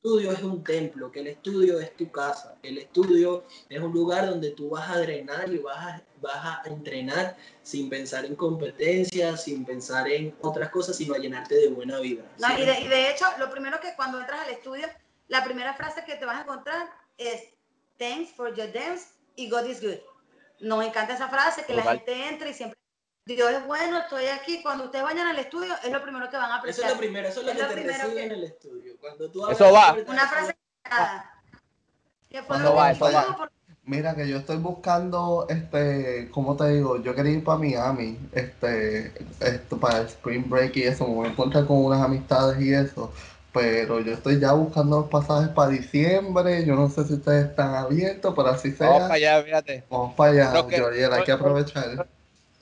estudio 0.03 0.32
es 0.32 0.42
un 0.42 0.64
templo, 0.64 1.12
que 1.12 1.20
el 1.20 1.26
estudio 1.26 1.78
es 1.78 1.94
tu 1.94 2.11
casa, 2.11 2.57
que 2.62 2.70
el 2.70 2.78
estudio 2.78 3.44
es 3.68 3.78
un 3.78 3.92
lugar 3.92 4.30
donde 4.30 4.53
tú 4.53 4.70
vas 4.70 4.88
a 4.88 4.98
drenar 4.98 5.53
y 5.53 5.59
vas 5.59 5.76
a, 5.76 6.03
vas 6.22 6.36
a 6.36 6.62
entrenar 6.64 7.36
sin 7.62 7.90
pensar 7.90 8.24
en 8.24 8.34
competencias, 8.34 9.44
sin 9.44 9.62
pensar 9.66 10.09
en 10.09 10.34
otras 10.40 10.70
cosas, 10.70 10.96
sino 10.96 11.12
a 11.14 11.18
llenarte 11.18 11.55
de 11.55 11.68
buena 11.68 12.01
vibra. 12.01 12.24
No, 12.38 12.48
¿sí? 12.48 12.62
y, 12.62 12.64
de, 12.64 12.80
y 12.80 12.88
de 12.88 13.11
hecho, 13.11 13.26
lo 13.38 13.51
primero 13.51 13.78
que 13.78 13.92
cuando 13.94 14.18
entras 14.18 14.40
al 14.40 14.55
estudio, 14.55 14.86
la 15.28 15.44
primera 15.44 15.74
frase 15.74 16.03
que 16.07 16.16
te 16.16 16.24
vas 16.24 16.38
a 16.38 16.42
encontrar 16.42 16.88
es 17.18 17.42
Thanks 17.98 18.32
for 18.32 18.55
your 18.55 18.72
dance 18.72 19.09
y 19.36 19.51
God 19.51 19.66
is 19.66 19.82
good. 19.82 19.98
Nos 20.61 20.82
encanta 20.82 21.12
esa 21.12 21.28
frase, 21.28 21.66
que 21.66 21.74
la 21.74 21.82
gente 21.82 22.28
entre 22.28 22.51
y 22.51 22.55
siempre 22.55 22.79
Dios 23.26 23.50
es 23.52 23.66
bueno, 23.66 23.98
estoy 23.98 24.26
aquí. 24.26 24.62
Cuando 24.62 24.84
ustedes 24.84 25.04
vayan 25.04 25.26
al 25.28 25.38
estudio, 25.38 25.74
es 25.84 25.92
lo 25.92 26.02
primero 26.02 26.28
que 26.30 26.36
van 26.36 26.50
a 26.50 26.54
Eso 26.54 26.58
apreciar. 26.58 26.86
es 26.88 26.92
lo 26.94 26.98
primero, 26.98 27.28
eso 27.28 27.40
es 27.40 27.46
lo 27.46 27.52
Es 27.52 27.56
que 27.58 27.62
lo 27.62 27.68
te 27.68 27.74
primero 27.74 27.98
recibe 27.98 28.14
que- 28.20 28.24
en 28.26 28.32
el 28.32 28.44
estudio. 28.44 28.92
Cuando 29.00 29.30
tú 29.30 29.48
Eso 29.48 29.72
va. 29.72 29.96
Una 30.06 30.22
eso 30.24 30.28
frase 30.28 30.56
que 32.28 32.42
fue 32.42 32.58
lo 32.60 32.74
va, 32.74 32.88
que 32.88 32.92
eso 32.96 33.04
va. 33.12 33.36
por- 33.36 33.52
Mira 33.84 34.14
que 34.14 34.28
yo 34.28 34.36
estoy 34.38 34.58
buscando, 34.58 35.46
este, 35.48 36.28
¿cómo 36.30 36.56
te 36.56 36.68
digo? 36.68 37.02
Yo 37.02 37.14
quería 37.14 37.32
ir 37.32 37.42
para 37.44 37.58
Miami, 37.58 38.18
este, 38.32 39.12
esto 39.40 39.78
para 39.78 39.98
el 40.00 40.06
Spring 40.06 40.48
Break 40.48 40.76
y 40.76 40.82
eso, 40.84 41.06
me 41.08 41.14
voy 41.14 41.26
a 41.28 41.30
encontrar 41.30 41.66
con 41.66 41.84
unas 41.84 42.00
amistades 42.00 42.60
y 42.60 42.72
eso, 42.72 43.12
pero 43.52 43.98
yo 44.00 44.12
estoy 44.12 44.38
ya 44.38 44.52
buscando 44.52 45.00
los 45.00 45.08
pasajes 45.10 45.48
para 45.48 45.70
diciembre, 45.70 46.64
yo 46.64 46.76
no 46.76 46.88
sé 46.88 47.04
si 47.04 47.14
ustedes 47.14 47.46
están 47.50 47.74
abiertos, 47.74 48.32
pero 48.36 48.48
así 48.48 48.70
sea, 48.70 48.86
Vamos 48.90 49.02
para 49.04 49.14
allá, 49.14 49.42
fíjate. 49.42 49.84
vamos 49.90 50.14
para 50.14 50.30
allá, 50.30 50.66
que- 50.68 50.76
Yoriel, 50.78 51.12
hay 51.12 51.24
que 51.24 51.32
aprovechar. 51.32 52.06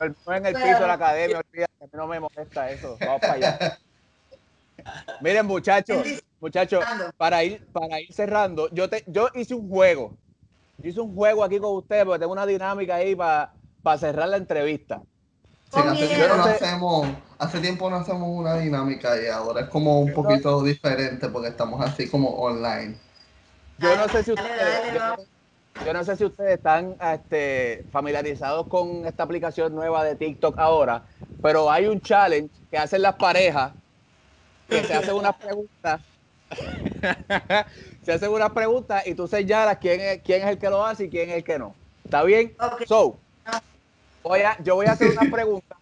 No 0.01 0.34
en 0.34 0.46
el 0.46 0.55
piso 0.55 0.66
de 0.66 0.86
la 0.86 0.92
academia, 0.92 1.38
olvídate, 1.38 1.72
a 1.80 1.84
mí 1.84 1.90
no 1.92 2.07
me 2.07 2.20
molesta 2.20 2.70
eso. 2.70 2.96
Vamos 3.01 3.20
para 3.20 3.32
allá. 3.34 3.78
Miren, 5.20 5.46
muchachos, 5.46 6.07
muchachos, 6.40 6.84
para 7.16 7.42
ir, 7.42 7.66
para 7.72 8.01
ir 8.01 8.12
cerrando, 8.12 8.68
yo 8.70 8.88
te, 8.88 9.05
yo 9.07 9.28
hice 9.34 9.55
un 9.55 9.68
juego. 9.68 10.16
Yo 10.78 10.90
hice 10.90 11.01
un 11.01 11.14
juego 11.14 11.42
aquí 11.42 11.59
con 11.59 11.76
ustedes 11.76 12.05
porque 12.05 12.20
tengo 12.20 12.32
una 12.32 12.46
dinámica 12.46 12.94
ahí 12.96 13.16
para 13.16 13.99
cerrar 13.99 14.28
la 14.28 14.36
entrevista. 14.36 15.03
Sí, 15.72 15.80
hace 15.80 16.28
no 16.28 16.44
hacemos, 16.44 17.09
hace 17.38 17.61
tiempo 17.61 17.90
no 17.90 17.96
hacemos 17.96 18.28
una 18.28 18.57
dinámica 18.57 19.20
y 19.20 19.26
ahora 19.26 19.62
es 19.62 19.68
como 19.68 20.01
un 20.01 20.12
poquito 20.14 20.62
diferente 20.62 21.28
porque 21.28 21.49
estamos 21.49 21.84
así 21.84 22.09
como 22.09 22.30
online. 22.30 22.96
Yo 23.78 23.94
no 23.96 24.09
sé 24.09 24.22
si 24.22 24.32
Dale, 24.34 24.51
ustedes, 24.51 24.94
yo. 24.94 25.24
Yo 25.84 25.92
no 25.92 26.04
sé 26.04 26.16
si 26.16 26.24
ustedes 26.24 26.56
están 26.56 26.96
este, 27.00 27.84
familiarizados 27.90 28.66
con 28.66 29.06
esta 29.06 29.22
aplicación 29.22 29.74
nueva 29.74 30.04
de 30.04 30.16
TikTok 30.16 30.58
ahora, 30.58 31.04
pero 31.42 31.70
hay 31.70 31.86
un 31.86 32.00
challenge 32.00 32.50
que 32.70 32.78
hacen 32.78 33.02
las 33.02 33.14
parejas, 33.14 33.72
que 34.68 34.82
se 34.84 34.94
hacen 34.94 35.14
unas 35.14 35.36
preguntas, 35.36 36.00
se 38.02 38.12
hacen 38.12 38.30
unas 38.30 38.50
preguntas 38.50 39.06
y 39.06 39.14
tú 39.14 39.28
señalas 39.28 39.78
quién 39.78 40.00
es, 40.00 40.22
quién 40.22 40.42
es 40.42 40.48
el 40.48 40.58
que 40.58 40.70
lo 40.70 40.84
hace 40.84 41.04
y 41.04 41.10
quién 41.10 41.30
es 41.30 41.36
el 41.36 41.44
que 41.44 41.58
no. 41.58 41.74
¿Está 42.04 42.22
bien? 42.24 42.54
Ok. 42.60 42.84
So, 42.86 43.18
voy 44.22 44.40
a, 44.40 44.56
yo 44.62 44.74
voy 44.74 44.86
a 44.86 44.92
hacer 44.92 45.10
una 45.10 45.30
pregunta. 45.30 45.76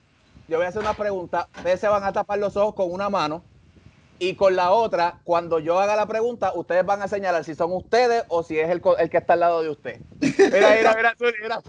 Yo 0.49 0.59
voy 0.59 0.66
a 0.66 0.68
hacer 0.68 0.82
una 0.82 0.95
pregunta. 0.95 1.49
Ustedes 1.57 1.80
se 1.80 1.89
van 1.89 2.05
a 2.05 2.12
tapar 2.12 2.39
los 2.39 2.57
ojos 2.57 2.74
con 2.74 2.93
una 2.93 3.11
mano 3.11 3.43
y 4.19 4.35
con 4.35 4.57
la 4.57 4.73
otra, 4.73 5.21
cuando 5.25 5.59
yo 5.59 5.79
haga 5.79 5.97
la 5.97 6.07
pregunta, 6.07 6.53
ustedes 6.55 6.85
van 6.85 7.03
a 7.03 7.09
señalar 7.09 7.45
si 7.45 7.55
son 7.55 7.73
ustedes 7.73 8.25
o 8.29 8.43
si 8.43 8.59
es 8.59 8.71
el, 8.71 8.83
el 8.99 9.11
que 9.11 9.19
está 9.19 9.35
al 9.35 9.41
lado 9.41 9.62
de 9.62 9.71
usted. 9.71 10.01
Mira, 10.21 10.77
mira, 10.77 10.97
mira, 10.97 11.14
mira. 11.43 11.62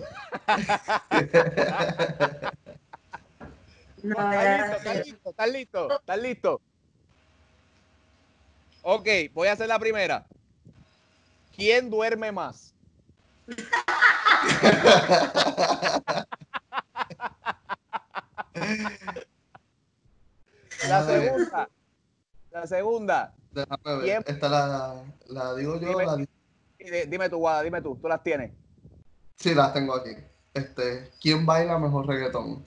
No. 4.04 4.32
¿Están 4.32 5.02
listos? 5.04 5.32
¿Están 5.32 5.52
listos? 5.52 5.91
¿Están 6.00 6.22
listos? 6.22 6.62
Ok, 8.84 9.08
voy 9.34 9.48
a 9.48 9.54
hacer 9.54 9.68
la 9.68 9.80
primera. 9.80 10.24
¿Quién 11.56 11.89
duerme 11.89 12.32
más? 12.32 12.74
La 20.88 21.06
segunda. 21.06 21.70
La 22.58 22.66
segunda. 22.66 23.34
Déjame 23.51 24.01
ver. 24.01 24.24
Esta 24.26 24.49
la, 24.49 25.03
la 25.28 25.53
digo 25.53 25.80
yo. 25.80 25.89
Dime. 25.89 26.05
La, 26.08 26.16
di- 26.16 26.28
Dime 26.80 27.05
dime 27.05 27.30
tú, 27.30 27.38
Guada, 27.38 27.62
dime 27.62 27.80
tú. 27.84 27.95
Tú 28.01 28.08
las 28.08 28.24
tienes. 28.24 28.51
sí, 29.36 29.53
las 29.53 29.74
tengo 29.74 29.93
aquí. 29.93 30.10
Este, 30.55 31.12
¿quién 31.22 31.45
baila 31.45 31.78
mejor 31.78 32.08
reggaetón? 32.08 32.66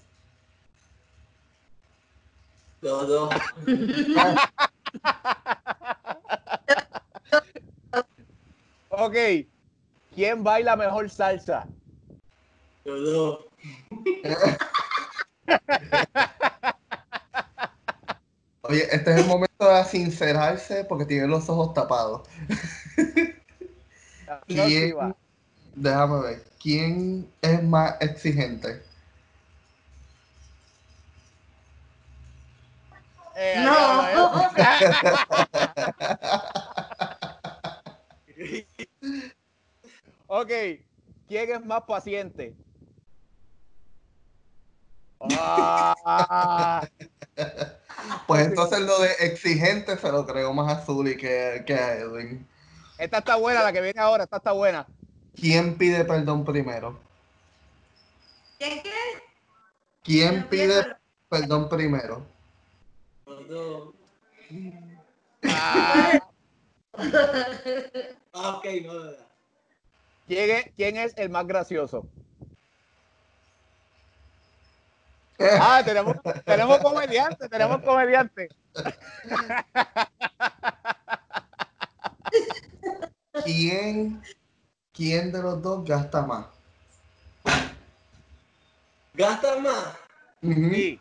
Los 2.82 3.08
dos. 3.14 3.34
Ok. 8.90 9.16
¿Quién 10.14 10.44
baila 10.44 10.76
mejor 10.76 11.10
salsa? 11.10 11.66
Dos. 12.84 13.40
Oye, 18.62 18.82
este 18.94 19.10
es 19.12 19.16
el 19.18 19.26
momento 19.26 19.49
de 19.72 19.84
sincerarse 19.84 20.84
porque 20.84 21.04
tiene 21.06 21.26
los 21.26 21.48
ojos 21.48 21.74
tapados. 21.74 22.28
¿Quién, 24.46 24.94
déjame 25.74 26.20
ver, 26.20 26.44
¿quién 26.60 27.30
es 27.42 27.62
más 27.62 27.96
exigente? 28.00 28.82
Eh, 33.36 33.62
No. 33.64 34.08
eh. 34.08 34.40
Ok. 40.26 40.50
¿Quién 41.26 41.50
es 41.52 41.64
más 41.64 41.82
paciente? 41.82 42.54
Ah, 45.22 46.88
Pues 48.26 48.46
entonces 48.46 48.80
lo 48.80 48.98
de 49.00 49.12
exigente 49.20 49.96
se 49.96 50.10
lo 50.12 50.26
creo 50.26 50.52
más 50.52 50.72
a 50.76 50.84
Zully 50.84 51.16
que, 51.16 51.62
que 51.66 51.74
a 51.74 51.94
Edwin. 51.96 52.46
esta 52.98 53.18
está 53.18 53.36
buena, 53.36 53.62
la 53.62 53.72
que 53.72 53.80
viene 53.80 54.00
ahora, 54.00 54.24
esta 54.24 54.36
está 54.38 54.52
buena. 54.52 54.86
¿Quién 55.34 55.76
pide 55.76 56.04
perdón 56.04 56.44
primero? 56.44 56.98
¿Quién 58.58 58.82
qué? 58.82 58.90
¿Quién 60.02 60.48
pide 60.48 60.84
perdón 61.28 61.68
primero? 61.68 62.26
Dos. 63.48 63.94
Ah, 65.44 66.20
Ah, 68.32 68.56
ok, 68.58 68.64
no. 68.84 68.92
¿quién, 70.28 70.50
es, 70.50 70.66
¿Quién 70.76 70.96
es 70.96 71.14
el 71.16 71.30
más 71.30 71.46
gracioso? 71.46 72.06
Ah, 75.40 75.82
tenemos, 75.84 76.16
tenemos 76.44 76.78
comediante, 76.78 77.48
tenemos 77.48 77.82
comediante. 77.82 78.48
¿Quién, 83.44 84.22
¿Quién 84.92 85.32
de 85.32 85.42
los 85.42 85.62
dos 85.62 85.84
gasta 85.84 86.22
más? 86.22 86.46
Gasta 89.14 89.58
más. 89.58 89.96
Sí. 90.42 91.00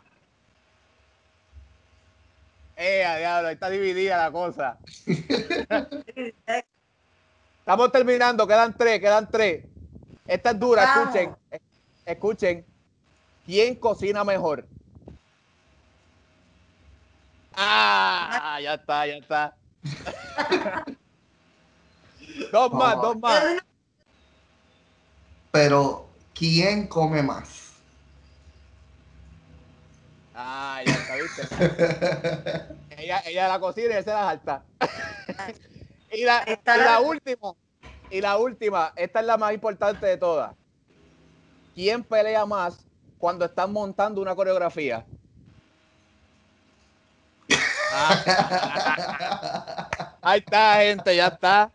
Eh, 2.76 3.04
diablo, 3.18 3.48
ahí 3.48 3.54
está 3.54 3.68
dividida 3.68 4.16
la 4.16 4.32
cosa. 4.32 4.78
Estamos 7.58 7.92
terminando, 7.92 8.46
quedan 8.46 8.74
tres, 8.76 9.00
quedan 9.00 9.30
tres. 9.30 9.66
Esta 10.26 10.50
es 10.50 10.58
dura, 10.58 10.84
escuchen. 10.84 11.36
Escuchen. 12.06 12.69
¿Quién 13.44 13.76
cocina 13.76 14.24
mejor? 14.24 14.68
Ah, 17.52 18.58
ya 18.62 18.74
está, 18.74 19.06
ya 19.06 19.16
está. 19.16 19.56
dos 22.52 22.72
más, 22.72 23.00
dos 23.00 23.18
más. 23.20 23.42
Pero, 25.52 26.10
¿quién 26.34 26.86
come 26.86 27.22
más? 27.22 27.72
Ah, 30.34 30.82
ya 30.84 30.96
está, 30.96 31.16
viste. 31.16 31.42
ella, 32.90 33.22
ella 33.26 33.48
la 33.48 33.60
cocina 33.60 33.98
y 33.98 34.02
se 34.02 34.10
la 34.10 34.24
salta. 34.24 34.64
y 36.12 36.24
la, 36.24 36.44
y 36.46 36.78
la- 36.78 37.00
última, 37.00 37.52
y 38.08 38.20
la 38.20 38.38
última, 38.38 38.92
esta 38.96 39.20
es 39.20 39.26
la 39.26 39.36
más 39.36 39.52
importante 39.52 40.06
de 40.06 40.16
todas. 40.16 40.54
¿Quién 41.74 42.04
pelea 42.04 42.46
más 42.46 42.86
cuando 43.20 43.44
están 43.44 43.70
montando 43.72 44.20
una 44.22 44.34
coreografía? 44.34 45.04
Ah, 47.92 49.90
ahí 50.22 50.38
está, 50.40 50.74
gente, 50.76 51.14
ya 51.14 51.26
está. 51.26 51.70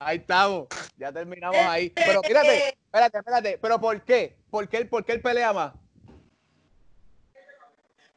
Ahí 0.00 0.16
estamos. 0.18 0.66
Ya 0.96 1.12
terminamos 1.12 1.60
ahí. 1.60 1.90
Pero 1.90 2.22
fíjate, 2.22 2.68
espérate, 2.86 3.18
espérate. 3.18 3.58
¿Pero 3.58 3.80
por 3.80 4.02
qué? 4.02 4.36
¿Por 4.50 4.68
qué, 4.68 4.78
él- 4.78 4.88
por 4.88 5.04
qué 5.04 5.12
él 5.12 5.22
pelea 5.22 5.52
más? 5.52 5.72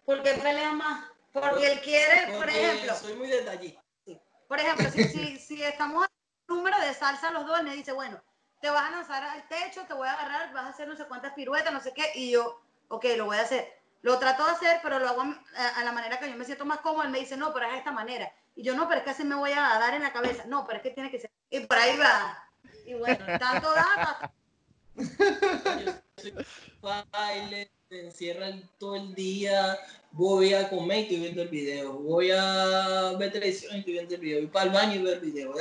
¿Por 0.04 0.24
qué 0.24 0.34
pelea 0.34 0.72
más? 0.74 1.06
Porque 1.34 1.74
él 1.74 1.82
quiere, 1.82 2.28
por 2.32 2.38
Porque 2.38 2.60
ejemplo, 2.60 2.96
Soy 2.96 3.14
muy 3.16 3.28
detallista. 3.28 3.82
por 4.48 4.60
ejemplo, 4.60 4.90
si, 4.90 5.04
si, 5.04 5.38
si 5.38 5.62
estamos 5.64 6.06
en 6.06 6.10
un 6.54 6.58
número 6.58 6.80
de 6.80 6.94
salsa 6.96 7.30
los 7.32 7.46
dos, 7.46 7.60
él 7.60 7.66
me 7.66 7.76
dice, 7.76 7.92
bueno, 7.92 8.20
te 8.60 8.70
vas 8.70 8.88
a 8.88 8.92
lanzar 8.92 9.24
al 9.24 9.48
techo, 9.48 9.86
te 9.86 9.94
voy 9.94 10.08
a 10.08 10.14
agarrar, 10.14 10.54
vas 10.54 10.66
a 10.66 10.70
hacer 10.70 10.88
no 10.88 10.96
sé 10.96 11.06
cuántas 11.06 11.34
piruetas, 11.34 11.74
no 11.74 11.80
sé 11.80 11.94
qué, 11.94 12.12
y 12.16 12.32
yo, 12.32 12.62
ok, 12.88 13.06
lo 13.18 13.26
voy 13.26 13.38
a 13.38 13.42
hacer. 13.42 13.78
Lo 14.02 14.20
trato 14.20 14.46
de 14.46 14.52
hacer, 14.52 14.80
pero 14.84 15.00
lo 15.00 15.10
hago 15.10 15.22
a, 15.22 15.84
la 15.84 15.92
manera 15.92 16.20
que 16.20 16.30
yo 16.30 16.38
me 16.38 16.46
siento 16.46 16.66
más 16.66 16.80
cómodo. 16.80 17.04
Él 17.04 17.10
me 17.10 17.20
dice, 17.20 17.36
no, 17.36 17.54
pero 17.54 17.66
es 17.66 17.74
de 17.74 17.78
esta 17.80 17.92
manera. 17.92 18.32
Y 18.56 18.64
yo, 18.64 18.76
no, 18.76 18.88
pero 18.88 19.00
es 19.00 19.04
que 19.04 19.10
así 19.10 19.24
me 19.24 19.36
voy 19.36 19.52
a 19.52 19.80
dar 19.80 19.96
en 19.96 20.04
la 20.04 20.14
cabeza. 20.14 20.46
No, 20.46 20.66
pero 20.66 20.78
es 20.78 20.84
que 20.84 20.92
tiene 20.92 21.12
que 21.12 21.20
ser. 21.20 21.32
Y 21.50 21.62
por 21.62 21.78
ahí 21.78 21.98
va. 21.98 22.48
Y 22.86 22.94
bueno, 22.94 23.26
tanto 23.40 23.74
da, 23.74 24.32
baile, 27.12 27.72
te 27.90 28.06
encierran 28.06 28.70
todo 28.78 28.96
el 28.96 29.16
día, 29.16 29.78
voy 30.12 30.54
a 30.54 30.70
comer 30.70 30.98
y 31.00 31.02
estoy 31.04 31.20
viendo 31.20 31.42
el 31.42 31.48
video, 31.48 31.94
voy 31.94 32.32
a 32.32 33.14
ver 33.18 33.32
televisión 33.32 33.76
y 33.76 33.80
estoy 33.80 33.94
viendo 33.94 34.16
el 34.16 34.22
video, 34.22 34.40
voy 34.40 34.48
para 34.48 34.66
el 34.66 34.72
baño 34.72 34.96
y 34.96 35.04
veo 35.04 35.14
el 35.14 35.20
video, 35.22 35.54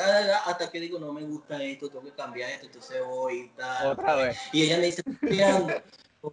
hasta 0.45 0.71
que 0.71 0.81
digo, 0.81 0.99
no 0.99 1.13
me 1.13 1.23
gusta 1.23 1.63
esto, 1.63 1.89
tengo 1.89 2.05
que 2.05 2.11
cambiar 2.13 2.51
esto, 2.51 2.67
entonces 2.67 3.01
voy 3.07 3.41
y 3.41 3.49
tal. 3.51 3.87
Otra 3.93 4.17
vez. 4.17 4.39
Y 4.53 4.63
ella 4.65 4.79
me 4.79 4.87
dice, 4.87 5.03
"Mirando, 5.21 5.69
hay 5.73 6.33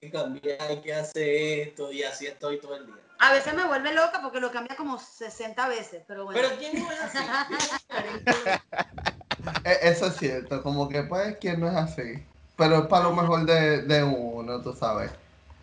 que 0.00 0.10
cambiar, 0.10 0.62
hay 0.62 0.80
que 0.80 0.94
hacer 0.94 1.28
esto, 1.28 1.92
y 1.92 2.02
así 2.02 2.26
estoy 2.26 2.58
todo 2.58 2.76
el 2.76 2.86
día. 2.86 2.96
A 3.18 3.32
veces 3.32 3.54
me 3.54 3.64
vuelve 3.64 3.94
loca 3.94 4.20
porque 4.22 4.40
lo 4.40 4.50
cambia 4.50 4.76
como 4.76 4.98
60 4.98 5.68
veces, 5.68 6.02
pero 6.06 6.24
bueno. 6.24 6.40
Pero 6.40 6.56
¿quién 6.58 6.74
no 6.82 6.90
es 6.90 7.00
así? 7.00 7.18
E- 9.64 9.78
Eso 9.82 10.06
es 10.06 10.16
cierto, 10.16 10.62
como 10.62 10.88
que 10.88 11.04
pues, 11.04 11.36
¿quién 11.40 11.60
no 11.60 11.68
es 11.68 11.76
así? 11.76 12.26
Pero 12.56 12.78
es 12.78 12.86
para 12.86 13.04
lo 13.04 13.12
mejor 13.12 13.44
de, 13.44 13.82
de 13.82 14.02
uno, 14.02 14.60
tú 14.62 14.72
sabes. 14.74 15.10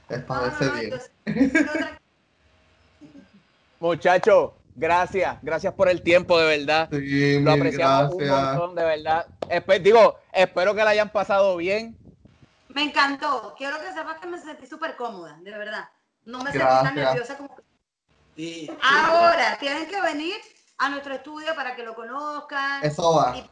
Es 0.09 0.21
para 0.23 0.47
entonces, 0.47 1.11
otra- 1.25 1.99
Muchachos, 3.79 4.51
gracias. 4.75 5.37
Gracias 5.41 5.73
por 5.73 5.89
el 5.89 6.01
tiempo, 6.03 6.37
de 6.39 6.57
verdad. 6.57 6.87
Sí, 6.91 7.39
Lo 7.39 7.51
apreciamos 7.51 8.13
un 8.13 8.27
montón, 8.27 8.75
de 8.75 8.83
verdad. 8.85 9.27
Espe- 9.41 9.81
digo, 9.81 10.19
espero 10.31 10.73
que 10.75 10.83
la 10.83 10.91
hayan 10.91 11.09
pasado 11.11 11.57
bien. 11.57 11.97
Me 12.69 12.83
encantó. 12.83 13.53
Quiero 13.57 13.77
que 13.79 13.91
sepas 13.93 14.19
que 14.19 14.27
me 14.27 14.39
sentí 14.39 14.67
súper 14.67 14.95
cómoda, 14.95 15.37
de 15.41 15.51
verdad. 15.51 15.89
No 16.25 16.39
me 16.39 16.51
sentí 16.51 16.65
tan 16.65 16.95
nerviosa 16.95 17.37
como. 17.37 17.55
Sí. 18.35 18.71
Ahora, 18.81 19.57
tienen 19.59 19.87
que 19.87 20.01
venir 20.01 20.35
a 20.77 20.89
nuestro 20.89 21.13
estudio 21.13 21.53
para 21.55 21.75
que 21.75 21.83
lo 21.83 21.93
conozcan. 21.93 22.83
Eso 22.83 23.15
va. 23.15 23.35
Y 23.37 23.49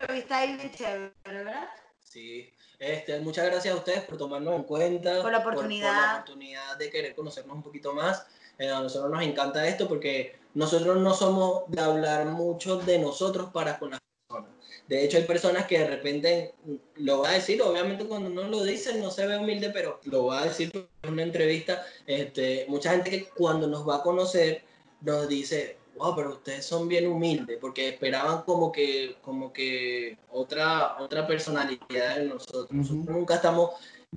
entrevista 0.00 0.38
ahí 0.38 0.56
bien 0.56 0.70
chévere, 0.72 1.12
¿verdad? 1.24 1.68
Sí. 2.00 2.52
Este, 2.78 3.18
muchas 3.20 3.46
gracias 3.46 3.74
a 3.74 3.76
ustedes 3.76 4.02
por 4.02 4.16
tomarnos 4.16 4.54
en 4.54 4.62
cuenta. 4.62 5.20
Por 5.22 5.32
la 5.32 5.38
oportunidad. 5.38 5.88
Por, 5.88 5.96
la 5.96 6.14
oportunidad 6.14 6.78
de 6.78 6.90
querer 6.90 7.14
conocernos 7.14 7.56
un 7.56 7.62
poquito 7.62 7.92
más. 7.92 8.26
Eh, 8.58 8.70
a 8.70 8.80
nosotros 8.80 9.10
nos 9.10 9.22
encanta 9.22 9.66
esto 9.66 9.88
porque 9.88 10.36
nosotros 10.54 10.96
no 10.98 11.14
somos 11.14 11.62
de 11.68 11.80
hablar 11.80 12.26
mucho 12.26 12.76
de 12.78 12.98
nosotros 12.98 13.50
para 13.52 13.78
con 13.78 13.90
las 13.90 14.00
personas. 14.00 14.50
De 14.86 15.04
hecho, 15.04 15.18
hay 15.18 15.24
personas 15.24 15.66
que 15.66 15.78
de 15.78 15.86
repente 15.86 16.54
lo 16.96 17.20
va 17.20 17.30
a 17.30 17.34
decir, 17.34 17.60
obviamente 17.62 18.06
cuando 18.06 18.30
no 18.30 18.48
lo 18.48 18.62
dicen 18.62 19.00
no 19.00 19.10
se 19.10 19.26
ve 19.26 19.36
humilde, 19.36 19.70
pero 19.70 20.00
lo 20.04 20.26
va 20.26 20.40
a 20.40 20.44
decir 20.46 20.70
en 21.02 21.12
una 21.12 21.22
entrevista. 21.22 21.84
Este, 22.06 22.64
mucha 22.68 22.92
gente 22.92 23.10
que 23.10 23.28
cuando 23.28 23.66
nos 23.66 23.86
va 23.88 23.96
a 23.96 24.02
conocer 24.02 24.62
nos 25.00 25.28
dice, 25.28 25.78
wow, 25.98 26.14
pero 26.16 26.30
ustedes 26.34 26.64
son 26.64 26.88
bien 26.88 27.06
humildes, 27.06 27.58
porque 27.60 27.88
esperaban 27.90 28.42
como 28.42 28.72
que, 28.72 29.16
como 29.22 29.52
que 29.52 30.16
otra, 30.30 30.96
otra 31.00 31.26
personalidad 31.26 32.16
de 32.16 32.24
nosotros. 32.24 32.68
Nosotros 32.70 33.04
nunca 33.04 33.34
estamos 33.34 33.70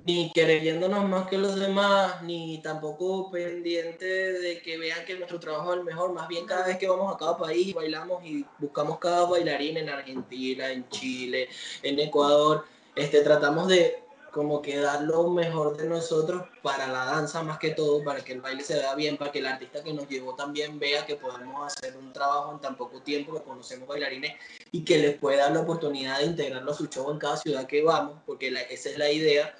ni 0.04 0.32
creyéndonos 0.32 1.08
más 1.08 1.28
que 1.28 1.38
los 1.38 1.58
demás, 1.60 2.22
ni 2.22 2.60
tampoco 2.62 3.30
pendientes 3.30 4.40
de 4.40 4.62
que 4.62 4.78
vean 4.78 5.04
que 5.04 5.16
nuestro 5.16 5.38
trabajo 5.38 5.72
es 5.72 5.80
el 5.80 5.84
mejor. 5.84 6.12
Más 6.12 6.28
bien 6.28 6.46
cada 6.46 6.66
vez 6.66 6.78
que 6.78 6.88
vamos 6.88 7.14
a 7.14 7.18
cada 7.18 7.36
país, 7.36 7.74
bailamos 7.74 8.24
y 8.24 8.44
buscamos 8.58 8.98
cada 8.98 9.26
bailarín 9.26 9.76
en 9.76 9.90
Argentina, 9.90 10.70
en 10.70 10.88
Chile, 10.88 11.48
en 11.82 11.98
Ecuador. 11.98 12.64
Este, 12.94 13.20
tratamos 13.20 13.68
de 13.68 14.02
como 14.32 14.62
que 14.62 14.78
dar 14.78 15.02
lo 15.02 15.30
mejor 15.30 15.76
de 15.76 15.86
nosotros 15.86 16.44
para 16.62 16.86
la 16.88 17.04
danza 17.04 17.42
más 17.42 17.58
que 17.58 17.70
todo, 17.70 18.02
para 18.02 18.20
que 18.20 18.32
el 18.32 18.40
baile 18.40 18.64
se 18.64 18.74
vea 18.74 18.94
bien, 18.94 19.16
para 19.16 19.30
que 19.30 19.40
el 19.40 19.46
artista 19.46 19.84
que 19.84 19.92
nos 19.92 20.08
llevó 20.08 20.34
también 20.34 20.78
vea 20.78 21.04
que 21.04 21.16
podemos 21.16 21.66
hacer 21.66 21.96
un 21.96 22.12
trabajo 22.12 22.52
en 22.52 22.60
tan 22.60 22.76
poco 22.76 23.02
tiempo, 23.02 23.34
que 23.34 23.42
conocemos 23.42 23.86
bailarines 23.86 24.34
y 24.72 24.84
que 24.84 24.98
les 24.98 25.18
pueda 25.18 25.44
dar 25.44 25.52
la 25.52 25.60
oportunidad 25.60 26.18
de 26.18 26.24
integrarlo 26.24 26.72
a 26.72 26.74
su 26.74 26.86
show 26.86 27.10
en 27.10 27.18
cada 27.18 27.36
ciudad 27.36 27.66
que 27.66 27.82
vamos, 27.82 28.20
porque 28.26 28.48
esa 28.70 28.88
es 28.88 28.98
la 28.98 29.10
idea 29.10 29.54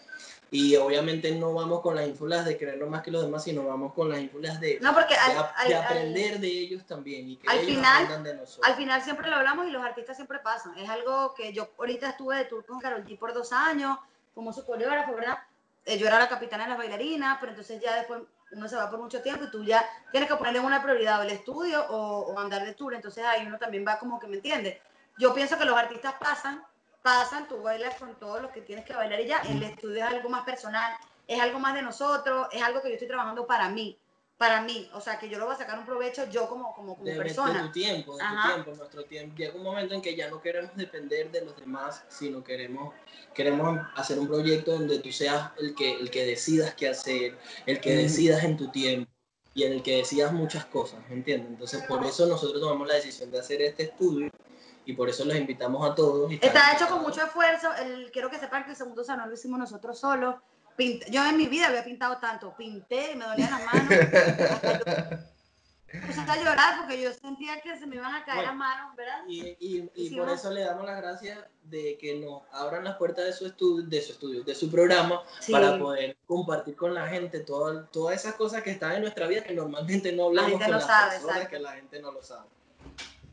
y 0.53 0.77
obviamente 0.77 1.35
no 1.35 1.55
vamos 1.55 1.81
con 1.81 1.97
las 1.97 2.07
ínfulas 2.07 2.45
de 2.45 2.59
creerlo 2.59 2.87
más 2.87 3.03
que 3.03 3.11
los 3.11 3.23
demás, 3.23 3.43
sino 3.43 3.67
vamos 3.67 3.95
con 3.95 4.11
las 4.11 4.21
ínfulas 4.21 4.61
de, 4.61 4.79
no, 4.83 4.93
porque 4.93 5.15
de, 5.67 5.75
aprender 5.75 6.41
de 6.41 6.47
ellos 6.47 6.85
también 6.85 7.31
y 7.31 7.37
que 7.39 7.49
al 7.49 7.61
ellos 7.61 7.69
final, 7.69 8.23
de 8.23 8.35
nosotros. 8.35 8.67
Al 8.67 8.77
final 8.77 9.01
siempre 9.01 9.31
lo 9.31 9.37
hablamos 9.37 9.67
y 9.67 9.71
los 9.71 9.83
artistas 9.83 10.17
siempre 10.17 10.41
pasan. 10.41 10.77
Es 10.77 10.91
algo 10.91 11.35
que 11.35 11.55
yo 11.55 11.71
ahorita 11.79 12.11
estuve 12.11 12.37
de 12.37 12.45
tour 12.45 12.67
con 12.67 12.81
Carol 12.81 13.03
G 13.07 13.19
por 13.19 13.33
dos 13.33 13.51
años, 13.51 13.97
como 14.35 14.53
su 14.53 14.65
coreógrafo, 14.65 15.15
¿verdad? 15.15 15.39
Eh, 15.85 15.99
yo 15.99 16.07
era 16.07 16.19
la 16.19 16.29
capitana 16.29 16.65
de 16.65 16.71
las 16.71 16.79
bailarinas, 16.79 17.39
pero 17.41 17.53
entonces 17.53 17.81
ya 17.81 17.97
después 17.97 18.23
uno 18.53 18.69
se 18.69 18.77
va 18.77 18.91
por 18.91 19.01
mucho 19.01 19.23
tiempo 19.23 19.45
y 19.45 19.51
tú 19.51 19.65
ya 19.65 19.85
tienes 20.11 20.29
que 20.29 20.37
ponerle 20.37 20.61
una 20.61 20.83
prioridad 20.83 21.23
el 21.25 21.31
estudio 21.31 21.85
o, 21.89 22.33
o 22.33 22.39
andar 22.39 22.65
de 22.65 22.75
tour, 22.75 22.95
entonces 22.95 23.25
ahí 23.25 23.47
uno 23.47 23.59
también 23.59 23.85
va 23.87 23.99
como 23.99 24.21
que 24.21 24.27
me 24.27 24.37
entiende. 24.37 24.81
Yo 25.19 25.35
pienso 25.35 25.59
que 25.59 25.65
los 25.65 25.77
artistas 25.77 26.15
pasan 26.21 26.65
pasan, 27.03 27.49
tú 27.49 27.61
bailas 27.63 27.97
con 27.97 28.15
todos 28.15 28.41
los 28.41 28.51
que 28.53 28.63
tienes 28.63 28.85
que 28.85 28.95
bailar 28.95 29.21
y 29.21 29.27
ya, 29.27 29.39
el 29.41 29.63
estudio 29.63 29.97
es 29.97 30.13
algo 30.13 30.29
más 30.29 30.45
personal, 30.45 30.95
es 31.27 31.41
algo 31.41 31.59
más 31.59 31.75
de 31.75 31.83
nosotros, 31.83 32.49
es 32.53 32.63
algo 32.63 32.81
que 32.81 32.89
yo 32.89 32.95
estoy 32.95 33.09
trabajando 33.09 33.47
para 33.47 33.69
mí, 33.69 33.99
para 34.43 34.61
mí, 34.61 34.91
o 34.93 35.01
sea, 35.01 35.21
que 35.21 35.29
yo 35.29 35.39
lo 35.39 35.45
voy 35.45 35.55
a 35.55 35.59
sacar 35.59 35.79
un 35.79 35.85
provecho 35.85 36.29
yo 36.29 36.49
como, 36.49 36.75
como, 36.75 36.97
como 36.97 37.17
persona. 37.17 37.63
De 37.63 37.69
tu 37.69 37.73
tiempo, 37.75 38.17
de 38.17 38.25
tu 38.25 38.49
tiempo, 38.49 38.75
nuestro 38.77 39.05
tiempo. 39.05 39.37
Llega 39.37 39.55
un 39.55 39.63
momento 39.63 39.95
en 39.95 40.03
que 40.03 40.17
ya 40.17 40.29
no 40.31 40.43
queremos 40.43 40.75
depender 40.75 41.31
de 41.31 41.45
los 41.45 41.57
demás, 41.57 42.03
sino 42.09 42.43
queremos, 42.43 42.93
queremos 43.35 43.79
hacer 43.95 44.19
un 44.19 44.27
proyecto 44.27 44.73
donde 44.73 44.99
tú 44.99 45.13
seas 45.13 45.53
el 45.61 45.77
que, 45.77 45.93
el 45.93 46.11
que 46.11 46.27
decidas 46.27 46.75
qué 46.75 46.89
hacer, 46.89 47.39
el 47.67 47.81
que 47.81 47.95
decidas 47.95 48.43
en 48.43 48.57
tu 48.57 48.69
tiempo 48.73 49.09
y 49.55 49.63
en 49.63 49.75
el 49.75 49.83
que 49.85 49.99
decidas 49.99 50.33
muchas 50.33 50.65
cosas, 50.65 50.99
¿me 51.09 51.15
entiendes? 51.15 51.49
Entonces, 51.49 51.85
por 51.85 52.05
eso 52.05 52.27
nosotros 52.27 52.61
tomamos 52.61 52.89
la 52.89 52.95
decisión 52.95 53.31
de 53.31 53.39
hacer 53.39 53.63
este 53.63 53.85
estudio 53.85 54.29
y 54.85 54.95
por 54.95 55.09
eso 55.09 55.25
los 55.25 55.37
invitamos 55.37 55.89
a 55.89 55.95
todos. 55.95 56.33
Está 56.33 56.73
hecho 56.75 56.89
con 56.89 57.03
mucho 57.03 57.23
esfuerzo. 57.23 57.73
El, 57.77 58.11
quiero 58.11 58.29
que 58.29 58.41
sepan 58.41 58.65
que 58.65 58.71
el 58.71 58.77
segundo 58.77 59.05
salón 59.05 59.29
lo 59.29 59.35
hicimos 59.35 59.61
nosotros 59.61 60.01
solos. 60.01 60.35
Yo 61.11 61.27
en 61.27 61.37
mi 61.37 61.47
vida 61.47 61.69
había 61.69 61.85
pintado 61.85 62.19
tanto. 62.19 62.55
Pinté 62.57 63.13
y 63.13 63.17
me 63.17 63.25
dolían 63.25 63.51
las 63.51 63.65
manos. 63.65 63.93
Empecé 65.93 66.21
a 66.21 66.37
llorar 66.37 66.79
porque 66.79 67.03
yo 67.03 67.13
sentía 67.13 67.61
que 67.61 67.79
se 67.79 67.87
me 67.87 67.97
iban 67.97 68.15
a 68.15 68.25
caer 68.25 68.47
las 68.47 68.55
manos, 68.55 68.97
¿verdad? 68.97 69.25
Y, 69.29 69.57
y, 69.61 70.17
por 70.17 70.31
eso 70.31 70.51
le 70.51 70.63
damos 70.63 70.87
las 70.87 70.97
gracias 70.97 71.39
de 71.65 71.99
que 71.99 72.19
nos 72.19 72.43
abran 72.51 72.85
las 72.85 72.97
puertas 72.97 73.27
de 73.27 73.33
su 73.35 73.47
estudio, 73.47 73.87
de 73.87 74.01
su 74.01 74.13
estudio, 74.13 74.43
de 74.43 74.55
su 74.55 74.71
programa, 74.71 75.23
para 75.51 75.79
poder 75.79 76.17
compartir 76.27 76.77
con 76.77 76.95
la 76.95 77.09
gente 77.09 77.41
todas 77.41 77.87
esas 78.15 78.35
cosas 78.35 78.63
que 78.63 78.71
están 78.71 78.93
en 78.93 79.03
nuestra 79.03 79.27
vida 79.27 79.43
que 79.43 79.53
normalmente 79.53 80.13
no 80.13 80.27
hablamos 80.27 80.53
con 80.53 80.71
las 80.71 80.87
personas, 80.87 81.49
que 81.49 81.59
la 81.59 81.73
gente 81.73 82.01
no 82.01 82.11
lo 82.11 82.23
sabe. 82.23 82.49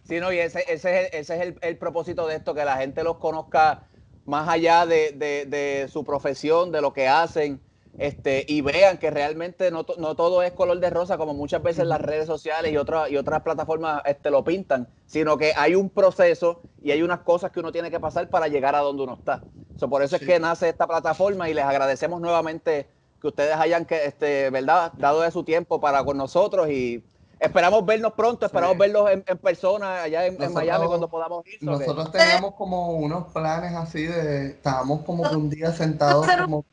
Sí, 0.05 0.19
no, 0.19 0.33
y 0.33 0.39
ese, 0.39 0.65
ese 0.67 0.73
es, 0.73 1.13
el, 1.13 1.19
ese 1.19 1.35
es 1.41 1.55
el, 1.61 1.77
propósito 1.77 2.27
de 2.27 2.37
esto, 2.37 2.53
que 2.53 2.65
la 2.65 2.77
gente 2.77 3.03
los 3.03 3.17
conozca 3.17 3.83
más 4.29 4.47
allá 4.47 4.85
de, 4.85 5.89
su 5.91 6.03
profesión, 6.03 6.71
de 6.71 6.81
lo 6.81 6.93
que 6.93 7.07
hacen, 7.07 7.59
este, 7.97 8.45
y 8.47 8.61
vean 8.61 8.97
que 8.97 9.09
realmente 9.09 9.71
no, 9.71 9.83
todo 9.83 10.41
es 10.43 10.53
color 10.53 10.79
de 10.79 10.89
rosa, 10.89 11.17
como 11.17 11.33
muchas 11.33 11.61
veces 11.61 11.85
las 11.85 11.99
redes 11.99 12.27
sociales 12.27 12.71
y, 12.71 12.77
otras 12.77 13.11
y 13.11 13.17
otras 13.17 13.41
plataformas 13.41 14.01
este, 14.05 14.31
lo 14.31 14.43
pintan, 14.43 14.87
sino 15.05 15.37
que 15.37 15.51
hay 15.55 15.75
un 15.75 15.89
proceso 15.89 16.61
y 16.81 16.91
hay 16.91 17.01
unas 17.01 17.19
cosas 17.21 17.51
que 17.51 17.59
uno 17.59 17.71
tiene 17.71 17.91
que 17.91 17.99
pasar 17.99 18.29
para 18.29 18.47
llegar 18.47 18.75
a 18.75 18.79
donde 18.79 19.03
uno 19.03 19.15
está. 19.15 19.43
por 19.89 20.01
eso 20.01 20.15
es 20.15 20.21
que 20.21 20.39
nace 20.39 20.69
esta 20.69 20.87
plataforma 20.87 21.49
y 21.49 21.53
les 21.53 21.65
agradecemos 21.65 22.21
nuevamente 22.21 22.87
que 23.19 23.27
ustedes 23.27 23.55
hayan 23.55 23.85
que, 23.85 24.05
este, 24.05 24.49
¿verdad? 24.49 24.93
dado 24.97 25.21
de 25.21 25.31
su 25.31 25.43
tiempo 25.43 25.81
para 25.81 26.03
con 26.05 26.15
nosotros 26.15 26.69
y 26.69 27.03
Esperamos 27.39 27.85
vernos 27.85 28.13
pronto, 28.13 28.45
esperamos 28.45 28.77
verlos 28.77 29.09
en, 29.09 29.37
persona 29.37 30.03
allá 30.03 30.25
en, 30.25 30.37
Miami 30.53 30.87
cuando 30.87 31.07
podamos 31.07 31.45
ir. 31.47 31.57
Nosotros 31.61 32.11
teníamos 32.11 32.53
como 32.55 32.91
unos 32.91 33.31
planes 33.31 33.73
así 33.75 34.05
de, 34.05 34.47
estábamos 34.47 35.05
como 35.05 35.29
que 35.29 35.35
un 35.35 35.49
día 35.49 35.71
sentados 35.71 36.27
como... 36.41 36.65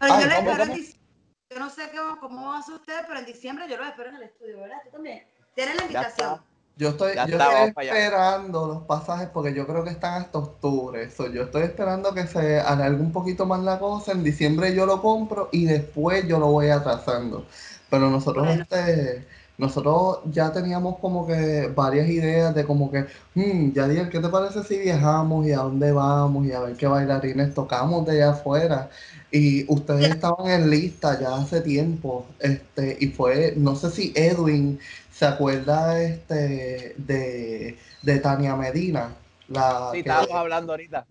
yo, 0.00 1.58
no 1.58 1.70
sé 1.70 1.90
cómo, 2.20 2.46
va 2.46 2.58
a 2.58 2.62
ser 2.62 2.76
usted, 2.76 2.94
pero 3.08 3.18
en 3.18 3.26
diciembre 3.26 3.66
yo 3.68 3.76
lo 3.76 3.84
espero 3.84 4.10
en 4.10 4.16
el 4.16 4.22
estudio, 4.22 4.60
¿verdad? 4.60 4.76
Tú 4.84 4.90
también. 4.90 5.24
Tienes 5.54 5.74
la 5.74 5.82
invitación. 5.82 6.40
Yo 6.76 6.90
estoy, 6.90 7.16
yo 7.16 7.36
estoy 7.36 7.88
esperando 7.88 8.68
los 8.68 8.82
pasajes 8.84 9.28
porque 9.30 9.52
yo 9.52 9.66
creo 9.66 9.82
que 9.82 9.90
están 9.90 10.22
hasta 10.22 10.38
octubre. 10.38 11.10
yo 11.34 11.42
estoy 11.42 11.62
esperando 11.62 12.14
que 12.14 12.28
se 12.28 12.60
alargue 12.60 13.00
un 13.00 13.10
poquito 13.10 13.46
más 13.46 13.60
la 13.64 13.80
cosa. 13.80 14.12
En 14.12 14.22
diciembre 14.22 14.72
yo 14.72 14.86
lo 14.86 15.02
compro 15.02 15.48
y 15.50 15.64
después 15.64 16.28
yo 16.28 16.38
lo 16.38 16.46
voy 16.46 16.68
atrasando. 16.68 17.46
Pero 17.90 18.08
nosotros 18.10 18.46
este 18.46 19.26
nosotros 19.58 20.20
ya 20.30 20.52
teníamos 20.52 20.98
como 21.00 21.26
que 21.26 21.66
varias 21.74 22.08
ideas 22.08 22.54
de 22.54 22.64
como 22.64 22.92
que, 22.92 23.06
hmm, 23.34 23.72
Yadiel, 23.72 24.08
¿qué 24.08 24.20
te 24.20 24.28
parece 24.28 24.62
si 24.62 24.78
viajamos 24.78 25.46
y 25.46 25.52
a 25.52 25.58
dónde 25.58 25.90
vamos 25.90 26.46
y 26.46 26.52
a 26.52 26.60
ver 26.60 26.76
qué 26.76 26.86
bailarines 26.86 27.54
tocamos 27.54 28.06
de 28.06 28.12
allá 28.12 28.30
afuera? 28.30 28.88
Y 29.32 29.70
ustedes 29.70 30.10
estaban 30.10 30.48
en 30.48 30.70
lista 30.70 31.18
ya 31.20 31.34
hace 31.34 31.60
tiempo, 31.60 32.24
este, 32.38 32.96
y 33.00 33.08
fue, 33.08 33.54
no 33.56 33.74
sé 33.74 33.90
si 33.90 34.12
Edwin 34.14 34.78
se 35.12 35.26
acuerda 35.26 36.00
este 36.00 36.94
de, 36.96 37.76
de 38.02 38.18
Tania 38.20 38.54
Medina. 38.54 39.12
La 39.48 39.90
sí, 39.92 39.98
estábamos 39.98 40.30
hablando 40.30 40.72
ahorita. 40.72 41.04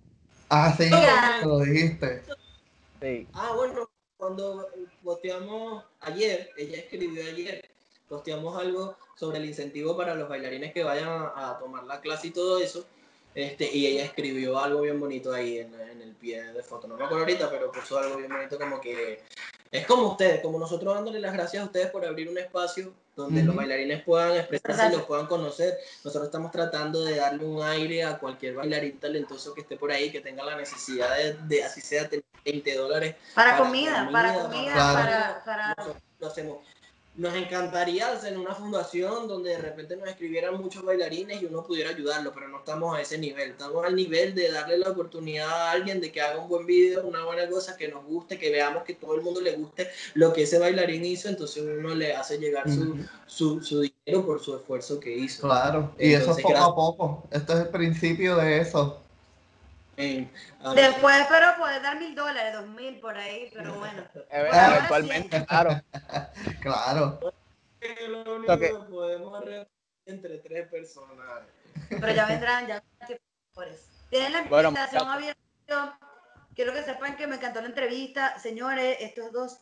Ah, 0.49 0.73
sí, 0.77 0.89
lo 1.43 1.59
dijiste. 1.59 2.23
Sí. 3.01 3.27
Ah, 3.33 3.51
bueno, 3.57 3.89
cuando 4.15 4.69
posteamos 5.03 5.83
ayer, 5.99 6.49
ella 6.57 6.77
escribió 6.77 7.21
ayer 7.25 7.76
posteamos 8.07 8.57
algo 8.59 8.95
sobre 9.15 9.37
el 9.39 9.45
incentivo 9.45 9.97
para 9.97 10.15
los 10.15 10.29
bailarines 10.29 10.73
que 10.73 10.83
vayan 10.83 11.09
a, 11.09 11.57
tomar 11.59 11.83
la 11.83 12.01
clase 12.01 12.27
y 12.27 12.31
todo 12.31 12.59
eso. 12.59 12.85
Este, 13.35 13.69
y 13.71 13.85
ella 13.85 14.05
escribió 14.05 14.57
algo 14.57 14.81
bien 14.81 14.99
bonito 14.99 15.31
ahí 15.31 15.59
en, 15.59 15.73
el 15.73 16.15
pie 16.15 16.41
de 16.53 16.63
foto. 16.63 16.87
No 16.87 16.95
me 16.95 17.03
acuerdo 17.03 17.23
ahorita, 17.23 17.49
pero 17.51 17.71
puso 17.71 17.99
algo 17.99 18.17
bien 18.17 18.31
bonito 18.31 18.57
como 18.57 18.81
que 18.81 19.21
es 19.71 19.85
como 19.85 20.07
ustedes, 20.07 20.41
como 20.41 20.57
nosotros 20.57 20.95
dándole 20.95 21.19
las 21.19 21.33
gracias 21.33 21.61
a 21.61 21.65
ustedes 21.65 21.91
por 21.91 22.05
abrir 22.05 22.29
un 22.29 22.37
espacio 22.37 22.93
donde 23.15 23.43
los 23.43 23.55
bailarines 23.55 24.03
puedan 24.03 24.37
expresarse 24.37 24.93
y 24.93 24.97
los 24.97 25.05
puedan 25.05 25.25
conocer. 25.25 25.77
Nosotros 26.03 26.25
estamos 26.25 26.51
tratando 26.51 27.03
de 27.03 27.17
darle 27.17 27.45
un 27.45 27.63
aire 27.63 28.03
a 28.03 28.19
cualquier 28.19 28.55
bailarín 28.55 28.99
talentoso 28.99 29.53
que 29.53 29.61
esté 29.61 29.75
por 29.75 29.91
ahí, 29.91 30.11
que 30.11 30.21
tenga 30.21 30.43
la 30.43 30.55
necesidad 30.55 31.15
de, 31.33 31.63
así 31.63 31.81
sea, 31.81 32.09
20 32.45 32.75
dólares. 32.75 33.15
Para, 33.33 33.57
comida, 33.57 34.07
para 34.11 34.33
comida, 34.35 34.73
para, 34.75 35.43
para... 35.43 35.75
lo 36.19 36.27
hacemos 36.27 36.59
nos 37.17 37.35
encantaría 37.35 38.11
hacer 38.11 38.37
una 38.37 38.53
fundación 38.53 39.27
donde 39.27 39.49
de 39.49 39.57
repente 39.57 39.97
nos 39.97 40.07
escribieran 40.07 40.61
muchos 40.61 40.83
bailarines 40.83 41.41
y 41.41 41.45
uno 41.45 41.63
pudiera 41.63 41.89
ayudarlo, 41.89 42.31
pero 42.31 42.47
no 42.47 42.59
estamos 42.59 42.95
a 42.95 43.01
ese 43.01 43.17
nivel. 43.17 43.51
Estamos 43.51 43.83
al 43.83 43.95
nivel 43.95 44.35
de 44.35 44.51
darle 44.51 44.77
la 44.77 44.91
oportunidad 44.91 45.49
a 45.49 45.71
alguien 45.71 45.99
de 45.99 46.11
que 46.11 46.21
haga 46.21 46.39
un 46.39 46.47
buen 46.47 46.67
video, 46.67 47.07
una 47.07 47.25
buena 47.25 47.49
cosa, 47.49 47.75
que 47.75 47.87
nos 47.87 48.05
guste, 48.05 48.37
que 48.37 48.51
veamos 48.51 48.83
que 48.83 48.93
todo 48.93 49.15
el 49.15 49.23
mundo 49.23 49.41
le 49.41 49.55
guste 49.55 49.89
lo 50.13 50.31
que 50.31 50.43
ese 50.43 50.59
bailarín 50.59 51.03
hizo, 51.05 51.27
entonces 51.27 51.63
uno 51.63 51.95
le 51.95 52.13
hace 52.13 52.37
llegar 52.37 52.65
su, 53.25 53.61
su, 53.61 53.81
dinero 53.81 54.23
por 54.23 54.39
su 54.39 54.55
esfuerzo 54.55 54.99
que 54.99 55.17
hizo. 55.17 55.47
Claro, 55.47 55.95
y 55.97 56.13
eso 56.13 56.31
es 56.31 56.43
poco 56.43 56.57
a 56.57 56.75
poco. 56.75 57.23
Esto 57.31 57.53
es 57.53 57.59
el 57.61 57.69
principio 57.69 58.35
de 58.35 58.59
eso. 58.59 59.01
Después, 59.97 61.25
pero 61.27 61.47
puedes 61.57 61.81
dar 61.81 61.97
mil 61.97 62.13
dólares, 62.13 62.53
dos 62.53 62.67
mil 62.67 62.99
por 62.99 63.17
ahí, 63.17 63.49
pero 63.51 63.73
bueno. 63.73 64.03
Eventualmente, 64.29 65.43
claro. 65.45 65.81
claro. 66.61 67.19
Lo 68.07 68.35
único 68.35 68.59
que 68.59 68.69
podemos 68.89 69.43
entre 70.05 70.37
tres 70.37 70.67
personas. 70.67 71.25
Pero 71.89 72.11
ya 72.11 72.25
vendrán, 72.25 72.67
ya 72.67 72.83
Tienen 74.09 74.33
la 74.33 74.41
Bueno, 74.43 74.69
invitación 74.69 75.09
abierta. 75.09 75.99
Quiero 76.53 76.73
que 76.73 76.83
sepan 76.83 77.17
que 77.17 77.25
me 77.25 77.35
encantó 77.35 77.61
la 77.61 77.67
entrevista. 77.67 78.37
Señores, 78.37 78.97
estos 78.99 79.31
dos 79.31 79.59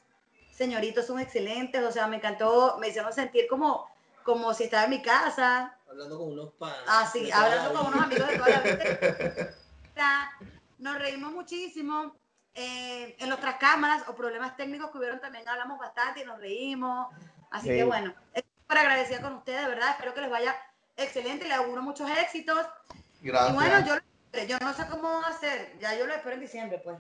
señoritos 0.52 1.07
son 1.07 1.20
excelentes. 1.20 1.82
O 1.82 1.91
sea, 1.91 2.07
me 2.07 2.18
encantó, 2.18 2.78
me 2.80 2.90
hicieron 2.90 3.14
sentir 3.14 3.48
como, 3.48 3.90
como 4.24 4.53
si 4.53 4.66
estaba 4.66 4.84
en 4.84 4.90
mi 4.90 5.02
casa. 5.02 5.78
Hablando 5.90 6.18
con 6.18 6.34
unos 6.34 6.53
padres. 6.53 6.84
Ah, 6.88 7.10
sí, 7.12 7.32
hablando 7.32 7.74
con 7.74 7.88
unos 7.88 8.03
amigos 8.03 8.28
de 8.28 8.38
toda 8.38 8.49
la 8.49 8.60
vida. 8.60 9.56
Nos 10.78 10.98
reímos 11.00 11.32
muchísimo. 11.32 12.16
Eh, 12.58 13.18
en 13.20 13.28
nuestras 13.28 13.56
cámaras 13.56 14.04
o 14.08 14.16
problemas 14.16 14.56
técnicos 14.56 14.90
que 14.90 14.98
hubieron 14.98 15.20
también 15.20 15.48
hablamos 15.48 15.78
bastante 15.78 16.22
y 16.22 16.26
nos 16.26 16.40
reímos. 16.40 17.08
Así 17.52 17.68
Sí. 17.68 17.76
que 17.76 17.84
bueno, 17.84 18.14
estoy 18.34 18.52
súper 18.62 18.78
agradecida 18.78 19.22
con 19.22 19.34
ustedes, 19.34 19.64
de 19.64 19.68
verdad. 19.68 19.90
Espero 19.92 20.14
que 20.14 20.22
les 20.22 20.30
vaya 20.30 20.56
excelente. 20.96 21.48
Les 21.48 21.58
auguro 21.58 21.82
muchos 21.82 22.10
éxitos. 22.10 22.66
Gracias. 23.22 23.52
Y 23.52 23.54
bueno, 23.56 23.86
yo, 23.86 24.44
yo 24.46 24.58
no 24.62 24.74
sé 24.74 24.88
cómo 24.88 25.20
hacer. 25.26 25.78
Ya 25.80 25.98
yo 25.98 26.06
lo 26.08 26.14
espero 26.14 26.36
en 26.36 26.42
diciembre, 26.42 26.80
pues. 26.84 26.98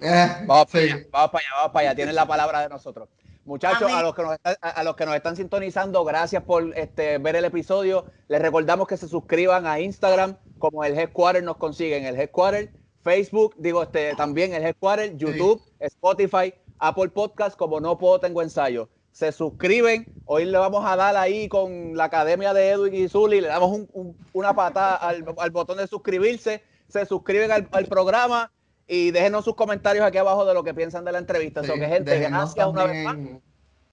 Eh, 0.00 0.44
Vamos 0.46 0.66
para 0.70 0.84
allá, 0.84 0.96
vamos 1.10 1.30
para 1.30 1.44
allá, 1.44 1.54
vamos 1.56 1.72
para 1.72 1.86
allá. 1.88 1.94
Tienen 1.96 2.14
la 2.14 2.26
palabra 2.26 2.60
de 2.60 2.68
nosotros. 2.68 3.08
Muchachos, 3.44 3.90
a 3.92 4.02
los, 4.02 4.14
que 4.14 4.22
nos 4.22 4.36
a, 4.44 4.50
a 4.68 4.84
los 4.84 4.94
que 4.96 5.04
nos 5.06 5.16
están 5.16 5.34
sintonizando, 5.36 6.04
gracias 6.04 6.42
por 6.44 6.76
este, 6.78 7.18
ver 7.18 7.36
el 7.36 7.44
episodio. 7.44 8.06
Les 8.28 8.40
recordamos 8.40 8.86
que 8.86 8.96
se 8.96 9.08
suscriban 9.08 9.66
a 9.66 9.80
Instagram, 9.80 10.36
como 10.58 10.84
el 10.84 10.96
Headquarter 10.98 11.42
nos 11.42 11.56
consiguen, 11.56 12.04
el 12.04 12.14
Headquarter, 12.18 12.72
Facebook, 13.02 13.54
digo, 13.58 13.82
este, 13.82 14.14
también 14.14 14.54
el 14.54 14.62
Headquarter, 14.64 15.16
YouTube, 15.16 15.60
Spotify, 15.80 16.54
Apple 16.78 17.08
Podcast, 17.08 17.56
como 17.56 17.80
no 17.80 17.98
puedo, 17.98 18.20
tengo 18.20 18.42
ensayo. 18.42 18.88
Se 19.10 19.32
suscriben, 19.32 20.06
hoy 20.24 20.44
le 20.44 20.56
vamos 20.56 20.84
a 20.86 20.94
dar 20.96 21.16
ahí 21.16 21.48
con 21.48 21.96
la 21.96 22.04
academia 22.04 22.54
de 22.54 22.68
Edwin 22.70 22.94
y 22.94 23.08
Zully, 23.08 23.40
le 23.40 23.48
damos 23.48 23.70
un- 23.72 23.88
un- 23.92 24.16
una 24.32 24.54
patada 24.54 24.94
al, 24.96 25.24
al 25.36 25.50
botón 25.50 25.78
de 25.78 25.86
suscribirse, 25.88 26.62
se 26.88 27.04
suscriben 27.06 27.50
al, 27.50 27.68
al 27.72 27.86
programa 27.86 28.52
y 28.88 29.10
déjenos 29.10 29.44
sus 29.44 29.54
comentarios 29.54 30.04
aquí 30.04 30.18
abajo 30.18 30.44
de 30.44 30.54
lo 30.54 30.62
que 30.64 30.74
piensan 30.74 31.04
de 31.04 31.12
la 31.12 31.18
entrevista. 31.18 31.62
Sí, 31.62 31.68
So 31.68 31.74
que 31.74 31.86
gente, 31.86 32.10
déjenos 32.10 32.54
gracias 32.54 32.66
una 32.66 32.84
vez 32.84 33.04
más. 33.04 33.16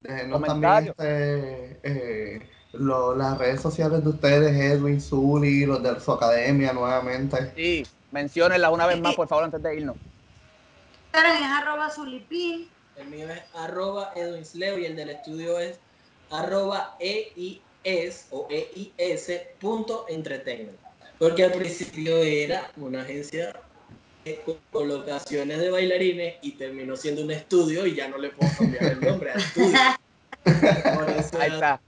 déjenos 0.02 0.42
también 0.44 0.72
Comentarios. 0.72 0.96
este, 0.98 1.80
eh, 1.84 2.50
lo- 2.74 3.16
las 3.16 3.38
redes 3.38 3.62
sociales 3.62 4.04
de 4.04 4.10
ustedes, 4.10 4.56
Edwin, 4.56 5.02
Zuli, 5.02 5.66
los 5.66 5.82
de 5.84 6.00
su 6.00 6.12
academia 6.12 6.74
nuevamente. 6.74 7.52
Sí, 7.56 7.86
menciónenlas 8.12 8.72
una 8.72 8.86
vez 8.86 9.00
más, 9.00 9.16
por 9.16 9.28
favor, 9.28 9.46
antes 9.46 9.62
de 9.62 9.76
irnos. 9.78 9.96
Es 11.14 11.22
arroba 11.44 11.90
zulipin. 11.90 12.68
El 12.96 13.08
mío 13.08 13.30
es 13.30 13.42
arroba 13.56 14.12
edwinsleo 14.16 14.78
y 14.78 14.86
el 14.86 14.96
del 14.96 15.10
estudio 15.12 15.58
es 15.60 15.80
arroba 16.30 16.96
eis 17.00 18.28
o 18.32 18.48
eis 18.50 19.32
punto 19.60 20.06
entertainment. 20.10 20.78
Porque 21.18 21.46
al 21.46 21.52
principio 21.54 22.18
era 22.18 22.70
una 22.78 23.02
agencia 23.02 23.54
colocaciones 24.72 25.60
de 25.60 25.70
bailarines 25.70 26.36
y 26.42 26.52
terminó 26.52 26.96
siendo 26.98 27.22
un 27.24 27.32
estudio 27.32 27.86
y 27.86 27.96
ya 27.96 28.08
no 28.08 28.18
le 28.18 28.30
puedo 28.30 28.52
cambiar 28.58 28.84
el 28.86 29.02
nombre 29.02 29.32
al 29.32 29.40
estudio. 29.40 29.78
Por 30.44 31.10
eso 31.10 31.40
Ahí 31.40 31.52
está. 31.52 31.82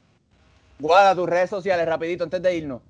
Guada, 0.80 1.16
tus 1.16 1.30
redes 1.30 1.50
sociales, 1.50 1.86
rapidito, 1.86 2.24
antes 2.24 2.42
de 2.42 2.56
irnos. 2.56 2.82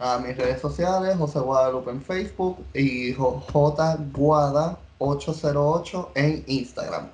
A 0.00 0.18
mis 0.18 0.36
redes 0.36 0.60
sociales, 0.60 1.16
José 1.16 1.38
Guadalupe 1.40 1.90
en 1.90 2.02
Facebook 2.02 2.64
y 2.74 3.14
JGuada808 3.14 6.08
en 6.14 6.44
Instagram. 6.46 7.10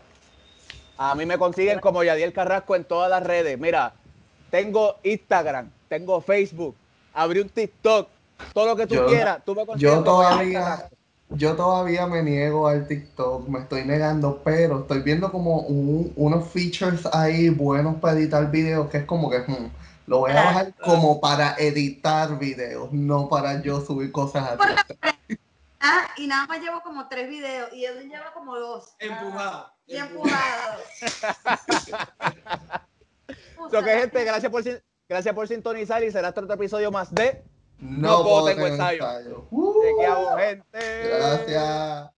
A 0.97 1.15
mí 1.15 1.27
me 1.27 1.39
consiguen 1.39 1.81
como 1.81 2.05
Yadiel 2.05 2.33
Carrasco 2.33 2.77
en 2.77 2.85
todas 2.85 3.11
las 3.11 3.23
redes. 3.23 3.59
Mira, 3.59 3.95
tengo 4.51 4.97
Instagram, 5.03 5.71
tengo 5.89 6.21
Facebook, 6.21 6.75
abrí 7.13 7.41
un 7.41 7.49
TikTok, 7.49 8.09
todo 8.53 8.67
lo 8.67 8.77
que 8.77 8.87
tú 8.87 8.95
Yo- 8.95 9.07
quieras. 9.07 9.41
Tú 9.45 9.55
me 9.55 9.67
consigues 9.67 9.93
Yo 9.95 10.05
todavía. 10.05 10.89
Yo 11.37 11.55
todavía 11.57 12.07
me 12.07 12.23
niego 12.23 12.69
al 12.69 12.87
TikTok, 12.87 13.49
me 13.49 13.61
estoy 13.61 13.85
negando, 13.85 14.41
pero 14.45 14.81
estoy 14.81 15.01
viendo 15.03 15.31
como 15.31 15.61
un- 15.61 16.13
unos 16.17 16.49
features 16.49 17.07
ahí 17.13 17.49
buenos 17.49 17.97
para 17.97 18.19
editar 18.19 18.51
videos 18.51 18.89
que 18.91 18.99
es 18.99 19.05
como 19.05 19.31
que 19.31 19.39
hmm, 19.41 19.71
lo 20.07 20.19
voy 20.21 20.33
a 20.33 20.35
bajar 20.35 20.75
como 20.85 21.21
para 21.21 21.55
editar 21.59 22.39
videos, 22.39 22.93
no 22.93 23.29
para 23.29 23.63
yo 23.63 23.81
subir 23.81 24.13
cosas 24.13 24.51
a 24.51 24.57
TikTok. 24.57 24.99
Ah, 25.81 26.09
y 26.17 26.27
nada 26.27 26.47
más 26.47 26.61
llevo 26.61 26.83
como 26.83 27.09
tres 27.09 27.29
videos 27.29 27.71
y 27.73 27.85
Edwin 27.85 28.09
lleva 28.09 28.33
como 28.33 28.57
dos. 28.57 28.95
empujada. 28.99 29.75
Y 29.87 29.97
empujada. 29.97 30.79
empujados. 30.79 32.85
So 33.71 33.83
que, 33.83 33.99
gente, 33.99 34.23
gracias 34.25 34.53
por, 34.53 34.63
gracias 35.09 35.35
por 35.35 35.49
sintonizar 35.49 36.05
y 36.05 36.11
será 36.11 36.29
hasta 36.29 36.43
otro 36.43 36.55
episodio 36.55 36.91
más 36.91 37.15
de 37.15 37.43
No, 37.85 38.23
puedo, 38.23 38.25
puedo 38.25 38.45
tengo 38.47 38.67
tener 38.67 38.73
ensayo. 38.73 39.05
ensayo. 39.05 39.49
Uh, 39.51 39.83
Chequeamos, 39.83 40.37
gente. 40.39 41.09
gracias. 41.09 42.11